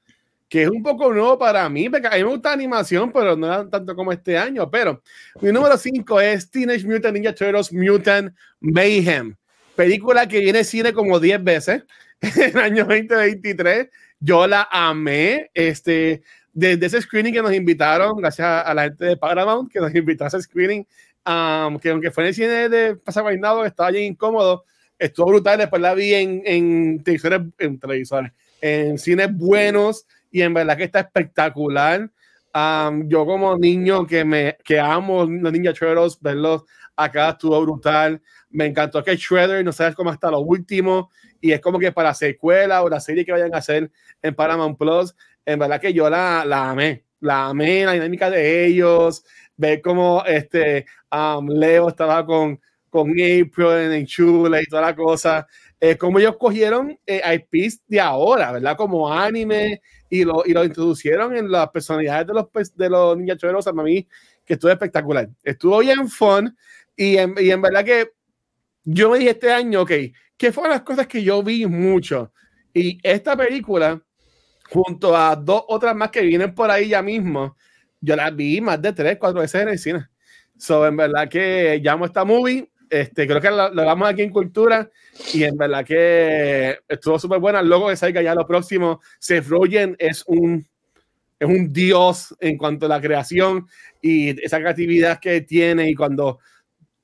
que 0.48 0.64
es 0.64 0.68
un 0.68 0.82
poco 0.82 1.12
nuevo 1.12 1.38
para 1.38 1.68
mí, 1.68 1.88
porque 1.88 2.08
a 2.08 2.12
mí 2.12 2.24
me 2.24 2.30
gusta 2.30 2.52
animación, 2.52 3.12
pero 3.12 3.36
no 3.36 3.68
tanto 3.68 3.94
como 3.94 4.10
este 4.10 4.36
año. 4.36 4.68
Pero 4.68 5.02
mi 5.40 5.52
número 5.52 5.76
5 5.76 6.20
es 6.20 6.50
Teenage 6.50 6.84
Mutant 6.84 7.14
Ninja 7.14 7.34
Turtles 7.34 7.72
Mutant 7.72 8.34
Mayhem. 8.58 9.36
Película 9.76 10.26
que 10.26 10.40
viene 10.40 10.64
cine 10.64 10.92
como 10.92 11.20
10 11.20 11.44
veces 11.44 11.84
en 12.20 12.56
el 12.56 12.58
año 12.58 12.84
2023 12.86 13.88
yo 14.20 14.46
la 14.46 14.68
amé. 14.70 15.50
Este, 15.54 16.22
desde 16.52 16.86
ese 16.86 17.02
screening 17.02 17.34
que 17.34 17.42
nos 17.42 17.52
invitaron, 17.52 18.16
gracias 18.16 18.46
a, 18.66 18.72
la 18.74 18.84
gente 18.84 19.04
de 19.04 19.16
Paramount 19.16 19.70
que 19.70 19.80
nos 19.80 19.94
invitó 19.94 20.24
a 20.24 20.28
ese 20.28 20.42
screening, 20.42 20.84
que 20.84 21.90
aunque 21.90 22.10
fue 22.10 22.24
en 22.24 22.28
el 22.28 22.34
cine 22.34 22.68
de 22.68 22.96
Pasaguainado, 22.96 23.64
estaba 23.64 23.90
bien 23.90 24.12
incómodo, 24.12 24.64
estuvo 24.98 25.26
brutal. 25.26 25.58
Después 25.58 25.82
la 25.82 25.94
vi 25.94 26.14
en, 26.14 26.42
en 26.44 27.02
televisores, 27.02 27.42
en 27.58 27.78
televisores, 27.78 28.32
en 28.60 28.98
cines 28.98 29.36
buenos 29.36 30.06
y 30.30 30.42
en 30.42 30.54
verdad 30.54 30.76
que 30.76 30.84
está 30.84 31.00
espectacular. 31.00 32.10
Yo 33.06 33.26
como 33.26 33.56
niño 33.56 34.06
que 34.06 34.24
me 34.24 34.56
que 34.64 34.80
amo 34.80 35.24
los 35.24 35.52
Ninja 35.52 35.72
Turtles, 35.72 36.18
verlos 36.20 36.64
acá 36.96 37.30
estuvo 37.30 37.60
brutal. 37.62 38.20
Me 38.50 38.66
encantó 38.66 39.02
que 39.04 39.16
Shredder 39.16 39.64
no 39.64 39.72
sabes 39.72 39.94
cómo 39.94 40.10
hasta 40.10 40.30
lo 40.30 40.40
último 40.40 41.10
y 41.40 41.52
es 41.52 41.60
como 41.60 41.78
que 41.78 41.92
para 41.92 42.14
secuela 42.14 42.82
o 42.82 42.88
la 42.88 43.00
serie 43.00 43.24
que 43.24 43.32
vayan 43.32 43.54
a 43.54 43.58
hacer 43.58 43.90
en 44.22 44.34
Paramount 44.34 44.78
Plus, 44.78 45.14
en 45.44 45.58
verdad 45.58 45.80
que 45.80 45.92
yo 45.92 46.08
la, 46.08 46.44
la 46.44 46.70
amé, 46.70 47.04
la 47.20 47.48
amé, 47.48 47.84
la 47.84 47.92
dinámica 47.92 48.30
de 48.30 48.66
ellos, 48.66 49.24
ver 49.56 49.80
cómo 49.82 50.24
este, 50.26 50.86
um, 51.12 51.48
Leo 51.48 51.88
estaba 51.88 52.24
con, 52.24 52.60
con 52.88 53.10
April 53.10 53.92
en 53.92 54.06
Chula 54.06 54.62
y 54.62 54.66
toda 54.66 54.82
la 54.82 54.96
cosa, 54.96 55.46
eh, 55.80 55.96
como 55.96 56.18
ellos 56.18 56.36
cogieron 56.38 56.98
eh, 57.06 57.46
IPs 57.52 57.82
de 57.86 58.00
ahora, 58.00 58.52
¿verdad? 58.52 58.76
Como 58.76 59.12
anime 59.12 59.82
y 60.08 60.24
lo, 60.24 60.42
y 60.46 60.52
lo 60.52 60.64
introducieron 60.64 61.36
en 61.36 61.50
las 61.50 61.68
personalidades 61.70 62.26
de 62.26 62.34
los, 62.34 62.74
de 62.74 62.90
los 62.90 63.16
Ninja 63.16 63.36
Turtles, 63.36 63.66
a 63.66 63.72
mí 63.72 64.06
que 64.44 64.54
estuvo 64.54 64.70
espectacular, 64.70 65.28
estuvo 65.42 65.78
bien 65.80 66.08
fun 66.08 66.56
y 66.96 67.16
en, 67.16 67.34
y 67.38 67.50
en 67.50 67.60
verdad 67.60 67.84
que 67.84 68.12
yo 68.84 69.10
me 69.10 69.18
dije 69.18 69.32
este 69.32 69.52
año, 69.52 69.82
ok, 69.82 69.90
¿qué 70.36 70.52
fueron 70.52 70.70
las 70.70 70.82
cosas 70.82 71.06
que 71.08 71.22
yo 71.22 71.42
vi 71.42 71.66
mucho? 71.66 72.32
Y 72.72 72.98
esta 73.02 73.36
película, 73.36 74.00
junto 74.70 75.16
a 75.16 75.34
dos 75.34 75.64
otras 75.68 75.96
más 75.96 76.10
que 76.10 76.22
vienen 76.22 76.54
por 76.54 76.70
ahí 76.70 76.88
ya 76.88 77.02
mismo, 77.02 77.56
yo 78.00 78.14
las 78.16 78.34
vi 78.34 78.60
más 78.60 78.80
de 78.80 78.92
tres, 78.92 79.18
cuatro 79.18 79.40
veces 79.40 79.62
en 79.62 79.68
el 79.68 79.78
cine. 79.78 80.06
So, 80.56 80.86
en 80.86 80.96
verdad 80.96 81.28
que 81.28 81.80
llamo 81.82 82.06
esta 82.06 82.24
movie. 82.24 82.70
Este, 82.88 83.26
creo 83.26 83.40
que 83.40 83.50
lo, 83.50 83.72
lo 83.72 83.82
damos 83.82 84.08
aquí 84.08 84.22
en 84.22 84.30
Cultura 84.30 84.90
y 85.32 85.44
en 85.44 85.56
verdad 85.56 85.84
que 85.84 86.78
estuvo 86.88 87.18
súper 87.18 87.40
buena. 87.40 87.62
Luego 87.62 87.88
de 87.88 87.96
salga 87.96 88.22
ya 88.22 88.34
lo 88.34 88.46
próximo, 88.46 89.00
Seth 89.18 89.48
Rogen 89.48 89.96
es 89.98 90.24
un, 90.26 90.66
es 91.38 91.48
un 91.48 91.72
dios 91.72 92.34
en 92.40 92.56
cuanto 92.56 92.86
a 92.86 92.90
la 92.90 93.00
creación 93.00 93.66
y 94.00 94.40
esa 94.44 94.58
creatividad 94.58 95.18
que 95.20 95.40
tiene. 95.40 95.90
Y 95.90 95.94
cuando, 95.94 96.38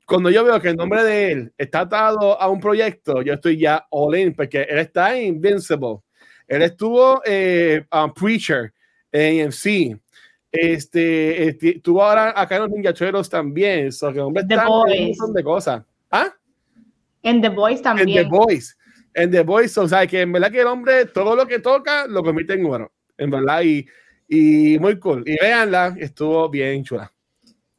cuando 0.06 0.30
yo 0.30 0.44
veo 0.44 0.60
que 0.60 0.68
el 0.68 0.76
nombre 0.76 1.02
de 1.02 1.32
él 1.32 1.52
está 1.58 1.80
atado 1.80 2.40
a 2.40 2.48
un 2.48 2.60
proyecto, 2.60 3.22
yo 3.22 3.34
estoy 3.34 3.58
ya 3.58 3.86
all 3.90 4.16
in 4.16 4.34
porque 4.34 4.62
él 4.62 4.78
está 4.78 5.18
Invincible. 5.18 5.98
Él 6.46 6.62
estuvo 6.62 7.22
eh, 7.24 7.84
um, 7.92 8.12
Preacher 8.12 8.72
en 9.10 9.46
AMC. 9.46 9.98
Este, 10.52 11.48
estuvo 11.48 12.04
ahora 12.04 12.34
acá 12.36 12.56
en 12.56 12.62
los 12.62 12.70
Ninjacheros 12.70 13.28
también. 13.30 13.90
So 13.90 14.12
que 14.12 14.20
hombre 14.20 14.44
The 14.44 14.54
en 14.54 14.66
Boys. 14.66 15.00
un 15.00 15.08
montón 15.08 15.32
de 15.34 15.42
cosas. 15.42 15.82
¿Ah? 16.10 16.28
En 17.22 17.40
The 17.40 17.48
Voice 17.48 17.78
En 17.78 17.82
también. 17.82 18.24
The 18.24 18.28
Voice. 18.28 18.74
En 19.14 19.30
The 19.30 19.42
Voice. 19.42 19.80
O 19.80 19.88
sea, 19.88 20.06
que 20.06 20.20
en 20.20 20.32
verdad 20.32 20.50
que 20.50 20.60
el 20.60 20.66
hombre 20.66 21.06
todo 21.06 21.34
lo 21.34 21.46
que 21.46 21.58
toca 21.58 22.06
lo 22.06 22.22
convierte 22.22 22.52
en 22.52 22.66
oro. 22.66 22.92
En 23.16 23.30
verdad. 23.30 23.62
Y, 23.62 23.86
y 24.28 24.78
muy 24.78 24.98
cool. 24.98 25.22
Y 25.26 25.38
véanla, 25.40 25.94
estuvo 25.98 26.48
bien 26.50 26.84
chula. 26.84 27.10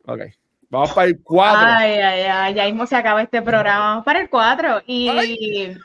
Ok. 0.05 0.21
Vamos 0.69 0.91
para 0.93 1.07
el 1.07 1.21
4. 1.21 1.59
Ay, 1.59 1.91
ay, 1.91 2.21
ay, 2.23 2.53
ya 2.55 2.65
mismo 2.65 2.87
se 2.87 2.95
acaba 2.95 3.21
este 3.21 3.43
programa. 3.43 3.89
Vamos 3.89 4.05
para 4.05 4.21
el 4.21 4.29
4. 4.29 4.81
Y 4.87 5.77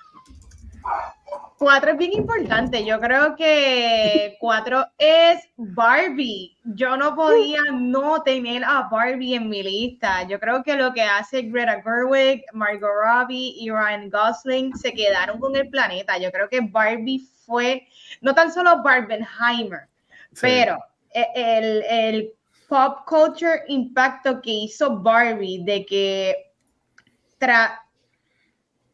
4 1.59 1.91
es 1.93 1.99
bien 1.99 2.13
importante. 2.13 2.85
Yo 2.85 3.01
creo 3.01 3.35
que 3.35 4.37
4 4.39 4.87
es 4.97 5.41
Barbie. 5.57 6.57
Yo 6.65 6.97
no 6.97 7.17
podía 7.17 7.61
no 7.73 8.23
tener 8.23 8.63
a 8.65 8.89
Barbie 8.91 9.35
en 9.35 9.49
mi 9.49 9.63
lista. 9.65 10.23
Yo 10.29 10.39
creo 10.39 10.63
que 10.63 10.77
lo 10.77 10.93
que 10.93 11.03
hace 11.03 11.43
Greta 11.43 11.83
Gerwig, 11.83 12.45
Margot 12.53 12.89
Robbie 13.05 13.55
y 13.59 13.71
Ryan 13.71 14.09
Gosling 14.09 14.75
se 14.77 14.93
quedaron 14.93 15.41
con 15.41 15.57
el 15.57 15.69
planeta. 15.69 16.17
Yo 16.19 16.31
creo 16.31 16.49
que 16.49 16.61
Barbie 16.61 17.27
fue 17.45 17.87
no 18.21 18.35
tan 18.35 18.53
solo 18.53 18.83
Barbenheimer, 18.83 19.89
pero 20.41 20.79
e- 21.11 21.27
el, 21.35 21.83
el 21.89 22.33
pop 22.69 23.05
culture 23.07 23.63
impacto 23.69 24.41
que 24.41 24.51
hizo 24.53 25.01
Barbie 25.01 25.65
de 25.65 25.85
que 25.87 26.53
tra- 27.41 27.81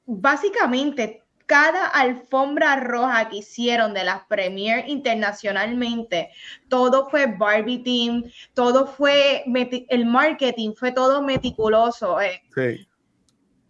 básicamente 0.07 1.24
cada 1.47 1.87
alfombra 1.87 2.77
roja 2.77 3.29
que 3.29 3.39
hicieron 3.39 3.95
de 3.95 4.05
las 4.05 4.25
premier 4.27 4.89
internacionalmente, 4.89 6.31
todo 6.69 7.09
fue 7.11 7.27
Barbie 7.27 7.83
team, 7.83 8.25
todo 8.55 8.87
fue 8.87 9.45
el 9.89 10.07
marketing 10.07 10.73
fue 10.75 10.93
todo 10.93 11.23
meticuloso. 11.23 12.21
eh. 12.21 12.43
Sí. 12.55 12.89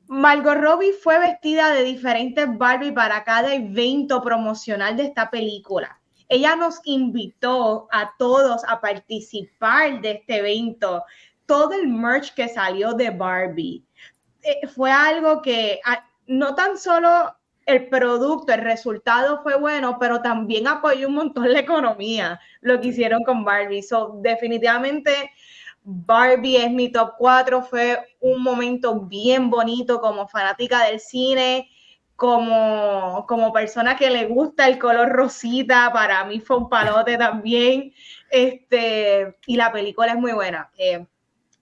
Margot 0.07 0.57
Robbie 0.57 0.93
fue 0.93 1.19
vestida 1.19 1.73
de 1.73 1.83
diferentes 1.83 2.47
Barbie 2.59 2.93
para 2.93 3.25
cada 3.25 3.55
evento 3.55 4.23
promocional 4.23 4.97
de 4.97 5.05
esta 5.05 5.31
película. 5.31 5.99
Ella 6.29 6.57
nos 6.57 6.81
invitó 6.85 7.89
a 7.91 8.13
todos 8.19 8.63
a 8.69 8.81
participar 8.81 10.01
de 10.01 10.13
este 10.13 10.39
evento. 10.39 11.03
Todo 11.47 11.73
el 11.73 11.89
merch 11.89 12.35
que 12.35 12.49
salió 12.49 12.93
de 12.93 13.11
Barbie 13.11 13.83
eh, 14.43 14.67
fue 14.69 14.91
algo 14.91 15.41
que 15.41 15.81
ah, 15.85 16.07
no 16.27 16.55
tan 16.55 16.79
solo 16.79 17.35
el 17.67 17.89
producto, 17.89 18.53
el 18.53 18.61
resultado 18.61 19.43
fue 19.43 19.57
bueno, 19.57 19.99
pero 19.99 20.21
también 20.21 20.67
apoyó 20.67 21.09
un 21.09 21.15
montón 21.15 21.53
la 21.53 21.61
economía, 21.61 22.41
lo 22.61 22.81
que 22.81 22.89
hicieron 22.89 23.25
con 23.25 23.45
Barbie. 23.45 23.83
So, 23.83 24.19
definitivamente 24.23 25.31
Barbie 25.85 26.57
es 26.57 26.71
mi 26.71 26.91
top 26.91 27.15
4, 27.19 27.63
fue 27.63 27.99
un 28.21 28.43
momento 28.43 29.01
bien 29.01 29.51
bonito 29.51 30.01
como 30.01 30.27
fanática 30.27 30.87
del 30.87 30.99
cine, 30.99 31.69
como, 32.17 33.27
como 33.29 33.53
persona 33.53 33.97
que 33.97 34.09
le 34.11 34.27
gusta 34.27 34.67
el 34.67 34.79
color 34.79 35.11
rosita, 35.11 35.91
para 35.93 36.25
mí 36.25 36.41
fue 36.41 36.57
un 36.57 36.69
palote 36.69 37.17
también, 37.19 37.93
este, 38.31 39.37
y 39.47 39.57
la 39.57 39.73
película 39.73 40.13
es 40.13 40.19
muy 40.19 40.33
buena. 40.33 40.71
Eh, 40.79 41.07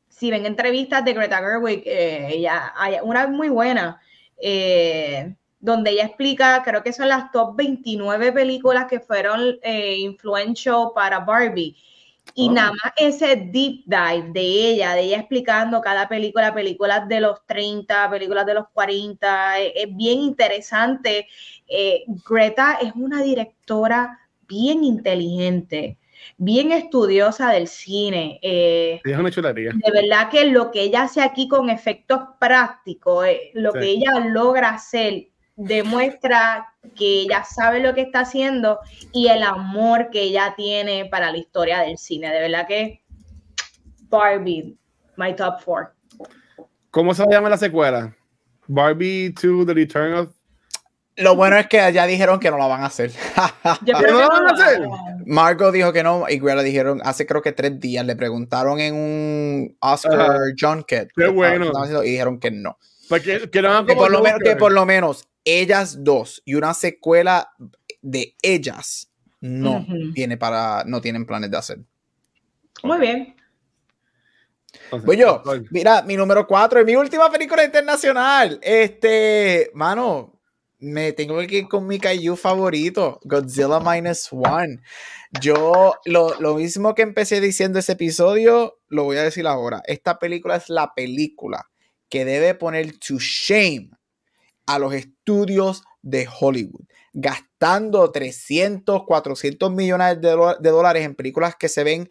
si 0.08 0.30
ven 0.30 0.46
entrevistas 0.46 1.04
de 1.04 1.14
Greta 1.14 1.38
Gerwig, 1.38 1.82
eh, 1.84 2.28
ella, 2.34 2.72
hay 2.76 2.96
una 3.02 3.26
muy 3.26 3.48
buena, 3.48 4.00
eh, 4.40 5.34
donde 5.62 5.92
ella 5.92 6.04
explica, 6.06 6.60
creo 6.64 6.82
que 6.82 6.92
son 6.92 7.08
las 7.08 7.30
top 7.30 7.56
29 7.56 8.32
películas 8.32 8.86
que 8.90 9.00
fueron 9.00 9.58
eh, 9.62 9.96
influential 9.98 10.88
para 10.94 11.20
Barbie. 11.20 11.74
Y 12.34 12.48
Oh. 12.48 12.52
nada 12.52 12.70
más 12.72 12.92
ese 12.96 13.36
deep 13.36 13.82
dive 13.86 14.30
de 14.32 14.40
ella, 14.40 14.94
de 14.94 15.02
ella 15.02 15.18
explicando 15.18 15.80
cada 15.80 16.08
película, 16.08 16.52
películas 16.52 17.06
de 17.08 17.20
los 17.20 17.44
30, 17.46 18.10
películas 18.10 18.44
de 18.46 18.54
los 18.54 18.68
40, 18.72 19.60
eh, 19.60 19.72
es 19.76 19.96
bien 19.96 20.18
interesante. 20.20 21.26
Eh, 21.68 22.04
Greta 22.28 22.78
es 22.82 22.92
una 22.96 23.22
directora 23.22 24.18
bien 24.48 24.82
inteligente, 24.84 25.98
bien 26.38 26.72
estudiosa 26.72 27.50
del 27.52 27.66
cine. 27.68 28.38
eh, 28.42 29.00
es 29.04 29.18
una 29.18 29.30
de 29.30 29.90
verdad 29.92 30.30
que 30.30 30.44
lo 30.46 30.70
que 30.70 30.82
ella 30.82 31.02
hace 31.02 31.22
aquí 31.22 31.48
con 31.48 31.70
efectos 31.70 32.20
prácticos, 32.38 33.26
eh, 33.26 33.50
lo 33.54 33.72
Sí. 33.72 33.78
que 33.78 33.86
ella 33.86 34.20
logra 34.26 34.70
hacer, 34.70 35.28
demuestra 35.66 36.74
que 36.96 37.22
ella 37.22 37.44
sabe 37.44 37.80
lo 37.80 37.94
que 37.94 38.02
está 38.02 38.20
haciendo 38.20 38.80
y 39.12 39.28
el 39.28 39.42
amor 39.42 40.10
que 40.10 40.22
ella 40.22 40.54
tiene 40.56 41.06
para 41.06 41.30
la 41.30 41.38
historia 41.38 41.80
del 41.80 41.98
cine. 41.98 42.32
De 42.32 42.40
verdad 42.40 42.66
que 42.66 43.02
Barbie, 44.08 44.76
my 45.16 45.34
top 45.34 45.60
four. 45.60 45.94
¿Cómo 46.90 47.14
se 47.14 47.24
llama 47.30 47.48
la 47.48 47.56
secuela? 47.56 48.14
Barbie 48.66 49.30
2, 49.30 49.66
The 49.66 49.74
Return 49.74 50.14
of. 50.14 50.28
Lo 51.16 51.36
bueno 51.36 51.56
es 51.56 51.66
que 51.66 51.92
ya 51.92 52.06
dijeron 52.06 52.40
que 52.40 52.50
no 52.50 52.58
la 52.58 52.66
van 52.66 52.82
a 52.82 52.86
hacer. 52.86 53.10
Yo 53.84 53.94
¿No 53.94 54.00
que 54.00 54.12
van 54.12 54.46
a 54.46 54.50
hacer? 54.50 54.82
Margot 55.26 55.72
dijo 55.72 55.92
que 55.92 56.02
no 56.02 56.24
y 56.28 56.38
Greta 56.38 56.62
dijeron 56.62 57.00
hace 57.04 57.26
creo 57.26 57.42
que 57.42 57.52
tres 57.52 57.78
días 57.78 58.04
le 58.04 58.16
preguntaron 58.16 58.80
en 58.80 58.94
un 58.94 59.76
Oscar. 59.80 60.38
Junket 60.58 61.10
Qué 61.14 61.28
bueno. 61.28 61.70
haciendo, 61.76 62.02
y 62.02 62.10
dijeron 62.10 62.40
que 62.40 62.50
no. 62.50 62.78
Porque 63.08 63.40
que 63.40 63.50
Que 63.50 63.62
como 63.62 63.94
por, 63.94 64.10
lo 64.10 64.22
menos, 64.22 64.40
que 64.42 64.56
por 64.56 64.72
lo 64.72 64.86
menos 64.86 65.28
ellas 65.44 66.02
dos 66.04 66.42
y 66.44 66.54
una 66.54 66.74
secuela 66.74 67.50
de 68.00 68.36
ellas 68.42 69.10
no 69.40 69.78
Ujú. 69.78 70.12
tiene 70.14 70.36
para 70.36 70.84
no 70.86 71.00
tienen 71.00 71.26
planes 71.26 71.50
de 71.50 71.56
hacer. 71.56 71.78
Muy 72.82 73.00
bien. 73.00 73.36
Voy 75.04 75.16
yo. 75.16 75.42
Gol. 75.44 75.66
Mira, 75.70 76.02
mi 76.02 76.16
número 76.16 76.46
cuatro 76.46 76.80
es 76.80 76.86
mi 76.86 76.96
última 76.96 77.30
película 77.30 77.64
internacional. 77.64 78.58
Este, 78.62 79.70
mano, 79.74 80.40
me 80.78 81.12
tengo 81.12 81.38
que 81.46 81.58
ir 81.58 81.68
con 81.68 81.86
mi 81.86 81.98
kaiju 81.98 82.36
favorito, 82.36 83.20
Godzilla 83.24 83.80
Minus 83.80 84.28
One. 84.32 84.80
Yo, 85.40 85.94
lo, 86.04 86.40
lo 86.40 86.56
mismo 86.56 86.94
que 86.94 87.02
empecé 87.02 87.40
diciendo 87.40 87.78
ese 87.78 87.92
episodio, 87.92 88.78
lo 88.88 89.04
voy 89.04 89.16
a 89.16 89.22
decir 89.22 89.46
ahora. 89.46 89.82
Esta 89.86 90.18
película 90.18 90.56
es 90.56 90.68
la 90.68 90.92
película 90.94 91.70
que 92.08 92.24
debe 92.24 92.54
poner 92.54 92.98
to 92.98 93.18
shame 93.18 93.90
a 94.66 94.78
los 94.78 94.94
estudios 94.94 95.82
de 96.02 96.28
Hollywood, 96.40 96.84
gastando 97.12 98.10
300, 98.10 99.04
400 99.04 99.70
millones 99.72 100.20
de, 100.20 100.30
dólares 100.70 101.04
en 101.04 101.14
películas 101.14 101.56
que 101.56 101.68
se 101.68 101.84
ven 101.84 102.10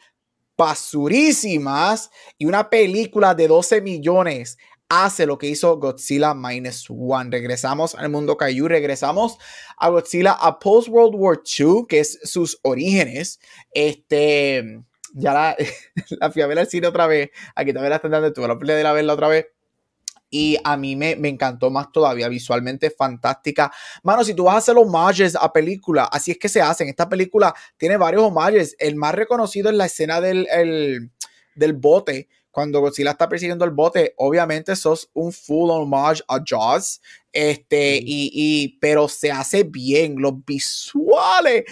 basurísimas 0.58 2.12
y 2.38 2.46
una 2.46 2.70
película 2.70 3.34
de 3.34 3.48
12 3.48 3.82
millones 3.82 4.58
hace 4.90 5.26
lo 5.26 5.38
que 5.38 5.48
hizo 5.48 5.78
Godzilla 5.78 6.34
Minus 6.34 6.86
One. 6.90 7.32
Regresamos 7.32 7.96
al 7.96 8.10
mundo 8.10 8.36
Kaiju, 8.36 8.68
regresamos 8.68 9.38
a 9.78 9.90
Godzilla 9.90 10.34
a 10.34 10.60
Post 10.60 10.90
World 10.90 11.16
War 11.16 11.42
II, 11.58 11.86
que 11.88 12.00
es 12.02 12.20
sus 12.24 12.60
orígenes. 12.62 13.40
Este, 13.74 14.84
ya 15.14 15.34
la, 15.34 15.56
la 16.20 16.32
fui 16.32 16.44
cine 16.70 16.88
otra 16.88 17.08
vez. 17.08 17.32
Aquí 17.56 17.74
también 17.74 17.90
la 17.92 17.96
están 17.98 18.12
dando, 18.12 18.34
tuve 18.34 18.48
la 18.48 18.56
de 18.56 18.80
ir 18.82 18.86
a 18.86 18.94
verla 18.94 19.14
otra 19.14 19.30
vez. 19.30 19.48
Y 20.32 20.58
a 20.64 20.78
mí 20.78 20.96
me, 20.96 21.16
me 21.18 21.28
encantó 21.30 21.70
más 21.70 21.92
todavía, 21.92 22.30
visualmente 22.30 22.90
fantástica. 22.90 23.72
Mano, 24.02 24.24
si 24.24 24.34
tú 24.34 24.46
vas 24.46 24.56
a 24.56 24.58
hacer 24.60 24.78
homages 24.78 25.36
a 25.36 25.52
películas, 25.54 26.08
así 26.12 26.32
es 26.32 26.38
que 26.40 26.50
se 26.50 26.62
hacen. 26.62 26.88
Esta 26.88 27.10
película 27.10 27.54
tiene 27.78 27.98
varios 27.98 28.24
homages. 28.24 28.76
El 28.80 28.96
más 28.96 29.14
reconocido 29.14 29.70
es 29.70 29.76
la 29.76 29.86
escena 29.86 30.22
del, 30.22 30.48
el- 30.52 31.12
del 31.54 31.74
bote, 31.74 32.30
cuando 32.52 32.82
Godzilla 32.82 33.12
está 33.12 33.30
persiguiendo 33.30 33.66
el 33.66 33.72
bote, 33.72 34.14
obviamente 34.18 34.74
eso 34.74 34.94
es 34.94 35.10
un 35.14 35.32
full 35.32 35.72
homage 35.72 36.22
a 36.28 36.40
Jaws. 36.46 37.02
Este, 37.34 37.96
y, 37.96 38.30
y, 38.34 38.78
pero 38.80 39.08
se 39.08 39.32
hace 39.32 39.64
bien, 39.64 40.16
los 40.18 40.44
visuales. 40.46 41.64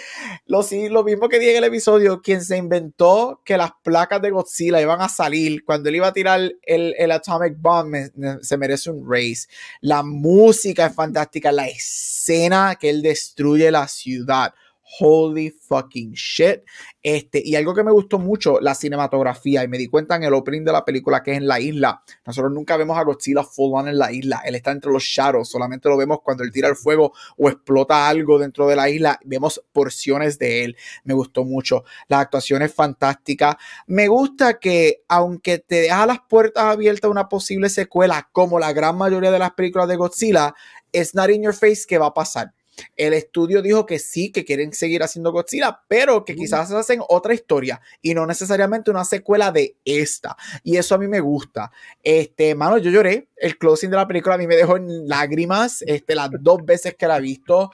Lo, 0.45 0.65
lo 0.89 1.03
mismo 1.03 1.27
que 1.27 1.37
dije 1.37 1.51
en 1.51 1.57
el 1.57 1.65
episodio, 1.65 2.21
quien 2.21 2.41
se 2.41 2.55
inventó 2.55 3.41
que 3.43 3.57
las 3.57 3.71
placas 3.83 4.21
de 4.21 4.31
Godzilla 4.31 4.81
iban 4.81 5.01
a 5.01 5.09
salir 5.09 5.65
cuando 5.65 5.89
él 5.89 5.97
iba 5.97 6.07
a 6.07 6.13
tirar 6.13 6.39
el, 6.63 6.95
el 6.97 7.11
Atomic 7.11 7.55
Bomb, 7.57 7.93
se 8.41 8.57
merece 8.57 8.89
un 8.89 9.05
race. 9.05 9.47
La 9.81 10.01
música 10.01 10.85
es 10.85 10.95
fantástica, 10.95 11.51
la 11.51 11.67
escena 11.67 12.77
que 12.79 12.89
él 12.89 13.01
destruye 13.01 13.69
la 13.69 13.87
ciudad 13.89 14.53
holy 14.97 15.51
fucking 15.51 16.13
shit. 16.13 16.61
Este, 17.01 17.41
y 17.43 17.55
algo 17.55 17.73
que 17.73 17.83
me 17.83 17.91
gustó 17.91 18.19
mucho, 18.19 18.59
la 18.59 18.75
cinematografía, 18.75 19.63
y 19.63 19.67
me 19.67 19.77
di 19.77 19.87
cuenta 19.87 20.15
en 20.15 20.23
el 20.23 20.33
opening 20.33 20.63
de 20.63 20.71
la 20.71 20.83
película 20.83 21.23
que 21.23 21.31
es 21.31 21.37
en 21.37 21.47
la 21.47 21.59
isla. 21.59 22.03
Nosotros 22.25 22.51
nunca 22.51 22.75
vemos 22.77 22.97
a 22.97 23.03
Godzilla 23.03 23.43
full 23.43 23.71
on 23.73 23.87
en 23.87 23.97
la 23.97 24.11
isla. 24.11 24.41
Él 24.45 24.55
está 24.55 24.71
entre 24.71 24.91
los 24.91 25.03
shadows, 25.03 25.49
solamente 25.49 25.87
lo 25.89 25.97
vemos 25.97 26.19
cuando 26.23 26.43
él 26.43 26.51
tira 26.51 26.67
el 26.67 26.75
fuego 26.75 27.13
o 27.37 27.49
explota 27.49 28.07
algo 28.07 28.39
dentro 28.39 28.67
de 28.67 28.75
la 28.75 28.89
isla. 28.89 29.19
Vemos 29.23 29.61
porciones 29.71 30.39
de 30.39 30.63
él. 30.63 30.77
Me 31.03 31.13
gustó 31.13 31.45
mucho. 31.45 31.83
La 32.07 32.19
actuación 32.19 32.61
es 32.61 32.73
fantástica. 32.73 33.57
Me 33.87 34.07
gusta 34.07 34.59
que, 34.59 35.03
aunque 35.07 35.59
te 35.59 35.81
deja 35.81 36.05
las 36.05 36.19
puertas 36.27 36.63
abiertas 36.63 37.07
a 37.07 37.11
una 37.11 37.29
posible 37.29 37.69
secuela, 37.69 38.29
como 38.31 38.59
la 38.59 38.73
gran 38.73 38.97
mayoría 38.97 39.31
de 39.31 39.39
las 39.39 39.51
películas 39.51 39.87
de 39.87 39.95
Godzilla, 39.95 40.53
es 40.91 41.13
not 41.13 41.29
in 41.29 41.43
your 41.43 41.53
face 41.53 41.85
que 41.87 41.97
va 41.97 42.07
a 42.07 42.13
pasar 42.13 42.53
el 42.95 43.13
estudio 43.13 43.61
dijo 43.61 43.85
que 43.85 43.99
sí, 43.99 44.31
que 44.31 44.45
quieren 44.45 44.73
seguir 44.73 45.03
haciendo 45.03 45.31
Godzilla, 45.31 45.81
pero 45.87 46.25
que 46.25 46.35
quizás 46.35 46.71
hacen 46.71 47.01
otra 47.07 47.33
historia 47.33 47.81
y 48.01 48.13
no 48.13 48.25
necesariamente 48.25 48.91
una 48.91 49.05
secuela 49.05 49.51
de 49.51 49.77
esta. 49.85 50.35
Y 50.63 50.77
eso 50.77 50.95
a 50.95 50.97
mí 50.97 51.07
me 51.07 51.19
gusta. 51.19 51.71
Este, 52.03 52.55
mano, 52.55 52.77
yo 52.77 52.91
lloré. 52.91 53.29
El 53.35 53.57
closing 53.57 53.89
de 53.89 53.97
la 53.97 54.07
película 54.07 54.35
a 54.35 54.37
mí 54.37 54.47
me 54.47 54.55
dejó 54.55 54.77
en 54.77 55.07
lágrimas 55.07 55.81
este, 55.85 56.15
las 56.15 56.29
dos 56.39 56.63
veces 56.65 56.95
que 56.95 57.07
la 57.07 57.17
he 57.17 57.21
visto. 57.21 57.71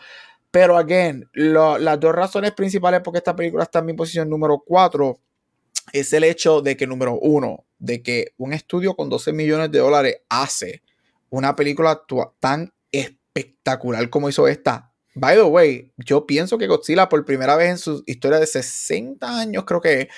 Pero, 0.52 0.78
again, 0.78 1.30
las 1.34 2.00
dos 2.00 2.16
razones 2.16 2.54
principales 2.54 3.02
por 3.02 3.14
qué 3.14 3.18
esta 3.18 3.36
película 3.36 3.64
está 3.64 3.80
en 3.80 3.88
mi 3.88 3.94
posición 3.94 4.30
número 4.30 4.64
4 4.66 5.20
es 5.92 6.14
el 6.14 6.24
hecho 6.24 6.62
de 6.62 6.78
que, 6.78 6.88
número 6.88 7.20
uno, 7.20 7.66
de 7.78 8.02
que 8.02 8.34
un 8.38 8.54
estudio 8.54 8.96
con 8.96 9.10
12 9.10 9.34
millones 9.34 9.72
de 9.72 9.80
dólares 9.80 10.22
hace 10.30 10.82
una 11.30 11.56
película 11.56 12.02
tan 12.40 12.74
espectacular 12.92 14.10
como 14.10 14.30
hizo 14.30 14.48
esta 14.48 14.94
By 15.18 15.36
the 15.36 15.44
way, 15.44 15.92
yo 15.98 16.26
pienso 16.26 16.58
que 16.58 16.68
Godzilla 16.68 17.08
por 17.08 17.24
primera 17.24 17.56
vez 17.56 17.70
en 17.70 17.78
su 17.78 18.04
historia 18.06 18.38
de 18.38 18.46
60 18.46 19.40
años 19.40 19.64
creo 19.66 19.80
que 19.80 20.10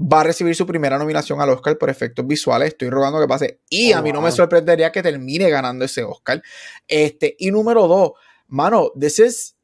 va 0.00 0.22
a 0.22 0.24
recibir 0.24 0.56
su 0.56 0.66
primera 0.66 0.98
nominación 0.98 1.40
al 1.42 1.50
Oscar 1.50 1.76
por 1.76 1.90
efectos 1.90 2.26
visuales. 2.26 2.68
Estoy 2.68 2.88
rogando 2.88 3.20
que 3.20 3.28
pase. 3.28 3.60
Y 3.68 3.92
oh, 3.92 3.98
a 3.98 4.02
mí 4.02 4.12
no 4.12 4.22
me 4.22 4.32
sorprendería 4.32 4.90
que 4.90 5.02
termine 5.02 5.50
ganando 5.50 5.84
ese 5.84 6.02
Oscar. 6.04 6.42
Este, 6.88 7.36
y 7.38 7.50
número 7.50 7.86
dos, 7.86 8.12
mano, 8.48 8.92
this 8.98 9.18
is, 9.18 9.56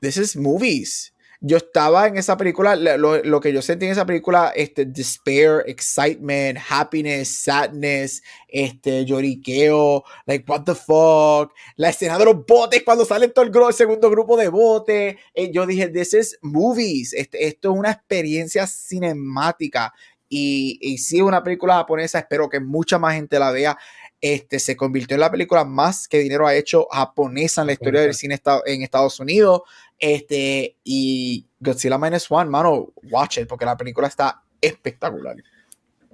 this 0.00 0.16
is 0.16 0.34
movies 0.34 1.12
yo 1.46 1.58
estaba 1.58 2.08
en 2.08 2.16
esa 2.18 2.36
película, 2.36 2.74
lo, 2.74 3.40
que 3.40 3.52
yo 3.52 3.62
sentí 3.62 3.86
en 3.86 3.92
esa 3.92 4.04
película, 4.04 4.52
este, 4.56 4.84
despair, 4.84 5.62
excitement, 5.66 6.58
happiness, 6.68 7.42
sadness, 7.42 8.20
este, 8.48 9.04
lloriqueo, 9.04 10.02
like, 10.26 10.44
what 10.50 10.64
the 10.64 10.74
fuck, 10.74 11.52
la 11.76 11.90
escena 11.90 12.18
de 12.18 12.24
los 12.24 12.44
botes 12.44 12.82
cuando 12.82 13.04
sale 13.04 13.28
todo 13.28 13.44
el, 13.44 13.74
segundo 13.74 14.10
grupo 14.10 14.36
de 14.36 14.48
botes, 14.48 15.16
eh, 15.34 15.52
yo 15.52 15.66
dije, 15.66 15.88
this 15.88 16.14
is 16.14 16.38
movies, 16.42 17.12
este, 17.12 17.46
esto 17.46 17.72
es 17.72 17.78
una 17.78 17.92
experiencia 17.92 18.66
cinemática, 18.66 19.94
y, 20.28 20.78
y 20.80 20.98
si 20.98 21.18
es 21.18 21.22
una 21.22 21.44
película 21.44 21.76
japonesa, 21.76 22.18
espero 22.18 22.48
que 22.48 22.58
mucha 22.58 22.98
más 22.98 23.14
gente 23.14 23.38
la 23.38 23.52
vea, 23.52 23.78
este, 24.20 24.58
se 24.58 24.76
convirtió 24.76 25.14
en 25.14 25.20
la 25.20 25.30
película 25.30 25.64
más 25.64 26.08
que 26.08 26.18
dinero 26.18 26.46
ha 26.46 26.54
hecho 26.54 26.86
japonesa 26.90 27.60
en 27.60 27.68
la 27.68 27.72
historia 27.74 28.00
del 28.00 28.14
cine 28.14 28.40
en 28.64 28.82
Estados 28.82 29.20
Unidos. 29.20 29.62
Este, 29.98 30.76
y 30.84 31.46
Godzilla 31.58 31.98
Minus 31.98 32.30
One, 32.30 32.50
mano, 32.50 32.92
watch 33.10 33.38
it, 33.38 33.46
porque 33.46 33.64
la 33.64 33.76
película 33.76 34.08
está 34.08 34.42
espectacular. 34.60 35.36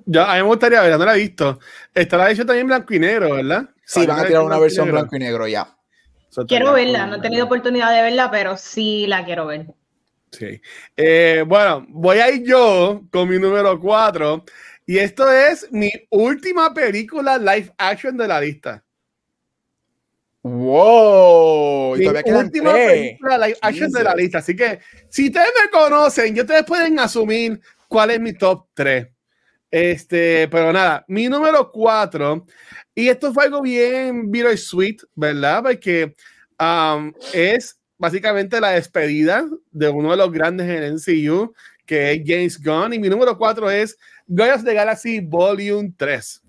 Ya, 0.05 0.31
a 0.31 0.35
mí 0.35 0.43
me 0.43 0.49
gustaría 0.49 0.81
verla, 0.81 0.99
no 0.99 1.05
la 1.05 1.16
he 1.16 1.20
visto. 1.20 1.59
Estará 1.95 2.31
hecho 2.31 2.45
también 2.45 2.66
blanco 2.66 2.93
y 2.95 2.99
negro, 2.99 3.35
¿verdad? 3.35 3.69
Sí, 3.85 4.07
van 4.07 4.20
a 4.20 4.27
tirar 4.27 4.43
una 4.43 4.59
versión 4.59 4.91
blanco 4.91 5.16
y 5.16 5.19
negro 5.20 5.47
ya. 5.47 5.77
Quiero 6.49 6.73
verla, 6.73 7.07
no 7.07 7.16
he 7.16 7.20
tenido 7.20 7.45
oportunidad 7.45 7.95
de 7.95 8.03
verla, 8.03 8.31
pero 8.31 8.57
sí 8.57 9.07
la 9.07 9.24
quiero 9.24 9.47
ver. 9.47 9.66
Sí. 10.31 10.61
Eh, 10.97 11.45
bueno, 11.47 11.85
voy 11.91 12.19
a 12.19 12.31
ir 12.31 12.43
yo 12.45 13.03
con 13.11 13.29
mi 13.29 13.39
número 13.39 13.79
4. 13.79 14.45
Y 14.93 14.98
esto 14.98 15.32
es 15.32 15.73
mi 15.73 15.90
última 16.10 16.74
película 16.74 17.39
live 17.39 17.73
action 17.78 18.14
de 18.14 18.28
la 18.28 18.39
lista. 18.39 18.85
¡Wow! 20.43 21.97
Mi 21.97 22.09
última 22.09 22.74
película 22.74 23.39
live 23.39 23.56
action 23.62 23.90
de 23.90 24.05
la 24.05 24.14
lista. 24.14 24.36
Así 24.40 24.55
que, 24.55 24.81
si 25.09 25.28
ustedes 25.28 25.48
me 25.64 25.70
conocen, 25.70 26.35
ya 26.35 26.43
ustedes 26.43 26.64
pueden 26.64 26.98
asumir 26.98 27.59
cuál 27.89 28.10
es 28.10 28.20
mi 28.20 28.35
top 28.35 28.66
3. 28.74 29.09
Este, 29.70 30.47
pero 30.48 30.74
nada, 30.74 31.06
mi 31.09 31.27
número 31.27 31.73
4. 31.73 32.44
Y 32.94 33.09
esto 33.09 33.32
fue 33.32 33.44
algo 33.44 33.62
bien 33.62 34.31
y 34.31 34.56
sweet, 34.59 35.05
¿verdad? 35.14 35.62
Porque 35.62 36.14
um, 36.60 37.14
es 37.32 37.81
básicamente 37.97 38.60
la 38.60 38.73
despedida 38.73 39.47
de 39.70 39.89
uno 39.89 40.10
de 40.10 40.19
los 40.19 40.31
grandes 40.31 40.69
en 40.69 40.82
el 40.82 40.93
MCU, 40.97 41.55
que 41.86 42.12
es 42.12 42.23
James 42.27 42.62
Gunn. 42.62 42.93
Y 42.93 42.98
mi 42.98 43.09
número 43.09 43.39
4 43.39 43.70
es 43.70 43.97
Guardians 44.27 44.62
of 44.62 44.66
the 44.66 44.74
Galaxy 44.74 45.20
Volume 45.20 45.93
3. 45.97 46.43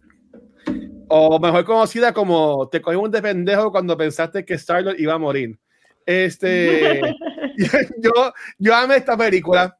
O 1.10 1.40
mejor 1.40 1.66
conocida 1.66 2.14
como 2.14 2.68
Te 2.70 2.82
cogimos 2.82 3.12
de 3.12 3.22
pendejo 3.22 3.72
cuando 3.72 3.98
pensaste 3.98 4.44
que 4.46 4.56
Star-Lord 4.56 5.00
iba 5.00 5.14
a 5.14 5.18
morir. 5.18 5.58
Este, 6.06 7.02
yo, 8.02 8.34
yo 8.58 8.76
amé 8.76 8.98
esta 8.98 9.18
película. 9.18 9.78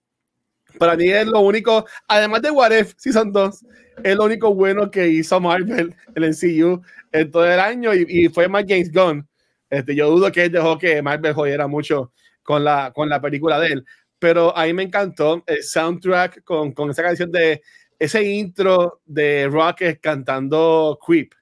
Para 0.78 0.96
mí 0.96 1.08
es 1.10 1.28
lo 1.28 1.42
único, 1.42 1.86
además 2.08 2.42
de 2.42 2.52
What 2.52 2.72
If 2.72 2.94
Season 2.98 3.32
2, 3.32 3.66
es 4.04 4.16
lo 4.16 4.24
único 4.24 4.54
bueno 4.56 4.90
que 4.90 5.08
hizo 5.08 5.40
Marvel, 5.40 5.96
el 6.16 6.24
MCU, 6.24 6.82
en 7.12 7.32
todo 7.32 7.46
el 7.46 7.60
año 7.60 7.94
y, 7.94 8.06
y, 8.10 8.30
fue 8.30 8.48
más 8.48 8.66
James 8.68 8.92
Gunn. 8.92 9.28
Este, 9.70 9.96
yo 9.96 10.10
dudo 10.10 10.32
que 10.32 10.46
él 10.46 10.52
dejó 10.52 10.78
que 10.78 11.02
Marvel 11.02 11.34
jodiera 11.34 11.68
mucho 11.68 12.12
con 12.44 12.64
la, 12.64 12.92
con 12.94 13.10
la 13.10 13.22
película 13.22 13.60
de 13.60 13.68
él. 13.68 13.86
Pero 14.20 14.56
a 14.56 14.66
mí 14.66 14.74
me 14.74 14.84
encantó 14.84 15.44
el 15.46 15.64
soundtrack 15.64 16.44
con, 16.44 16.72
con 16.72 16.90
esa 16.90 17.04
canción 17.04 17.32
de 17.32 17.62
ese 18.00 18.24
intro 18.24 19.02
de 19.06 19.48
Rocket 19.48 20.00
cantando 20.02 21.00
Creep. 21.06 21.34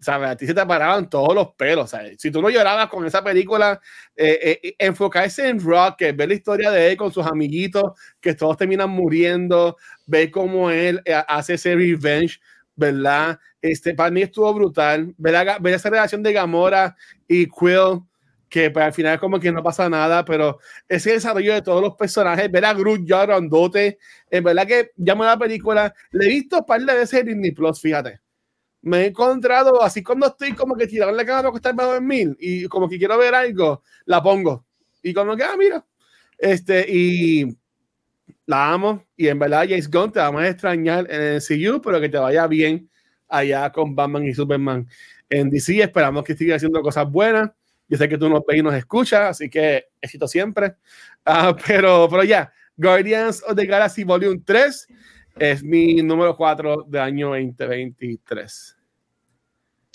¿Sabes? 0.00 0.28
A 0.28 0.36
ti 0.36 0.46
se 0.46 0.52
te 0.52 0.66
paraban 0.66 1.08
todos 1.08 1.34
los 1.34 1.54
pelos. 1.54 1.90
¿sabes? 1.90 2.16
Si 2.20 2.30
tú 2.30 2.42
no 2.42 2.50
llorabas 2.50 2.88
con 2.88 3.06
esa 3.06 3.24
película, 3.24 3.80
eh, 4.14 4.60
eh, 4.62 4.74
enfocarse 4.78 5.48
en 5.48 5.58
Rocket, 5.60 6.14
ver 6.14 6.28
la 6.28 6.34
historia 6.34 6.70
de 6.70 6.90
él 6.90 6.96
con 6.96 7.10
sus 7.12 7.26
amiguitos, 7.26 7.84
que 8.20 8.34
todos 8.34 8.56
terminan 8.58 8.90
muriendo, 8.90 9.76
ver 10.06 10.30
cómo 10.30 10.70
él 10.70 11.00
eh, 11.06 11.14
hace 11.26 11.54
ese 11.54 11.74
revenge, 11.74 12.38
¿verdad? 12.76 13.38
Este, 13.62 13.94
para 13.94 14.10
mí 14.10 14.20
estuvo 14.22 14.52
brutal. 14.52 15.14
Ver, 15.16 15.46
ver 15.60 15.74
esa 15.74 15.88
relación 15.88 16.22
de 16.22 16.34
Gamora 16.34 16.96
y 17.26 17.46
Quill 17.46 18.02
que 18.54 18.70
pues, 18.70 18.84
al 18.84 18.92
final 18.92 19.18
como 19.18 19.40
que 19.40 19.50
no 19.50 19.64
pasa 19.64 19.88
nada, 19.88 20.24
pero 20.24 20.60
ese 20.88 21.10
desarrollo 21.10 21.54
de 21.54 21.62
todos 21.62 21.82
los 21.82 21.96
personajes, 21.96 22.48
ver 22.52 22.64
a 22.64 22.72
Groot 22.72 23.04
ya 23.04 23.26
grandote, 23.26 23.98
en 24.30 24.44
verdad 24.44 24.64
que 24.64 24.92
llamo 24.96 25.24
la 25.24 25.36
película, 25.36 25.92
le 26.12 26.26
he 26.26 26.28
visto 26.28 26.58
un 26.58 26.64
par 26.64 26.80
de 26.80 26.94
veces 26.94 27.18
en 27.18 27.26
Disney 27.26 27.50
Plus, 27.50 27.80
fíjate. 27.80 28.20
Me 28.82 28.98
he 28.98 29.06
encontrado, 29.06 29.82
así 29.82 30.04
cuando 30.04 30.28
estoy 30.28 30.52
como 30.52 30.76
que 30.76 30.86
tirando 30.86 31.16
la 31.16 31.24
cámara 31.24 31.50
que 31.50 31.56
está 31.56 31.72
bajo 31.72 31.96
en 31.96 32.06
mil 32.06 32.36
y 32.38 32.66
como 32.66 32.88
que 32.88 32.96
quiero 32.96 33.18
ver 33.18 33.34
algo, 33.34 33.82
la 34.04 34.22
pongo. 34.22 34.64
Y 35.02 35.12
como 35.12 35.34
que, 35.34 35.42
ah, 35.42 35.56
mira, 35.58 35.84
este, 36.38 36.86
y 36.88 37.58
la 38.46 38.72
amo. 38.72 39.04
Y 39.16 39.26
en 39.26 39.38
verdad, 39.40 39.66
James 39.68 39.90
Gunn, 39.90 40.12
te 40.12 40.20
vamos 40.20 40.42
a 40.42 40.48
extrañar 40.48 41.10
en 41.10 41.22
el 41.22 41.42
CU, 41.42 41.80
pero 41.82 42.00
que 42.00 42.08
te 42.08 42.18
vaya 42.18 42.46
bien 42.46 42.88
allá 43.28 43.72
con 43.72 43.96
Batman 43.96 44.24
y 44.26 44.32
Superman 44.32 44.86
en 45.28 45.50
DC. 45.50 45.82
Esperamos 45.82 46.22
que 46.22 46.36
siga 46.36 46.54
haciendo 46.54 46.80
cosas 46.82 47.10
buenas. 47.10 47.50
Yo 47.88 47.98
sé 47.98 48.08
que 48.08 48.18
tú 48.18 48.28
nos 48.28 48.42
ves 48.46 48.58
y 48.58 48.62
nos 48.62 48.74
escuchas, 48.74 49.30
así 49.30 49.50
que 49.50 49.88
éxito 50.00 50.26
siempre. 50.26 50.76
Uh, 51.26 51.54
pero, 51.66 52.08
pero 52.10 52.24
ya, 52.24 52.52
Guardians 52.76 53.42
of 53.46 53.56
the 53.56 53.66
Galaxy 53.66 54.04
Volume 54.04 54.40
3 54.44 54.88
es 55.36 55.62
mi 55.62 55.96
número 56.02 56.36
4 56.36 56.84
de 56.88 57.00
año 57.00 57.28
2023. 57.30 58.76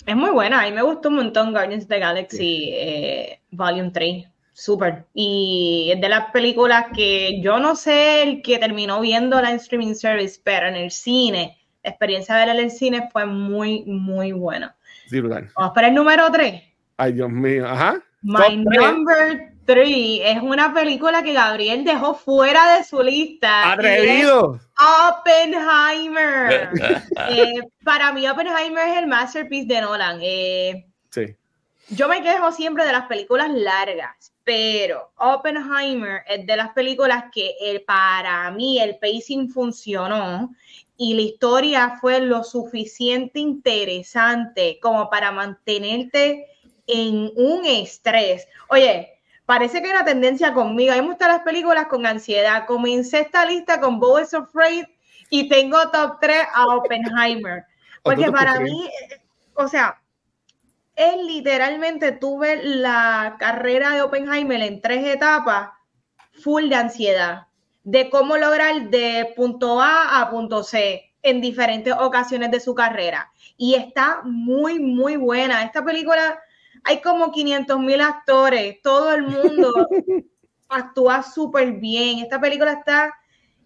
Es 0.06 0.16
muy 0.16 0.30
buena, 0.30 0.62
a 0.62 0.66
mí 0.66 0.72
me 0.72 0.82
gustó 0.82 1.08
un 1.08 1.16
montón 1.16 1.52
Guardians 1.52 1.84
of 1.84 1.90
the 1.90 1.98
Galaxy 1.98 2.70
eh, 2.72 3.40
Volume 3.50 3.90
3. 3.90 4.26
Súper. 4.52 5.06
Y 5.14 5.90
es 5.94 6.00
de 6.00 6.08
las 6.08 6.30
películas 6.32 6.86
que 6.94 7.40
yo 7.40 7.58
no 7.58 7.76
sé 7.76 8.22
el 8.22 8.42
que 8.42 8.58
terminó 8.58 9.00
viendo 9.00 9.40
la 9.40 9.52
streaming 9.52 9.94
service, 9.94 10.38
pero 10.42 10.68
en 10.68 10.76
el 10.76 10.90
cine, 10.90 11.58
la 11.82 11.90
experiencia 11.90 12.34
de 12.34 12.40
verla 12.40 12.60
en 12.60 12.66
el 12.66 12.70
cine 12.70 13.08
fue 13.10 13.24
muy, 13.24 13.84
muy 13.86 14.32
buena. 14.32 14.76
Sí, 15.08 15.20
Vamos 15.20 15.72
para 15.74 15.88
el 15.88 15.94
número 15.94 16.30
3. 16.30 16.62
Ay, 17.00 17.12
Dios 17.14 17.30
mío. 17.30 17.66
Ajá. 17.66 17.98
My 18.20 18.54
number 18.56 19.54
3 19.64 20.20
es 20.22 20.42
una 20.42 20.74
película 20.74 21.22
que 21.22 21.32
Gabriel 21.32 21.82
dejó 21.82 22.14
fuera 22.14 22.76
de 22.76 22.84
su 22.84 23.02
lista. 23.02 23.72
¡Atrevido! 23.72 24.60
Oppenheimer. 25.08 26.68
Eh, 27.30 27.60
para 27.84 28.12
mí, 28.12 28.28
Oppenheimer 28.28 28.88
es 28.88 28.98
el 28.98 29.06
masterpiece 29.06 29.66
de 29.74 29.80
Nolan. 29.80 30.18
Eh, 30.20 30.86
sí. 31.08 31.34
Yo 31.88 32.06
me 32.06 32.22
quejo 32.22 32.52
siempre 32.52 32.84
de 32.84 32.92
las 32.92 33.06
películas 33.06 33.48
largas, 33.50 34.34
pero 34.44 35.10
Oppenheimer 35.16 36.22
es 36.28 36.46
de 36.46 36.56
las 36.56 36.70
películas 36.70 37.24
que 37.32 37.54
el, 37.62 37.82
para 37.82 38.50
mí 38.50 38.78
el 38.78 38.98
pacing 38.98 39.48
funcionó 39.48 40.50
y 40.98 41.14
la 41.14 41.22
historia 41.22 41.96
fue 41.98 42.20
lo 42.20 42.44
suficiente 42.44 43.38
interesante 43.38 44.78
como 44.82 45.08
para 45.08 45.32
mantenerte 45.32 46.46
en 46.90 47.30
un 47.36 47.64
estrés. 47.64 48.46
Oye, 48.68 49.20
parece 49.46 49.82
que 49.82 49.90
una 49.90 50.04
tendencia 50.04 50.52
conmigo. 50.52 50.92
A 50.92 50.96
mí 50.96 51.02
me 51.02 51.08
gustan 51.08 51.32
las 51.32 51.42
películas 51.42 51.86
con 51.86 52.06
ansiedad. 52.06 52.66
Comencé 52.66 53.20
esta 53.20 53.44
lista 53.44 53.80
con 53.80 53.98
Bo 53.98 54.20
is 54.20 54.34
Afraid 54.34 54.84
y 55.30 55.48
tengo 55.48 55.78
top 55.90 56.18
3 56.20 56.36
a 56.54 56.66
Oppenheimer. 56.76 57.64
Porque 58.02 58.30
para 58.30 58.60
mí, 58.60 58.90
o 59.54 59.68
sea, 59.68 60.00
es 60.96 61.16
literalmente 61.24 62.12
tuve 62.12 62.62
la 62.62 63.36
carrera 63.38 63.90
de 63.90 64.02
Oppenheimer 64.02 64.60
en 64.60 64.80
tres 64.80 65.06
etapas, 65.06 65.70
full 66.42 66.68
de 66.68 66.76
ansiedad, 66.76 67.46
de 67.84 68.10
cómo 68.10 68.36
lograr 68.36 68.90
de 68.90 69.32
punto 69.36 69.80
A 69.80 70.20
a 70.20 70.30
punto 70.30 70.62
C 70.62 71.12
en 71.22 71.40
diferentes 71.40 71.94
ocasiones 71.98 72.50
de 72.50 72.60
su 72.60 72.74
carrera. 72.74 73.32
Y 73.56 73.74
está 73.74 74.20
muy, 74.24 74.78
muy 74.78 75.16
buena. 75.16 75.62
Esta 75.62 75.84
película 75.84 76.38
hay 76.84 77.00
como 77.00 77.30
500 77.30 77.78
mil 77.78 78.00
actores, 78.00 78.80
todo 78.82 79.12
el 79.12 79.22
mundo 79.22 79.72
actúa 80.68 81.22
súper 81.22 81.72
bien. 81.72 82.20
Esta 82.20 82.40
película 82.40 82.72
está, 82.72 83.14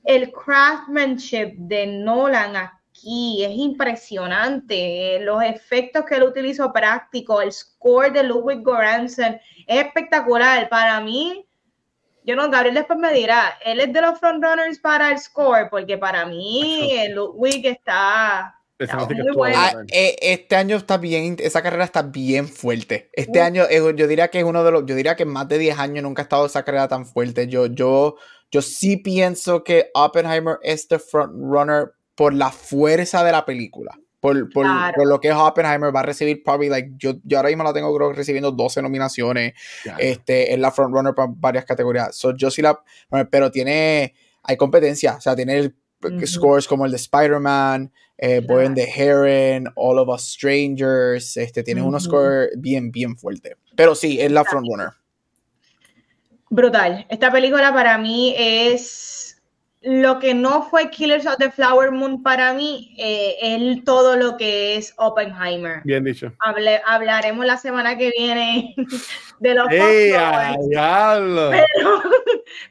el 0.04 0.32
craftsmanship 0.32 1.54
de 1.56 1.86
Nolan 1.86 2.56
aquí 2.56 3.44
es 3.44 3.52
impresionante. 3.52 5.18
Los 5.20 5.42
efectos 5.42 6.04
que 6.04 6.16
él 6.16 6.24
utilizó 6.24 6.72
práctico, 6.72 7.40
el 7.40 7.52
score 7.52 8.12
de 8.12 8.22
Ludwig 8.22 8.62
Göransson 8.64 9.38
es 9.66 9.84
espectacular. 9.84 10.68
Para 10.68 11.00
mí, 11.00 11.46
yo 12.24 12.36
no, 12.36 12.50
Gabriel 12.50 12.74
después 12.74 12.98
me 12.98 13.12
dirá, 13.12 13.58
él 13.64 13.80
es 13.80 13.92
de 13.92 14.00
los 14.00 14.18
frontrunners 14.18 14.78
para 14.78 15.10
el 15.10 15.18
score, 15.18 15.68
porque 15.70 15.98
para 15.98 16.24
mí 16.24 16.90
Ludwig 17.10 17.66
está 17.66 18.58
Ah, 18.80 19.72
eh, 19.92 20.16
este 20.20 20.56
año 20.56 20.76
está 20.76 20.98
bien, 20.98 21.36
esa 21.38 21.62
carrera 21.62 21.84
está 21.84 22.02
bien 22.02 22.48
fuerte. 22.48 23.08
Este 23.12 23.40
año 23.40 23.64
yo 23.70 24.08
diría 24.08 24.28
que 24.28 24.40
es 24.40 24.44
uno 24.44 24.64
de 24.64 24.72
los, 24.72 24.84
yo 24.84 24.96
diría 24.96 25.14
que 25.14 25.24
más 25.24 25.48
de 25.48 25.58
10 25.58 25.78
años 25.78 26.02
nunca 26.02 26.22
ha 26.22 26.24
estado 26.24 26.46
esa 26.46 26.64
carrera 26.64 26.88
tan 26.88 27.06
fuerte. 27.06 27.46
Yo, 27.46 27.66
yo, 27.66 28.16
yo 28.50 28.62
sí 28.62 28.96
pienso 28.96 29.62
que 29.62 29.90
Oppenheimer 29.94 30.58
es 30.62 30.88
the 30.88 30.98
frontrunner 30.98 31.92
por 32.16 32.34
la 32.34 32.50
fuerza 32.50 33.22
de 33.22 33.32
la 33.32 33.44
película. 33.44 33.96
Por, 34.18 34.50
por, 34.50 34.66
por, 34.96 35.06
lo 35.06 35.20
que 35.20 35.28
es 35.28 35.34
Oppenheimer 35.34 35.94
va 35.94 36.00
a 36.00 36.04
recibir 36.04 36.42
probably 36.42 36.70
like 36.70 36.92
yo, 36.96 37.12
yo 37.24 37.36
ahora 37.36 37.50
mismo 37.50 37.62
la 37.62 37.74
tengo 37.74 37.94
creo 37.94 38.12
recibiendo 38.12 38.50
12 38.50 38.82
nominaciones. 38.82 39.52
Este 39.98 40.52
es 40.52 40.58
la 40.58 40.72
frontrunner 40.72 41.14
para 41.14 41.30
varias 41.30 41.64
categorías. 41.64 42.16
So, 42.16 42.34
yo 42.34 42.50
sí 42.50 42.62
la 42.62 42.82
pero 43.30 43.50
tiene 43.50 44.14
hay 44.42 44.56
competencia 44.56 45.16
o 45.16 45.20
sea 45.20 45.36
tiene 45.36 45.58
el 45.58 45.76
scores 46.26 46.66
como 46.66 46.84
el 46.86 46.90
de 46.90 46.96
Spider-Man, 46.96 47.92
eh, 48.18 48.40
Boy 48.40 48.66
and 48.66 48.76
the 48.76 48.88
Heron, 48.88 49.72
All 49.74 49.98
of 49.98 50.08
Us 50.08 50.22
Strangers, 50.22 51.36
este, 51.36 51.62
tiene 51.62 51.82
unos 51.82 52.04
scores 52.04 52.50
bien, 52.56 52.90
bien 52.90 53.16
fuertes. 53.16 53.54
Pero 53.74 53.94
sí, 53.94 54.20
es 54.20 54.30
la 54.30 54.44
frontrunner. 54.44 54.90
Brutal. 56.50 57.06
Esta 57.08 57.32
película 57.32 57.72
para 57.72 57.98
mí 57.98 58.34
es 58.38 59.23
lo 59.84 60.18
que 60.18 60.32
no 60.32 60.62
fue 60.62 60.88
Killers 60.88 61.26
of 61.26 61.36
the 61.36 61.50
Flower 61.50 61.90
Moon 61.92 62.22
para 62.22 62.54
mí, 62.54 62.94
eh, 62.98 63.36
es 63.42 63.84
todo 63.84 64.16
lo 64.16 64.36
que 64.38 64.76
es 64.76 64.94
Oppenheimer. 64.96 65.82
Bien 65.84 66.02
dicho. 66.02 66.32
hablaremos 66.86 67.44
la 67.44 67.58
semana 67.58 67.96
que 67.96 68.10
viene 68.16 68.74
de 69.40 69.54
los 69.54 69.68
¡Ey, 69.70 70.12
pero, 70.72 72.02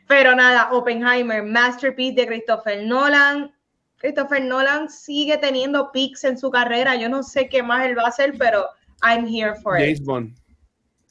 pero 0.07 0.35
nada, 0.35 0.71
Oppenheimer, 0.71 1.43
Masterpiece 1.43 2.15
de 2.15 2.27
Christopher 2.27 2.83
Nolan. 2.83 3.53
Christopher 3.97 4.43
Nolan 4.43 4.89
sigue 4.89 5.37
teniendo 5.37 5.91
peaks 5.91 6.23
en 6.23 6.37
su 6.37 6.49
carrera. 6.49 6.95
Yo 6.95 7.09
no 7.09 7.21
sé 7.21 7.47
qué 7.47 7.61
más 7.61 7.85
él 7.85 7.97
va 7.97 8.03
a 8.03 8.07
hacer, 8.07 8.33
pero 8.39 8.65
I'm 9.03 9.27
here 9.27 9.53
for 9.61 9.79
it. 9.79 10.03
Bond. 10.03 10.35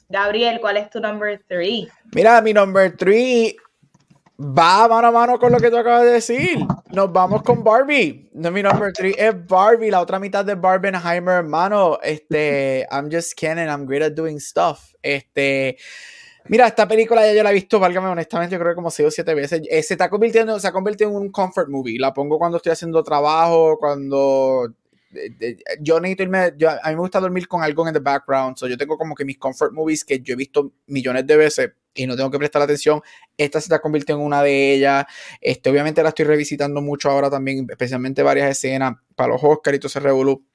Gabriel, 0.09 0.59
¿cuál 0.59 0.77
es 0.77 0.89
tu 0.89 0.99
number 0.99 1.41
three? 1.47 1.87
Mira, 2.13 2.41
mi 2.41 2.53
number 2.53 2.95
three 2.95 3.55
va 4.39 4.87
mano 4.87 5.07
a 5.07 5.11
mano 5.11 5.39
con 5.39 5.51
lo 5.51 5.59
que 5.59 5.69
tú 5.69 5.77
acabas 5.77 6.03
de 6.03 6.11
decir. 6.13 6.65
Nos 6.91 7.11
vamos 7.11 7.43
con 7.43 7.63
Barbie. 7.63 8.29
No, 8.33 8.51
mi 8.51 8.63
number 8.63 8.91
three 8.93 9.15
es 9.17 9.33
Barbie, 9.47 9.91
la 9.91 10.01
otra 10.01 10.19
mitad 10.19 10.43
de 10.45 10.55
Barbenheimer, 10.55 11.35
hermano. 11.35 11.99
Este, 12.01 12.87
I'm 12.91 13.09
just 13.11 13.33
kidding, 13.35 13.67
I'm 13.67 13.85
great 13.85 14.03
at 14.03 14.13
doing 14.13 14.39
stuff. 14.39 14.93
Este, 15.01 15.77
mira, 16.45 16.67
esta 16.67 16.87
película 16.87 17.25
ya 17.25 17.33
yo 17.33 17.43
la 17.43 17.51
he 17.51 17.53
visto, 17.53 17.79
válgame 17.79 18.07
honestamente, 18.07 18.53
yo 18.53 18.59
creo 18.59 18.71
que 18.71 18.75
como 18.75 18.91
seis 18.91 19.07
o 19.07 19.11
siete 19.11 19.33
veces. 19.33 19.61
Eh, 19.69 19.83
se 19.83 19.93
está 19.93 20.09
convirtiendo, 20.09 20.59
se 20.59 20.67
ha 20.67 20.71
convertido 20.71 21.09
en 21.11 21.17
un 21.17 21.31
comfort 21.31 21.69
movie. 21.69 21.99
La 21.99 22.13
pongo 22.13 22.37
cuando 22.37 22.57
estoy 22.57 22.71
haciendo 22.71 23.03
trabajo, 23.03 23.77
cuando 23.79 24.73
yo 25.81 25.99
necesito 25.99 26.23
irme, 26.23 26.53
yo, 26.57 26.69
a 26.69 26.89
mí 26.89 26.95
me 26.95 27.01
gusta 27.01 27.19
dormir 27.19 27.47
con 27.47 27.63
algo 27.63 27.87
en 27.87 27.93
the 27.93 27.99
background, 27.99 28.57
so 28.57 28.67
yo 28.67 28.77
tengo 28.77 28.97
como 28.97 29.15
que 29.15 29.25
mis 29.25 29.37
comfort 29.37 29.73
movies 29.73 30.03
que 30.03 30.19
yo 30.19 30.33
he 30.33 30.37
visto 30.37 30.73
millones 30.87 31.25
de 31.27 31.37
veces 31.37 31.71
y 31.93 32.07
no 32.07 32.15
tengo 32.15 32.31
que 32.31 32.39
prestar 32.39 32.61
atención. 32.61 33.01
Esta 33.37 33.59
se 33.59 33.65
está 33.65 33.79
convirtiendo 33.79 34.21
en 34.21 34.27
una 34.27 34.41
de 34.41 34.73
ellas. 34.73 35.05
Este, 35.39 35.69
obviamente 35.69 36.01
la 36.01 36.09
estoy 36.09 36.25
revisitando 36.25 36.81
mucho 36.81 37.09
ahora 37.09 37.29
también, 37.29 37.67
especialmente 37.69 38.23
varias 38.23 38.49
escenas 38.49 38.95
para 39.15 39.33
los 39.33 39.43
Oscars 39.43 39.77
y 39.77 39.79
todo 39.79 39.87
ese 39.87 39.99
revolú. 39.99 40.45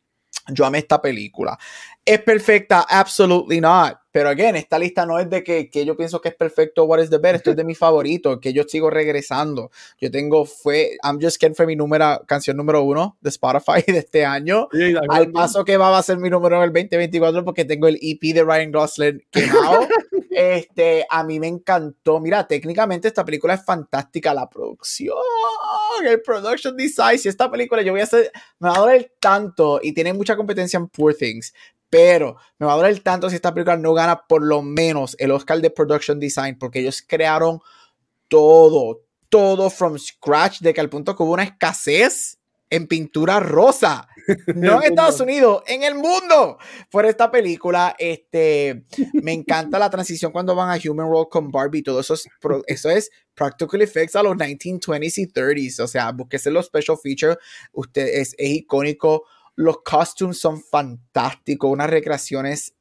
Yo 0.48 0.64
amé 0.64 0.78
esta 0.78 1.00
película. 1.00 1.58
¿Es 2.04 2.20
perfecta? 2.22 2.86
Absolutely 2.88 3.60
not. 3.60 3.98
Pero 4.18 4.30
again, 4.30 4.56
esta 4.56 4.80
lista 4.80 5.06
no 5.06 5.20
es 5.20 5.30
de 5.30 5.44
que, 5.44 5.70
que 5.70 5.84
yo 5.84 5.96
pienso 5.96 6.20
que 6.20 6.30
es 6.30 6.34
perfecto 6.34 6.86
What 6.86 6.98
is 6.98 7.08
the 7.08 7.18
best. 7.18 7.36
Esto 7.36 7.50
es 7.50 7.56
de 7.56 7.62
mi 7.62 7.76
favorito, 7.76 8.40
que 8.40 8.52
yo 8.52 8.64
sigo 8.64 8.90
regresando. 8.90 9.70
Yo 10.00 10.10
tengo, 10.10 10.44
fue, 10.44 10.98
I'm 11.04 11.20
Just 11.22 11.38
Kidding 11.38 11.54
fue 11.54 11.66
mi 11.66 11.76
número, 11.76 12.24
canción 12.26 12.56
número 12.56 12.82
uno 12.82 13.16
de 13.20 13.28
Spotify 13.30 13.80
de 13.86 13.98
este 13.98 14.24
año. 14.24 14.68
Al 15.08 15.30
paso 15.30 15.64
que 15.64 15.76
va 15.76 15.96
a 15.96 16.02
ser 16.02 16.18
mi 16.18 16.30
número 16.30 16.56
en 16.56 16.64
el 16.64 16.72
2024 16.72 17.44
porque 17.44 17.64
tengo 17.64 17.86
el 17.86 17.96
EP 18.02 18.34
de 18.34 18.42
Ryan 18.42 18.72
Gosling 18.72 19.24
quemado. 19.30 19.86
este, 20.32 21.06
a 21.08 21.22
mí 21.22 21.38
me 21.38 21.46
encantó. 21.46 22.18
Mira, 22.18 22.44
técnicamente 22.44 23.06
esta 23.06 23.24
película 23.24 23.54
es 23.54 23.64
fantástica. 23.64 24.34
La 24.34 24.50
producción, 24.50 25.14
el 26.04 26.20
production 26.22 26.76
design. 26.76 27.20
Si 27.20 27.28
esta 27.28 27.48
película 27.48 27.82
yo 27.82 27.92
voy 27.92 28.00
a 28.00 28.04
hacer, 28.04 28.32
me 28.58 28.68
va 28.68 28.78
a 28.78 28.80
doler 28.80 29.12
tanto 29.20 29.78
y 29.80 29.92
tiene 29.92 30.12
mucha 30.12 30.34
competencia 30.34 30.76
en 30.76 30.88
Poor 30.88 31.14
Things 31.14 31.54
pero 31.90 32.36
me 32.58 32.66
va 32.66 32.74
a 32.74 32.76
doler 32.76 33.00
tanto 33.00 33.30
si 33.30 33.36
esta 33.36 33.54
película 33.54 33.76
no 33.76 33.94
gana 33.94 34.24
por 34.28 34.44
lo 34.44 34.62
menos 34.62 35.16
el 35.18 35.30
Oscar 35.30 35.60
de 35.60 35.70
Production 35.70 36.20
Design, 36.20 36.58
porque 36.58 36.80
ellos 36.80 37.02
crearon 37.06 37.60
todo, 38.28 39.02
todo 39.28 39.70
from 39.70 39.98
scratch, 39.98 40.60
de 40.60 40.74
que 40.74 40.80
al 40.80 40.90
punto 40.90 41.16
que 41.16 41.22
hubo 41.22 41.32
una 41.32 41.44
escasez 41.44 42.38
en 42.70 42.86
pintura 42.86 43.40
rosa, 43.40 44.08
no 44.54 44.82
en 44.82 44.82
Estados 44.92 45.20
Unidos, 45.20 45.62
en 45.66 45.82
el 45.82 45.94
mundo, 45.94 46.58
por 46.90 47.06
esta 47.06 47.30
película. 47.30 47.96
Este, 47.98 48.84
me 49.14 49.32
encanta 49.32 49.78
la 49.78 49.90
transición 49.90 50.32
cuando 50.32 50.54
van 50.54 50.70
a 50.70 50.80
Human 50.82 51.06
World 51.06 51.30
con 51.30 51.50
Barbie, 51.50 51.82
todo 51.82 52.00
eso 52.00 52.14
es, 52.14 52.28
eso 52.66 52.90
es 52.90 53.10
practical 53.34 53.80
effects 53.82 54.16
a 54.16 54.22
los 54.22 54.36
1920s 54.36 55.18
y 55.18 55.26
30s, 55.26 55.80
o 55.80 55.86
sea, 55.86 56.12
búsquese 56.12 56.50
los 56.50 56.66
special 56.66 56.98
features, 57.02 57.38
usted 57.72 58.06
es, 58.06 58.34
es 58.36 58.50
icónico 58.50 59.24
los 59.58 59.82
costumes 59.82 60.38
son 60.38 60.62
fantásticos, 60.62 61.68
unas 61.68 61.90
recreaciones 61.90 62.74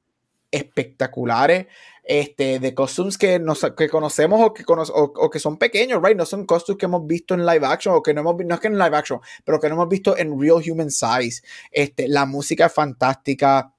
espectaculares 0.51 1.65
este, 2.03 2.59
de 2.59 2.75
costumes 2.75 3.17
que, 3.17 3.39
nos, 3.39 3.65
que 3.75 3.89
conocemos 3.89 4.39
o 4.41 4.53
que, 4.53 4.63
o, 4.67 5.29
que 5.31 5.39
son 5.39 5.57
pequeños, 5.57 5.99
right? 6.03 6.15
No 6.15 6.27
son 6.27 6.45
costumes 6.45 6.77
que 6.77 6.85
hemos 6.85 7.07
visto 7.07 7.33
en 7.33 7.47
live 7.47 7.65
action 7.65 7.95
o 7.95 8.03
que 8.03 8.13
no 8.13 8.21
hemos 8.21 8.35
no 8.45 8.53
es 8.53 8.61
que 8.61 8.67
en 8.67 8.77
live 8.77 8.95
action, 8.95 9.19
pero 9.43 9.59
que 9.59 9.69
no 9.69 9.73
hemos 9.73 9.89
visto 9.89 10.15
en 10.17 10.39
real 10.39 10.61
human 10.69 10.91
size. 10.91 11.41
Este, 11.71 12.07
la 12.07 12.27
música 12.27 12.67
es 12.67 12.73
fantástica. 12.73 13.73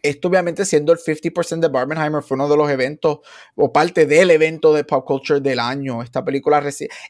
Esto 0.00 0.28
obviamente 0.28 0.64
siendo 0.64 0.92
el 0.92 1.00
50% 1.00 1.58
de 1.58 1.68
Barbenheimer 1.68 2.22
fue 2.22 2.36
uno 2.36 2.48
de 2.48 2.56
los 2.56 2.70
eventos 2.70 3.18
o 3.56 3.72
parte 3.72 4.06
del 4.06 4.30
evento 4.30 4.72
de 4.72 4.84
pop 4.84 5.04
culture 5.04 5.40
del 5.40 5.58
año. 5.58 6.00
Esta 6.00 6.24
película, 6.24 6.62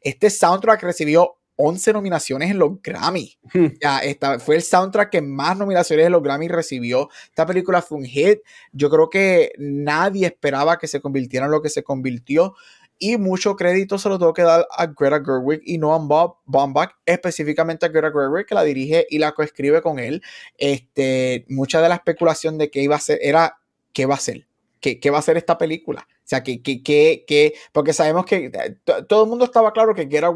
este 0.02 0.30
soundtrack 0.30 0.82
recibió 0.82 1.39
11 1.60 1.92
nominaciones 1.92 2.50
en 2.50 2.58
los 2.58 2.80
Grammy. 2.82 3.38
Hmm. 3.52 3.66
Ya, 3.80 3.98
esta, 3.98 4.38
fue 4.38 4.56
el 4.56 4.62
soundtrack 4.62 5.10
que 5.10 5.22
más 5.22 5.56
nominaciones 5.56 6.06
en 6.06 6.12
los 6.12 6.22
Grammy 6.22 6.48
recibió. 6.48 7.08
Esta 7.26 7.44
película 7.46 7.82
fue 7.82 7.98
un 7.98 8.04
hit. 8.04 8.40
Yo 8.72 8.88
creo 8.88 9.10
que 9.10 9.52
nadie 9.58 10.26
esperaba 10.26 10.78
que 10.78 10.86
se 10.86 11.00
convirtiera 11.00 11.46
en 11.46 11.52
lo 11.52 11.60
que 11.62 11.68
se 11.68 11.82
convirtió. 11.82 12.54
Y 12.98 13.16
mucho 13.16 13.56
crédito 13.56 13.98
se 13.98 14.08
lo 14.10 14.18
tengo 14.18 14.34
que 14.34 14.42
dar 14.42 14.66
a 14.70 14.86
Greta 14.86 15.22
Gerwig 15.24 15.62
y 15.64 15.78
Noam 15.78 16.06
Baumbach, 16.44 16.90
específicamente 17.06 17.86
a 17.86 17.88
Greta 17.88 18.10
Gerwig, 18.12 18.46
que 18.46 18.54
la 18.54 18.62
dirige 18.62 19.06
y 19.08 19.18
la 19.18 19.32
coescribe 19.32 19.80
con 19.80 19.98
él. 19.98 20.22
Este, 20.58 21.46
mucha 21.48 21.80
de 21.80 21.88
la 21.88 21.94
especulación 21.94 22.58
de 22.58 22.70
qué 22.70 22.82
iba 22.82 22.96
a 22.96 23.00
ser 23.00 23.18
era 23.22 23.58
qué 23.92 24.04
va 24.06 24.16
a 24.16 24.18
ser 24.18 24.49
qué, 24.80 25.10
va 25.10 25.18
a 25.18 25.22
ser 25.22 25.36
esta 25.36 25.58
película. 25.58 26.06
O 26.10 26.22
sea, 26.24 26.42
que, 26.42 26.62
que, 26.62 26.82
que, 26.82 27.54
porque 27.72 27.92
sabemos 27.92 28.24
que 28.24 28.50
eh, 28.52 28.76
todo 29.08 29.24
el 29.24 29.28
mundo 29.28 29.44
estaba 29.44 29.72
claro 29.72 29.94
que 29.94 30.06
Greta, 30.06 30.32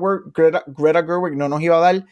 Greta, 0.67 1.05
Gerwig 1.05 1.37
no 1.37 1.49
nos 1.49 1.63
iba 1.63 1.77
a 1.77 1.81
dar 1.93 2.05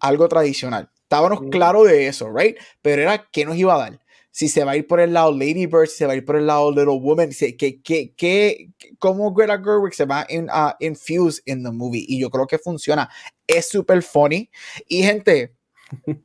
algo 0.00 0.28
tradicional. 0.28 0.90
Estábamos 1.02 1.42
claros 1.50 1.86
de 1.86 2.06
eso, 2.06 2.30
right? 2.32 2.56
Pero 2.80 3.02
era 3.02 3.28
qué 3.30 3.44
nos 3.44 3.56
iba 3.56 3.74
a 3.74 3.78
dar. 3.78 4.00
Si 4.30 4.48
se 4.48 4.64
va 4.64 4.72
a 4.72 4.76
ir 4.76 4.86
por 4.86 4.98
el 4.98 5.12
lado 5.12 5.30
Lady 5.30 5.66
Bird, 5.66 5.88
si 5.88 5.98
se 5.98 6.06
va 6.06 6.14
a 6.14 6.16
ir 6.16 6.24
por 6.24 6.36
el 6.36 6.46
lado 6.46 6.70
Little 6.70 6.98
Woman, 6.98 7.30
que, 7.30 7.80
que, 7.82 8.14
que, 8.14 8.70
cómo 8.98 9.32
Greta 9.34 9.58
Gerwig 9.62 9.92
se 9.92 10.06
va 10.06 10.20
a 10.20 10.26
in, 10.30 10.44
uh, 10.44 10.72
infuse 10.80 11.42
in 11.44 11.62
the 11.62 11.70
movie. 11.70 12.04
Y 12.08 12.18
yo 12.18 12.30
creo 12.30 12.46
que 12.46 12.58
funciona. 12.58 13.10
Es 13.46 13.68
súper 13.68 14.02
funny. 14.02 14.50
Y 14.88 15.02
gente, 15.02 15.54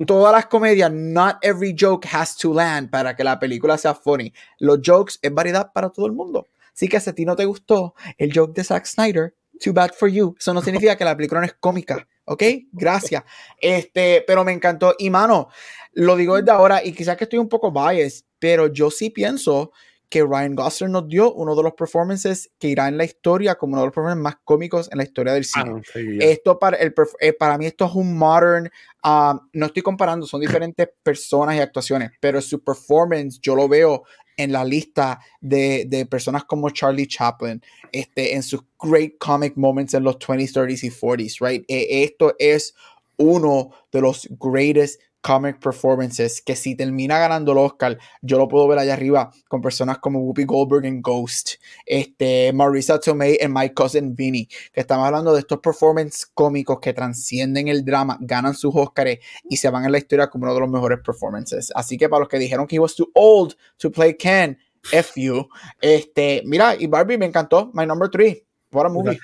todas 0.05 0.33
las 0.33 0.45
comedias, 0.47 0.91
not 0.91 1.37
every 1.41 1.75
joke 1.77 2.07
has 2.11 2.35
to 2.37 2.53
land 2.53 2.89
para 2.89 3.15
que 3.15 3.23
la 3.23 3.39
película 3.39 3.77
sea 3.77 3.93
funny. 3.93 4.33
Los 4.59 4.79
jokes 4.83 5.19
es 5.21 5.33
variedad 5.33 5.71
para 5.73 5.89
todo 5.89 6.05
el 6.05 6.13
mundo. 6.13 6.47
Así 6.73 6.87
que 6.87 6.99
si 6.99 7.09
a 7.09 7.13
ti 7.13 7.25
no 7.25 7.35
te 7.35 7.45
gustó 7.45 7.95
el 8.17 8.31
joke 8.33 8.53
de 8.53 8.63
Zack 8.63 8.85
Snyder, 8.85 9.33
too 9.63 9.73
bad 9.73 9.91
for 9.93 10.09
you. 10.09 10.35
Eso 10.39 10.53
no 10.53 10.61
significa 10.61 10.95
que 10.95 11.05
la 11.05 11.15
película 11.15 11.41
no 11.41 11.47
es 11.47 11.55
cómica. 11.59 12.07
¿Ok? 12.25 12.43
Gracias. 12.71 13.23
Este, 13.59 14.23
pero 14.27 14.43
me 14.43 14.51
encantó. 14.51 14.93
Y 14.99 15.09
mano, 15.09 15.47
lo 15.93 16.15
digo 16.15 16.35
desde 16.35 16.51
ahora, 16.51 16.83
y 16.83 16.91
quizás 16.91 17.17
que 17.17 17.23
estoy 17.23 17.39
un 17.39 17.49
poco 17.49 17.71
biased, 17.71 18.25
pero 18.37 18.67
yo 18.67 18.91
sí 18.91 19.09
pienso 19.09 19.71
que 20.09 20.23
Ryan 20.23 20.55
Gosling 20.55 20.91
nos 20.91 21.07
dio 21.07 21.33
uno 21.33 21.55
de 21.55 21.63
los 21.63 21.73
performances 21.73 22.49
que 22.57 22.69
irá 22.69 22.87
en 22.87 22.97
la 22.97 23.03
historia 23.03 23.55
como 23.55 23.73
uno 23.73 23.81
de 23.81 23.87
los 23.87 23.93
performances 23.93 24.23
más 24.23 24.37
cómicos 24.43 24.89
en 24.91 24.99
la 24.99 25.03
historia 25.03 25.33
del 25.33 25.45
cine. 25.45 25.81
Ah, 25.95 25.99
esto 26.21 26.57
para, 26.59 26.77
el, 26.77 26.93
eh, 27.19 27.33
para 27.33 27.57
mí 27.57 27.65
esto 27.65 27.85
es 27.85 27.93
un 27.93 28.17
modern, 28.17 28.69
um, 29.03 29.39
no 29.53 29.65
estoy 29.65 29.83
comparando, 29.83 30.25
son 30.25 30.41
diferentes 30.41 30.87
personas 31.03 31.55
y 31.55 31.59
actuaciones, 31.59 32.11
pero 32.19 32.41
su 32.41 32.63
performance 32.63 33.39
yo 33.41 33.55
lo 33.55 33.67
veo 33.67 34.03
en 34.37 34.51
la 34.51 34.63
lista 34.63 35.19
de, 35.41 35.85
de 35.87 36.05
personas 36.05 36.45
como 36.45 36.69
Charlie 36.69 37.07
Chaplin, 37.07 37.61
este, 37.91 38.35
en 38.35 38.43
sus 38.43 38.61
great 38.79 39.13
comic 39.17 39.57
moments 39.57 39.93
en 39.93 40.03
los 40.03 40.19
20s, 40.19 40.53
30s 40.53 40.83
y 40.83 40.89
40s, 40.89 41.45
right? 41.45 41.65
Eh, 41.67 42.03
esto 42.03 42.35
es 42.37 42.75
uno 43.17 43.71
de 43.91 44.01
los 44.01 44.27
greatest 44.39 45.01
comic 45.27 45.59
performances 45.59 46.41
que 46.41 46.55
si 46.55 46.73
termina 46.73 47.19
ganando 47.19 47.51
el 47.51 47.57
Oscar, 47.57 47.97
yo 48.21 48.37
lo 48.37 48.47
puedo 48.47 48.65
ver 48.65 48.79
allá 48.79 48.93
arriba 48.93 49.29
con 49.49 49.61
personas 49.61 49.97
como 49.97 50.21
Whoopi 50.21 50.45
Goldberg 50.45 50.85
en 50.85 51.01
Ghost, 51.01 51.55
este, 51.85 52.53
Marisa 52.53 52.97
Tomei 52.97 53.37
en 53.41 53.53
My 53.53 53.71
Cousin 53.71 54.15
Vinny, 54.15 54.47
que 54.71 54.79
estamos 54.79 55.05
hablando 55.05 55.33
de 55.33 55.41
estos 55.41 55.59
performances 55.59 56.25
cómicos 56.27 56.79
que 56.79 56.93
transcienden 56.93 57.67
el 57.67 57.83
drama, 57.83 58.17
ganan 58.21 58.53
sus 58.53 58.73
Oscars 58.73 59.17
y 59.49 59.57
se 59.57 59.69
van 59.69 59.83
en 59.83 59.91
la 59.91 59.97
historia 59.97 60.29
como 60.29 60.45
uno 60.45 60.53
de 60.53 60.61
los 60.61 60.69
mejores 60.69 60.99
performances. 61.03 61.73
Así 61.75 61.97
que 61.97 62.07
para 62.07 62.21
los 62.21 62.29
que 62.29 62.39
dijeron 62.39 62.65
que 62.65 62.77
he 62.77 62.79
was 62.79 62.95
too 62.95 63.11
old 63.13 63.53
to 63.75 63.91
play 63.91 64.15
Ken, 64.15 64.57
F 64.93 65.21
you. 65.21 65.49
Este, 65.81 66.41
mira, 66.45 66.73
y 66.79 66.87
Barbie 66.87 67.17
me 67.17 67.25
encantó, 67.25 67.69
My 67.73 67.85
Number 67.85 68.09
Three. 68.09 68.45
What 68.71 68.85
a 68.85 68.89
movie. 68.89 69.19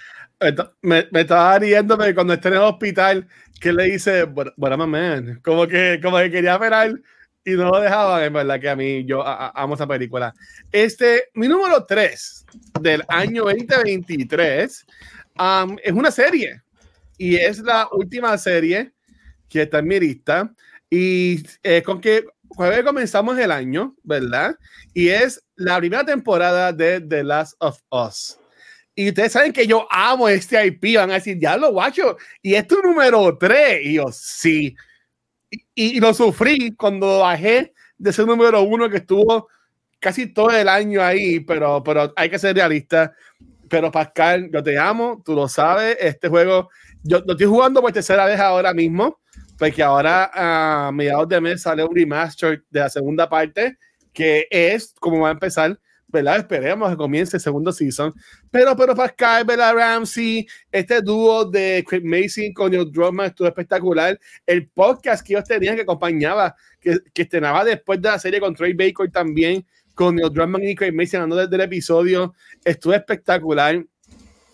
Me, 0.81 1.07
me 1.11 1.22
estaba 1.22 1.57
riéndome 1.57 2.14
cuando 2.14 2.34
esté 2.34 2.49
en 2.49 2.55
el 2.55 2.60
hospital 2.61 3.27
que 3.60 3.72
le 3.72 3.85
dice, 3.85 4.23
bueno, 4.23 4.88
man, 4.88 5.39
como 5.41 5.65
que, 5.68 5.99
como 6.03 6.18
que 6.18 6.30
quería 6.30 6.55
esperar 6.55 6.99
y 7.45 7.51
no 7.51 7.69
lo 7.69 7.80
dejaba, 7.80 8.26
en 8.26 8.34
verdad 8.34 8.60
que 8.60 8.69
a 8.69 8.76
mí, 8.76 9.05
yo 9.05 9.26
amo 9.26 9.76
esa 9.76 9.88
película. 9.88 10.34
Este, 10.72 11.30
mi 11.34 11.47
número 11.47 11.85
3 11.85 12.45
del 12.81 13.03
año 13.07 13.43
2023 13.45 14.85
es 15.84 15.91
una 15.93 16.11
serie 16.11 16.61
y 17.18 17.35
es 17.35 17.60
la 17.60 17.88
última 17.91 18.38
serie 18.38 18.93
que 19.47 19.61
está 19.61 19.80
en 19.80 19.88
mi 19.88 19.99
lista 19.99 20.53
y 20.89 21.43
eh, 21.64 21.81
con 21.84 22.01
que 22.01 22.26
jueves 22.49 22.84
comenzamos 22.84 23.38
el 23.38 23.51
año, 23.51 23.95
¿verdad? 24.03 24.57
Y 24.93 25.10
es 25.10 25.43
la 25.55 25.77
primera 25.80 26.05
temporada 26.05 26.72
de 26.72 27.01
The 27.01 27.23
Last 27.23 27.55
of 27.60 27.80
Us. 27.89 28.39
Y 28.95 29.10
ustedes 29.10 29.32
saben 29.32 29.52
que 29.52 29.65
yo 29.65 29.88
amo 29.90 30.30
este 30.30 30.65
IP, 30.68 30.98
van 30.98 31.11
a 31.11 31.15
decir, 31.15 31.40
ya 31.40 31.57
lo 31.57 31.72
guacho, 31.72 32.18
y 32.41 32.53
es 32.53 32.68
tu 32.68 32.80
número 32.82 33.38
3. 33.38 33.80
Y 33.84 33.94
yo, 33.94 34.06
sí. 34.11 34.76
Y, 35.74 35.99
lo 35.99 36.14
sufrí 36.14 36.76
cuando 36.76 37.20
bajé 37.20 37.74
de 37.98 38.10
ese 38.10 38.26
número 38.26 38.61
1 38.61 38.90
que 38.90 38.98
estuvo 38.98 39.48
casi 39.99 40.28
todo 40.28 40.52
el 40.52 40.68
año 40.68 41.02
ahí, 41.02 41.40
pero, 41.40 41.84
pero 41.84 42.14
hay 42.15 42.30
que 42.30 42.40
ser 42.40 42.56
realista. 42.56 43.14
Pero 43.70 43.91
Pascal, 43.91 44.49
yo 44.52 44.61
te 44.61 44.78
amo, 44.78 45.22
tú 45.26 45.34
lo 45.34 45.48
sabes, 45.48 45.98
este 45.99 46.30
juego, 46.30 46.70
yo 47.03 47.20
lo 47.26 47.34
estoy 47.34 47.48
jugando 47.48 47.82
por 47.82 47.91
tercera 47.91 48.26
vez 48.26 48.40
ahora 48.40 48.74
mismo, 48.74 49.20
porque 49.57 49.82
ahora 49.82 50.30
a 50.34 50.91
mediados 50.91 51.28
de 51.30 51.41
mes 51.41 51.61
sale 51.64 51.84
un 51.84 51.95
remaster 51.95 52.64
de 52.70 52.80
la 52.80 52.90
segunda 52.90 53.28
parte, 53.28 53.78
que 54.11 54.48
es 54.52 54.94
como 54.99 55.22
va 55.22 55.30
a 55.30 55.32
empezar 55.32 55.80
¿verdad? 56.14 56.38
Esperemos 56.38 56.91
que 56.91 56.95
comience 56.95 57.35
el 57.38 57.41
segundo 57.41 57.72
season. 57.72 58.14
Pero, 58.52 58.76
pero 58.77 58.95
Pascal, 58.95 59.44
Bella 59.44 59.73
Ramsey, 59.73 60.48
este 60.72 61.02
dúo 61.02 61.44
de 61.44 61.84
Craig 61.85 62.03
Mason 62.06 62.53
con 62.53 62.72
Neil 62.72 62.90
Druckmann 62.91 63.27
estuvo 63.27 63.48
espectacular. 63.48 64.18
El 64.45 64.68
podcast 64.69 65.26
que 65.26 65.34
ellos 65.34 65.45
tenían 65.45 65.76
que 65.76 65.81
acompañaba, 65.81 66.56
que, 66.80 66.99
que 67.14 67.23
estrenaba 67.23 67.65
después 67.65 67.99
de 68.02 68.10
la 68.10 68.19
serie 68.19 68.40
con 68.40 68.53
Trey 68.53 68.73
Baker 68.73 69.10
también, 69.11 69.65
con 69.95 70.15
Neil 70.15 70.31
Druckmann 70.31 70.64
y 70.64 70.76
Craig 70.76 70.94
Mason 70.94 71.22
hablando 71.22 71.38
desde 71.38 71.56
el 71.56 71.61
episodio, 71.61 72.34
estuvo 72.64 72.94
espectacular. 72.94 73.84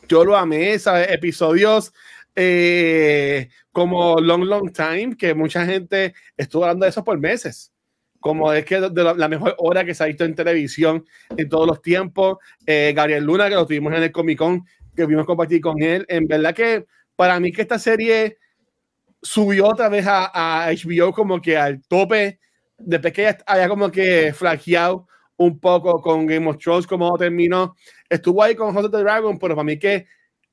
Yo 0.08 0.24
lo 0.24 0.36
amé, 0.38 0.80
¿sabes? 0.80 1.12
Episodios 1.12 1.94
eh, 2.36 3.50
como 3.74 4.20
Long 4.22 4.46
Long 4.46 4.72
Time, 4.72 5.18
que 5.18 5.36
mucha 5.36 5.66
gente 5.66 6.16
estuvo 6.38 6.64
hablando 6.64 6.86
de 6.86 6.90
eso 6.92 7.04
por 7.04 7.20
meses 7.20 7.74
como 8.20 8.52
es 8.54 8.66
que 8.66 8.80
de 8.80 9.04
la, 9.04 9.28
mejor 9.28 9.56
hora 9.58 9.86
que 9.86 9.94
se 9.94 10.04
ha 10.04 10.08
visto 10.08 10.26
en 10.26 10.36
televisión 10.36 11.06
en 11.36 11.50
todos 11.50 11.68
los 11.68 11.82
tiempos. 11.82 12.38
Eh, 12.66 12.94
Gabriel 12.96 13.24
Luna, 13.24 13.50
que 13.50 13.56
lo 13.56 13.66
tuvimos 13.66 13.94
en 13.94 14.04
el 14.04 14.12
Comic 14.12 14.38
Con, 14.38 14.66
que 14.96 15.06
vimos 15.06 15.26
compartir 15.26 15.62
con 15.62 15.82
él. 15.82 16.06
En 16.10 16.28
verdad 16.28 16.54
que 16.54 16.86
para 17.16 17.40
mí 17.40 17.52
que 17.52 17.62
esta 17.62 17.80
serie 17.80 18.38
subió 19.22 19.68
otra 19.68 19.90
vez 19.90 20.06
a, 20.08 20.66
a 20.66 20.72
HBO 20.72 21.14
como 21.14 21.42
que 21.42 21.58
al 21.58 21.82
tope, 21.84 22.40
después 22.78 23.14
que 23.14 23.36
haya 23.46 23.70
como 23.70 23.92
que 23.92 24.34
flaqueado 24.34 25.08
un 25.38 25.60
poco 25.60 26.02
con 26.02 26.26
Game 26.26 26.48
of 26.50 26.58
Thrones, 26.58 26.86
como 26.86 27.18
terminó. 27.18 27.76
Estuvo 28.10 28.44
ahí 28.44 28.56
con 28.56 28.74
House 28.74 28.86
of 28.86 28.92
the 28.92 28.98
Dragon, 28.98 29.40
pero 29.40 29.56
para 29.56 29.64
mí 29.64 29.80
que 29.80 30.06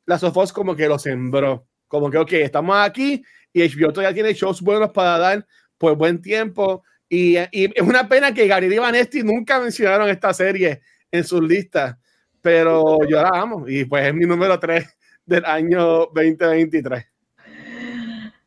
la 0.07 0.19
Sofos 0.19 0.53
como 0.53 0.77
que 0.77 0.89
lo 0.89 0.99
sembró. 0.99 1.67
Como 1.89 2.11
que, 2.11 2.19
ok, 2.19 2.33
estamos 2.35 2.77
aquí 2.77 3.23
y 3.53 3.63
HBO 3.63 3.93
todavía 3.93 4.15
tiene 4.15 4.35
shows 4.35 4.61
buenos 4.61 4.91
para 4.91 5.19
dar 5.19 5.47
por 5.79 5.97
buen 5.97 6.21
tiempo 6.21 6.85
y, 7.09 7.37
es 7.37 7.83
una 7.83 8.09
pena 8.09 8.35
que 8.35 8.47
Gary 8.47 8.73
y 8.73 8.78
Vanesti 8.78 9.23
nunca 9.23 9.61
mencionaron 9.61 10.09
esta 10.09 10.33
serie 10.35 10.81
en 11.11 11.24
sus 11.24 11.43
listas, 11.43 11.97
pero 12.41 12.99
yo 13.09 13.23
la 13.23 13.31
amo 13.33 13.69
y 13.69 13.85
pues 13.85 14.07
es 14.07 14.15
mi 14.15 14.24
número 14.24 14.59
3 14.59 14.85
del 15.24 15.45
año 15.45 16.07
2023. 16.07 17.07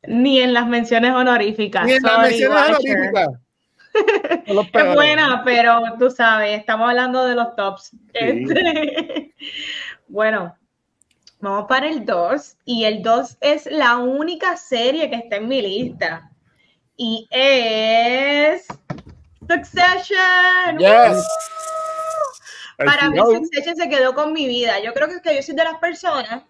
Ni 0.08 0.40
en 0.42 0.54
las 0.54 0.68
menciones 0.68 1.12
honoríficas. 1.12 1.86
Ni 1.86 1.94
en 1.94 2.04
las 2.04 2.20
menciones 2.20 2.70
honoríficas. 2.70 3.28
es 4.74 4.96
buena, 4.96 5.42
pero 5.44 5.82
tú 5.98 6.10
sabes, 6.10 6.60
estamos 6.60 6.90
hablando 6.90 7.26
de 7.26 7.36
los 7.36 7.56
tops. 7.56 7.92
Este, 8.14 9.34
bueno, 10.08 10.56
vamos 11.40 11.66
para 11.68 11.88
el 11.88 12.06
2 12.06 12.58
y 12.66 12.86
el 12.86 13.02
2 13.02 13.38
es 13.42 13.68
la 13.72 13.98
única 13.98 14.58
serie 14.58 15.10
que 15.10 15.18
está 15.18 15.38
en 15.38 15.48
mi 15.48 15.62
lista 15.62 16.29
y 17.00 17.26
es 17.32 18.68
Succession. 19.48 20.78
Yes. 20.78 21.26
Para 22.78 23.10
mí 23.10 23.18
Succession 23.18 23.78
se 23.78 23.90
quedó 23.90 24.14
con 24.14 24.34
mi 24.34 24.46
vida. 24.48 24.80
Yo 24.84 24.94
creo 24.94 25.08
que, 25.08 25.16
es 25.16 25.22
que 25.22 25.36
yo 25.36 25.42
soy 25.42 25.56
de 25.56 25.64
las 25.64 25.78
personas 25.80 26.44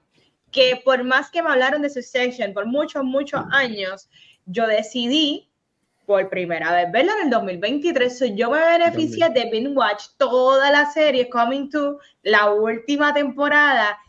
que 0.52 0.82
por 0.84 1.04
más 1.04 1.30
que 1.30 1.44
me 1.44 1.52
hablaron 1.52 1.84
de 1.84 1.90
Succession 1.92 2.54
por 2.54 2.66
muchos, 2.66 3.04
muchos 3.04 3.42
años, 3.52 4.10
yo 4.48 4.66
decidí 4.66 5.52
por 6.08 6.28
primera 6.30 6.74
vez 6.74 6.92
verla 6.92 7.14
en 7.20 7.26
el 7.26 7.30
2023. 7.30 8.36
yo 8.36 8.50
me 8.50 8.58
beneficié 8.58 9.30
de 9.30 9.52
binge 9.52 9.76
watch 9.76 10.06
toda 10.18 10.72
la 10.72 10.90
serie 10.92 11.30
Coming 11.30 11.70
to 11.70 12.00
la 12.24 12.52
última 12.52 13.14
temporada. 13.14 14.00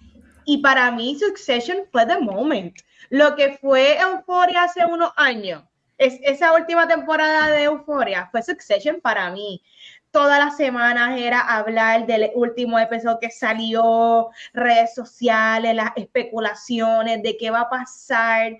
Y 0.46 0.62
para 0.62 0.90
mí 0.90 1.18
Succession 1.18 1.80
fue 1.92 2.06
the 2.06 2.18
moment. 2.18 2.74
Lo 3.10 3.36
que 3.36 3.58
fue 3.58 3.98
Euphoria 3.98 4.62
hace 4.62 4.86
unos 4.86 5.12
años 5.16 5.64
es, 6.00 6.18
esa 6.22 6.54
última 6.54 6.88
temporada 6.88 7.50
de 7.50 7.64
Euforia 7.64 8.26
fue 8.32 8.42
Succession 8.42 9.00
para 9.02 9.30
mí. 9.30 9.62
Todas 10.10 10.38
las 10.38 10.56
semanas 10.56 11.20
era 11.20 11.40
hablar 11.40 12.06
del 12.06 12.30
último 12.34 12.78
episodio 12.78 13.18
que 13.20 13.30
salió, 13.30 14.30
redes 14.54 14.94
sociales, 14.94 15.74
las 15.74 15.92
especulaciones 15.94 17.22
de 17.22 17.36
qué 17.36 17.50
va 17.50 17.60
a 17.60 17.70
pasar. 17.70 18.58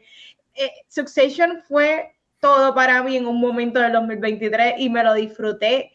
Eh, 0.55 0.73
Succession 0.89 1.63
fue 1.67 2.15
todo 2.41 2.75
para 2.75 3.03
mí 3.03 3.17
en 3.17 3.27
un 3.27 3.41
momento 3.41 3.81
del 3.81 3.93
2023 3.93 4.75
y 4.77 4.91
me 4.91 5.03
lo 5.03 5.15
disfruté 5.15 5.93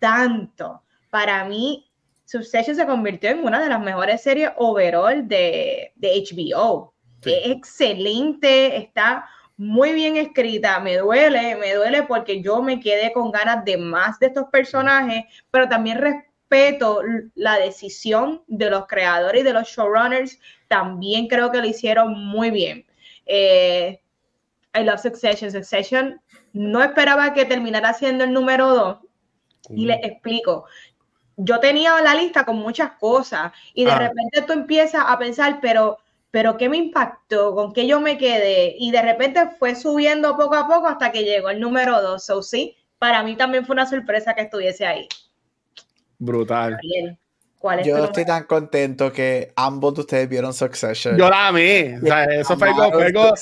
tanto. 0.00 0.82
Para 1.10 1.44
mí, 1.44 1.86
Succession 2.24 2.74
se 2.74 2.86
convirtió 2.86 3.28
en 3.28 3.44
una 3.44 3.60
de 3.62 3.68
las 3.68 3.80
mejores 3.80 4.22
series 4.22 4.50
overall 4.56 5.28
de, 5.28 5.92
de 5.96 6.24
HBO. 6.24 6.94
Es 7.22 7.50
excelente, 7.50 8.76
está 8.76 9.28
muy 9.58 9.92
bien 9.92 10.16
escrita, 10.16 10.78
me 10.78 10.96
duele, 10.96 11.56
me 11.56 11.74
duele 11.74 12.04
porque 12.04 12.40
yo 12.40 12.62
me 12.62 12.78
quedé 12.78 13.12
con 13.12 13.32
ganas 13.32 13.64
de 13.64 13.76
más 13.76 14.18
de 14.20 14.28
estos 14.28 14.44
personajes, 14.50 15.24
pero 15.50 15.68
también 15.68 15.98
respeto 15.98 17.02
la 17.34 17.58
decisión 17.58 18.42
de 18.46 18.70
los 18.70 18.86
creadores 18.86 19.42
y 19.42 19.44
de 19.44 19.52
los 19.52 19.68
showrunners, 19.68 20.38
también 20.68 21.26
creo 21.26 21.50
que 21.50 21.58
lo 21.58 21.66
hicieron 21.66 22.12
muy 22.12 22.50
bien. 22.50 22.86
Eh, 23.26 24.00
I 24.74 24.84
love 24.84 25.00
Succession. 25.00 25.50
Succession 25.50 26.20
no 26.52 26.80
esperaba 26.80 27.34
que 27.34 27.44
terminara 27.44 27.92
siendo 27.92 28.24
el 28.24 28.32
número 28.32 28.68
dos. 28.68 28.98
Y 29.70 29.86
les 29.86 29.98
explico. 30.04 30.66
Yo 31.36 31.58
tenía 31.58 32.00
la 32.00 32.14
lista 32.14 32.44
con 32.44 32.56
muchas 32.56 32.92
cosas 32.92 33.52
y 33.74 33.84
de 33.84 33.90
ah. 33.90 33.98
repente 33.98 34.42
tú 34.42 34.52
empiezas 34.52 35.04
a 35.06 35.18
pensar, 35.18 35.58
pero, 35.60 35.98
pero 36.30 36.56
¿qué 36.56 36.68
me 36.68 36.76
impactó? 36.76 37.54
¿Con 37.54 37.72
qué 37.72 37.86
yo 37.86 38.00
me 38.00 38.18
quedé? 38.18 38.74
Y 38.78 38.90
de 38.90 39.02
repente 39.02 39.40
fue 39.58 39.74
subiendo 39.74 40.36
poco 40.36 40.56
a 40.56 40.66
poco 40.66 40.86
hasta 40.86 41.10
que 41.12 41.24
llegó 41.24 41.50
el 41.50 41.60
número 41.60 42.02
dos. 42.02 42.24
So, 42.24 42.42
sí, 42.42 42.76
para 42.98 43.22
mí 43.22 43.36
también 43.36 43.64
fue 43.64 43.74
una 43.74 43.88
sorpresa 43.88 44.34
que 44.34 44.42
estuviese 44.42 44.86
ahí. 44.86 45.08
Brutal. 46.18 46.78
Yo 47.84 48.04
estoy 48.04 48.24
tan 48.24 48.44
contento 48.44 49.12
que 49.12 49.52
ambos 49.56 49.94
de 49.94 50.00
ustedes 50.02 50.28
vieron 50.28 50.52
Succession. 50.52 51.16
Yo 51.16 51.28
la 51.28 51.48
amé. 51.48 51.98
O 52.00 52.06
sea, 52.06 52.24
eso 52.24 52.56
fue 52.56 52.68
algo, 52.68 52.92
fue 52.92 53.06
algo, 53.06 53.34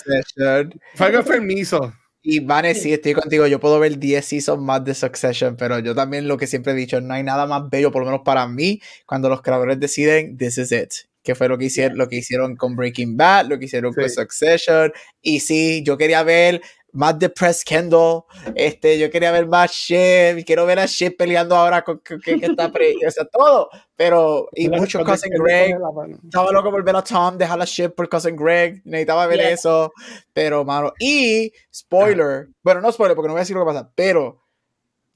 fue 0.94 1.06
algo 1.06 1.22
permiso. 1.22 1.92
Y 2.22 2.40
Vane, 2.40 2.74
sí, 2.74 2.92
estoy 2.92 3.12
contigo. 3.12 3.46
Yo 3.46 3.60
puedo 3.60 3.78
ver 3.78 3.98
10 3.98 4.24
seasons 4.24 4.62
más 4.62 4.82
de 4.84 4.94
Succession, 4.94 5.56
pero 5.56 5.78
yo 5.80 5.94
también 5.94 6.26
lo 6.26 6.36
que 6.36 6.46
siempre 6.46 6.72
he 6.72 6.76
dicho, 6.76 7.00
no 7.00 7.14
hay 7.14 7.22
nada 7.22 7.46
más 7.46 7.68
bello, 7.70 7.92
por 7.92 8.02
lo 8.02 8.06
menos 8.06 8.22
para 8.24 8.48
mí, 8.48 8.80
cuando 9.04 9.28
los 9.28 9.42
creadores 9.42 9.78
deciden, 9.78 10.36
this 10.36 10.58
is 10.58 10.72
it. 10.72 10.92
Que 11.26 11.34
fue 11.34 11.48
lo 11.48 11.58
que 11.58 11.64
hicieron, 11.64 11.98
lo 11.98 12.08
que 12.08 12.16
hicieron 12.16 12.54
con 12.54 12.76
Breaking 12.76 13.16
Bad, 13.16 13.46
lo 13.46 13.58
que 13.58 13.64
hicieron 13.64 13.92
con 13.92 14.08
Succession. 14.08 14.92
Y 15.20 15.40
sí, 15.40 15.82
yo 15.84 15.98
quería 15.98 16.22
ver 16.22 16.62
más 16.92 17.18
de 17.18 17.28
Press 17.28 17.64
Kendall. 17.64 18.22
Este, 18.54 18.96
yo 18.96 19.10
quería 19.10 19.32
ver 19.32 19.48
más 19.48 19.72
Chef, 19.72 20.44
quiero 20.44 20.64
ver 20.66 20.78
a 20.78 20.86
Chef 20.86 21.14
peleando 21.16 21.56
ahora 21.56 21.82
con 21.82 21.98
que, 21.98 22.16
está 22.40 22.70
pre, 22.70 22.94
o 23.06 23.10
sea, 23.10 23.24
todo. 23.24 23.68
Pero, 23.96 24.48
y 24.54 24.68
mucho 24.68 25.04
Cousin 25.04 25.32
Greg. 25.32 25.76
Estaba 26.24 26.52
loco 26.52 26.70
por 26.70 26.84
ver 26.84 26.94
a 26.94 27.02
Tom 27.02 27.36
dejar 27.36 27.58
la 27.58 27.66
Chef 27.66 27.92
por 27.92 28.08
Cousin 28.08 28.36
Greg. 28.36 28.82
Necesitaba 28.84 29.26
ver 29.26 29.40
eso. 29.40 29.92
Pero, 30.32 30.64
mano. 30.64 30.92
Y, 31.00 31.52
spoiler, 31.74 32.48
bueno, 32.62 32.80
no 32.80 32.92
spoiler 32.92 33.16
porque 33.16 33.26
no 33.26 33.34
voy 33.34 33.40
a 33.40 33.42
decir 33.42 33.56
lo 33.56 33.64
que 33.64 33.72
pasa, 33.72 33.90
pero, 33.96 34.42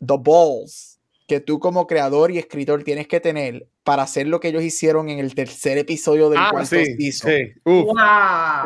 The 0.05 0.17
Balls 0.19 0.90
que 1.31 1.39
tú 1.39 1.61
como 1.61 1.87
creador 1.87 2.33
y 2.33 2.39
escritor 2.39 2.83
tienes 2.83 3.07
que 3.07 3.21
tener 3.21 3.69
para 3.85 4.03
hacer 4.03 4.27
lo 4.27 4.41
que 4.41 4.49
ellos 4.49 4.65
hicieron 4.65 5.09
en 5.11 5.21
el 5.21 5.37
tercer 5.37 5.79
episodio 5.79 6.29
del 6.29 6.41
ah, 6.41 6.49
cuarto 6.51 6.71
sí, 6.75 7.13
Sí. 7.13 7.53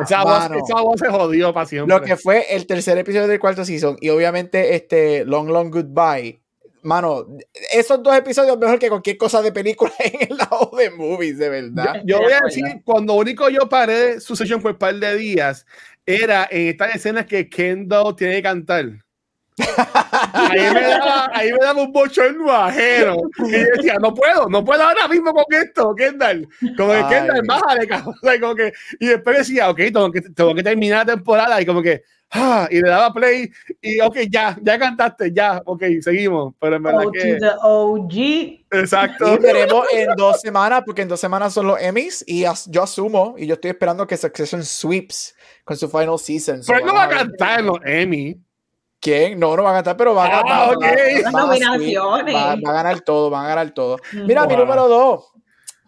Esa, 0.01 0.23
voz, 0.23 0.99
se 0.99 1.07
jodió 1.07 1.53
para 1.53 1.67
siempre. 1.67 1.95
Lo 1.95 2.01
que 2.01 2.17
fue 2.17 2.55
el 2.55 2.65
tercer 2.65 2.97
episodio 2.97 3.27
del 3.27 3.39
cuarto 3.39 3.63
season 3.63 3.97
y 4.01 4.09
obviamente 4.09 4.73
este 4.73 5.25
Long 5.25 5.49
Long 5.49 5.71
Goodbye. 5.71 6.41
Mano, 6.81 7.27
esos 7.71 8.01
dos 8.01 8.15
episodios 8.15 8.57
mejor 8.57 8.79
que 8.79 8.89
cualquier 8.89 9.17
cosa 9.17 9.43
de 9.43 9.51
película 9.51 9.93
en 9.99 10.27
el 10.31 10.35
lado 10.35 10.71
de 10.75 10.89
movies, 10.89 11.37
de 11.37 11.49
verdad. 11.49 12.01
Yo, 12.03 12.17
voy 12.17 12.33
a 12.33 12.39
decir, 12.43 12.63
cuando 12.83 13.13
único 13.13 13.47
yo 13.47 13.69
paré 13.69 14.19
su 14.19 14.35
sesión 14.35 14.59
por 14.59 14.71
un 14.71 14.79
par 14.79 14.95
de 14.95 15.15
días, 15.15 15.67
era 16.03 16.47
en 16.49 16.69
estas 16.69 16.95
escenas 16.95 17.27
que 17.27 17.47
Kendall 17.47 18.15
tiene 18.15 18.37
que 18.37 18.41
cantar 18.41 19.05
ahí, 20.33 20.73
me 20.73 20.81
daba, 20.81 21.29
ahí 21.33 21.51
me 21.51 21.59
daba 21.59 21.81
un 21.83 21.91
bochorno 21.91 22.51
ajeno. 22.51 23.17
Y 23.39 23.51
yo 23.51 23.65
decía, 23.75 23.97
no 24.01 24.13
puedo, 24.13 24.47
no 24.49 24.63
puedo 24.63 24.83
ahora 24.83 25.07
mismo 25.07 25.33
con 25.33 25.45
esto, 25.49 25.95
Kendall. 25.95 26.47
Como 26.77 26.93
que 26.93 27.03
Kendall, 27.09 27.41
bájale, 27.45 27.87
cabrón. 27.87 28.15
Como 28.41 28.55
que, 28.55 28.73
y 28.99 29.07
después 29.07 29.37
decía, 29.39 29.69
ok, 29.69 29.77
tengo 29.77 30.11
que, 30.11 30.21
tengo 30.21 30.55
que 30.55 30.63
terminar 30.63 31.05
la 31.05 31.15
temporada. 31.15 31.61
Y 31.61 31.65
como 31.65 31.81
que, 31.81 32.03
ah, 32.31 32.67
y 32.69 32.81
le 32.81 32.89
daba 32.89 33.13
play. 33.13 33.49
Y 33.81 33.99
ok, 34.01 34.17
ya, 34.29 34.57
ya 34.61 34.79
cantaste, 34.79 35.31
ya, 35.33 35.61
ok, 35.65 35.83
seguimos. 36.01 36.53
Pero 36.59 36.75
en 36.75 36.83
verdad 36.83 37.05
que. 37.13 37.37
The 37.37 37.51
OG. 37.61 38.11
Exacto. 38.71 39.33
Y 39.33 39.37
veremos 39.37 39.85
en 39.93 40.15
dos 40.15 40.41
semanas, 40.41 40.83
porque 40.85 41.03
en 41.03 41.07
dos 41.07 41.19
semanas 41.19 41.53
son 41.53 41.67
los 41.67 41.81
Emmys. 41.81 42.23
Y 42.27 42.45
yo 42.67 42.83
asumo, 42.83 43.35
y 43.37 43.47
yo 43.47 43.55
estoy 43.55 43.71
esperando 43.71 44.05
que 44.05 44.17
Succession 44.17 44.63
sweeps 44.63 45.35
con 45.63 45.77
su 45.77 45.89
final 45.89 46.19
season. 46.19 46.61
Pero 46.65 46.79
él 46.79 46.85
no 46.85 46.93
va 46.93 47.03
a 47.03 47.09
cantar 47.09 47.59
en 47.59 47.65
los 47.67 47.79
Emmys. 47.83 48.37
¿Quién? 49.05 49.39
No, 49.39 49.55
no 49.55 49.61
va 49.61 49.69
a 49.69 49.73
cantar, 49.75 49.97
pero 49.97 50.15
va 50.15 50.25
a 50.25 50.29
ganar. 50.29 50.43
Ah, 50.47 50.71
okay. 50.75 51.21
va, 51.21 51.31
va, 51.31 52.69
a 52.71 52.73
ganar 52.73 53.01
todo, 53.01 53.29
va 53.29 53.45
a 53.45 53.47
ganar 53.47 53.71
todo. 53.71 53.99
Mira, 54.13 54.47
mi 54.47 54.55
número 54.55 54.87
dos. 54.87 55.31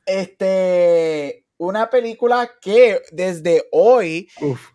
Este, 0.05 1.43
una 1.57 1.89
película 1.89 2.51
que 2.61 3.01
desde 3.11 3.63
hoy 3.71 4.29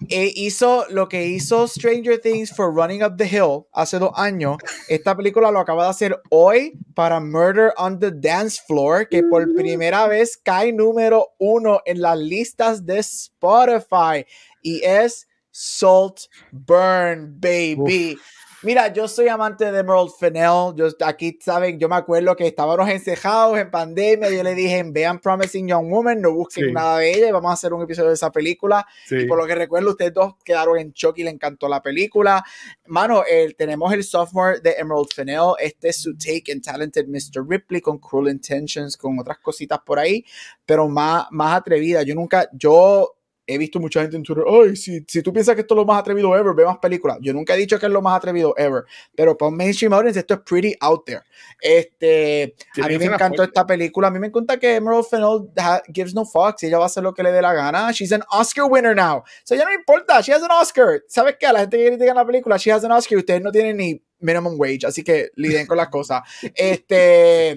eh, 0.09 0.33
hizo 0.35 0.85
lo 0.91 1.09
que 1.09 1.25
hizo 1.25 1.69
Stranger 1.69 2.19
Things 2.21 2.51
for 2.51 2.75
Running 2.75 3.05
Up 3.05 3.17
the 3.17 3.29
Hill 3.29 3.67
hace 3.73 4.01
dos 4.01 4.11
años. 4.17 4.57
Esta 4.89 5.17
película 5.17 5.53
lo 5.53 5.61
acaba 5.61 5.85
de 5.85 5.91
hacer 5.91 6.21
hoy 6.31 6.77
para 6.97 7.21
Murder 7.21 7.73
on 7.77 8.01
the 8.01 8.11
Dance 8.11 8.61
Floor, 8.67 9.09
que 9.09 9.23
por 9.23 9.47
mm. 9.47 9.55
primera 9.55 10.09
vez 10.09 10.37
cae 10.37 10.73
número 10.73 11.29
uno 11.39 11.81
en 11.85 12.03
las 12.03 12.19
listas 12.19 12.85
de 12.85 12.99
Spotify. 12.99 14.27
Y 14.63 14.83
es 14.83 15.29
Salt 15.53 16.23
Burn, 16.51 17.39
baby. 17.39 18.19
Mira, 18.65 18.93
yo 18.93 19.09
soy 19.09 19.27
amante 19.27 19.73
de 19.73 19.81
Emerald 19.81 20.11
Fennell. 20.17 20.73
Yo, 20.77 20.87
aquí, 21.05 21.37
saben, 21.41 21.81
yo 21.81 21.89
me 21.89 21.97
acuerdo 21.97 22.37
que 22.37 22.47
estábamos 22.47 22.89
encejados 22.89 23.59
en 23.59 23.69
pandemia. 23.73 24.31
Yo 24.31 24.45
le 24.45 24.55
dije, 24.55 24.85
vean 24.87 25.19
Promising 25.19 25.67
Young 25.67 25.91
Woman, 25.91 26.21
no 26.21 26.33
busquen 26.33 26.73
nada 26.73 26.99
de 26.99 27.13
ella 27.13 27.29
y 27.29 27.33
vamos 27.33 27.51
a 27.51 27.55
hacer 27.55 27.73
un 27.73 27.83
episodio 27.83 28.11
de 28.11 28.15
esa 28.15 28.31
película. 28.31 28.87
Y 29.11 29.25
por 29.27 29.37
lo 29.37 29.49
que 29.49 29.57
recuerdo, 29.57 29.91
ustedes 29.91 30.15
dos 30.15 30.35
quedaron 30.45 30.79
en 30.79 30.93
shock 30.93 31.19
y 31.19 31.25
le 31.25 31.31
encantó 31.31 31.69
la 31.69 31.83
película. 31.83 32.45
Mano, 32.87 33.25
el, 33.29 33.57
tenemos 33.57 33.93
el 33.93 34.05
sophomore 34.05 34.61
de 34.61 34.77
Emerald 34.79 35.09
Fennell. 35.13 35.55
Este 35.59 35.89
es 35.89 36.01
su 36.01 36.17
take 36.17 36.53
en 36.53 36.63
Talented 36.63 37.09
Mr. 37.09 37.45
Ripley 37.45 37.81
con 37.81 37.99
Cruel 37.99 38.33
Intentions, 38.33 38.97
con 38.97 39.19
otras 39.19 39.39
cositas 39.41 39.81
por 39.85 39.99
ahí, 39.99 40.25
pero 40.65 40.89
más, 40.89 41.27
más 41.33 41.57
atrevida. 41.57 42.05
Yo 42.05 42.15
nunca, 42.15 42.49
yo 42.53 43.17
he 43.53 43.59
visto 43.59 43.79
mucha 43.81 44.01
gente 44.03 44.17
en 44.17 44.23
Twitter, 44.23 44.45
ay, 44.47 44.77
si, 44.77 45.05
si 45.07 45.23
tú 45.23 45.33
piensas 45.33 45.55
que 45.55 45.63
esto 45.63 45.75
es 45.75 45.77
lo 45.77 45.85
más 45.85 46.01
atrevido 46.01 46.37
ever, 46.37 46.55
ve 46.55 46.65
más 46.65 46.79
películas. 46.79 47.19
Yo 47.21 47.33
nunca 47.33 47.55
he 47.55 47.59
dicho 47.59 47.79
que 47.79 47.87
es 47.87 47.93
lo 47.93 48.03
más 48.03 48.17
atrevido 48.17 48.55
ever, 48.57 48.85
pero 49.15 49.37
para 49.37 49.51
un 49.51 49.57
mainstream 49.57 49.93
audience 49.93 50.19
esto 50.19 50.35
es 50.35 50.41
pretty 50.41 50.75
out 50.81 51.05
there. 51.05 51.23
Este, 51.61 52.55
a 52.83 52.89
mí 52.89 52.99
me 52.99 53.07
encantó 53.07 53.43
esta 53.43 53.67
película, 53.67 54.09
a 54.09 54.11
mí 54.11 54.19
me 54.19 54.29
encanta 54.29 54.59
que 54.59 54.77
Emerald 54.77 55.07
Fennell 55.07 55.51
gives 55.93 56.15
no 56.15 56.25
fucks, 56.25 56.63
ella 56.63 56.79
va 56.79 56.85
a 56.85 56.87
hacer 56.87 57.03
lo 57.03 57.15
que 57.15 57.23
le 57.23 57.33
dé 57.33 57.43
la 57.43 57.53
gana. 57.53 57.91
She's 57.93 58.13
an 58.13 58.23
Oscar 58.31 58.65
winner 58.69 58.95
now. 58.95 59.19
O 59.19 59.25
sea, 59.45 59.57
ya 59.57 59.65
no 59.65 59.73
importa, 59.73 60.21
she 60.21 60.33
has 60.33 60.43
an 60.43 60.51
Oscar. 60.51 61.03
¿Sabes 61.09 61.37
qué? 61.39 61.47
A 61.47 61.53
la 61.53 61.61
gente 61.61 61.77
que 61.79 61.87
critica 61.89 62.15
la 62.15 62.27
película, 62.27 62.57
she 62.57 62.73
has 62.73 62.85
an 62.85 62.93
Oscar, 62.93 63.19
ustedes 63.19 63.43
no 63.43 63.51
tienen 63.51 63.77
ni 63.77 64.03
minimum 64.21 64.55
wage, 64.59 64.87
así 64.87 65.03
que 65.03 65.31
liden 65.37 65.67
con 65.67 65.77
las 65.77 65.89
cosas. 65.89 66.23
Este... 66.55 67.57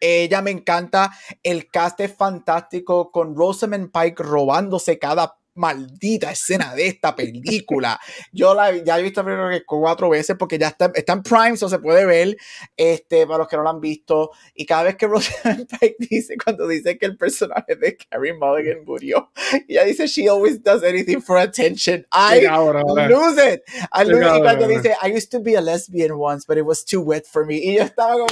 Ella 0.00 0.42
me 0.42 0.50
encanta. 0.50 1.12
El 1.42 1.70
cast 1.70 2.00
es 2.00 2.14
fantástico 2.16 3.12
con 3.12 3.36
Rosamund 3.36 3.92
Pike 3.92 4.22
robándose 4.22 4.98
cada 4.98 5.39
maldita 5.60 6.30
escena 6.30 6.74
de 6.74 6.86
esta 6.86 7.14
película. 7.14 8.00
Yo 8.32 8.54
la 8.54 8.74
ya 8.78 8.98
he 8.98 9.02
visto 9.02 9.22
creo 9.22 9.50
que 9.50 9.64
cuatro 9.64 10.08
veces 10.08 10.36
porque 10.38 10.58
ya 10.58 10.68
está, 10.68 10.90
está 10.94 11.12
en 11.12 11.22
Prime, 11.22 11.56
so 11.56 11.68
se 11.68 11.78
puede 11.78 12.06
ver, 12.06 12.36
este, 12.76 13.26
para 13.26 13.38
los 13.38 13.48
que 13.48 13.56
no 13.56 13.62
lo 13.62 13.70
han 13.70 13.80
visto. 13.80 14.30
Y 14.54 14.64
cada 14.64 14.84
vez 14.84 14.96
que 14.96 15.06
Rosamund 15.06 15.66
Pike 15.80 15.96
dice, 15.98 16.36
cuando 16.42 16.66
dice 16.66 16.98
que 16.98 17.06
el 17.06 17.16
personaje 17.16 17.76
de 17.76 17.96
Carrie 17.96 18.32
Mulligan 18.32 18.84
murió, 18.84 19.30
ella 19.68 19.84
dice, 19.84 20.06
she 20.06 20.28
always 20.28 20.62
does 20.62 20.82
anything 20.82 21.20
for 21.20 21.36
attention. 21.36 22.06
I 22.10 22.40
lose 22.40 23.38
it. 23.38 23.62
I 23.92 24.04
lose 24.04 24.26
it. 24.26 24.32
Y 24.36 24.40
cuando 24.40 24.66
dice, 24.66 24.96
I 25.02 25.14
used 25.14 25.30
to 25.30 25.40
be 25.40 25.56
a 25.56 25.60
lesbian 25.60 26.12
once, 26.18 26.46
but 26.46 26.56
it 26.56 26.64
was 26.64 26.84
too 26.84 27.02
wet 27.02 27.26
for 27.26 27.44
me. 27.44 27.56
Y 27.56 27.76
yo 27.76 27.84
estaba 27.84 28.14
como, 28.14 28.28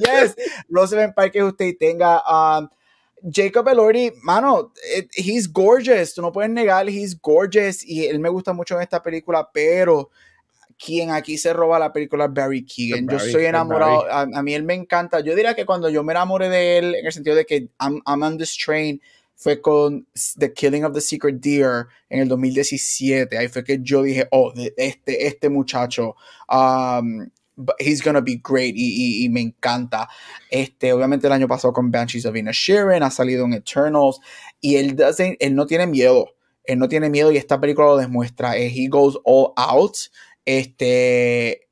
yes, 0.00 0.36
Rosamund 0.68 1.14
Pike 1.14 1.32
que 1.32 1.42
usted 1.42 1.76
tenga, 1.78 2.22
um, 2.26 2.68
Jacob 3.22 3.68
Elordi, 3.68 4.12
mano, 4.22 4.72
eh, 4.94 5.06
he's 5.14 5.50
gorgeous, 5.50 6.14
tú 6.14 6.22
no 6.22 6.32
puedes 6.32 6.50
negar, 6.50 6.88
he's 6.88 7.18
gorgeous 7.20 7.84
y 7.84 8.06
él 8.06 8.18
me 8.18 8.28
gusta 8.28 8.52
mucho 8.52 8.76
en 8.76 8.82
esta 8.82 9.02
película, 9.02 9.48
pero 9.52 10.10
quien 10.78 11.10
aquí 11.10 11.36
se 11.36 11.52
roba 11.52 11.78
la 11.78 11.92
película 11.92 12.28
Barry 12.28 12.64
Keegan. 12.64 13.08
yo 13.08 13.18
soy 13.18 13.46
enamorado, 13.46 14.06
a, 14.10 14.42
mí 14.42 14.54
él 14.54 14.62
me 14.62 14.74
encanta. 14.74 15.20
Yo 15.20 15.34
diría 15.34 15.54
que 15.54 15.66
cuando 15.66 15.88
yo 15.90 16.04
me 16.04 16.12
enamoré 16.12 16.48
de 16.48 16.78
él, 16.78 16.94
en 16.94 17.04
el 17.06 17.12
sentido 17.12 17.34
de 17.34 17.44
que 17.44 17.68
I'm, 17.80 18.00
on 18.06 18.38
this 18.38 18.56
train, 18.56 19.00
fue 19.34 19.60
con 19.60 20.06
The 20.38 20.52
Killing 20.52 20.84
of 20.84 20.94
the 20.94 21.00
Secret 21.00 21.40
Deer 21.40 21.86
en 22.08 22.20
el 22.20 22.28
2017. 22.28 23.36
Ahí 23.36 23.48
fue 23.48 23.64
que 23.64 23.78
yo 23.82 24.02
dije, 24.02 24.28
oh, 24.30 24.52
este, 24.76 25.26
este 25.26 25.48
muchacho. 25.48 26.14
Um, 26.48 27.28
he's 27.78 28.02
gonna 28.02 28.20
be 28.20 28.40
great 28.42 28.74
y, 28.76 29.28
me 29.30 29.40
encanta. 29.40 30.08
Este, 30.50 30.92
obviamente 30.92 31.26
el 31.26 31.32
año 31.32 31.48
pasado 31.48 31.72
con 31.72 31.90
Banshees 31.90 32.26
of 32.26 32.34
Sharon 32.34 33.02
ha 33.02 33.10
salido 33.10 33.44
en 33.44 33.54
Eternals 33.54 34.20
y 34.60 34.76
él, 34.76 34.96
él 35.38 35.54
no 35.54 35.66
tiene 35.66 35.86
miedo. 35.86 36.28
Él 36.64 36.78
no 36.78 36.88
tiene 36.88 37.08
miedo 37.08 37.32
y 37.32 37.38
esta 37.38 37.58
película 37.58 37.88
lo 37.88 37.96
demuestra. 37.96 38.56
Eh, 38.56 38.70
he 38.74 38.88
goes 38.88 39.18
all 39.24 39.52
out. 39.56 39.96
Este, 40.44 41.67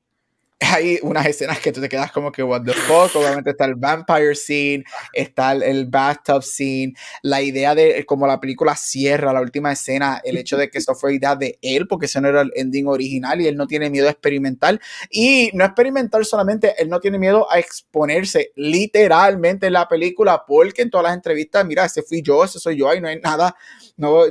hay 0.60 0.98
unas 1.02 1.26
escenas 1.26 1.60
que 1.60 1.70
tú 1.70 1.80
te 1.80 1.88
quedas 1.88 2.10
como 2.12 2.32
que, 2.32 2.42
what 2.42 2.62
the 2.62 2.72
fuck, 2.72 3.14
obviamente 3.14 3.50
está 3.50 3.66
el 3.66 3.74
vampire 3.74 4.34
scene, 4.34 4.84
está 5.12 5.52
el, 5.52 5.86
bathtub 5.86 6.42
scene, 6.42 6.94
la 7.22 7.42
idea 7.42 7.74
de 7.74 8.04
cómo 8.06 8.26
la 8.26 8.40
película 8.40 8.74
cierra, 8.74 9.32
la 9.32 9.40
última 9.40 9.72
escena, 9.72 10.20
el 10.24 10.38
hecho 10.38 10.56
de 10.56 10.70
que 10.70 10.78
eso 10.78 10.94
fue 10.94 11.14
idea 11.14 11.36
de 11.36 11.58
él, 11.60 11.86
porque 11.86 12.06
ese 12.06 12.20
no 12.20 12.28
era 12.28 12.40
el 12.40 12.52
ending 12.54 12.88
original 12.88 13.40
y 13.40 13.46
él 13.46 13.56
no 13.56 13.66
tiene 13.66 13.90
miedo 13.90 14.08
a 14.08 14.12
experimentar, 14.12 14.80
y 15.10 15.50
no 15.52 15.64
experimentar 15.64 16.24
solamente, 16.24 16.74
él 16.78 16.88
no 16.88 17.00
tiene 17.00 17.18
miedo 17.18 17.50
a 17.50 17.58
exponerse 17.58 18.52
literalmente 18.56 19.66
en 19.66 19.74
la 19.74 19.86
película, 19.88 20.44
porque 20.46 20.82
en 20.82 20.90
todas 20.90 21.04
las 21.04 21.14
entrevistas, 21.14 21.66
mira, 21.66 21.84
ese 21.84 22.02
fui 22.02 22.22
yo, 22.22 22.44
ese 22.44 22.58
soy 22.58 22.78
yo, 22.78 22.92
y 22.94 23.00
no 23.00 23.08
hay 23.08 23.20
nada, 23.20 23.54
no, 23.96 24.24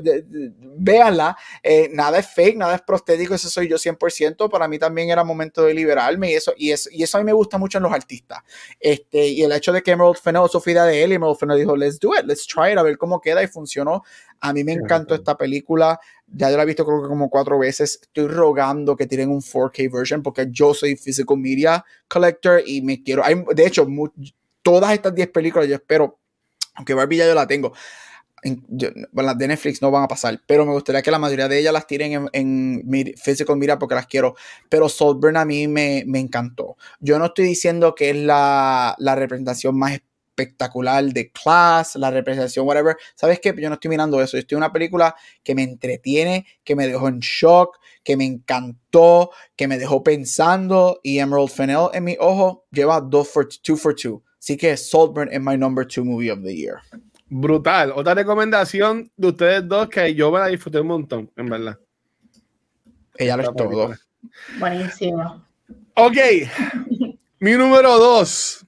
véanla, 0.77 1.35
eh, 1.63 1.89
nada 1.91 2.19
es 2.19 2.27
fake, 2.27 2.57
nada 2.57 2.75
es 2.75 2.81
prostético, 2.81 3.33
ese 3.33 3.49
soy 3.49 3.67
yo 3.67 3.77
100%, 3.77 4.49
para 4.49 4.67
mí 4.67 4.77
también 4.77 5.09
era 5.09 5.23
momento 5.23 5.63
de 5.63 5.73
liberar 5.73 6.15
y 6.23 6.33
eso, 6.33 6.53
y 6.55 6.71
eso, 6.71 6.89
y 6.91 7.01
eso 7.01 7.17
a 7.17 7.21
mí 7.21 7.25
me 7.25 7.33
gusta 7.33 7.57
mucho 7.57 7.79
en 7.79 7.83
los 7.83 7.93
artistas. 7.93 8.39
Este, 8.79 9.27
y 9.27 9.41
el 9.41 9.51
hecho 9.51 9.71
de 9.73 9.81
que 9.81 9.91
Emerald 9.91 10.17
Fennell, 10.17 10.45
eso 10.45 10.61
fue 10.61 10.73
idea 10.73 10.83
de 10.83 11.03
él, 11.03 11.11
y 11.11 11.15
Emerald 11.15 11.37
Fennell 11.37 11.57
dijo, 11.57 11.75
let's 11.75 11.99
do 11.99 12.13
it, 12.15 12.25
let's 12.25 12.45
try 12.45 12.73
it, 12.73 12.77
a 12.77 12.83
ver 12.83 12.97
cómo 12.97 13.19
queda, 13.19 13.41
y 13.41 13.47
funcionó. 13.47 14.03
A 14.39 14.53
mí 14.53 14.63
me 14.63 14.73
encantó 14.73 15.15
esta 15.15 15.35
película, 15.35 15.99
ya 16.27 16.51
yo 16.51 16.57
la 16.57 16.63
he 16.63 16.65
visto 16.67 16.85
creo 16.85 17.01
que 17.01 17.07
como 17.07 17.29
cuatro 17.29 17.57
veces, 17.57 17.99
estoy 18.01 18.27
rogando 18.27 18.95
que 18.95 19.07
tienen 19.07 19.29
un 19.29 19.41
4K 19.41 19.91
version, 19.91 20.21
porque 20.21 20.47
yo 20.51 20.73
soy 20.73 20.95
physical 20.95 21.37
media 21.37 21.83
collector, 22.07 22.61
y 22.65 22.81
me 22.83 23.01
quiero, 23.01 23.25
hay, 23.25 23.43
de 23.55 23.65
hecho, 23.65 23.87
todas 24.61 24.93
estas 24.93 25.15
10 25.15 25.29
películas 25.29 25.67
yo 25.67 25.75
espero, 25.75 26.19
aunque 26.75 26.93
Barbie 26.93 27.17
ya 27.17 27.25
yo 27.25 27.33
la 27.33 27.47
tengo, 27.47 27.73
bueno, 29.11 29.27
las 29.27 29.37
de 29.37 29.47
Netflix 29.47 29.81
no 29.81 29.89
van 29.89 30.03
a 30.03 30.07
pasar, 30.07 30.39
pero 30.45 30.65
me 30.65 30.71
gustaría 30.71 31.01
que 31.01 31.09
la 31.09 31.17
mayoría 31.17 31.47
de 31.47 31.59
ellas 31.59 31.73
las 31.73 31.87
tiren 31.87 32.29
en, 32.31 32.81
en 32.85 33.13
Physical 33.17 33.57
Mira 33.57 33.79
porque 33.79 33.95
las 33.95 34.05
quiero. 34.05 34.35
Pero 34.69 34.87
Saltburn 34.87 35.37
a 35.37 35.45
mí 35.45 35.67
me, 35.67 36.03
me 36.05 36.19
encantó. 36.19 36.77
Yo 36.99 37.17
no 37.17 37.25
estoy 37.25 37.45
diciendo 37.45 37.95
que 37.95 38.11
es 38.11 38.15
la, 38.15 38.95
la, 38.99 39.15
representación 39.15 39.77
más 39.77 39.93
espectacular 39.93 41.03
de 41.05 41.31
Class, 41.31 41.95
la 41.95 42.11
representación, 42.11 42.67
whatever. 42.67 42.97
¿Sabes 43.15 43.39
qué? 43.39 43.53
Yo 43.57 43.69
no 43.69 43.75
estoy 43.75 43.89
mirando 43.89 44.21
eso. 44.21 44.37
Yo 44.37 44.41
estoy 44.41 44.57
en 44.57 44.59
una 44.59 44.71
película 44.71 45.15
que 45.43 45.55
me 45.55 45.63
entretiene, 45.63 46.45
que 46.63 46.75
me 46.75 46.87
dejó 46.87 47.07
en 47.07 47.19
shock, 47.19 47.79
que 48.03 48.15
me 48.15 48.25
encantó, 48.25 49.31
que 49.55 49.67
me 49.67 49.79
dejó 49.79 50.03
pensando. 50.03 50.99
Y 51.01 51.17
Emerald 51.17 51.49
Fennell 51.49 51.89
en 51.93 52.03
mi 52.03 52.15
ojo 52.19 52.65
lleva 52.71 53.01
2 53.01 53.27
for 53.27 53.47
2 53.63 53.81
for 53.81 53.95
2. 53.95 54.21
Así 54.39 54.57
que 54.57 54.77
Saltburn 54.77 55.29
es 55.31 55.41
my 55.41 55.57
number 55.57 55.87
2 55.87 56.05
movie 56.05 56.29
of 56.29 56.43
the 56.43 56.55
year. 56.55 56.81
Brutal. 57.27 57.91
Otra 57.95 58.13
recomendación 58.13 59.11
de 59.17 59.27
ustedes 59.27 59.67
dos 59.67 59.89
que 59.89 60.13
yo 60.13 60.31
me 60.31 60.39
la 60.39 60.47
disfruté 60.47 60.79
un 60.79 60.87
montón, 60.87 61.31
en 61.35 61.47
verdad. 61.47 61.79
Ella 63.15 63.37
lo 63.37 63.43
es 63.43 63.55
todo. 63.55 63.95
Buenísimo. 64.59 65.45
Ok. 65.95 66.17
Mi 67.39 67.53
número 67.53 67.97
dos. 67.97 68.65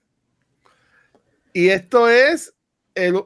Y 1.53 1.69
esto 1.69 2.09
es 2.09 2.53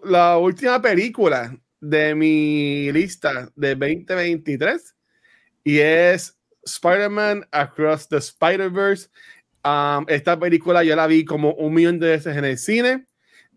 la 0.03 0.38
última 0.38 0.82
película 0.82 1.56
de 1.80 2.16
mi 2.16 2.91
lista 2.91 3.49
de 3.56 3.76
2023. 3.76 4.95
Y 5.64 5.80
es 5.80 6.38
Spider-Man 6.64 7.48
Across 7.52 8.10
the 8.10 8.18
Spider-Verse. 8.18 9.10
Um, 9.64 10.06
esta 10.08 10.40
película 10.40 10.84
yo 10.84 10.95
la 10.95 11.08
vi 11.08 11.24
como 11.24 11.53
un 11.53 11.74
millón 11.74 11.99
de 11.99 12.10
veces 12.10 12.36
en 12.36 12.45
el 12.45 12.58
cine. 12.58 13.06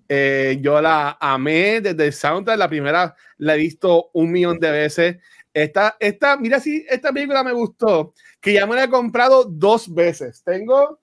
Eh, 0.08 0.58
yo 0.60 0.80
la 0.80 1.16
amé 1.20 1.80
desde 1.80 2.06
el 2.06 2.12
soundtrack. 2.12 2.58
La 2.58 2.68
primera 2.68 3.14
la 3.38 3.54
he 3.54 3.58
visto 3.58 4.10
un 4.12 4.30
millón 4.32 4.58
de 4.58 4.70
veces. 4.70 5.16
Esta, 5.52 5.96
esta, 6.00 6.36
mira 6.36 6.58
si 6.58 6.84
esta 6.88 7.12
película 7.12 7.44
me 7.44 7.52
gustó, 7.52 8.12
que 8.40 8.52
ya 8.52 8.66
me 8.66 8.74
la 8.74 8.84
he 8.84 8.88
comprado 8.90 9.44
dos 9.44 9.92
veces. 9.92 10.42
Tengo. 10.44 11.00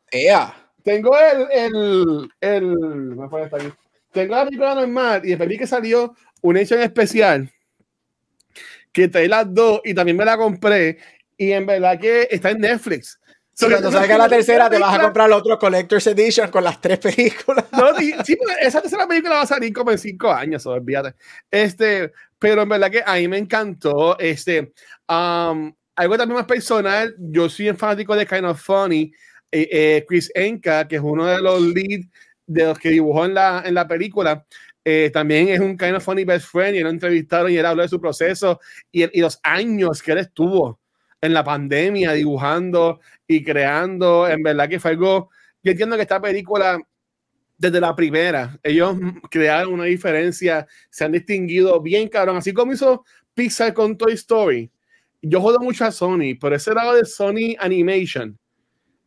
Tengo 0.84 1.18
el. 1.18 1.48
el, 1.52 2.30
el 2.42 2.78
me 3.16 3.28
Tengo 4.12 4.36
la 4.36 4.46
película 4.46 4.76
normal 4.76 5.22
y 5.24 5.30
después 5.30 5.50
vi 5.50 5.58
que 5.58 5.68
salió 5.68 6.14
una 6.42 6.60
edición 6.60 6.82
especial 6.82 7.50
que 8.92 9.08
trae 9.08 9.28
las 9.28 9.54
dos 9.54 9.82
y 9.84 9.94
también 9.94 10.18
me 10.18 10.26
la 10.26 10.38
compré. 10.38 10.98
Y 11.38 11.52
en 11.54 11.66
verdad 11.66 12.00
que 12.00 12.28
está 12.30 12.52
en 12.52 12.60
Netflix. 12.60 13.21
Cuando 13.60 13.92
salga 13.92 14.18
la 14.18 14.30
tercera, 14.30 14.70
te 14.70 14.80
vas 14.80 14.98
a 14.98 15.02
comprar 15.02 15.28
el 15.28 15.34
otro 15.34 15.60
Collector's 15.60 16.08
Edition 16.08 16.50
con 16.50 16.64
las 16.64 16.80
tres 16.82 17.00
películas. 17.00 17.66
No, 17.72 17.96
sí, 17.98 18.14
esa 18.62 18.82
tercera 18.82 19.08
película 19.08 19.36
va 19.36 19.42
a 19.42 19.48
salir 19.48 19.74
como 19.74 19.92
en 19.92 19.98
cinco 19.98 20.32
años, 20.32 20.66
olvídate. 20.66 21.16
Este, 21.50 22.12
pero 22.40 22.64
en 22.64 22.70
verdad 22.70 22.90
que 22.90 23.04
a 23.06 23.16
mí 23.16 23.28
me 23.28 23.38
encantó. 23.38 24.18
Este, 24.18 24.74
um, 25.08 25.74
algo 25.96 26.18
también 26.18 26.38
más 26.38 26.46
personal, 26.46 27.14
yo 27.20 27.50
soy 27.50 27.70
un 27.70 27.78
fanático 27.78 28.16
de 28.16 28.26
Kind 28.26 28.46
of 28.46 28.62
Funny. 28.62 29.12
Eh, 29.52 29.68
eh, 29.70 30.06
Chris 30.08 30.32
Enka, 30.34 30.88
que 30.88 30.96
es 30.96 31.02
uno 31.02 31.26
de 31.26 31.42
los 31.42 31.62
leads 31.62 32.08
de 32.48 32.64
los 32.66 32.80
que 32.80 32.90
dibujó 32.90 33.26
en 33.26 33.34
la, 33.34 33.62
en 33.66 33.74
la 33.74 33.86
película, 33.88 34.46
eh, 34.84 35.12
también 35.14 35.50
es 35.50 35.60
un 35.60 35.78
Kind 35.78 35.96
of 35.96 36.04
Funny 36.04 36.24
best 36.24 36.48
friend 36.48 36.76
y 36.76 36.80
lo 36.80 36.90
entrevistaron 36.90 37.52
y 37.52 37.58
él 37.58 37.66
habló 37.66 37.84
de 37.84 37.90
su 37.90 38.00
proceso 38.00 38.60
y, 38.92 39.04
y 39.18 39.22
los 39.22 39.40
años 39.44 40.02
que 40.02 40.14
él 40.14 40.20
estuvo 40.20 40.81
en 41.22 41.34
la 41.34 41.44
pandemia 41.44 42.14
dibujando 42.14 43.00
y 43.28 43.44
creando. 43.44 44.28
En 44.28 44.44
verdad 44.44 44.68
que 44.68 44.80
fue 44.80 44.92
algo. 44.92 45.30
Yo 45.64 45.72
entiendo 45.72 45.96
que 45.96 46.02
esta 46.02 46.20
película, 46.20 46.80
desde 47.58 47.80
la 47.80 47.96
primera, 47.96 48.60
ellos 48.64 48.98
crearon 49.30 49.74
una 49.74 49.86
diferencia, 49.86 50.68
se 50.90 51.06
han 51.06 51.12
distinguido 51.12 51.80
bien, 51.80 52.10
cabrón. 52.10 52.38
Así 52.38 52.52
como 52.52 52.74
hizo 52.74 53.06
Pixar 53.34 53.74
con 53.74 53.98
Toy 53.98 54.14
Story. 54.14 54.72
Yo 55.22 55.40
jodo 55.40 55.60
mucho 55.60 55.86
a 55.86 55.92
Sony, 55.92 56.36
pero 56.40 56.56
ese 56.56 56.74
lado 56.74 56.96
de 56.96 57.06
Sony 57.06 57.56
Animation 57.60 58.38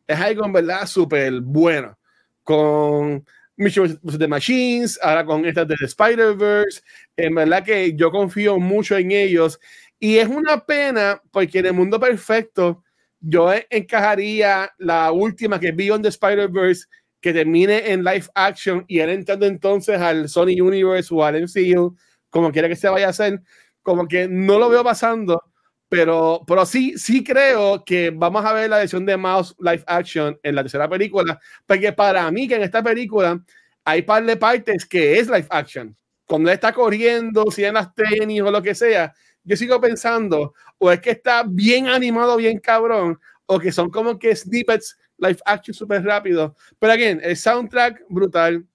es 0.07 0.19
algo 0.19 0.45
en 0.45 0.53
verdad 0.53 0.85
súper 0.85 1.41
bueno. 1.41 1.97
Con 2.43 3.25
Mission 3.57 3.99
the 4.17 4.27
Machines, 4.27 4.99
ahora 5.01 5.25
con 5.25 5.45
estas 5.45 5.67
de 5.67 5.75
Spider-Verse. 5.81 6.81
En 7.17 7.35
verdad 7.35 7.63
que 7.63 7.95
yo 7.95 8.11
confío 8.11 8.59
mucho 8.59 8.97
en 8.97 9.11
ellos 9.11 9.59
y 9.99 10.17
es 10.17 10.27
una 10.27 10.65
pena 10.65 11.21
porque 11.31 11.59
en 11.59 11.67
el 11.67 11.73
mundo 11.73 11.99
perfecto 11.99 12.83
yo 13.19 13.51
encajaría 13.69 14.71
la 14.77 15.11
última 15.11 15.59
que 15.59 15.71
vi 15.71 15.89
on 15.89 16.01
the 16.01 16.09
Spider-Verse 16.09 16.85
que 17.21 17.33
termine 17.33 17.91
en 17.91 18.03
live 18.03 18.25
action 18.35 18.85
y 18.87 18.99
él 18.99 19.09
entrando 19.09 19.47
entonces 19.47 19.99
al 19.99 20.29
Sony 20.29 20.61
Universe 20.61 21.11
o 21.11 21.23
al 21.23 21.41
MCU, 21.41 21.95
como 22.29 22.51
quiera 22.51 22.67
que 22.67 22.75
se 22.75 22.87
vaya 22.87 23.07
a 23.07 23.09
hacer, 23.09 23.41
como 23.81 24.07
que 24.07 24.27
no 24.27 24.59
lo 24.59 24.69
veo 24.69 24.83
pasando, 24.83 25.41
pero, 25.89 26.43
pero 26.45 26.65
sí, 26.65 26.97
sí 26.97 27.23
creo 27.23 27.83
que 27.83 28.11
vamos 28.11 28.45
a 28.45 28.53
ver 28.53 28.69
la 28.69 28.77
versión 28.77 29.05
de 29.05 29.17
Mouse 29.17 29.55
live 29.59 29.83
action 29.87 30.37
en 30.43 30.55
la 30.55 30.61
tercera 30.61 30.87
película, 30.87 31.39
porque 31.65 31.93
para 31.93 32.29
mí 32.29 32.47
que 32.47 32.55
en 32.55 32.63
esta 32.63 32.83
película 32.83 33.43
hay 33.83 34.01
par 34.03 34.23
de 34.23 34.37
partes 34.37 34.85
que 34.85 35.17
es 35.17 35.27
live 35.27 35.47
action. 35.49 35.95
Cuando 36.27 36.49
él 36.49 36.55
está 36.55 36.73
corriendo, 36.73 37.49
si 37.49 37.63
en 37.63 37.75
las 37.75 37.93
tenis 37.93 38.41
o 38.41 38.51
lo 38.51 38.61
que 38.61 38.75
sea, 38.75 39.13
yo 39.45 39.55
sigo 39.55 39.79
pensando, 39.79 40.53
o 40.77 40.91
es 40.91 40.99
que 40.99 41.11
está 41.11 41.43
bien 41.47 41.87
animado, 41.87 42.35
bien 42.35 42.59
cabrón, 42.59 43.19
o 43.45 43.59
que 43.59 43.71
son 43.71 43.89
como 43.89 44.17
que 44.19 44.35
snippets 44.35 44.97
live 45.17 45.39
action 45.45 45.73
súper 45.73 46.03
rápido. 46.03 46.55
Pero 46.79 46.93
again, 46.93 47.21
el 47.23 47.37
soundtrack 47.37 48.03
brutal. 48.09 48.65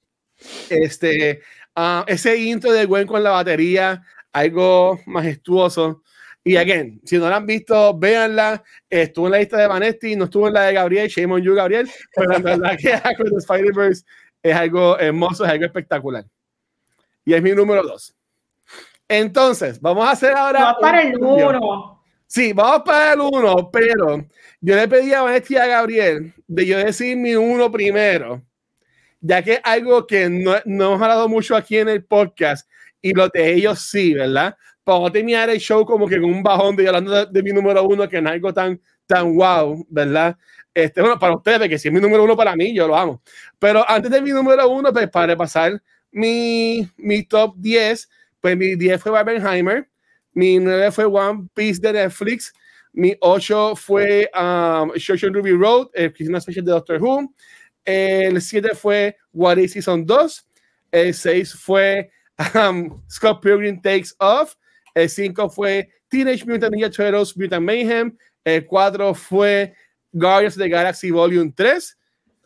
Este, 0.70 1.42
uh, 1.76 2.02
ese 2.06 2.36
intro 2.36 2.72
de 2.72 2.86
Gwen 2.86 3.06
con 3.06 3.22
la 3.22 3.30
batería, 3.30 4.02
algo 4.32 5.01
majestuoso. 5.06 6.02
Y 6.42 6.56
again, 6.56 7.01
si 7.05 7.18
no 7.18 7.28
la 7.28 7.36
han 7.36 7.47
visto, 7.47 7.98
véanla. 7.98 8.62
Estuvo 8.88 9.26
en 9.26 9.32
la 9.32 9.38
lista 9.38 9.59
de 9.59 9.66
Vanetti, 9.66 10.16
no 10.16 10.24
estuvo 10.24 10.48
en 10.48 10.55
la 10.55 10.62
de 10.62 10.72
Gabriel, 10.72 11.09
shame 11.09 11.34
on 11.34 11.42
you, 11.42 11.55
Gabriel. 11.55 11.90
Pero 12.14 12.30
la 12.30 12.38
verdad 12.38 12.78
que 12.78 12.92
Spider-Verse 13.38 14.05
es 14.42 14.56
algo 14.56 14.98
hermoso, 14.98 15.44
es 15.44 15.51
algo 15.51 15.66
espectacular. 15.66 16.24
Y 17.24 17.34
es 17.34 17.42
mi 17.42 17.51
número 17.51 17.82
dos. 17.82 18.14
Entonces, 19.11 19.81
vamos 19.81 20.07
a 20.07 20.12
hacer 20.12 20.37
ahora. 20.37 20.61
Vamos 20.61 20.77
para 20.81 21.03
el 21.03 21.16
uno. 21.19 22.01
Sí, 22.28 22.53
vamos 22.53 22.82
para 22.85 23.15
el 23.15 23.20
uno, 23.20 23.69
pero 23.73 24.24
yo 24.61 24.77
le 24.77 24.87
pedí 24.87 25.12
a 25.12 25.23
Vanessa 25.23 25.53
y 25.53 25.57
a 25.57 25.66
Gabriel 25.66 26.32
de 26.47 26.65
yo 26.65 26.78
decir 26.78 27.16
mi 27.16 27.35
uno 27.35 27.73
primero, 27.73 28.41
ya 29.20 29.43
que 29.43 29.55
es 29.55 29.61
algo 29.65 30.07
que 30.07 30.31
no, 30.31 30.53
no 30.65 30.85
hemos 30.87 31.03
hablado 31.03 31.28
mucho 31.28 31.57
aquí 31.57 31.78
en 31.78 31.89
el 31.89 32.05
podcast 32.05 32.70
y 33.03 33.12
lo 33.12 33.27
de 33.28 33.53
ellos 33.53 33.81
sí, 33.81 34.15
¿verdad? 34.15 34.57
Para 34.85 35.11
terminar 35.11 35.51
el 35.51 35.59
show 35.59 35.85
como 35.85 36.07
que 36.07 36.20
con 36.20 36.31
un 36.31 36.45
bajón 36.45 36.77
de 36.77 36.87
hablando 36.87 37.27
de, 37.27 37.43
mi 37.43 37.51
número 37.51 37.82
uno, 37.82 38.09
que 38.09 38.23
no 38.23 38.28
es 38.28 38.35
algo 38.35 38.55
tan, 38.55 38.81
tan 39.07 39.35
wow, 39.35 39.85
¿verdad? 39.89 40.37
Este, 40.73 41.01
bueno, 41.01 41.19
para 41.19 41.35
ustedes, 41.35 41.69
que 41.69 41.81
si 41.81 41.89
es 41.89 41.95
mi 41.95 42.01
número 42.01 42.23
uno 42.23 42.37
para 42.37 42.55
mí, 42.55 42.73
yo 42.73 42.87
lo 42.87 42.97
amo. 42.97 43.20
Pero 43.59 43.85
antes 43.91 44.09
de 44.09 44.23
mi 44.23 44.31
número 44.31 44.69
uno, 44.69 44.93
pues 44.93 45.11
para 45.11 45.27
repasar 45.27 45.82
mi, 46.12 46.89
mi 46.97 47.24
top 47.24 47.57
10, 47.57 48.09
pues 48.41 48.57
mi 48.57 48.75
10 48.75 49.03
fue 49.03 49.12
Barbenheimer, 49.12 49.89
mi 50.33 50.59
9 50.59 50.93
fue 50.93 51.05
One 51.05 51.49
Piece 51.55 51.81
de 51.81 51.93
Netflix, 51.93 52.53
mi 52.93 53.15
8 53.21 53.77
fue 53.77 54.31
um, 54.35 54.91
Ruby 55.33 55.53
Road, 55.53 55.89
eh, 55.95 56.12
que 56.12 56.25
es 56.25 56.29
una 56.29 56.39
especie 56.39 56.62
de 56.62 56.71
Doctor 56.71 57.01
Who, 57.01 57.33
el 57.85 58.41
7 58.41 58.75
fue 58.75 59.17
What 59.33 59.59
is 59.59 59.73
Season 59.73 60.05
2, 60.05 60.47
el 60.93 61.15
6 61.15 61.55
fue 61.55 62.11
um, 62.55 63.03
Scott 63.09 63.43
Pilgrim 63.43 63.81
Takes 63.81 64.11
Off, 64.19 64.55
el 64.95 65.09
5 65.09 65.51
fue 65.51 65.89
Teenage 66.09 66.45
Mutant 66.45 66.75
Ninja 66.75 66.91
Turtles 66.91 67.37
Mutant 67.37 67.65
Mayhem, 67.65 68.17
el 68.45 68.67
4 68.67 69.15
fue 69.15 69.75
Guardians 70.12 70.57
of 70.57 70.62
the 70.62 70.69
Galaxy 70.69 71.11
Volume 71.11 71.53
3. 71.53 71.97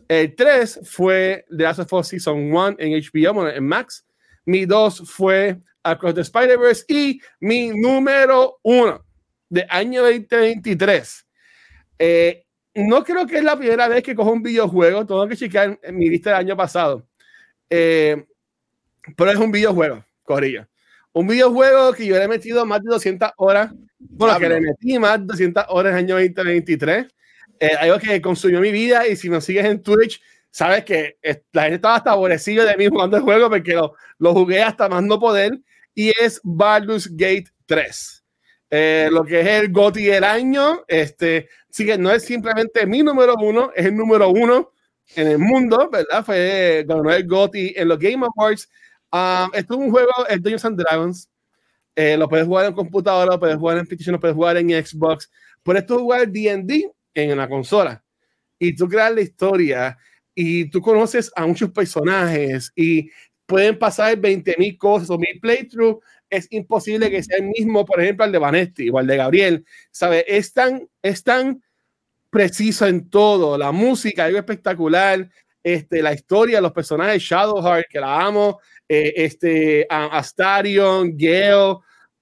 El 0.08 0.34
3 0.34 0.80
fue 0.84 1.44
The 1.48 1.62
Last 1.62 1.80
of 1.80 1.92
Us 1.92 2.08
Season 2.08 2.52
1 2.52 2.76
en 2.78 2.92
HBO, 3.00 3.48
en 3.48 3.66
Max. 3.66 4.04
Mi 4.44 4.66
2 4.66 5.02
fue 5.06 5.60
Across 5.84 6.14
the 6.14 6.20
Spider-Verse. 6.22 6.84
Y 6.88 7.20
mi 7.40 7.68
número 7.68 8.58
1 8.62 9.04
de 9.50 9.66
año 9.68 10.02
2023. 10.02 11.26
Eh, 11.98 12.44
no 12.74 13.04
creo 13.04 13.26
que 13.26 13.38
es 13.38 13.44
la 13.44 13.56
primera 13.56 13.86
vez 13.86 14.02
que 14.02 14.14
cojo 14.14 14.32
un 14.32 14.42
videojuego. 14.42 15.06
Tengo 15.06 15.28
que 15.28 15.36
checar 15.36 15.78
en 15.82 15.96
mi 15.96 16.08
lista 16.08 16.30
del 16.30 16.40
año 16.40 16.56
pasado. 16.56 17.06
Eh, 17.70 18.24
pero 19.16 19.30
es 19.30 19.36
un 19.36 19.52
videojuego, 19.52 20.04
corrilla. 20.22 20.68
Un 21.12 21.28
videojuego 21.28 21.92
que 21.92 22.06
yo 22.06 22.16
le 22.16 22.24
he 22.24 22.28
metido 22.28 22.66
más 22.66 22.82
de 22.82 22.90
200 22.90 23.30
horas. 23.36 23.72
Bueno, 23.98 24.38
que 24.38 24.48
le 24.48 24.60
metí 24.60 24.98
más 24.98 25.20
de 25.20 25.26
200 25.26 25.64
horas 25.68 25.92
en 25.92 25.98
el 25.98 26.04
año 26.04 26.14
2023. 26.16 27.06
Eh, 27.60 27.70
algo 27.78 27.98
que 27.98 28.20
consumió 28.20 28.60
mi 28.60 28.72
vida. 28.72 29.06
Y 29.06 29.14
si 29.14 29.30
me 29.30 29.40
sigues 29.40 29.64
en 29.64 29.82
Twitch, 29.82 30.20
sabes 30.54 30.84
que 30.84 31.18
la 31.52 31.62
gente 31.62 31.76
estaba 31.76 31.96
hasta 31.96 32.12
aborrecida 32.12 32.64
de 32.64 32.76
mí 32.76 32.86
jugando 32.86 33.16
el 33.16 33.24
juego 33.24 33.50
porque 33.50 33.72
lo, 33.72 33.94
lo 34.18 34.32
jugué 34.32 34.62
hasta 34.62 34.88
más 34.88 35.02
no 35.02 35.18
poder. 35.18 35.58
Y 35.96 36.10
es 36.10 36.40
Baldur's 36.44 37.08
Gate 37.10 37.46
3. 37.66 38.24
Eh, 38.70 39.08
lo 39.10 39.24
que 39.24 39.40
es 39.40 39.46
el 39.48 39.72
GOTY 39.72 40.04
del 40.04 40.22
año. 40.22 40.84
Este, 40.86 41.48
sí 41.70 41.84
que 41.84 41.98
no 41.98 42.12
es 42.12 42.22
simplemente 42.22 42.86
mi 42.86 43.02
número 43.02 43.34
uno, 43.34 43.72
es 43.74 43.86
el 43.86 43.96
número 43.96 44.28
uno 44.28 44.70
en 45.16 45.26
el 45.26 45.38
mundo, 45.38 45.90
¿verdad? 45.90 46.24
Fue 46.24 46.84
ganó 46.86 47.10
el 47.10 47.26
GOTY 47.26 47.74
en 47.76 47.88
los 47.88 47.98
Game 47.98 48.24
Awards. 48.24 48.70
Um, 49.10 49.50
esto 49.54 49.74
es 49.74 49.80
un 49.80 49.90
juego, 49.90 50.12
el 50.28 50.40
Dungeons 50.40 50.64
and 50.66 50.78
Dragons. 50.80 51.28
Eh, 51.96 52.16
lo 52.16 52.28
puedes 52.28 52.46
jugar 52.46 52.66
en 52.66 52.74
computadora, 52.74 53.32
lo 53.32 53.40
puedes 53.40 53.56
jugar 53.56 53.78
en 53.78 53.86
PlayStation, 53.86 54.12
lo 54.12 54.20
puedes 54.20 54.36
jugar 54.36 54.56
en 54.56 54.70
Xbox. 54.70 55.28
Puedes 55.64 55.84
tú 55.84 55.98
jugar 55.98 56.28
D&D 56.28 56.92
en 57.12 57.32
una 57.32 57.48
consola. 57.48 58.04
Y 58.56 58.76
tú 58.76 58.88
creas 58.88 59.12
la 59.12 59.20
historia 59.20 59.98
y 60.34 60.70
tú 60.70 60.80
conoces 60.80 61.30
a 61.36 61.46
muchos 61.46 61.70
personajes 61.70 62.72
y 62.74 63.10
pueden 63.46 63.78
pasar 63.78 64.16
20.000 64.16 64.78
cosas 64.78 65.10
o 65.10 65.18
mil 65.18 65.38
playthroughs 65.40 66.02
es 66.30 66.48
imposible 66.50 67.10
que 67.10 67.22
sea 67.22 67.38
el 67.38 67.44
mismo, 67.44 67.84
por 67.84 68.00
ejemplo, 68.00 68.24
el 68.24 68.32
de 68.32 68.38
Vanetti 68.38 68.90
o 68.90 69.00
el 69.00 69.06
de 69.06 69.16
Gabriel. 69.16 69.64
¿Sabe? 69.90 70.24
Es 70.26 70.52
tan, 70.52 70.88
es 71.02 71.22
tan 71.22 71.62
preciso 72.30 72.86
en 72.86 73.08
todo. 73.08 73.56
La 73.56 73.72
música, 73.72 74.24
algo 74.24 74.38
espectacular. 74.38 75.28
Este, 75.62 76.02
la 76.02 76.12
historia, 76.12 76.60
los 76.60 76.72
personajes, 76.72 77.22
Shadowheart, 77.22 77.86
que 77.88 78.00
la 78.00 78.20
amo, 78.20 78.60
eh, 78.86 79.12
este, 79.16 79.86
Astarion, 79.88 81.16
Gale. 81.16 81.76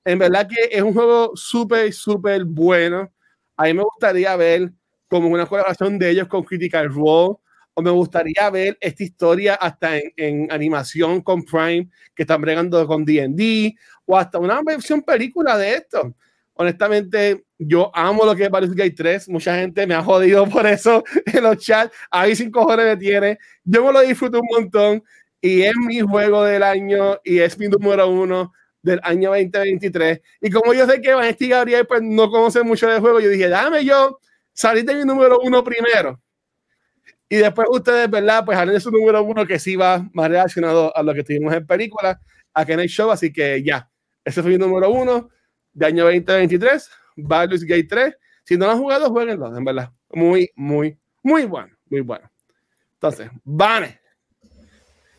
En 0.05 0.19
verdad 0.19 0.49
que 0.49 0.77
es 0.77 0.83
un 0.83 0.95
juego 0.95 1.33
súper, 1.35 1.93
súper 1.93 2.45
bueno. 2.45 3.11
A 3.57 3.65
mí 3.65 3.75
me 3.75 3.83
gustaría 3.83 4.37
ver 4.37 4.71
como 5.09 5.29
una 5.29 5.47
colaboración 5.47 5.99
de 5.99 6.11
ellos 6.11 6.29
con 6.29 6.45
Critical 6.45 6.93
Role 6.93 7.37
o 7.75 7.83
me 7.83 7.91
gustaría 7.91 8.51
ver 8.51 8.77
esta 8.81 9.03
historia 9.03 9.55
hasta 9.55 9.99
en, 10.17 10.51
animación 10.51 11.21
con 11.23 11.45
Prime, 11.45 11.89
que 12.15 12.23
están 12.23 12.41
bregando 12.41 12.87
con 12.87 13.05
D&D, 13.05 13.75
o 14.07 14.17
hasta 14.17 14.39
una 14.39 14.61
versión 14.63 15.03
película 15.03 15.57
de 15.57 15.75
esto. 15.75 16.15
Honestamente, 16.55 17.45
yo 17.59 17.91
amo 17.95 18.27
lo 18.27 18.37
que 18.37 18.45
es 18.45 18.51
Baldur's 18.51 18.75
Gate 18.75 18.95
3. 18.95 19.29
Mucha 19.31 19.57
gente 19.57 19.87
me 19.87 19.95
ha 19.95 20.03
jodido 20.03 20.47
por 20.49 20.67
eso 20.67 21.03
en 21.27 21.43
los 21.43 21.59
chats. 21.59 21.95
Ahí 22.11 22.37
sin 22.37 22.51
cojones 22.51 22.85
me 22.85 22.97
tiene. 22.97 23.39
Yo 23.65 23.85
me 23.85 23.93
lo 23.93 24.01
disfruto 24.01 24.41
un 24.41 24.49
montón 24.51 25.03
y 25.41 25.63
es 25.63 25.75
mi 25.77 26.01
juego 26.01 26.45
del 26.45 26.63
año 26.63 27.19
y 27.25 27.39
es 27.39 27.59
mi 27.59 27.69
número 27.69 28.09
uno 28.09 28.53
del 28.83 29.01
año 29.03 29.31
2023. 29.31 30.21
Y 30.43 30.51
como 30.51 30.75
yo 30.75 30.87
sé 30.87 31.01
que 31.01 31.15
Vanessa 31.15 31.45
y 31.45 31.49
Gabriel 31.49 31.87
pues, 31.87 32.03
no 32.03 32.31
conocen 32.31 32.67
mucho 32.67 32.87
del 32.87 33.01
juego, 33.01 33.21
yo 33.21 33.31
dije, 33.31 33.49
dame 33.49 33.85
yo 33.85 34.19
salir 34.53 34.85
de 34.85 34.95
mi 34.95 35.05
número 35.05 35.41
uno 35.43 35.65
primero 35.65 36.21
y 37.33 37.37
después 37.37 37.67
ustedes, 37.71 38.11
¿verdad? 38.11 38.45
Pues 38.45 38.59
de 38.67 38.79
su 38.79 38.91
número 38.91 39.23
uno 39.25 39.47
que 39.47 39.59
sí 39.59 39.75
va 39.75 40.07
más 40.13 40.29
relacionado 40.29 40.95
a 40.95 41.03
lo 41.03 41.15
que 41.15 41.25
tuvimos 41.25 41.55
en 41.55 41.67
película, 41.67 42.21
a 42.53 42.63
Kenneth 42.63 42.91
Show. 42.91 43.11
Así 43.11 43.33
que 43.33 43.63
ya, 43.63 43.89
ese 44.23 44.43
fue 44.43 44.51
mi 44.51 44.59
número 44.59 44.91
uno 44.91 45.31
de 45.73 45.87
año 45.87 46.05
2023, 46.05 46.91
Baldur's 47.17 47.65
Gate 47.65 47.87
3. 47.89 48.15
Si 48.45 48.59
no 48.59 48.67
lo 48.67 48.73
han 48.73 48.79
jugado, 48.79 49.09
jueguenlo, 49.09 49.57
en 49.57 49.65
verdad. 49.65 49.91
Muy, 50.11 50.51
muy, 50.57 50.99
muy 51.23 51.47
bueno, 51.47 51.75
muy 51.89 52.03
bueno. 52.03 52.31
Entonces, 52.97 53.31
Vane. 53.45 53.99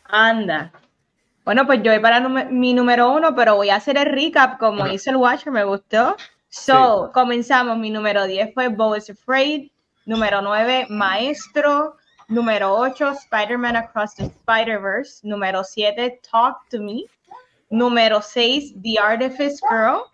Anda. 0.04 0.70
Bueno, 1.44 1.66
pues 1.66 1.82
yo 1.82 1.90
voy 1.90 2.00
para 2.00 2.20
mi 2.28 2.74
número 2.74 3.10
uno, 3.10 3.34
pero 3.34 3.56
voy 3.56 3.70
a 3.70 3.76
hacer 3.76 3.96
el 3.98 4.06
recap 4.06 4.60
como 4.60 4.86
hizo 4.86 5.10
el 5.10 5.16
Watcher, 5.16 5.52
me 5.52 5.64
gustó. 5.64 6.16
So, 6.48 7.10
comenzamos. 7.12 7.76
Mi 7.76 7.90
número 7.90 8.24
10 8.24 8.54
fue 8.54 8.68
Bo 8.68 8.94
is 8.94 9.10
Afraid. 9.10 9.72
Número 10.06 10.42
9, 10.42 10.86
Maestro. 10.90 11.96
Número 12.30 12.68
8, 12.90 13.14
Spider-Man 13.14 13.76
Across 13.76 14.14
the 14.14 14.24
Spider-Verse. 14.24 15.22
Número 15.24 15.64
7, 15.64 16.18
Talk 16.22 16.68
to 16.70 16.78
Me. 16.78 17.06
Número 17.72 18.22
6, 18.22 18.74
The 18.82 18.98
Artifice 18.98 19.60
Girl. 19.68 20.10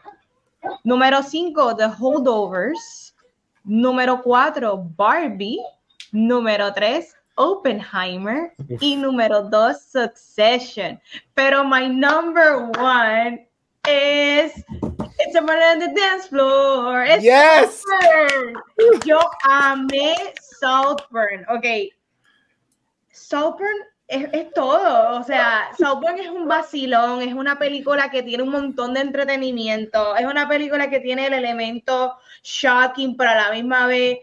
Número 0.85 1.23
5, 1.23 1.74
The 1.77 1.89
Holdovers. 1.89 3.12
Número 3.66 4.23
4, 4.23 4.77
Barbie. 4.97 5.61
Número 6.12 6.73
3, 6.74 7.15
Oppenheimer. 7.37 8.53
Y 8.81 8.97
número 8.97 9.49
2, 9.49 9.81
Succession. 9.81 11.01
Pero 11.35 11.62
my 11.65 11.87
number 11.87 12.70
one 12.78 13.47
is 13.87 14.53
It's 15.23 15.35
a 15.35 15.41
on 15.41 15.78
the 15.78 15.93
dance 15.95 16.27
floor. 16.28 17.05
yes. 17.20 17.82
Yo 19.05 19.20
amé 19.45 20.32
Saltburn. 20.41 21.45
Ok. 21.49 21.93
Saltburn 23.31 23.77
es, 24.09 24.28
es, 24.32 24.52
todo. 24.52 25.20
O 25.20 25.23
sea, 25.23 25.70
Saltburn 25.78 26.19
es 26.19 26.28
un 26.28 26.48
vacilón. 26.48 27.23
Es 27.23 27.32
una 27.32 27.61
película 27.61 28.11
que 28.11 28.24
tiene 28.24 28.43
un 28.43 28.51
montón 28.51 28.93
de 28.94 29.01
entretenimiento. 29.01 30.16
Es 30.16 30.27
una 30.27 30.48
película 30.48 30.90
que 30.90 30.98
tiene 30.98 31.28
el 31.28 31.35
elemento 31.35 32.16
shocking, 32.43 33.16
pero 33.16 33.31
a 33.31 33.35
la 33.36 33.52
misma 33.52 33.86
vez 33.86 34.19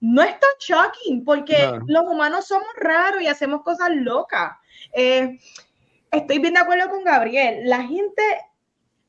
no 0.00 0.22
es 0.22 0.40
tan 0.40 0.50
shocking 0.58 1.22
porque 1.22 1.78
los 1.86 2.04
humanos 2.04 2.46
somos 2.46 2.68
raros 2.76 3.20
y 3.20 3.28
hacemos 3.28 3.62
cosas 3.62 3.90
locas. 3.92 4.56
Eh, 4.92 5.38
estoy 6.10 6.38
bien 6.38 6.54
de 6.54 6.60
acuerdo 6.60 6.88
con 6.88 7.04
Gabriel. 7.04 7.68
La 7.68 7.82
gente 7.82 8.22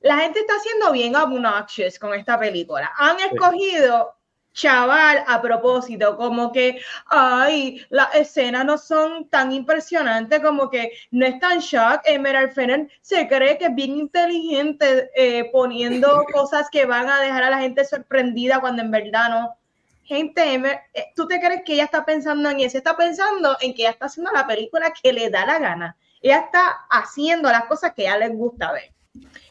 la 0.02 0.18
gente 0.18 0.41
está 0.41 0.53
haciendo 0.56 0.91
bien 0.91 1.15
obnoxious 1.15 1.98
con 1.98 2.14
esta 2.14 2.38
película. 2.38 2.91
Han 2.98 3.18
escogido 3.19 4.16
chaval 4.58 5.24
a 5.28 5.40
propósito, 5.40 6.18
como 6.18 6.52
que, 6.52 6.82
ay, 7.06 7.86
las 7.90 8.14
escenas 8.16 8.66
no 8.66 8.78
son 8.80 9.30
tan 9.30 9.52
impresionantes, 9.52 10.42
como 10.42 10.70
que 10.70 10.94
no 11.12 11.28
es 11.28 11.40
tan 11.40 11.60
shock. 11.60 12.02
Emerald 12.06 12.54
Fennel 12.54 12.92
se 13.02 13.28
cree 13.28 13.60
que 13.60 13.66
es 13.66 13.76
bien 13.76 13.92
inteligente 13.92 15.12
eh, 15.16 15.50
poniendo 15.52 16.26
cosas 16.34 16.68
que 16.72 16.86
van 16.86 17.08
a 17.08 17.22
dejar 17.22 17.44
a 17.44 17.52
la 17.52 17.60
gente 17.60 17.86
sorprendida 17.86 18.60
cuando 18.60 18.82
en 18.82 18.90
verdad 18.90 19.30
no. 19.30 19.56
Gente, 20.04 20.56
eh, 20.94 21.06
¿tú 21.16 21.28
te 21.28 21.40
crees 21.40 21.62
que 21.64 21.74
ella 21.74 21.84
está 21.84 22.04
pensando 22.04 22.50
en 22.50 22.60
eso? 22.62 22.78
Está 22.78 22.98
pensando 22.98 23.58
en 23.62 23.76
que 23.76 23.84
ella 23.84 23.92
está 23.92 24.08
haciendo 24.08 24.32
la 24.32 24.48
película 24.48 24.92
que 24.92 25.14
le 25.14 25.30
da 25.30 25.46
la 25.46 25.60
gana. 25.60 25.98
Ella 26.20 26.40
está 26.40 26.88
haciendo 26.90 27.52
las 27.52 27.66
cosas 27.66 27.94
que 27.94 28.08
a 28.08 28.16
ella 28.16 28.28
les 28.28 28.36
gusta 28.36 28.72
ver. 28.72 28.92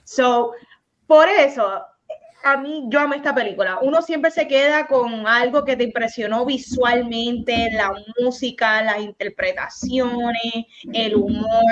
So, 0.03 0.53
por 1.07 1.29
eso, 1.29 1.87
a 2.47 2.57
mí, 2.57 2.85
yo 2.89 3.01
amo 3.01 3.15
esta 3.15 3.35
película. 3.35 3.79
Uno 3.83 4.01
siempre 4.03 4.31
se 4.31 4.47
queda 4.47 4.87
con 4.87 5.27
algo 5.27 5.65
que 5.65 5.77
te 5.77 5.85
impresionó 5.85 6.45
visualmente, 6.45 7.71
la 7.73 7.93
música, 8.21 8.83
las 8.83 9.01
interpretaciones, 9.01 10.67
el 10.93 11.17
humor. 11.17 11.65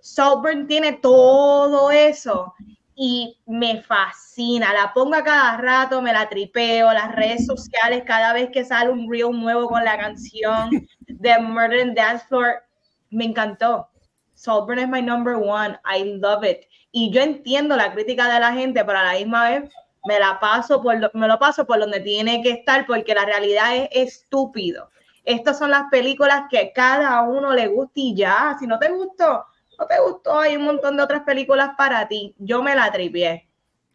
Saltburn 0.00 0.66
tiene 0.66 0.94
todo 0.94 1.90
eso 1.90 2.52
y 2.94 3.38
me 3.46 3.80
fascina. 3.82 4.72
La 4.72 4.92
pongo 4.92 5.14
a 5.14 5.22
cada 5.22 5.56
rato, 5.56 6.02
me 6.02 6.12
la 6.12 6.28
tripeo, 6.28 6.92
las 6.92 7.14
redes 7.14 7.46
sociales, 7.46 8.02
cada 8.04 8.32
vez 8.32 8.50
que 8.50 8.64
sale 8.64 8.90
un 8.90 9.10
reel 9.10 9.30
nuevo 9.32 9.68
con 9.68 9.84
la 9.84 9.96
canción 9.96 10.70
de 11.00 11.38
Murder 11.38 11.80
and 11.80 11.96
Dance 11.96 12.26
Floor, 12.26 12.62
me 13.10 13.24
encantó. 13.24 13.88
Saltburn 14.34 14.80
es 14.80 14.88
my 14.88 15.02
number 15.02 15.36
one. 15.36 15.78
I 15.84 16.18
love 16.20 16.44
it 16.44 16.68
y 16.90 17.10
yo 17.10 17.20
entiendo 17.20 17.76
la 17.76 17.92
crítica 17.92 18.32
de 18.32 18.40
la 18.40 18.52
gente, 18.52 18.84
pero 18.84 18.98
a 18.98 19.04
la 19.04 19.12
misma 19.14 19.50
vez 19.50 19.70
me 20.08 20.18
la 20.18 20.40
paso 20.40 20.82
por 20.82 21.14
me 21.14 21.28
lo 21.28 21.38
paso 21.38 21.66
por 21.66 21.78
donde 21.78 22.00
tiene 22.00 22.42
que 22.42 22.50
estar 22.50 22.86
porque 22.86 23.14
la 23.14 23.26
realidad 23.26 23.76
es 23.76 23.88
estúpido. 23.92 24.90
Estas 25.22 25.58
son 25.58 25.70
las 25.70 25.84
películas 25.90 26.44
que 26.50 26.72
cada 26.74 27.20
uno 27.20 27.52
le 27.52 27.68
gusta 27.68 27.92
y 27.96 28.14
ya, 28.16 28.56
si 28.58 28.66
no 28.66 28.78
te 28.78 28.88
gustó, 28.88 29.44
no 29.78 29.86
te 29.86 30.00
gustó, 30.00 30.40
hay 30.40 30.56
un 30.56 30.64
montón 30.64 30.96
de 30.96 31.02
otras 31.02 31.24
películas 31.24 31.72
para 31.76 32.08
ti. 32.08 32.34
Yo 32.38 32.62
me 32.62 32.74
la 32.74 32.90
tripié. 32.90 33.46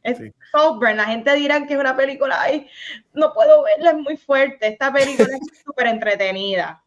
Es 0.04 0.20
Sober, 0.52 0.96
la 0.96 1.06
gente 1.06 1.34
dirá 1.34 1.66
que 1.66 1.74
es 1.74 1.80
una 1.80 1.96
película, 1.96 2.40
ay, 2.40 2.68
no 3.14 3.34
puedo 3.34 3.64
verla, 3.64 3.92
es 3.92 3.98
muy 3.98 4.18
fuerte. 4.18 4.68
Esta 4.68 4.94
película 4.94 5.30
es 5.36 5.64
súper 5.66 5.88
entretenida. 5.88 6.84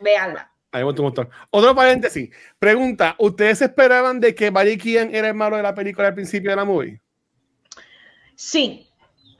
Véanla. 0.00 0.52
Ahí 0.72 0.82
un 0.82 0.94
montón. 0.94 1.30
Otro 1.48 1.74
paréntesis. 1.74 2.28
Pregunta: 2.58 3.14
¿Ustedes 3.18 3.62
esperaban 3.62 4.20
de 4.20 4.34
que 4.34 4.50
Barry 4.50 4.76
Keegan 4.76 5.14
era 5.14 5.28
el 5.28 5.34
malo 5.34 5.56
de 5.56 5.62
la 5.62 5.74
película 5.74 6.08
al 6.08 6.14
principio 6.14 6.50
de 6.50 6.56
la 6.56 6.66
movie? 6.66 7.00
Sí. 8.38 8.88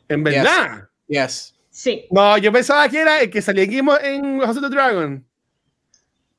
¿En 0.08 0.24
verdad? 0.24 0.88
Yes. 1.06 1.54
Sí. 1.70 2.06
No, 2.10 2.36
yo 2.36 2.50
pensaba 2.50 2.88
que 2.88 2.98
era 3.00 3.20
el 3.20 3.30
que 3.30 3.40
salía 3.40 3.62
en 3.62 4.40
House 4.40 4.56
of 4.56 4.62
the 4.64 4.68
Dragon. 4.68 5.24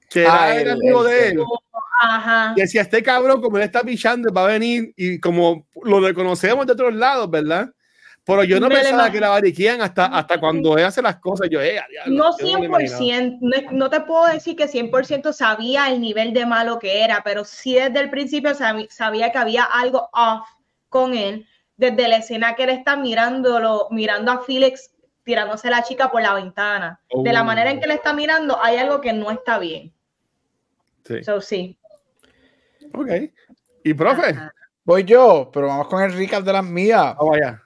Que 0.09 0.23
era 0.23 0.43
Ah, 0.43 0.55
el, 0.55 0.61
el- 0.67 0.71
amigo 0.73 1.07
el- 1.07 1.09
de 1.09 1.27
él. 1.29 1.43
Ajá. 2.01 2.53
Y 2.57 2.59
decía, 2.61 2.81
este 2.81 3.01
cabrón, 3.01 3.41
como 3.41 3.55
él 3.57 3.63
está 3.63 3.81
pichando, 3.81 4.33
va 4.33 4.43
a 4.43 4.47
venir 4.47 4.93
y 4.97 5.19
como 5.21 5.65
lo 5.83 6.01
reconocemos 6.01 6.65
de 6.67 6.73
otros 6.73 6.93
lados, 6.93 7.29
¿verdad? 7.29 7.69
Pero 8.25 8.43
yo 8.43 8.59
no 8.59 8.67
Me 8.67 8.75
pensaba 8.75 9.09
que 9.09 9.19
la 9.21 9.29
bariquían 9.29 9.81
hasta, 9.81 10.05
hasta 10.07 10.37
cuando 10.39 10.77
él 10.77 10.83
hace 10.85 11.01
las 11.01 11.15
cosas. 11.17 11.47
Yo, 11.49 11.61
eh, 11.61 11.79
No 12.07 12.37
yo 12.37 12.45
me 12.59 12.67
lo 12.67 12.77
imaginaba. 12.81 12.99
100%, 12.99 13.37
no, 13.41 13.71
no 13.71 13.89
te 13.89 14.01
puedo 14.01 14.25
decir 14.25 14.57
que 14.57 14.67
100% 14.67 15.31
sabía 15.31 15.89
el 15.89 16.01
nivel 16.01 16.33
de 16.33 16.45
malo 16.45 16.77
que 16.79 17.03
era, 17.03 17.21
pero 17.23 17.45
sí 17.45 17.75
desde 17.75 17.99
el 18.01 18.09
principio 18.09 18.51
sabía 18.89 19.31
que 19.31 19.37
había 19.37 19.63
algo 19.63 20.09
off 20.11 20.47
con 20.89 21.13
él, 21.15 21.47
desde 21.79 22.09
la 22.09 22.17
escena 22.17 22.55
que 22.55 22.63
él 22.65 22.69
está 22.71 22.97
mirándolo, 22.97 23.87
mirando 23.89 24.31
a 24.33 24.41
Felix 24.43 24.91
tirándose 25.23 25.69
la 25.69 25.81
chica 25.83 26.11
por 26.11 26.21
la 26.21 26.33
ventana. 26.33 26.99
De 27.23 27.31
la 27.31 27.41
Oh. 27.41 27.45
manera 27.45 27.71
en 27.71 27.79
que 27.79 27.87
le 27.87 27.93
está 27.93 28.11
mirando, 28.13 28.61
hay 28.61 28.75
algo 28.77 28.99
que 28.99 29.13
no 29.13 29.31
está 29.31 29.59
bien. 29.59 29.93
Sí. 31.05 31.23
So, 31.23 31.39
sí. 31.39 31.77
Ok. 32.93 33.07
Y 33.83 33.93
profe, 33.93 34.29
Ajá. 34.29 34.53
Voy 34.83 35.03
yo, 35.05 35.49
pero 35.53 35.67
vamos 35.67 35.87
con 35.87 36.03
el 36.03 36.11
recap 36.13 36.43
de 36.43 36.51
las 36.53 36.63
mías. 36.65 37.15
vamos 37.17 37.37
allá. 37.37 37.63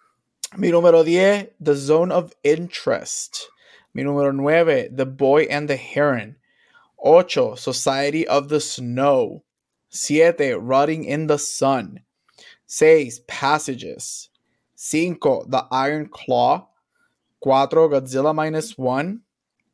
Mi 0.57 0.69
número 0.69 1.03
10, 1.03 1.51
The 1.63 1.75
Zone 1.75 2.13
of 2.13 2.31
Interest. 2.43 3.37
Mi 3.93 4.03
número 4.03 4.31
9, 4.33 4.91
The 4.95 5.05
Boy 5.05 5.47
and 5.49 5.67
the 5.67 5.75
Heron. 5.77 6.37
8, 6.97 7.55
Society 7.57 8.25
of 8.29 8.47
the 8.49 8.59
Snow. 8.59 9.43
7, 9.89 10.55
Rotting 10.59 11.05
in 11.05 11.27
the 11.27 11.37
Sun. 11.39 12.03
6, 12.73 13.25
Passages. 13.27 14.31
5, 14.73 15.45
The 15.47 15.61
Iron 15.87 16.09
Claw. 16.09 16.71
4, 17.37 17.87
Godzilla 17.87 18.33
Minus 18.33 18.73
1. 18.77 19.21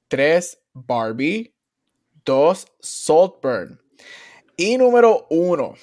3, 0.10 0.58
Barbie. 0.74 1.54
2, 2.26 2.68
Saltburn. 2.82 3.80
Y 4.58 4.78
número 4.78 5.28
1, 5.30 5.76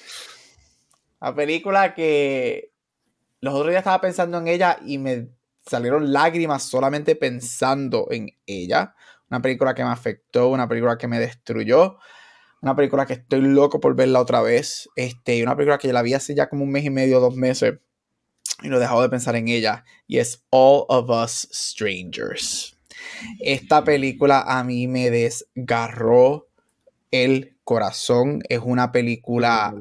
la 1.19 1.33
película 1.33 1.95
que 1.95 2.71
los 3.41 3.55
otros 3.55 3.69
días 3.69 3.79
estaba 3.79 3.99
pensando 3.99 4.37
en 4.37 4.47
ella 4.47 4.77
y 4.85 4.99
me 4.99 5.29
salieron 5.65 6.13
lágrimas 6.13 6.61
solamente 6.61 7.15
pensando 7.15 8.07
en 8.11 8.29
ella. 8.45 8.93
Una 9.31 9.41
película 9.41 9.73
que 9.73 9.83
me 9.83 9.89
afectó, 9.89 10.49
una 10.49 10.67
película 10.67 10.99
que 10.99 11.07
me 11.07 11.19
destruyó, 11.19 11.97
una 12.67 12.75
película 12.75 13.05
que 13.05 13.13
estoy 13.13 13.41
loco 13.41 13.79
por 13.79 13.95
verla 13.95 14.19
otra 14.19 14.41
vez. 14.41 14.89
Este, 14.95 15.41
una 15.41 15.55
película 15.55 15.77
que 15.77 15.93
la 15.93 16.01
vi 16.01 16.13
hace 16.13 16.35
ya 16.35 16.49
como 16.49 16.63
un 16.63 16.71
mes 16.71 16.83
y 16.83 16.89
medio, 16.89 17.19
dos 17.21 17.35
meses, 17.35 17.75
y 18.61 18.67
no 18.67 18.75
he 18.75 18.79
dejado 18.79 19.01
de 19.01 19.09
pensar 19.09 19.35
en 19.37 19.47
ella. 19.47 19.85
Y 20.05 20.17
es 20.17 20.45
All 20.49 20.83
of 20.89 21.09
Us 21.09 21.47
Strangers. 21.51 22.77
Esta 23.39 23.83
película 23.83 24.41
a 24.41 24.63
mí 24.63 24.87
me 24.87 25.09
desgarró 25.09 26.49
el 27.11 27.57
corazón. 27.63 28.41
Es 28.49 28.59
una 28.61 28.91
película 28.91 29.73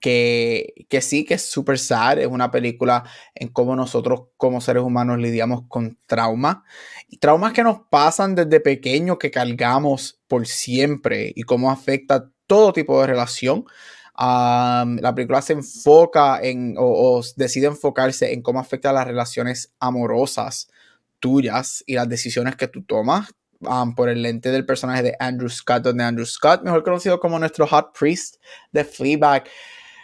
que, 0.00 0.86
que 0.88 1.00
sí 1.00 1.24
que 1.24 1.34
es 1.34 1.42
súper 1.42 1.78
sad, 1.78 2.18
es 2.18 2.26
una 2.26 2.50
película 2.50 3.04
en 3.34 3.48
cómo 3.48 3.74
nosotros 3.74 4.22
como 4.36 4.60
seres 4.60 4.82
humanos 4.82 5.18
lidiamos 5.18 5.62
con 5.68 5.98
trauma 6.06 6.64
y 7.08 7.18
traumas 7.18 7.52
que 7.52 7.64
nos 7.64 7.80
pasan 7.90 8.34
desde 8.34 8.60
pequeños 8.60 9.18
que 9.18 9.30
cargamos 9.30 10.20
por 10.28 10.46
siempre 10.46 11.32
y 11.34 11.42
cómo 11.42 11.70
afecta 11.70 12.30
todo 12.46 12.72
tipo 12.72 13.00
de 13.00 13.08
relación. 13.08 13.64
Am, 14.14 14.98
la 15.00 15.14
película 15.14 15.42
se 15.42 15.52
enfoca 15.52 16.40
en 16.42 16.74
o, 16.76 17.18
o 17.18 17.22
decide 17.36 17.66
enfocarse 17.66 18.32
en 18.32 18.42
cómo 18.42 18.58
afecta 18.58 18.92
las 18.92 19.06
relaciones 19.06 19.72
amorosas 19.78 20.68
tuyas 21.20 21.84
y 21.86 21.94
las 21.94 22.08
decisiones 22.08 22.56
que 22.56 22.68
tú 22.68 22.82
tomas 22.82 23.28
um, 23.60 23.94
por 23.94 24.08
el 24.08 24.22
lente 24.22 24.50
del 24.50 24.66
personaje 24.66 25.02
de 25.02 25.16
Andrew 25.18 25.48
Scott, 25.48 25.82
donde 25.82 26.04
Andrew 26.04 26.26
Scott, 26.26 26.62
mejor 26.62 26.82
conocido 26.82 27.20
como 27.20 27.38
nuestro 27.38 27.66
Hot 27.66 27.96
Priest 27.98 28.36
de 28.72 28.84
Fleabag, 28.84 29.44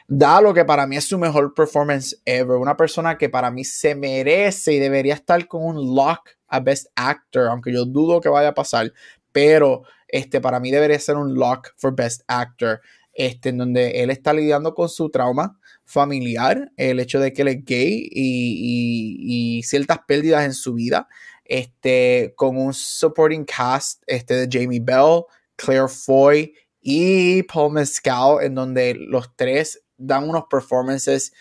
da 0.07 0.41
lo 0.41 0.53
que 0.53 0.65
para 0.65 0.87
mí 0.87 0.97
es 0.97 1.05
su 1.05 1.19
mejor 1.19 1.55
performance 1.55 2.21
ever. 2.25 2.57
Una 2.57 2.77
persona 2.77 3.17
que 3.17 3.29
para 3.29 3.51
mí 3.51 3.65
se 3.65 3.95
merece 3.95 4.75
y 4.75 4.79
debería 4.79 5.15
estar 5.15 5.47
con 5.49 5.65
un 5.65 5.95
lock 5.95 6.31
a 6.49 6.61
Best 6.61 6.87
Actor, 6.95 7.49
aunque 7.49 7.73
yo 7.73 7.85
dudo 7.85 8.21
que 8.21 8.29
vaya 8.29 8.49
a 8.49 8.55
pasar, 8.55 8.93
pero 9.33 9.83
este, 10.09 10.41
para 10.41 10.61
mí 10.61 10.71
debería 10.71 10.99
ser 10.99 11.17
un 11.17 11.35
lock 11.35 11.71
for 11.77 11.95
Best 11.95 12.23
Actor, 12.29 12.81
este, 13.13 13.49
en 13.49 13.59
donde 13.59 14.03
él 14.03 14.11
está 14.11 14.33
lidiando 14.33 14.75
con 14.75 14.89
su 14.89 15.11
trauma 15.11 15.59
familiar, 15.85 16.71
el 16.77 17.01
hecho 17.01 17.21
de 17.21 17.33
que 17.33 17.43
él 17.43 17.49
es 17.49 17.65
gay 17.65 18.09
y, 18.11 19.59
y- 19.59 19.63
ciertas 19.63 19.99
pérdidas 20.07 20.45
en 20.45 20.53
su 20.53 20.75
vida, 20.75 21.09
este, 21.45 22.33
con 22.37 22.57
un 22.57 22.73
supporting 22.73 23.45
cast 23.45 24.03
este, 24.07 24.47
de 24.47 24.49
Jamie 24.51 24.81
Bell, 24.81 25.25
Claire 25.57 25.89
Foy 25.89 26.55
y 26.81 27.43
Paul 27.45 27.73
Mescal, 27.73 28.39
en 28.43 28.55
donde 28.55 28.95
los 28.95 29.35
tres 29.37 29.84
dan 29.97 30.29
unos 30.29 30.45
performances 30.51 31.33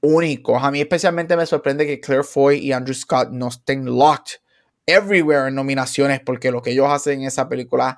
únicos. 0.00 0.62
A 0.62 0.70
mí 0.70 0.80
especialmente 0.80 1.36
me 1.36 1.46
sorprende 1.46 1.86
que 1.86 2.00
Claire 2.00 2.24
Foy 2.24 2.58
y 2.58 2.72
Andrew 2.72 2.94
Scott 2.94 3.30
no 3.30 3.48
estén 3.48 3.86
locked 3.86 4.40
everywhere 4.86 5.48
en 5.48 5.54
nominaciones, 5.54 6.20
porque 6.20 6.50
lo 6.50 6.60
que 6.60 6.70
ellos 6.70 6.88
hacen 6.88 7.20
en 7.20 7.26
esa 7.26 7.48
película 7.48 7.96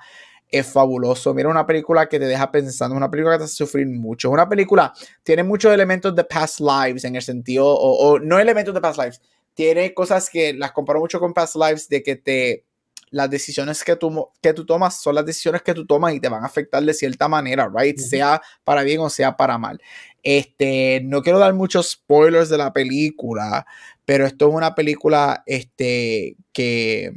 es 0.49 0.65
fabuloso. 0.71 1.33
Mira, 1.33 1.49
una 1.49 1.65
película 1.65 2.07
que 2.07 2.19
te 2.19 2.25
deja 2.25 2.49
pensando, 2.51 2.95
una 2.95 3.11
película 3.11 3.35
que 3.35 3.39
te 3.39 3.43
hace 3.45 3.55
sufrir 3.55 3.87
mucho. 3.87 4.29
Una 4.29 4.47
película 4.47 4.93
tiene 5.23 5.43
muchos 5.43 5.73
elementos 5.73 6.15
de 6.15 6.23
past 6.23 6.61
lives 6.61 7.03
en 7.03 7.15
el 7.15 7.21
sentido, 7.21 7.67
o, 7.67 8.13
o 8.13 8.19
no 8.19 8.39
elementos 8.39 8.73
de 8.73 8.81
past 8.81 8.99
lives, 8.99 9.21
tiene 9.53 9.93
cosas 9.93 10.29
que 10.29 10.53
las 10.53 10.71
comparo 10.71 10.99
mucho 10.99 11.19
con 11.19 11.33
past 11.33 11.55
lives, 11.55 11.89
de 11.89 12.03
que 12.03 12.15
te 12.15 12.66
las 13.09 13.29
decisiones 13.29 13.83
que 13.83 13.95
tú, 13.95 14.29
que 14.41 14.53
tú 14.53 14.65
tomas 14.65 15.01
son 15.01 15.15
las 15.15 15.25
decisiones 15.25 15.61
que 15.61 15.73
tú 15.73 15.85
tomas 15.85 16.13
y 16.13 16.19
te 16.19 16.29
van 16.29 16.43
a 16.43 16.47
afectar 16.47 16.83
de 16.83 16.93
cierta 16.93 17.27
manera, 17.27 17.71
right? 17.73 17.97
Sea 17.97 18.41
para 18.63 18.83
bien 18.83 18.99
o 18.99 19.09
sea 19.09 19.35
para 19.37 19.57
mal. 19.57 19.81
Este, 20.23 21.01
no 21.03 21.21
quiero 21.21 21.39
dar 21.39 21.53
muchos 21.53 21.91
spoilers 21.91 22.49
de 22.49 22.57
la 22.57 22.73
película, 22.73 23.65
pero 24.05 24.25
esto 24.25 24.49
es 24.49 24.55
una 24.55 24.75
película 24.75 25.43
este, 25.45 26.35
que, 26.51 27.13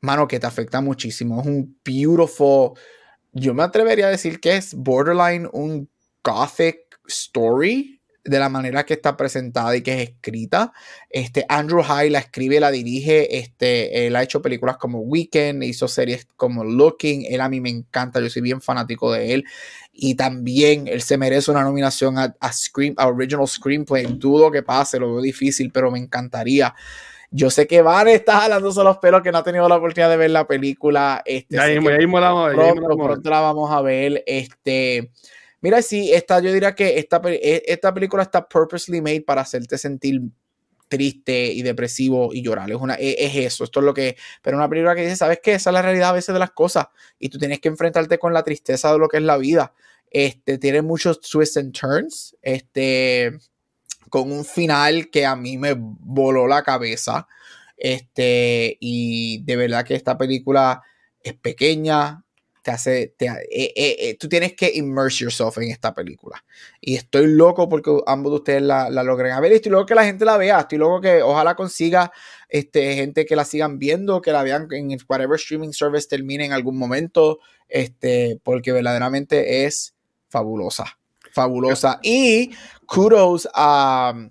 mano, 0.00 0.28
que 0.28 0.38
te 0.38 0.46
afecta 0.46 0.80
muchísimo. 0.80 1.40
Es 1.40 1.46
un 1.46 1.78
beautiful, 1.84 2.72
yo 3.32 3.54
me 3.54 3.62
atrevería 3.62 4.06
a 4.06 4.10
decir 4.10 4.40
que 4.40 4.56
es 4.56 4.74
borderline 4.74 5.48
un 5.52 5.88
gothic 6.22 6.78
story 7.06 7.99
de 8.24 8.38
la 8.38 8.48
manera 8.48 8.84
que 8.84 8.94
está 8.94 9.16
presentada 9.16 9.74
y 9.76 9.82
que 9.82 9.94
es 9.94 10.10
escrita. 10.10 10.72
Este, 11.08 11.44
Andrew 11.48 11.82
High 11.82 12.10
la 12.10 12.18
escribe, 12.18 12.60
la 12.60 12.70
dirige, 12.70 13.38
este, 13.38 14.06
él 14.06 14.16
ha 14.16 14.22
hecho 14.22 14.42
películas 14.42 14.76
como 14.76 15.00
Weekend, 15.00 15.64
hizo 15.64 15.88
series 15.88 16.26
como 16.36 16.64
Looking, 16.64 17.26
él 17.28 17.40
a 17.40 17.48
mí 17.48 17.60
me 17.60 17.70
encanta, 17.70 18.20
yo 18.20 18.28
soy 18.28 18.42
bien 18.42 18.60
fanático 18.60 19.12
de 19.12 19.34
él 19.34 19.44
y 19.92 20.14
también 20.14 20.86
él 20.88 21.02
se 21.02 21.18
merece 21.18 21.50
una 21.50 21.62
nominación 21.62 22.18
a, 22.18 22.34
a 22.40 22.52
Screen, 22.52 22.94
a 22.96 23.08
Original 23.08 23.48
Screenplay, 23.48 24.06
dudo 24.06 24.50
que 24.50 24.62
pase, 24.62 24.98
lo 24.98 25.12
veo 25.12 25.22
difícil, 25.22 25.70
pero 25.72 25.90
me 25.90 25.98
encantaría. 25.98 26.74
Yo 27.32 27.48
sé 27.48 27.66
que 27.68 27.80
Van 27.80 28.08
está 28.08 28.40
jalándose 28.40 28.82
los 28.82 28.98
pelos 28.98 29.22
que 29.22 29.30
no 29.30 29.38
ha 29.38 29.44
tenido 29.44 29.68
la 29.68 29.76
oportunidad 29.76 30.10
de 30.10 30.16
ver 30.16 30.30
la 30.30 30.46
película. 30.48 31.22
Este, 31.24 31.56
Ya 31.56 31.66
mismo, 31.66 31.88
que 31.88 31.92
ya 31.92 31.98
mismo 31.98 32.18
la 32.18 32.28
ya 32.28 32.72
mismo 32.72 32.86
pronto, 32.88 33.04
pronto 33.04 33.30
la 33.30 33.40
vamos 33.40 33.70
a 33.70 33.80
ver. 33.82 34.24
Este, 34.26 35.12
mira, 35.60 35.82
sí, 35.82 36.12
esta, 36.12 36.40
yo 36.40 36.52
diría 36.52 36.74
que 36.74 36.98
esta, 36.98 37.20
e- 37.26 37.62
esta 37.66 37.92
película 37.94 38.22
está 38.22 38.48
purposely 38.48 39.00
made 39.00 39.22
para 39.22 39.42
hacerte 39.42 39.78
sentir 39.78 40.20
triste 40.88 41.46
y 41.52 41.62
depresivo 41.62 42.34
y 42.34 42.42
llorar. 42.42 42.70
Es, 42.70 42.76
una, 42.76 42.94
e- 42.96 43.16
es, 43.18 43.36
eso, 43.36 43.64
esto 43.64 43.80
es 43.80 43.86
lo 43.86 43.94
que. 43.94 44.16
Pero 44.42 44.56
una 44.56 44.68
película 44.68 44.94
que 44.94 45.02
dice, 45.02 45.16
¿sabes 45.16 45.40
qué? 45.42 45.54
Esa 45.54 45.70
es 45.70 45.74
la 45.74 45.82
realidad 45.82 46.10
a 46.10 46.12
veces 46.14 46.32
de 46.32 46.38
las 46.38 46.50
cosas 46.52 46.86
y 47.18 47.28
tú 47.28 47.38
tienes 47.38 47.60
que 47.60 47.68
enfrentarte 47.68 48.18
con 48.18 48.32
la 48.34 48.42
tristeza 48.42 48.92
de 48.92 48.98
lo 48.98 49.08
que 49.08 49.18
es 49.18 49.22
la 49.22 49.36
vida. 49.38 49.74
Este, 50.10 50.58
tiene 50.58 50.82
muchos 50.82 51.20
twists 51.20 51.56
and 51.56 51.72
turns. 51.72 52.36
Este, 52.42 53.38
con 54.10 54.32
un 54.32 54.44
final 54.44 55.10
que 55.10 55.24
a 55.26 55.36
mí 55.36 55.56
me 55.58 55.74
voló 55.78 56.46
la 56.46 56.62
cabeza. 56.62 57.28
Este, 57.76 58.76
y 58.80 59.42
de 59.44 59.56
verdad 59.56 59.84
que 59.84 59.94
esta 59.94 60.18
película 60.18 60.82
es 61.22 61.34
pequeña, 61.34 62.24
te 62.70 62.74
hace, 62.74 63.14
te, 63.16 63.26
eh, 63.26 63.72
eh, 63.74 63.96
eh, 63.98 64.16
tú 64.18 64.28
tienes 64.28 64.54
que 64.54 64.70
immerse 64.74 65.24
yourself 65.24 65.58
en 65.58 65.70
esta 65.70 65.92
película. 65.92 66.44
Y 66.80 66.94
estoy 66.94 67.26
loco 67.26 67.68
porque 67.68 67.90
ambos 68.06 68.32
de 68.32 68.36
ustedes 68.36 68.62
la, 68.62 68.88
la 68.90 69.02
logren 69.02 69.32
a 69.32 69.40
ver. 69.40 69.52
Y 69.52 69.56
estoy 69.56 69.72
loco 69.72 69.86
que 69.86 69.94
la 69.94 70.04
gente 70.04 70.24
la 70.24 70.36
vea. 70.36 70.60
Estoy 70.60 70.78
loco 70.78 71.00
que 71.00 71.22
ojalá 71.22 71.56
consiga 71.56 72.12
este, 72.48 72.94
gente 72.94 73.26
que 73.26 73.36
la 73.36 73.44
sigan 73.44 73.78
viendo, 73.78 74.20
que 74.20 74.32
la 74.32 74.42
vean 74.42 74.68
en 74.70 74.96
whatever 75.08 75.36
streaming 75.36 75.72
service 75.72 76.06
termine 76.08 76.44
en 76.44 76.52
algún 76.52 76.78
momento. 76.78 77.40
Este, 77.68 78.38
porque 78.42 78.72
verdaderamente 78.72 79.64
es 79.64 79.94
fabulosa. 80.28 80.98
Fabulosa. 81.32 81.98
Y 82.02 82.50
kudos 82.86 83.48
a 83.54 84.12
um, 84.14 84.30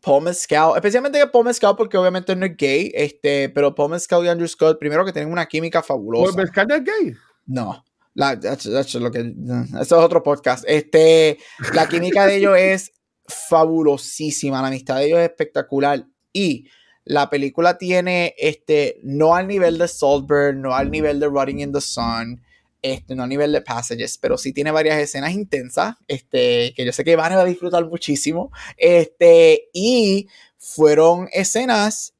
Paul 0.00 0.24
Mescal, 0.24 0.72
especialmente 0.76 1.18
que 1.18 1.26
Paul 1.26 1.46
Mescal, 1.46 1.74
porque 1.76 1.96
obviamente 1.96 2.36
no 2.36 2.44
es 2.46 2.56
gay, 2.56 2.92
este, 2.94 3.48
pero 3.48 3.74
Paul 3.74 3.92
Mescal 3.92 4.24
y 4.24 4.28
Andrew 4.28 4.46
Scott, 4.46 4.78
primero 4.78 5.04
que 5.04 5.12
tienen 5.12 5.32
una 5.32 5.46
química 5.46 5.82
fabulosa. 5.82 6.32
¿Por 6.32 6.42
pescar 6.42 6.66
del 6.66 6.84
gay? 6.84 7.16
No. 7.46 7.84
La, 8.14 8.38
that's- 8.38 8.70
that's 8.70 8.94
lo 8.94 9.10
que, 9.10 9.34
eso 9.80 9.80
es 9.80 9.92
otro 9.92 10.22
podcast. 10.22 10.64
Este, 10.66 11.38
la 11.74 11.88
química 11.88 12.26
de 12.26 12.36
ellos 12.36 12.56
es 12.56 12.92
fabulosísima. 13.26 14.60
La 14.62 14.68
amistad 14.68 14.98
de 14.98 15.06
ellos 15.06 15.18
es 15.18 15.26
espectacular. 15.30 16.06
Y 16.32 16.68
la 17.04 17.28
película 17.28 17.76
tiene, 17.78 18.34
este, 18.38 18.98
no 19.02 19.34
al 19.34 19.46
nivel 19.46 19.78
de 19.78 19.88
Saltburn, 19.88 20.62
no 20.62 20.74
al 20.74 20.90
nivel 20.90 21.20
de 21.20 21.26
Rotting 21.26 21.60
in 21.60 21.72
the 21.72 21.80
Sun, 21.80 22.42
este, 22.82 23.14
no 23.14 23.22
a 23.22 23.26
nivel 23.26 23.52
de 23.52 23.62
Passages, 23.62 24.18
pero 24.18 24.36
sí 24.38 24.52
tiene 24.52 24.70
varias 24.70 24.98
escenas 24.98 25.32
intensas, 25.32 25.96
este, 26.06 26.72
que 26.76 26.84
yo 26.84 26.92
sé 26.92 27.02
que 27.04 27.16
van 27.16 27.32
a 27.32 27.44
disfrutar 27.44 27.84
muchísimo, 27.86 28.52
este, 28.76 29.68
y 29.72 30.28
fueron 30.58 31.28
escenas 31.32 32.14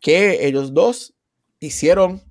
que 0.00 0.46
ellos 0.46 0.72
dos 0.74 1.14
hicieron 1.60 2.22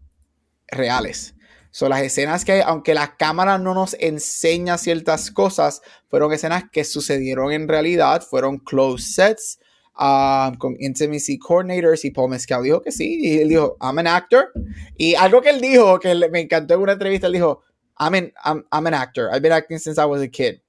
reales. 0.67 1.35
Son 1.71 1.89
las 1.89 2.01
escenas 2.01 2.43
que, 2.43 2.61
aunque 2.61 2.93
la 2.93 3.15
cámara 3.15 3.57
no 3.57 3.73
nos 3.73 3.95
enseña 3.99 4.77
ciertas 4.77 5.31
cosas, 5.31 5.81
fueron 6.09 6.33
escenas 6.33 6.65
que 6.69 6.83
sucedieron 6.83 7.51
en 7.53 7.67
realidad, 7.67 8.21
fueron 8.21 8.57
close 8.57 9.05
sets, 9.05 9.57
um, 9.97 10.55
con 10.55 10.75
intimacy 10.79 11.39
coordinators 11.39 12.03
y 12.03 12.11
Paul 12.11 12.31
Mescal 12.31 12.63
dijo 12.63 12.81
que 12.81 12.91
sí, 12.91 13.19
y 13.21 13.39
él 13.39 13.49
dijo, 13.49 13.77
I'm 13.81 13.97
an 13.99 14.07
actor. 14.07 14.51
Y 14.97 15.15
algo 15.15 15.41
que 15.41 15.49
él 15.49 15.61
dijo, 15.61 15.97
que 15.99 16.13
me 16.29 16.41
encantó 16.41 16.73
en 16.73 16.81
una 16.81 16.93
entrevista, 16.93 17.27
él 17.27 17.33
dijo, 17.33 17.61
I'm 17.97 18.15
an, 18.15 18.33
I'm, 18.43 18.65
I'm 18.71 18.87
an 18.87 18.93
actor. 18.93 19.29
I've 19.31 19.41
been 19.41 19.53
acting 19.53 19.79
since 19.79 19.97
I 19.97 20.05
was 20.05 20.21
a 20.21 20.27
kid. 20.27 20.59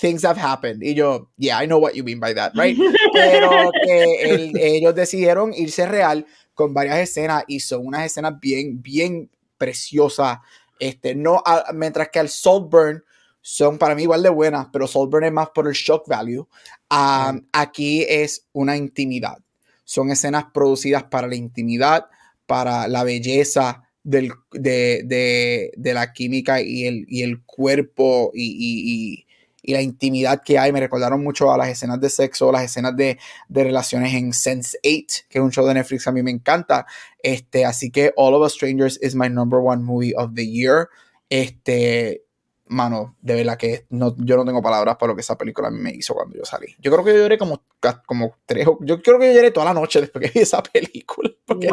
Things 0.00 0.24
have 0.24 0.36
happened. 0.36 0.82
Y 0.82 0.94
yo, 0.94 1.28
yeah, 1.38 1.58
I 1.62 1.66
know 1.66 1.78
what 1.78 1.94
you 1.94 2.02
mean 2.02 2.18
by 2.18 2.34
that, 2.34 2.52
right? 2.54 2.76
Pero 3.12 3.70
que 3.82 4.52
ellos 4.56 4.94
decidieron 4.94 5.54
irse 5.54 5.86
real 5.86 6.26
con 6.54 6.74
varias 6.74 6.98
escenas 6.98 7.44
y 7.46 7.60
son 7.60 7.86
unas 7.86 8.06
escenas 8.06 8.40
bien, 8.40 8.82
bien 8.82 9.30
preciosas. 9.64 10.38
Este, 10.78 11.14
no, 11.14 11.42
mientras 11.72 12.10
que 12.10 12.18
al 12.18 12.28
Saltburn 12.28 13.02
son 13.40 13.78
para 13.78 13.94
mí 13.94 14.02
igual 14.02 14.22
de 14.22 14.28
buenas, 14.28 14.68
pero 14.72 14.86
Saltburn 14.86 15.24
es 15.24 15.32
más 15.32 15.48
por 15.50 15.66
el 15.66 15.72
shock 15.72 16.06
value. 16.06 16.46
Aquí 16.88 18.04
es 18.08 18.46
una 18.52 18.76
intimidad. 18.76 19.38
Son 19.84 20.10
escenas 20.10 20.46
producidas 20.52 21.04
para 21.04 21.26
la 21.26 21.36
intimidad, 21.36 22.06
para 22.46 22.88
la 22.88 23.04
belleza 23.04 23.82
del, 24.02 24.32
de, 24.52 25.72
la 25.76 26.12
química 26.12 26.60
y 26.60 26.86
el, 26.86 27.06
y 27.08 27.22
el 27.22 27.42
cuerpo 27.44 28.30
y, 28.34 29.23
la 29.72 29.80
intimidad 29.80 30.42
que 30.42 30.58
hay. 30.58 30.72
Me 30.72 30.80
recordaron 30.80 31.22
mucho 31.22 31.52
a 31.52 31.56
las 31.56 31.68
escenas 31.68 32.00
de 32.00 32.10
sexo, 32.10 32.52
las 32.52 32.64
escenas 32.64 32.96
de, 32.96 33.18
relaciones 33.48 34.14
en 34.14 34.32
Sense 34.32 34.78
8, 34.84 35.24
que 35.28 35.38
es 35.38 35.44
un 35.44 35.50
show 35.50 35.66
de 35.66 35.74
Netflix 35.74 36.06
a 36.06 36.12
mí 36.12 36.22
me 36.22 36.30
encanta. 36.30 36.86
Este, 37.22 37.64
así 37.64 37.90
que 37.90 38.12
All 38.16 38.34
of 38.34 38.44
Us 38.44 38.54
Strangers 38.54 38.98
is 39.00 39.14
my 39.14 39.28
number 39.28 39.60
one 39.60 39.82
movie 39.82 40.14
of 40.16 40.34
the 40.34 40.46
year. 40.46 40.88
Este, 41.30 42.24
mano, 42.66 43.16
de 43.20 43.34
verdad 43.34 43.58
que 43.58 43.86
no, 43.90 44.14
yo 44.18 44.36
no 44.36 44.44
tengo 44.44 44.62
palabras 44.62 44.96
para 44.96 45.12
lo 45.12 45.16
que 45.16 45.20
esa 45.20 45.36
película 45.36 45.68
a 45.68 45.70
mí 45.70 45.78
me 45.78 45.90
hizo 45.90 46.14
cuando 46.14 46.36
yo 46.36 46.44
salí. 46.44 46.74
Yo 46.78 46.90
creo 46.90 47.04
que 47.04 47.12
yo 47.12 47.18
lloré 47.18 47.36
como, 47.36 47.62
como 48.06 48.36
tres, 48.46 48.66
yo 48.80 49.02
creo 49.02 49.18
que 49.18 49.26
yo 49.26 49.34
lloré 49.34 49.50
toda 49.50 49.66
la 49.66 49.74
noche 49.74 50.00
después 50.00 50.24
que 50.24 50.38
vi 50.38 50.42
esa 50.42 50.62
película. 50.62 51.30
Porque 51.46 51.68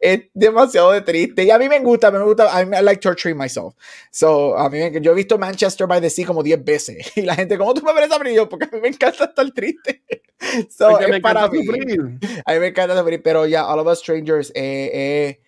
es, 0.00 0.22
demasiado 0.34 0.90
de 0.90 1.00
triste. 1.00 1.44
Y 1.44 1.50
a 1.50 1.58
mí 1.58 1.68
me 1.68 1.78
gusta, 1.78 2.10
me 2.10 2.18
gusta, 2.22 2.50
I, 2.60 2.64
I 2.64 2.82
like 2.82 3.00
torturing 3.00 3.38
myself. 3.38 3.74
So, 4.10 4.56
a 4.58 4.68
mí 4.68 4.78
yo 5.00 5.12
he 5.12 5.14
visto 5.14 5.38
Manchester 5.38 5.86
by 5.86 6.00
the 6.00 6.10
Sea 6.10 6.26
como 6.26 6.42
10 6.42 6.64
veces. 6.64 7.12
Y 7.16 7.22
la 7.22 7.36
gente, 7.36 7.56
¿cómo 7.56 7.72
tú 7.72 7.82
me 7.82 7.92
ves 7.94 8.06
esa 8.06 8.18
película? 8.18 8.48
Porque 8.48 8.66
a 8.66 8.74
mí 8.74 8.80
me 8.80 8.88
encanta 8.88 9.24
estar 9.24 9.50
triste. 9.52 10.02
So, 10.68 11.00
es 11.00 11.20
para 11.20 11.48
mí. 11.48 11.60
A 12.44 12.52
mí 12.52 12.58
me 12.58 12.66
encanta 12.66 12.96
sufrir, 12.98 13.22
pero 13.22 13.46
ya, 13.46 13.66
All 13.66 13.78
of 13.78 13.86
Us 13.86 14.00
Strangers, 14.00 14.50
eh, 14.54 14.90
eh 14.92 15.40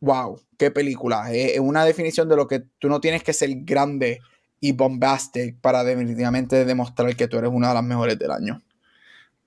wow, 0.00 0.40
qué 0.58 0.70
película. 0.70 1.32
Es 1.32 1.58
una 1.60 1.84
definición 1.84 2.28
de 2.28 2.36
lo 2.36 2.46
que 2.46 2.62
tú 2.78 2.88
no 2.88 3.00
tienes 3.00 3.22
que 3.22 3.32
ser 3.32 3.50
grande 3.62 4.20
y 4.60 4.72
bombastic 4.72 5.60
para 5.60 5.84
definitivamente 5.84 6.64
demostrar 6.64 7.14
que 7.14 7.28
tú 7.28 7.38
eres 7.38 7.50
una 7.52 7.68
de 7.68 7.74
las 7.74 7.84
mejores 7.84 8.18
del 8.18 8.30
año. 8.30 8.62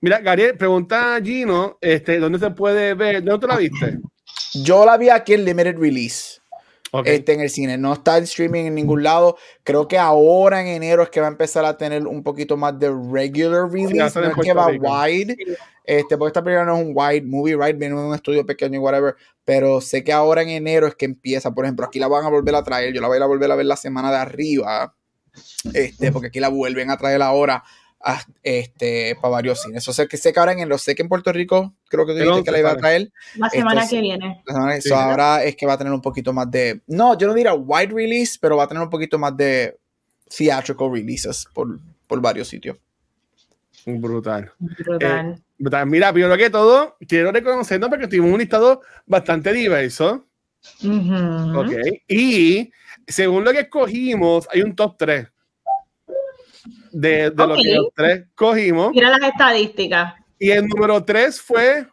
Mira, 0.00 0.20
Gabriel, 0.20 0.56
pregunta 0.56 1.16
a 1.16 1.20
Gino, 1.20 1.76
este, 1.80 2.18
¿dónde 2.18 2.38
se 2.38 2.50
puede 2.50 2.94
ver? 2.94 3.22
¿Dónde 3.22 3.40
tú 3.40 3.46
la 3.46 3.58
viste? 3.58 3.98
Yo 4.54 4.86
la 4.86 4.96
vi 4.96 5.10
aquí 5.10 5.34
en 5.34 5.44
Limited 5.44 5.76
Release. 5.76 6.39
Este, 7.04 7.34
en 7.34 7.40
el 7.40 7.50
cine. 7.50 7.78
No 7.78 7.92
está 7.92 8.18
en 8.18 8.24
streaming 8.24 8.64
en 8.64 8.74
ningún 8.74 9.02
lado. 9.02 9.36
Creo 9.62 9.86
que 9.86 9.98
ahora 9.98 10.60
en 10.60 10.66
enero 10.66 11.02
es 11.02 11.10
que 11.10 11.20
va 11.20 11.26
a 11.26 11.30
empezar 11.30 11.64
a 11.64 11.76
tener 11.76 12.06
un 12.06 12.22
poquito 12.22 12.56
más 12.56 12.78
de 12.78 12.90
regular 12.90 13.70
release. 13.70 13.94
no 13.94 14.06
es 14.06 14.34
que 14.42 14.52
va 14.52 14.66
wide. 14.66 15.36
Este, 15.84 16.16
porque 16.16 16.28
esta 16.28 16.42
película 16.42 16.64
no 16.64 16.78
es 16.78 16.86
un 16.86 16.92
wide 16.94 17.22
movie, 17.22 17.56
right? 17.56 17.78
Viene 17.78 17.96
de 17.96 18.02
un 18.02 18.14
estudio 18.14 18.44
pequeño 18.44 18.76
y 18.76 18.78
whatever. 18.78 19.16
Pero 19.44 19.80
sé 19.80 20.04
que 20.04 20.12
ahora 20.12 20.42
en 20.42 20.50
enero 20.50 20.86
es 20.86 20.94
que 20.94 21.04
empieza. 21.04 21.52
Por 21.52 21.64
ejemplo, 21.64 21.86
aquí 21.86 21.98
la 21.98 22.08
van 22.08 22.24
a 22.24 22.28
volver 22.28 22.54
a 22.54 22.62
traer. 22.62 22.92
Yo 22.92 23.00
la 23.00 23.08
voy 23.08 23.18
a 23.18 23.26
volver 23.26 23.50
a 23.50 23.56
ver 23.56 23.66
la 23.66 23.76
semana 23.76 24.10
de 24.10 24.18
arriba. 24.18 24.94
Este, 25.74 26.10
porque 26.10 26.28
aquí 26.28 26.40
la 26.40 26.48
vuelven 26.48 26.90
a 26.90 26.96
traer 26.96 27.22
ahora 27.22 27.62
este, 28.42 29.16
para 29.16 29.32
varios 29.32 29.60
cines. 29.62 29.82
Eso 29.82 29.92
sé 29.92 30.08
que 30.08 30.16
sé 30.16 30.32
que 30.32 30.40
ahora 30.40 30.52
en 30.52 30.68
lo 30.68 30.78
sé 30.78 30.94
que 30.94 31.02
en 31.02 31.08
Puerto 31.08 31.32
Rico 31.32 31.74
creo 31.88 32.06
que 32.06 32.14
tú 32.14 32.42
que 32.42 32.50
la 32.50 32.58
iba 32.58 32.70
a 32.70 32.76
traer. 32.76 33.12
La 33.36 33.50
semana 33.50 33.86
que 33.86 34.00
viene. 34.00 34.42
Ahora 34.94 35.44
es 35.44 35.56
que 35.56 35.66
va 35.66 35.74
a 35.74 35.78
tener 35.78 35.92
un 35.92 36.00
poquito 36.00 36.32
más 36.32 36.50
de, 36.50 36.80
no, 36.86 37.16
yo 37.18 37.26
no 37.26 37.34
diría 37.34 37.54
wide 37.54 37.92
release, 37.92 38.38
pero 38.40 38.56
va 38.56 38.64
a 38.64 38.68
tener 38.68 38.82
un 38.82 38.90
poquito 38.90 39.18
más 39.18 39.36
de 39.36 39.78
theatrical 40.34 40.90
releases 40.92 41.46
por, 41.52 41.78
por 42.06 42.20
varios 42.20 42.48
sitios. 42.48 42.76
Brutal. 43.86 44.52
Brutal. 44.58 45.40
Eh, 45.58 45.86
mira, 45.86 46.12
primero 46.12 46.36
que 46.36 46.50
todo, 46.50 46.96
quiero 47.06 47.32
reconocernos 47.32 47.88
porque 47.88 48.06
tuvimos 48.06 48.32
un 48.32 48.38
listado 48.38 48.82
bastante 49.06 49.52
diverso. 49.52 50.26
Ok. 50.82 51.72
Y 52.08 52.70
según 53.06 53.44
lo 53.44 53.52
que 53.52 53.60
escogimos, 53.60 54.46
hay 54.52 54.62
un 54.62 54.74
top 54.74 54.96
3 54.98 55.28
de, 56.90 57.30
de 57.30 57.46
lo 57.46 57.54
que 57.54 57.74
los 57.74 57.88
tres 57.94 58.26
cogimos. 58.34 58.92
Mira 58.92 59.10
las 59.10 59.30
estadísticas. 59.30 60.14
Y 60.38 60.50
el 60.50 60.66
número 60.66 61.04
tres 61.04 61.40
fue 61.40 61.86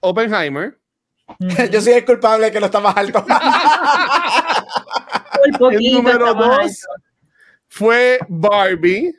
Oppenheimer. 0.00 0.78
Yo 1.70 1.80
soy 1.80 1.94
el 1.94 2.04
culpable 2.04 2.52
que 2.52 2.60
no 2.60 2.66
está 2.66 2.80
más 2.80 2.94
alto. 2.96 3.24
el 5.70 5.92
número 5.92 6.34
dos 6.34 6.86
fue 7.68 8.18
Barbie. 8.28 9.14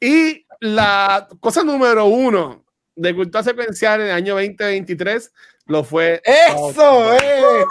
Y 0.00 0.44
la 0.60 1.28
cosa 1.40 1.62
número 1.62 2.06
uno 2.06 2.64
de 2.94 3.14
cultura 3.14 3.44
secuencial 3.44 4.00
en 4.00 4.06
el 4.08 4.12
año 4.12 4.34
2023 4.34 5.32
lo 5.66 5.84
fue. 5.84 6.20
¡Eso! 6.24 7.14
¡Eh! 7.14 7.64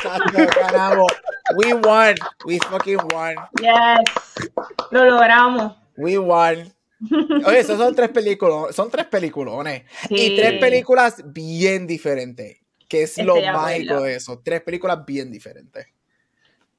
Ganamos. 0.61 1.11
We 1.55 1.73
won. 1.73 2.15
We 2.45 2.59
fucking 2.59 2.99
won. 3.13 3.35
Yes. 3.61 4.49
Lo 4.91 5.05
logramos. 5.05 5.73
We 5.97 6.17
won. 6.17 6.73
Oye, 7.45 7.59
esos 7.59 7.77
son 7.77 7.95
tres 7.95 8.09
películas, 8.09 8.75
son 8.75 8.89
tres 8.89 9.05
peliculones. 9.05 9.83
Y 10.09 10.35
tres 10.35 10.59
películas 10.59 11.23
bien 11.25 11.85
diferentes. 11.85 12.57
Que 12.87 13.03
es 13.03 13.17
lo 13.17 13.35
mágico 13.41 14.01
de 14.01 14.15
eso. 14.15 14.41
Tres 14.43 14.61
películas 14.61 15.05
bien 15.05 15.31
diferentes. 15.31 15.87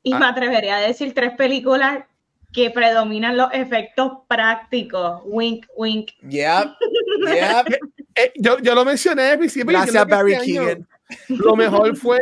Y 0.02 0.14
me 0.14 0.24
ah. 0.24 0.30
atrevería 0.30 0.76
a 0.76 0.80
decir 0.80 1.12
tres 1.12 1.32
películas 1.36 2.04
que 2.52 2.70
predominan 2.70 3.36
los 3.36 3.52
efectos 3.52 4.12
prácticos. 4.26 5.20
Wink, 5.24 5.66
wink. 5.76 6.10
Yep. 6.22 6.68
Yep. 7.26 7.80
Eh, 8.18 8.32
yo, 8.34 8.58
yo, 8.58 8.74
lo 8.74 8.84
mencioné 8.84 9.30
al 9.30 9.38
principio. 9.38 9.70
Gracias, 9.70 10.04
Barry 10.08 10.32
este 10.32 10.46
Keegan. 10.46 10.88
Lo 11.28 11.56
mejor 11.56 11.96
fue 11.96 12.20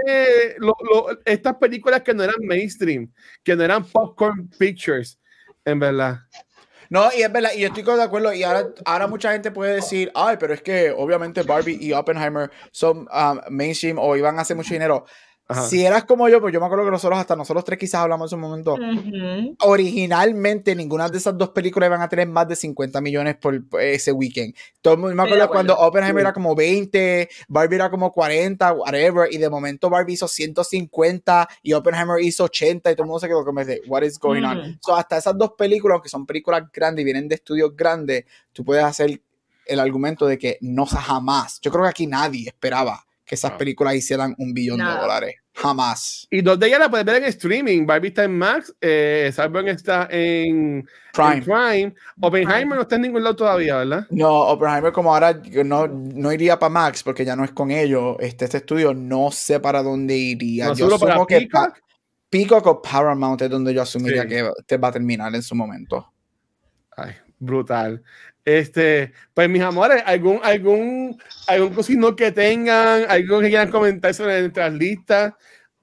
estas 1.24 1.56
películas 1.56 2.02
que 2.02 2.14
no 2.14 2.22
eran 2.22 2.36
mainstream, 2.40 3.12
que 3.42 3.56
no 3.56 3.64
eran 3.64 3.84
popcorn 3.84 4.48
pictures, 4.58 5.18
en 5.64 5.78
verdad. 5.80 6.20
No, 6.88 7.08
y 7.16 7.22
es 7.22 7.32
verdad, 7.32 7.50
y 7.54 7.60
yo 7.60 7.68
estoy 7.68 7.82
de 7.82 8.02
acuerdo, 8.02 8.32
y 8.32 8.44
ahora, 8.44 8.68
ahora 8.84 9.06
mucha 9.08 9.32
gente 9.32 9.50
puede 9.50 9.74
decir, 9.74 10.10
ay, 10.14 10.36
pero 10.38 10.54
es 10.54 10.62
que 10.62 10.92
obviamente 10.96 11.42
Barbie 11.42 11.78
y 11.80 11.92
Oppenheimer 11.92 12.50
son 12.70 13.08
um, 13.12 13.40
mainstream 13.50 13.98
o 13.98 14.16
iban 14.16 14.38
a 14.38 14.42
hacer 14.42 14.56
mucho 14.56 14.72
dinero. 14.72 15.04
Si 15.68 15.85
eras 15.85 16.05
como 16.05 16.28
yo, 16.28 16.40
pues 16.40 16.52
yo 16.52 16.59
me 16.59 16.66
acuerdo 16.66 16.85
que 16.85 16.90
nosotros, 16.90 17.20
hasta 17.20 17.36
nosotros 17.36 17.64
tres 17.64 17.78
quizás 17.78 18.02
hablamos 18.02 18.32
en 18.32 18.43
un 18.43 18.51
momento. 18.51 18.77
Originalmente, 19.60 20.74
ninguna 20.74 21.09
de 21.09 21.18
esas 21.18 21.39
dos 21.39 21.51
películas 21.51 21.89
iban 21.89 22.02
a 22.02 22.09
tener 22.09 22.28
más 22.28 22.48
de 22.48 22.56
50 22.56 23.01
millones 23.01 23.36
por, 23.36 23.62
ese 23.81 24.10
weekend. 24.10 24.55
Todo 24.82 24.97
me 24.97 25.23
acuerdo 25.23 25.48
cuando 25.48 25.77
Oppenheimer 25.77 26.23
era 26.23 26.32
como 26.32 26.55
20, 26.56 27.28
Barbie 27.48 27.77
era 27.77 27.90
como 27.90 28.10
40, 28.12 28.73
whatever, 28.73 29.32
y 29.32 29.39
de 29.39 29.48
momento 29.48 29.89
Barbie 29.89 30.14
hizo 30.14 30.27
150 30.27 31.48
y 31.62 31.73
Oppenheimer 31.74 32.20
hizo 32.20 32.44
80 32.44 32.90
y 32.90 32.94
todo 32.94 33.05
el 33.05 33.09
mundo 33.09 33.20
se 33.20 33.28
quedó 33.28 33.44
como 33.44 33.64
de, 33.64 33.82
what 33.86 34.02
is 34.02 34.18
going 34.18 34.43
on? 34.43 34.78
So, 34.85 34.97
hasta 34.97 35.16
esas 35.16 35.39
dos 35.39 35.52
películas, 35.56 35.94
aunque 35.94 36.09
son 36.09 36.27
películas 36.27 36.64
grandes 36.73 37.02
y 37.02 37.05
vienen 37.05 37.28
de 37.28 37.36
estudios 37.36 37.77
grandes, 37.77 38.24
tú 38.52 38.64
puedes 38.64 38.85
hacer 38.85 39.20
el 39.66 39.81
argumento 39.81 40.27
de 40.27 40.39
que 40.39 40.59
no 40.60 40.86
jamás. 40.86 41.60
Yo 41.60 41.70
creo 41.70 41.85
que 41.85 41.90
aquí 41.90 42.06
nadie 42.06 42.48
esperaba 42.48 43.05
que 43.27 43.35
esas 43.35 43.53
películas 43.53 43.97
hicieran 43.97 44.35
un 44.39 44.55
billón 44.55 44.78
de 44.78 44.85
dólares. 44.85 45.35
Jamás. 45.53 46.28
Y 46.31 46.43
dos 46.43 46.59
de 46.59 46.69
ellas 46.69 46.78
las 46.78 46.89
puedes 46.90 47.05
ver 47.05 47.16
en 47.16 47.24
streaming. 47.24 47.86
Barbie 47.86 48.09
está 48.09 48.24
en 48.24 48.39
Max, 48.39 48.73
eh, 48.81 49.24
está 49.27 50.07
en 50.11 50.86
Prime. 51.12 51.43
Prime. 51.43 51.94
Oppenheimer 52.20 52.77
no 52.77 52.82
está 52.82 52.97
en 52.97 53.03
ningún 53.03 53.24
lado 53.24 53.36
todavía, 53.36 53.78
¿verdad? 53.78 54.07
No, 54.11 54.32
Oppenheimer 54.32 54.93
como 54.93 55.12
ahora 55.12 55.40
no, 55.65 55.89
no 55.89 56.32
iría 56.32 56.59
para 56.59 56.70
Max 56.70 57.03
porque 57.03 57.24
ya 57.24 57.35
no 57.35 57.43
es 57.43 57.51
con 57.51 57.70
ellos. 57.70 58.16
Este, 58.20 58.44
este 58.44 58.59
estudio 58.59 58.94
no 58.94 59.31
sé 59.32 59.59
para 59.59 59.82
dónde 59.82 60.15
iría. 60.15 60.73
yo 60.74 60.94
asumo 60.94 61.27
que 61.27 61.48
Peacock? 62.31 62.66
o 62.66 62.82
Paramount 62.82 63.43
es 63.43 63.51
donde 63.51 63.74
yo 63.74 63.82
asumiría 63.82 64.27
que 64.27 64.48
te 64.66 64.77
va 64.77 64.89
a 64.89 64.93
terminar 64.93 65.35
en 65.35 65.43
su 65.43 65.57
momento. 65.57 66.12
Ay, 66.97 67.12
brutal. 67.39 68.05
Este, 68.47 69.12
pues 69.35 69.48
mis 69.48 69.60
amores, 69.60 70.01
algún, 70.06 70.39
algún, 70.44 71.20
algún 71.48 71.74
cocino 71.74 72.14
que 72.14 72.31
tengan, 72.31 73.05
algo 73.09 73.40
que 73.40 73.48
quieran 73.48 73.73
comentar 73.73 74.14
sobre 74.14 74.40
nuestras 74.40 74.73
listas. 74.73 75.35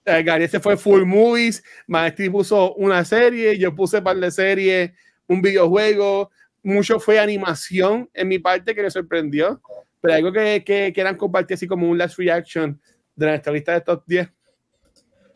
Eh, 0.06 0.24
Gary 0.24 0.48
se 0.48 0.62
fue 0.62 0.78
full 0.78 1.04
movies, 1.04 1.62
Maestri 1.88 2.30
puso 2.30 2.74
una 2.76 3.04
serie, 3.04 3.58
yo 3.58 3.76
puse 3.76 4.02
par 4.02 4.16
de 4.16 4.32
series, 4.32 4.92
un 5.28 5.42
videojuego, 5.42 6.32
mucho 6.64 7.02
fue 7.02 7.20
animación 7.20 8.10
en 8.14 8.30
mi 8.30 8.40
parte 8.40 8.74
que 8.74 8.82
me 8.82 8.90
sorprendió, 8.90 9.62
pero 10.00 10.14
algo 10.14 10.32
que, 10.32 10.64
que 10.66 10.94
quieran 10.94 11.18
compartir 11.18 11.56
así 11.56 11.68
como 11.68 11.90
un 11.90 11.98
last 11.98 12.18
reaction 12.18 12.80
de 13.14 13.26
nuestra 13.26 13.52
lista 13.52 13.74
de 13.74 13.82
top 13.82 14.04
10 14.08 14.30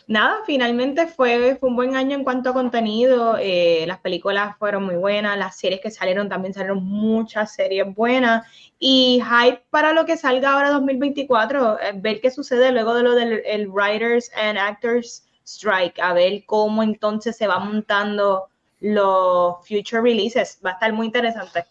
nada, 0.08 0.38
finalmente 0.46 1.06
fue, 1.08 1.58
fue 1.60 1.70
un 1.70 1.76
buen 1.76 1.96
año 1.96 2.16
en 2.16 2.24
cuanto 2.24 2.50
a 2.50 2.54
contenido. 2.54 3.38
Eh, 3.40 3.86
las 3.88 4.00
películas 4.00 4.58
fueron 4.58 4.84
muy 4.84 4.96
buenas, 4.96 5.38
las 5.38 5.58
series 5.58 5.82
que 5.82 5.92
salieron 5.92 6.30
también 6.30 6.54
salieron 6.54 6.84
muchas 6.84 7.54
series 7.54 7.94
buenas. 7.94 8.48
Y 8.80 9.22
hype 9.22 9.64
para 9.70 9.94
lo 9.94 10.06
que 10.06 10.18
salga 10.18 10.54
ahora 10.54 10.72
2024, 10.72 11.80
eh, 11.80 11.92
ver 11.96 12.22
qué 12.22 12.32
sucede 12.32 12.72
luego 12.72 12.94
de 12.96 13.04
lo 13.04 13.16
del 13.16 13.42
el 13.46 13.68
Writers 13.68 14.32
and 14.36 14.58
Actors 14.58 15.28
Strike, 15.46 16.00
a 16.00 16.14
ver 16.14 16.44
cómo 16.46 16.84
entonces 16.84 17.38
se 17.38 17.48
va 17.48 17.60
montando 17.60 18.48
los 18.80 19.58
future 19.68 20.02
releases. 20.02 20.60
Va 20.66 20.72
a 20.72 20.74
estar 20.74 20.94
muy 20.94 21.06
interesante. 21.08 21.66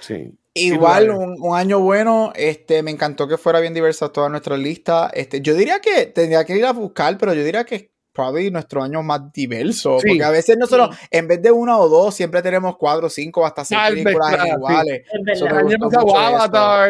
Sí, 0.00 0.37
Igual, 0.58 1.10
un, 1.10 1.56
año 1.56 1.80
bueno. 1.80 2.32
Este, 2.34 2.82
me 2.82 2.90
encantó 2.90 3.28
que 3.28 3.38
fuera 3.38 3.60
bien 3.60 3.74
diversa 3.74 4.10
toda 4.10 4.28
nuestra 4.28 4.56
lista. 4.56 5.10
Este, 5.12 5.40
yo 5.40 5.54
diría 5.54 5.80
que 5.80 6.06
tendría 6.06 6.44
que 6.44 6.56
ir 6.56 6.64
a 6.64 6.72
buscar, 6.72 7.16
pero 7.18 7.34
yo 7.34 7.44
diría 7.44 7.64
que 7.64 7.74
es 7.74 7.84
probablemente 8.18 8.52
nuestro 8.52 8.82
año 8.82 9.00
más 9.02 9.32
diverso. 9.32 9.98
Porque 10.04 10.24
a 10.24 10.30
veces 10.30 10.56
nosotros, 10.58 10.96
en 11.08 11.28
vez 11.28 11.40
de 11.40 11.52
una 11.52 11.78
o 11.78 11.88
dos, 11.88 12.16
siempre 12.16 12.42
tenemos 12.42 12.76
cuatro, 12.76 13.08
cinco, 13.08 13.46
hasta 13.46 13.64
seis 13.64 13.80
películas 13.88 14.44
iguales. 14.48 15.02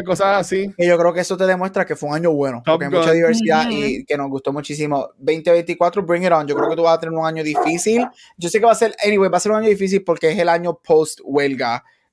cosas 0.04 0.38
así. 0.38 0.72
Y 0.78 0.86
yo 0.86 0.96
creo 0.96 1.12
que 1.12 1.20
eso 1.20 1.36
te 1.36 1.44
demuestra 1.44 1.84
que 1.84 1.96
fue 1.96 2.08
un 2.08 2.14
año 2.14 2.32
bueno. 2.32 2.62
porque 2.64 2.86
hay 2.86 2.90
mucha 2.90 3.12
diversidad 3.12 3.66
y 3.70 4.06
que 4.06 4.16
nos 4.16 4.30
gustó 4.30 4.54
muchísimo. 4.54 5.10
2024, 5.18 6.02
bring 6.02 6.24
it 6.24 6.32
on. 6.32 6.46
Yo 6.46 6.56
creo 6.56 6.70
que 6.70 6.76
tú 6.76 6.82
vas 6.84 6.96
a 6.96 7.00
tener 7.00 7.14
un 7.14 7.26
año 7.26 7.44
difícil. 7.44 8.06
Yo 8.38 8.48
sé 8.48 8.58
que 8.58 8.64
va 8.64 8.72
a 8.72 8.76
ser, 8.76 8.96
anyway, 9.04 9.28
va 9.28 9.36
a 9.36 9.40
ser 9.40 9.52
un 9.52 9.58
año 9.58 9.68
difícil 9.68 10.02
porque 10.02 10.30
es 10.30 10.38
el 10.38 10.48
año 10.48 10.80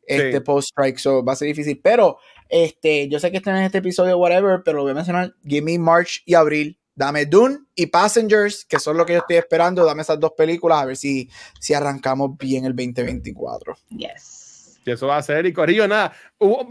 post 0.05 0.11
huelga 0.11 0.27
este 0.27 0.41
post-strike, 0.41 0.99
so 0.99 1.23
va 1.23 1.33
a 1.33 1.35
ser 1.35 1.47
difícil. 1.47 1.79
Pero 1.83 2.17
este, 2.49 3.07
yo 3.09 3.19
sé 3.19 3.31
que 3.31 3.37
están 3.37 3.57
en 3.57 3.63
este 3.63 3.79
episodio, 3.79 4.17
whatever, 4.17 4.61
pero 4.63 4.77
lo 4.77 4.83
voy 4.83 4.91
a 4.91 4.95
mencionar. 4.95 5.33
Give 5.45 5.61
me 5.61 5.77
March 5.79 6.21
y 6.25 6.33
Abril. 6.33 6.79
Dame 6.97 7.25
Dune 7.25 7.57
y 7.75 7.87
Passengers, 7.87 8.63
que 8.63 8.79
son 8.79 8.95
lo 8.95 9.05
que 9.05 9.13
yo 9.13 9.19
estoy 9.19 9.35
esperando. 9.35 9.83
Dame 9.83 10.01
esas 10.01 10.17
dos 10.17 10.31
películas 10.31 10.81
a 10.81 10.85
ver 10.85 10.95
si, 10.95 11.29
si 11.59 11.73
arrancamos 11.73 12.37
bien 12.37 12.63
el 12.63 12.73
2024. 12.73 13.75
Yes. 13.89 14.79
Y 14.85 14.91
eso 14.91 15.07
va 15.07 15.17
a 15.17 15.21
ser. 15.21 15.45
Y 15.45 15.51
Corillo, 15.51 15.87
nada. 15.87 16.13
Hubo, 16.37 16.67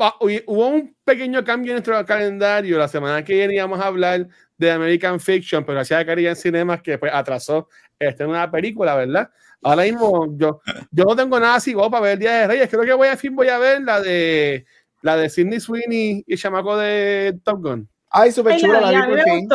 hubo 0.47 0.69
un 0.69 0.97
pequeño 1.05 1.45
cambio 1.45 1.73
en 1.73 1.75
nuestro 1.75 2.07
calendario. 2.07 2.79
La 2.79 2.89
semana 2.89 3.25
que 3.25 3.35
viene 3.35 3.55
íbamos 3.57 3.81
a 3.81 3.87
hablar 3.87 4.29
de 4.57 4.71
American 4.71 5.21
Fiction, 5.21 5.65
pero 5.65 5.81
hacía 5.81 6.01
en 6.01 6.37
Cinemas 6.37 6.83
que 6.83 6.99
pues, 6.99 7.13
atrasó 7.13 7.69
esta 7.99 8.27
una 8.27 8.51
película, 8.51 8.95
¿verdad? 8.95 9.31
Ahora 9.63 9.85
mismo 9.85 10.27
yo, 10.37 10.61
yo 10.91 11.05
no 11.05 11.17
tengo 11.17 11.41
nada 11.41 11.55
así 11.55 11.75
para 11.75 12.01
ver 12.01 12.13
el 12.13 12.19
Día 12.19 12.33
de 12.33 12.47
Reyes. 12.47 12.69
Creo 12.69 12.83
que 12.83 12.93
voy 12.93 13.09
a 13.09 13.17
fin 13.17 13.35
voy 13.35 13.49
a 13.49 13.59
ver 13.59 13.83
la 13.83 14.01
de 14.01 14.67
la 15.01 15.17
de 15.17 15.29
Sidney 15.29 15.61
Sweeney 15.61 16.25
y 16.27 16.33
el 16.33 16.39
chamaco 16.39 16.77
de 16.77 17.39
Top 17.43 17.63
Gun. 17.63 17.89
Ay, 18.11 18.31
súper 18.31 18.61
chula 18.61 18.81
la, 18.81 18.91
vi 18.91 19.13
por 19.13 19.23
fin. 19.23 19.49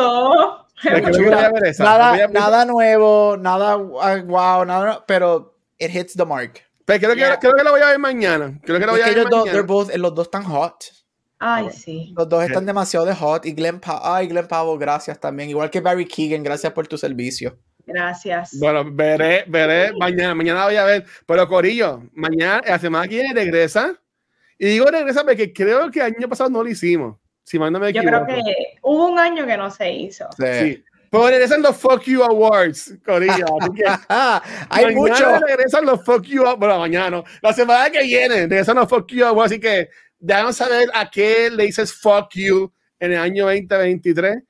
Nada, 1.78 2.28
nada 2.28 2.64
nuevo, 2.64 3.36
nada 3.36 3.76
wow, 3.76 4.64
nada, 4.64 5.04
pero 5.06 5.56
it 5.78 5.94
hits 5.94 6.14
the 6.14 6.24
mark. 6.24 6.60
Pero 6.84 7.12
creo, 7.12 7.14
que, 7.14 7.38
creo 7.38 7.54
que 7.54 7.62
la 7.62 7.70
voy 7.70 7.80
a 7.80 7.86
ver 7.86 7.98
mañana. 7.98 8.58
Creo 8.64 8.80
que 8.80 8.86
la 8.86 8.92
voy 8.92 9.00
a 9.00 9.06
ver 9.06 9.24
mañana. 9.30 9.62
Both, 9.62 9.94
los 9.94 10.14
dos 10.14 10.26
están 10.26 10.42
hot. 10.42 10.84
Ay, 11.42 11.70
sí. 11.70 12.12
Los 12.14 12.28
dos 12.28 12.44
están 12.44 12.66
demasiado 12.66 13.06
de 13.06 13.14
hot. 13.14 13.46
Y 13.46 13.52
Glenn, 13.52 13.80
Ay, 14.02 14.28
Glenn 14.28 14.46
Pavo, 14.46 14.76
gracias 14.76 15.18
también. 15.18 15.48
Igual 15.48 15.70
que 15.70 15.80
Barry 15.80 16.06
Keegan, 16.06 16.42
gracias 16.42 16.70
por 16.74 16.86
tu 16.86 16.98
servicio. 16.98 17.58
Gracias. 17.86 18.58
Bueno, 18.60 18.84
veré, 18.84 19.44
veré 19.48 19.90
mañana, 19.98 20.34
mañana 20.34 20.66
voy 20.66 20.76
a 20.76 20.84
ver. 20.84 21.06
Pero 21.24 21.48
Corillo, 21.48 22.02
mañana, 22.12 22.62
la 22.66 22.78
semana 22.78 23.08
que 23.08 23.16
viene 23.16 23.32
regresa. 23.32 23.94
Y 24.58 24.66
digo 24.66 24.84
regresa 24.86 25.24
porque 25.24 25.50
creo 25.50 25.90
que 25.90 26.00
el 26.00 26.14
año 26.14 26.28
pasado 26.28 26.50
no 26.50 26.62
lo 26.62 26.68
hicimos. 26.68 27.16
Si 27.42 27.58
mal 27.58 27.72
no 27.72 27.80
me 27.80 27.90
Yo 27.90 28.02
creo 28.02 28.26
que 28.26 28.42
hubo 28.82 29.08
un 29.08 29.18
año 29.18 29.46
que 29.46 29.56
no 29.56 29.70
se 29.70 29.90
hizo. 29.90 30.26
Sí. 30.36 30.44
sí. 30.60 30.84
Pero 31.10 31.26
regresan 31.26 31.62
los 31.62 31.76
Fuck 31.76 32.02
You 32.02 32.22
Awards, 32.22 32.94
Corillo. 33.04 33.46
Hay 34.68 34.94
mucho. 34.94 35.38
regresan 35.40 35.84
los 35.84 36.04
Fuck 36.04 36.24
You 36.24 36.42
Awards. 36.42 36.60
Bueno, 36.60 36.78
mañana 36.78 37.10
no. 37.10 37.24
La 37.40 37.52
semana 37.52 37.90
que 37.90 38.02
viene 38.02 38.46
regresan 38.46 38.76
los 38.76 38.88
Fuck 38.88 39.10
You 39.10 39.24
Awards. 39.24 39.52
Así 39.52 39.60
que 39.60 39.88
déjanos 40.20 40.56
saber 40.56 40.90
a 40.94 41.10
qué 41.10 41.50
le 41.50 41.64
dices 41.64 41.92
Fuck 41.92 42.34
You 42.34 42.72
en 43.00 43.12
el 43.12 43.18
año 43.18 43.46
2023. 43.46 44.42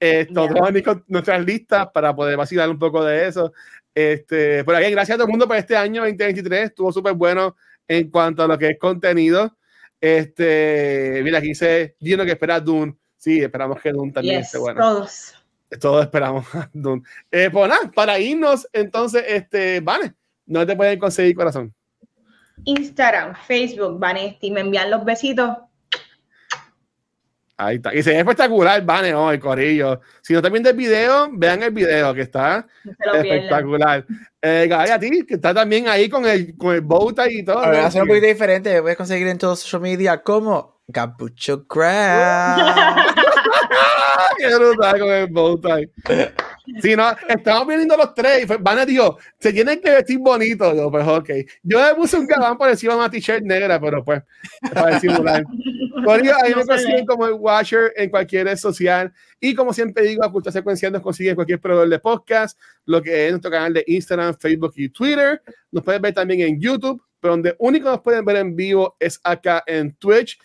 Esto, 0.00 0.48
yeah. 0.48 1.02
nuestras 1.08 1.44
listas 1.44 1.88
para 1.92 2.14
poder 2.14 2.36
vacilar 2.36 2.68
un 2.70 2.78
poco 2.78 3.04
de 3.04 3.28
eso. 3.28 3.52
Este, 3.94 4.64
por 4.64 4.74
aquí, 4.74 4.90
gracias 4.90 5.16
a 5.16 5.18
todo 5.18 5.26
el 5.26 5.30
mundo 5.30 5.48
por 5.48 5.56
este 5.56 5.76
año 5.76 6.02
2023. 6.02 6.66
Estuvo 6.66 6.92
súper 6.92 7.14
bueno 7.14 7.56
en 7.86 8.10
cuanto 8.10 8.42
a 8.42 8.48
lo 8.48 8.56
que 8.56 8.68
es 8.68 8.78
contenido. 8.78 9.56
Este, 10.00 11.20
mira, 11.24 11.38
aquí 11.38 11.48
dice 11.48 11.96
Gino 11.98 12.24
que 12.24 12.32
espera 12.32 12.60
Dune. 12.60 12.96
Sí, 13.16 13.40
esperamos 13.40 13.80
que 13.80 13.90
Dune 13.90 14.12
también 14.12 14.40
esté 14.40 14.58
bueno. 14.58 14.80
Todos. 14.80 15.34
Todos 15.80 16.04
esperamos 16.04 16.46
Dune. 16.72 17.02
Eh, 17.30 17.50
pues 17.52 17.68
nada, 17.68 17.90
para 17.92 18.18
irnos, 18.20 18.68
entonces, 18.72 19.24
este, 19.26 19.80
vale, 19.80 20.14
no 20.46 20.64
te 20.64 20.76
pueden 20.76 20.98
conseguir 20.98 21.34
corazón. 21.34 21.74
Instagram, 22.64 23.34
Facebook, 23.46 23.98
Vanesti, 23.98 24.50
me 24.50 24.60
envían 24.60 24.90
los 24.90 25.04
besitos 25.04 25.56
Ahí 27.60 27.76
está. 27.76 27.92
Y 27.92 28.04
se 28.04 28.10
ve 28.10 28.18
espectacular, 28.20 28.84
Vane, 28.84 29.12
hoy, 29.14 29.34
el 29.34 29.40
corillo. 29.40 30.00
Si 30.22 30.32
no 30.32 30.38
están 30.38 30.52
viendo 30.52 30.70
el 30.70 30.76
video, 30.76 31.28
vean 31.32 31.60
el 31.64 31.72
video 31.72 32.14
que 32.14 32.20
está 32.20 32.64
espectacular. 33.14 34.06
Eh, 34.40 34.70
a 34.72 34.98
ti, 35.00 35.26
que 35.26 35.34
está 35.34 35.52
también 35.52 35.88
ahí 35.88 36.08
con 36.08 36.24
el, 36.24 36.56
con 36.56 36.76
el 36.76 36.82
bow 36.82 37.12
y 37.28 37.44
todo. 37.44 37.66
Voy 37.66 37.76
a 37.76 37.86
hacer 37.86 38.02
un 38.02 38.08
poquito 38.08 38.28
diferente. 38.28 38.78
Voy 38.78 38.92
a 38.92 38.96
conseguir 38.96 39.26
en 39.26 39.38
todos 39.38 39.54
los 39.54 39.60
social 39.62 39.82
media 39.82 40.22
como 40.22 40.82
Capucho 40.92 41.66
Crab. 41.66 42.96
Qué 44.38 44.54
brutal 44.54 45.00
con 45.00 45.10
el 45.10 45.26
bow 45.26 45.60
Sí, 46.82 46.94
no, 46.94 47.14
estamos 47.28 47.66
viendo 47.66 47.96
los 47.96 48.14
tres. 48.14 48.44
Y 48.44 48.46
Van 48.60 48.78
a 48.78 48.86
dijo, 48.86 49.18
se 49.38 49.52
tienen 49.52 49.80
que 49.80 49.90
vestir 49.90 50.18
bonito. 50.18 50.74
Yo, 50.74 50.90
pues, 50.90 51.06
ok. 51.06 51.30
Yo 51.62 51.84
le 51.84 51.94
puse 51.94 52.16
un 52.16 52.26
gabán 52.26 52.56
por 52.56 52.68
encima 52.68 52.94
de 52.94 52.98
una 53.00 53.10
t-shirt 53.10 53.42
negra, 53.42 53.80
pero 53.80 54.04
pues, 54.04 54.22
para 54.72 54.98
simular. 55.00 55.44
Por 56.04 56.20
ello, 56.20 56.32
ahí 56.42 56.54
me 56.54 56.64
consiguen 56.64 57.06
como 57.06 57.26
el 57.26 57.32
Watcher 57.32 57.92
en 57.96 58.08
cualquier 58.10 58.46
red 58.46 58.56
social. 58.56 59.12
Y 59.40 59.54
como 59.54 59.72
siempre 59.72 60.04
digo, 60.04 60.24
a 60.24 60.30
Cultura 60.30 60.52
Secuencial 60.52 60.92
nos 60.92 61.02
consiguen 61.02 61.34
cualquier 61.34 61.60
proveedor 61.60 61.88
de 61.88 61.98
podcast, 61.98 62.58
lo 62.84 63.02
que 63.02 63.26
es 63.26 63.32
nuestro 63.32 63.50
canal 63.50 63.74
de 63.74 63.84
Instagram, 63.86 64.36
Facebook 64.38 64.72
y 64.76 64.88
Twitter. 64.90 65.42
Nos 65.72 65.82
pueden 65.82 66.00
ver 66.00 66.14
también 66.14 66.40
en 66.42 66.60
YouTube, 66.60 67.02
pero 67.20 67.32
donde 67.32 67.56
único 67.58 67.90
nos 67.90 68.00
pueden 68.00 68.24
ver 68.24 68.36
en 68.36 68.54
vivo 68.54 68.96
es 69.00 69.20
acá 69.24 69.62
en 69.66 69.92
Twitch. 69.96 70.38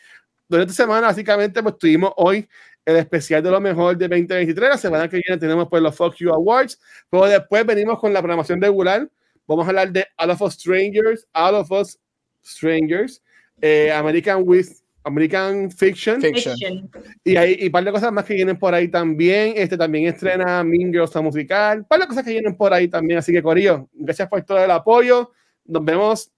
Durante 0.48 0.72
esta 0.72 0.84
semana, 0.84 1.08
básicamente, 1.08 1.62
pues 1.62 1.78
tuvimos 1.78 2.12
hoy 2.18 2.48
el 2.86 2.98
especial 2.98 3.42
de 3.42 3.52
lo 3.52 3.62
mejor 3.62 3.98
de 3.98 4.08
2023. 4.08 4.70
La 4.70 4.78
semana 4.78 5.10
que 5.10 5.22
viene 5.26 5.40
tenemos 5.40 5.68
pues 5.70 5.82
los 5.82 5.96
Fuck 5.96 6.16
You 6.16 6.32
Awards. 6.32 6.80
Pero 7.10 7.26
después 7.26 7.66
venimos 7.66 8.00
con 8.00 8.14
la 8.14 8.20
programación 8.20 8.62
regular. 8.62 9.10
Vamos 9.48 9.66
a 9.66 9.70
hablar 9.70 9.92
de 9.92 10.06
All 10.18 10.32
of 10.32 10.42
Us 10.42 10.54
Strangers, 10.54 11.28
All 11.34 11.56
of 11.56 11.72
Us 11.72 12.00
Strangers, 12.44 13.22
eh, 13.62 13.92
American 13.92 14.44
with 14.46 14.68
American 15.04 15.70
Fiction. 15.70 16.22
Fiction. 16.22 16.90
Y 17.24 17.36
hay 17.36 17.58
y 17.60 17.66
un 17.66 17.72
par 17.72 17.84
de 17.84 17.92
cosas 17.92 18.12
más 18.12 18.26
que 18.26 18.34
vienen 18.34 18.58
por 18.58 18.74
ahí 18.74 18.88
también. 18.88 19.54
Este 19.56 19.78
también 19.78 20.08
estrena 20.08 20.64
Mean 20.64 20.92
Girls 20.92 21.16
musical. 21.16 21.80
Un 21.80 21.86
par 21.86 22.00
de 22.00 22.08
cosas 22.08 22.24
que 22.24 22.32
vienen 22.32 22.56
por 22.56 22.74
ahí 22.74 22.88
también. 22.88 23.20
Así 23.20 23.32
que, 23.32 23.44
Corillo, 23.44 23.90
gracias 23.94 24.28
por 24.30 24.42
todo 24.44 24.64
el 24.64 24.72
apoyo. 24.72 25.32
Nos 25.66 25.84
vemos 25.84 26.32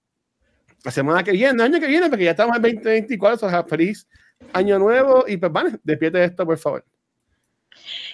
la 0.84 0.90
semana 0.90 1.22
que 1.22 1.32
viene, 1.32 1.54
el 1.54 1.60
año 1.72 1.80
que 1.80 1.86
viene, 1.86 2.08
porque 2.08 2.24
ya 2.24 2.32
estamos 2.32 2.56
en 2.56 2.62
2024. 2.62 3.46
O 3.46 3.50
sea, 3.50 3.64
feliz 3.64 4.06
año 4.52 4.78
nuevo 4.78 5.24
y 5.26 5.36
pues 5.36 5.52
vale, 5.52 5.78
despierte 5.82 6.24
esto, 6.24 6.44
por 6.44 6.58
favor. 6.58 6.84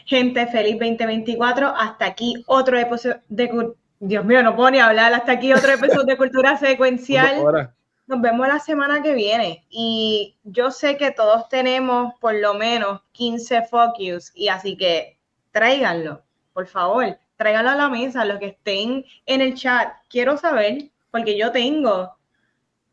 Gente, 0.04 0.46
feliz 0.46 0.78
2024. 0.78 1.68
Hasta 1.68 2.06
aquí 2.06 2.42
otro 2.46 2.78
episodio 2.78 3.20
de... 3.28 3.72
Dios 4.00 4.24
mío, 4.24 4.42
no 4.42 4.56
puedo 4.56 4.72
ni 4.72 4.80
hablar. 4.80 5.14
Hasta 5.14 5.32
aquí 5.32 5.52
otro 5.52 5.72
episodio 5.72 6.02
de 6.04 6.16
Cultura 6.16 6.56
Secuencial. 6.58 7.72
Nos 8.08 8.20
vemos 8.20 8.48
la 8.48 8.58
semana 8.58 9.00
que 9.00 9.14
viene. 9.14 9.64
Y 9.70 10.36
yo 10.42 10.72
sé 10.72 10.96
que 10.96 11.12
todos 11.12 11.48
tenemos 11.48 12.12
por 12.20 12.34
lo 12.34 12.54
menos 12.54 13.00
15 13.12 13.62
focus. 13.62 14.32
Y 14.34 14.48
así 14.48 14.76
que 14.76 15.18
tráiganlo, 15.52 16.22
por 16.52 16.66
favor. 16.66 17.16
Tráiganlo 17.36 17.70
a 17.70 17.76
la 17.76 17.88
mesa, 17.88 18.24
los 18.24 18.40
que 18.40 18.46
estén 18.46 19.04
en 19.26 19.40
el 19.40 19.54
chat. 19.54 19.92
Quiero 20.08 20.36
saber, 20.36 20.90
porque 21.12 21.38
yo 21.38 21.52
tengo 21.52 22.16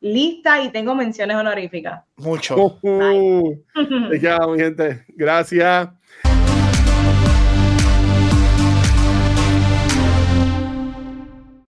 lista 0.02 0.62
y 0.62 0.70
tengo 0.70 0.96
menciones 0.96 1.38
honoríficas. 1.38 2.04
Mucho. 2.18 2.80
ya, 4.22 4.40
mi 4.48 4.60
gente. 4.60 5.06
Gracias. 5.10 5.90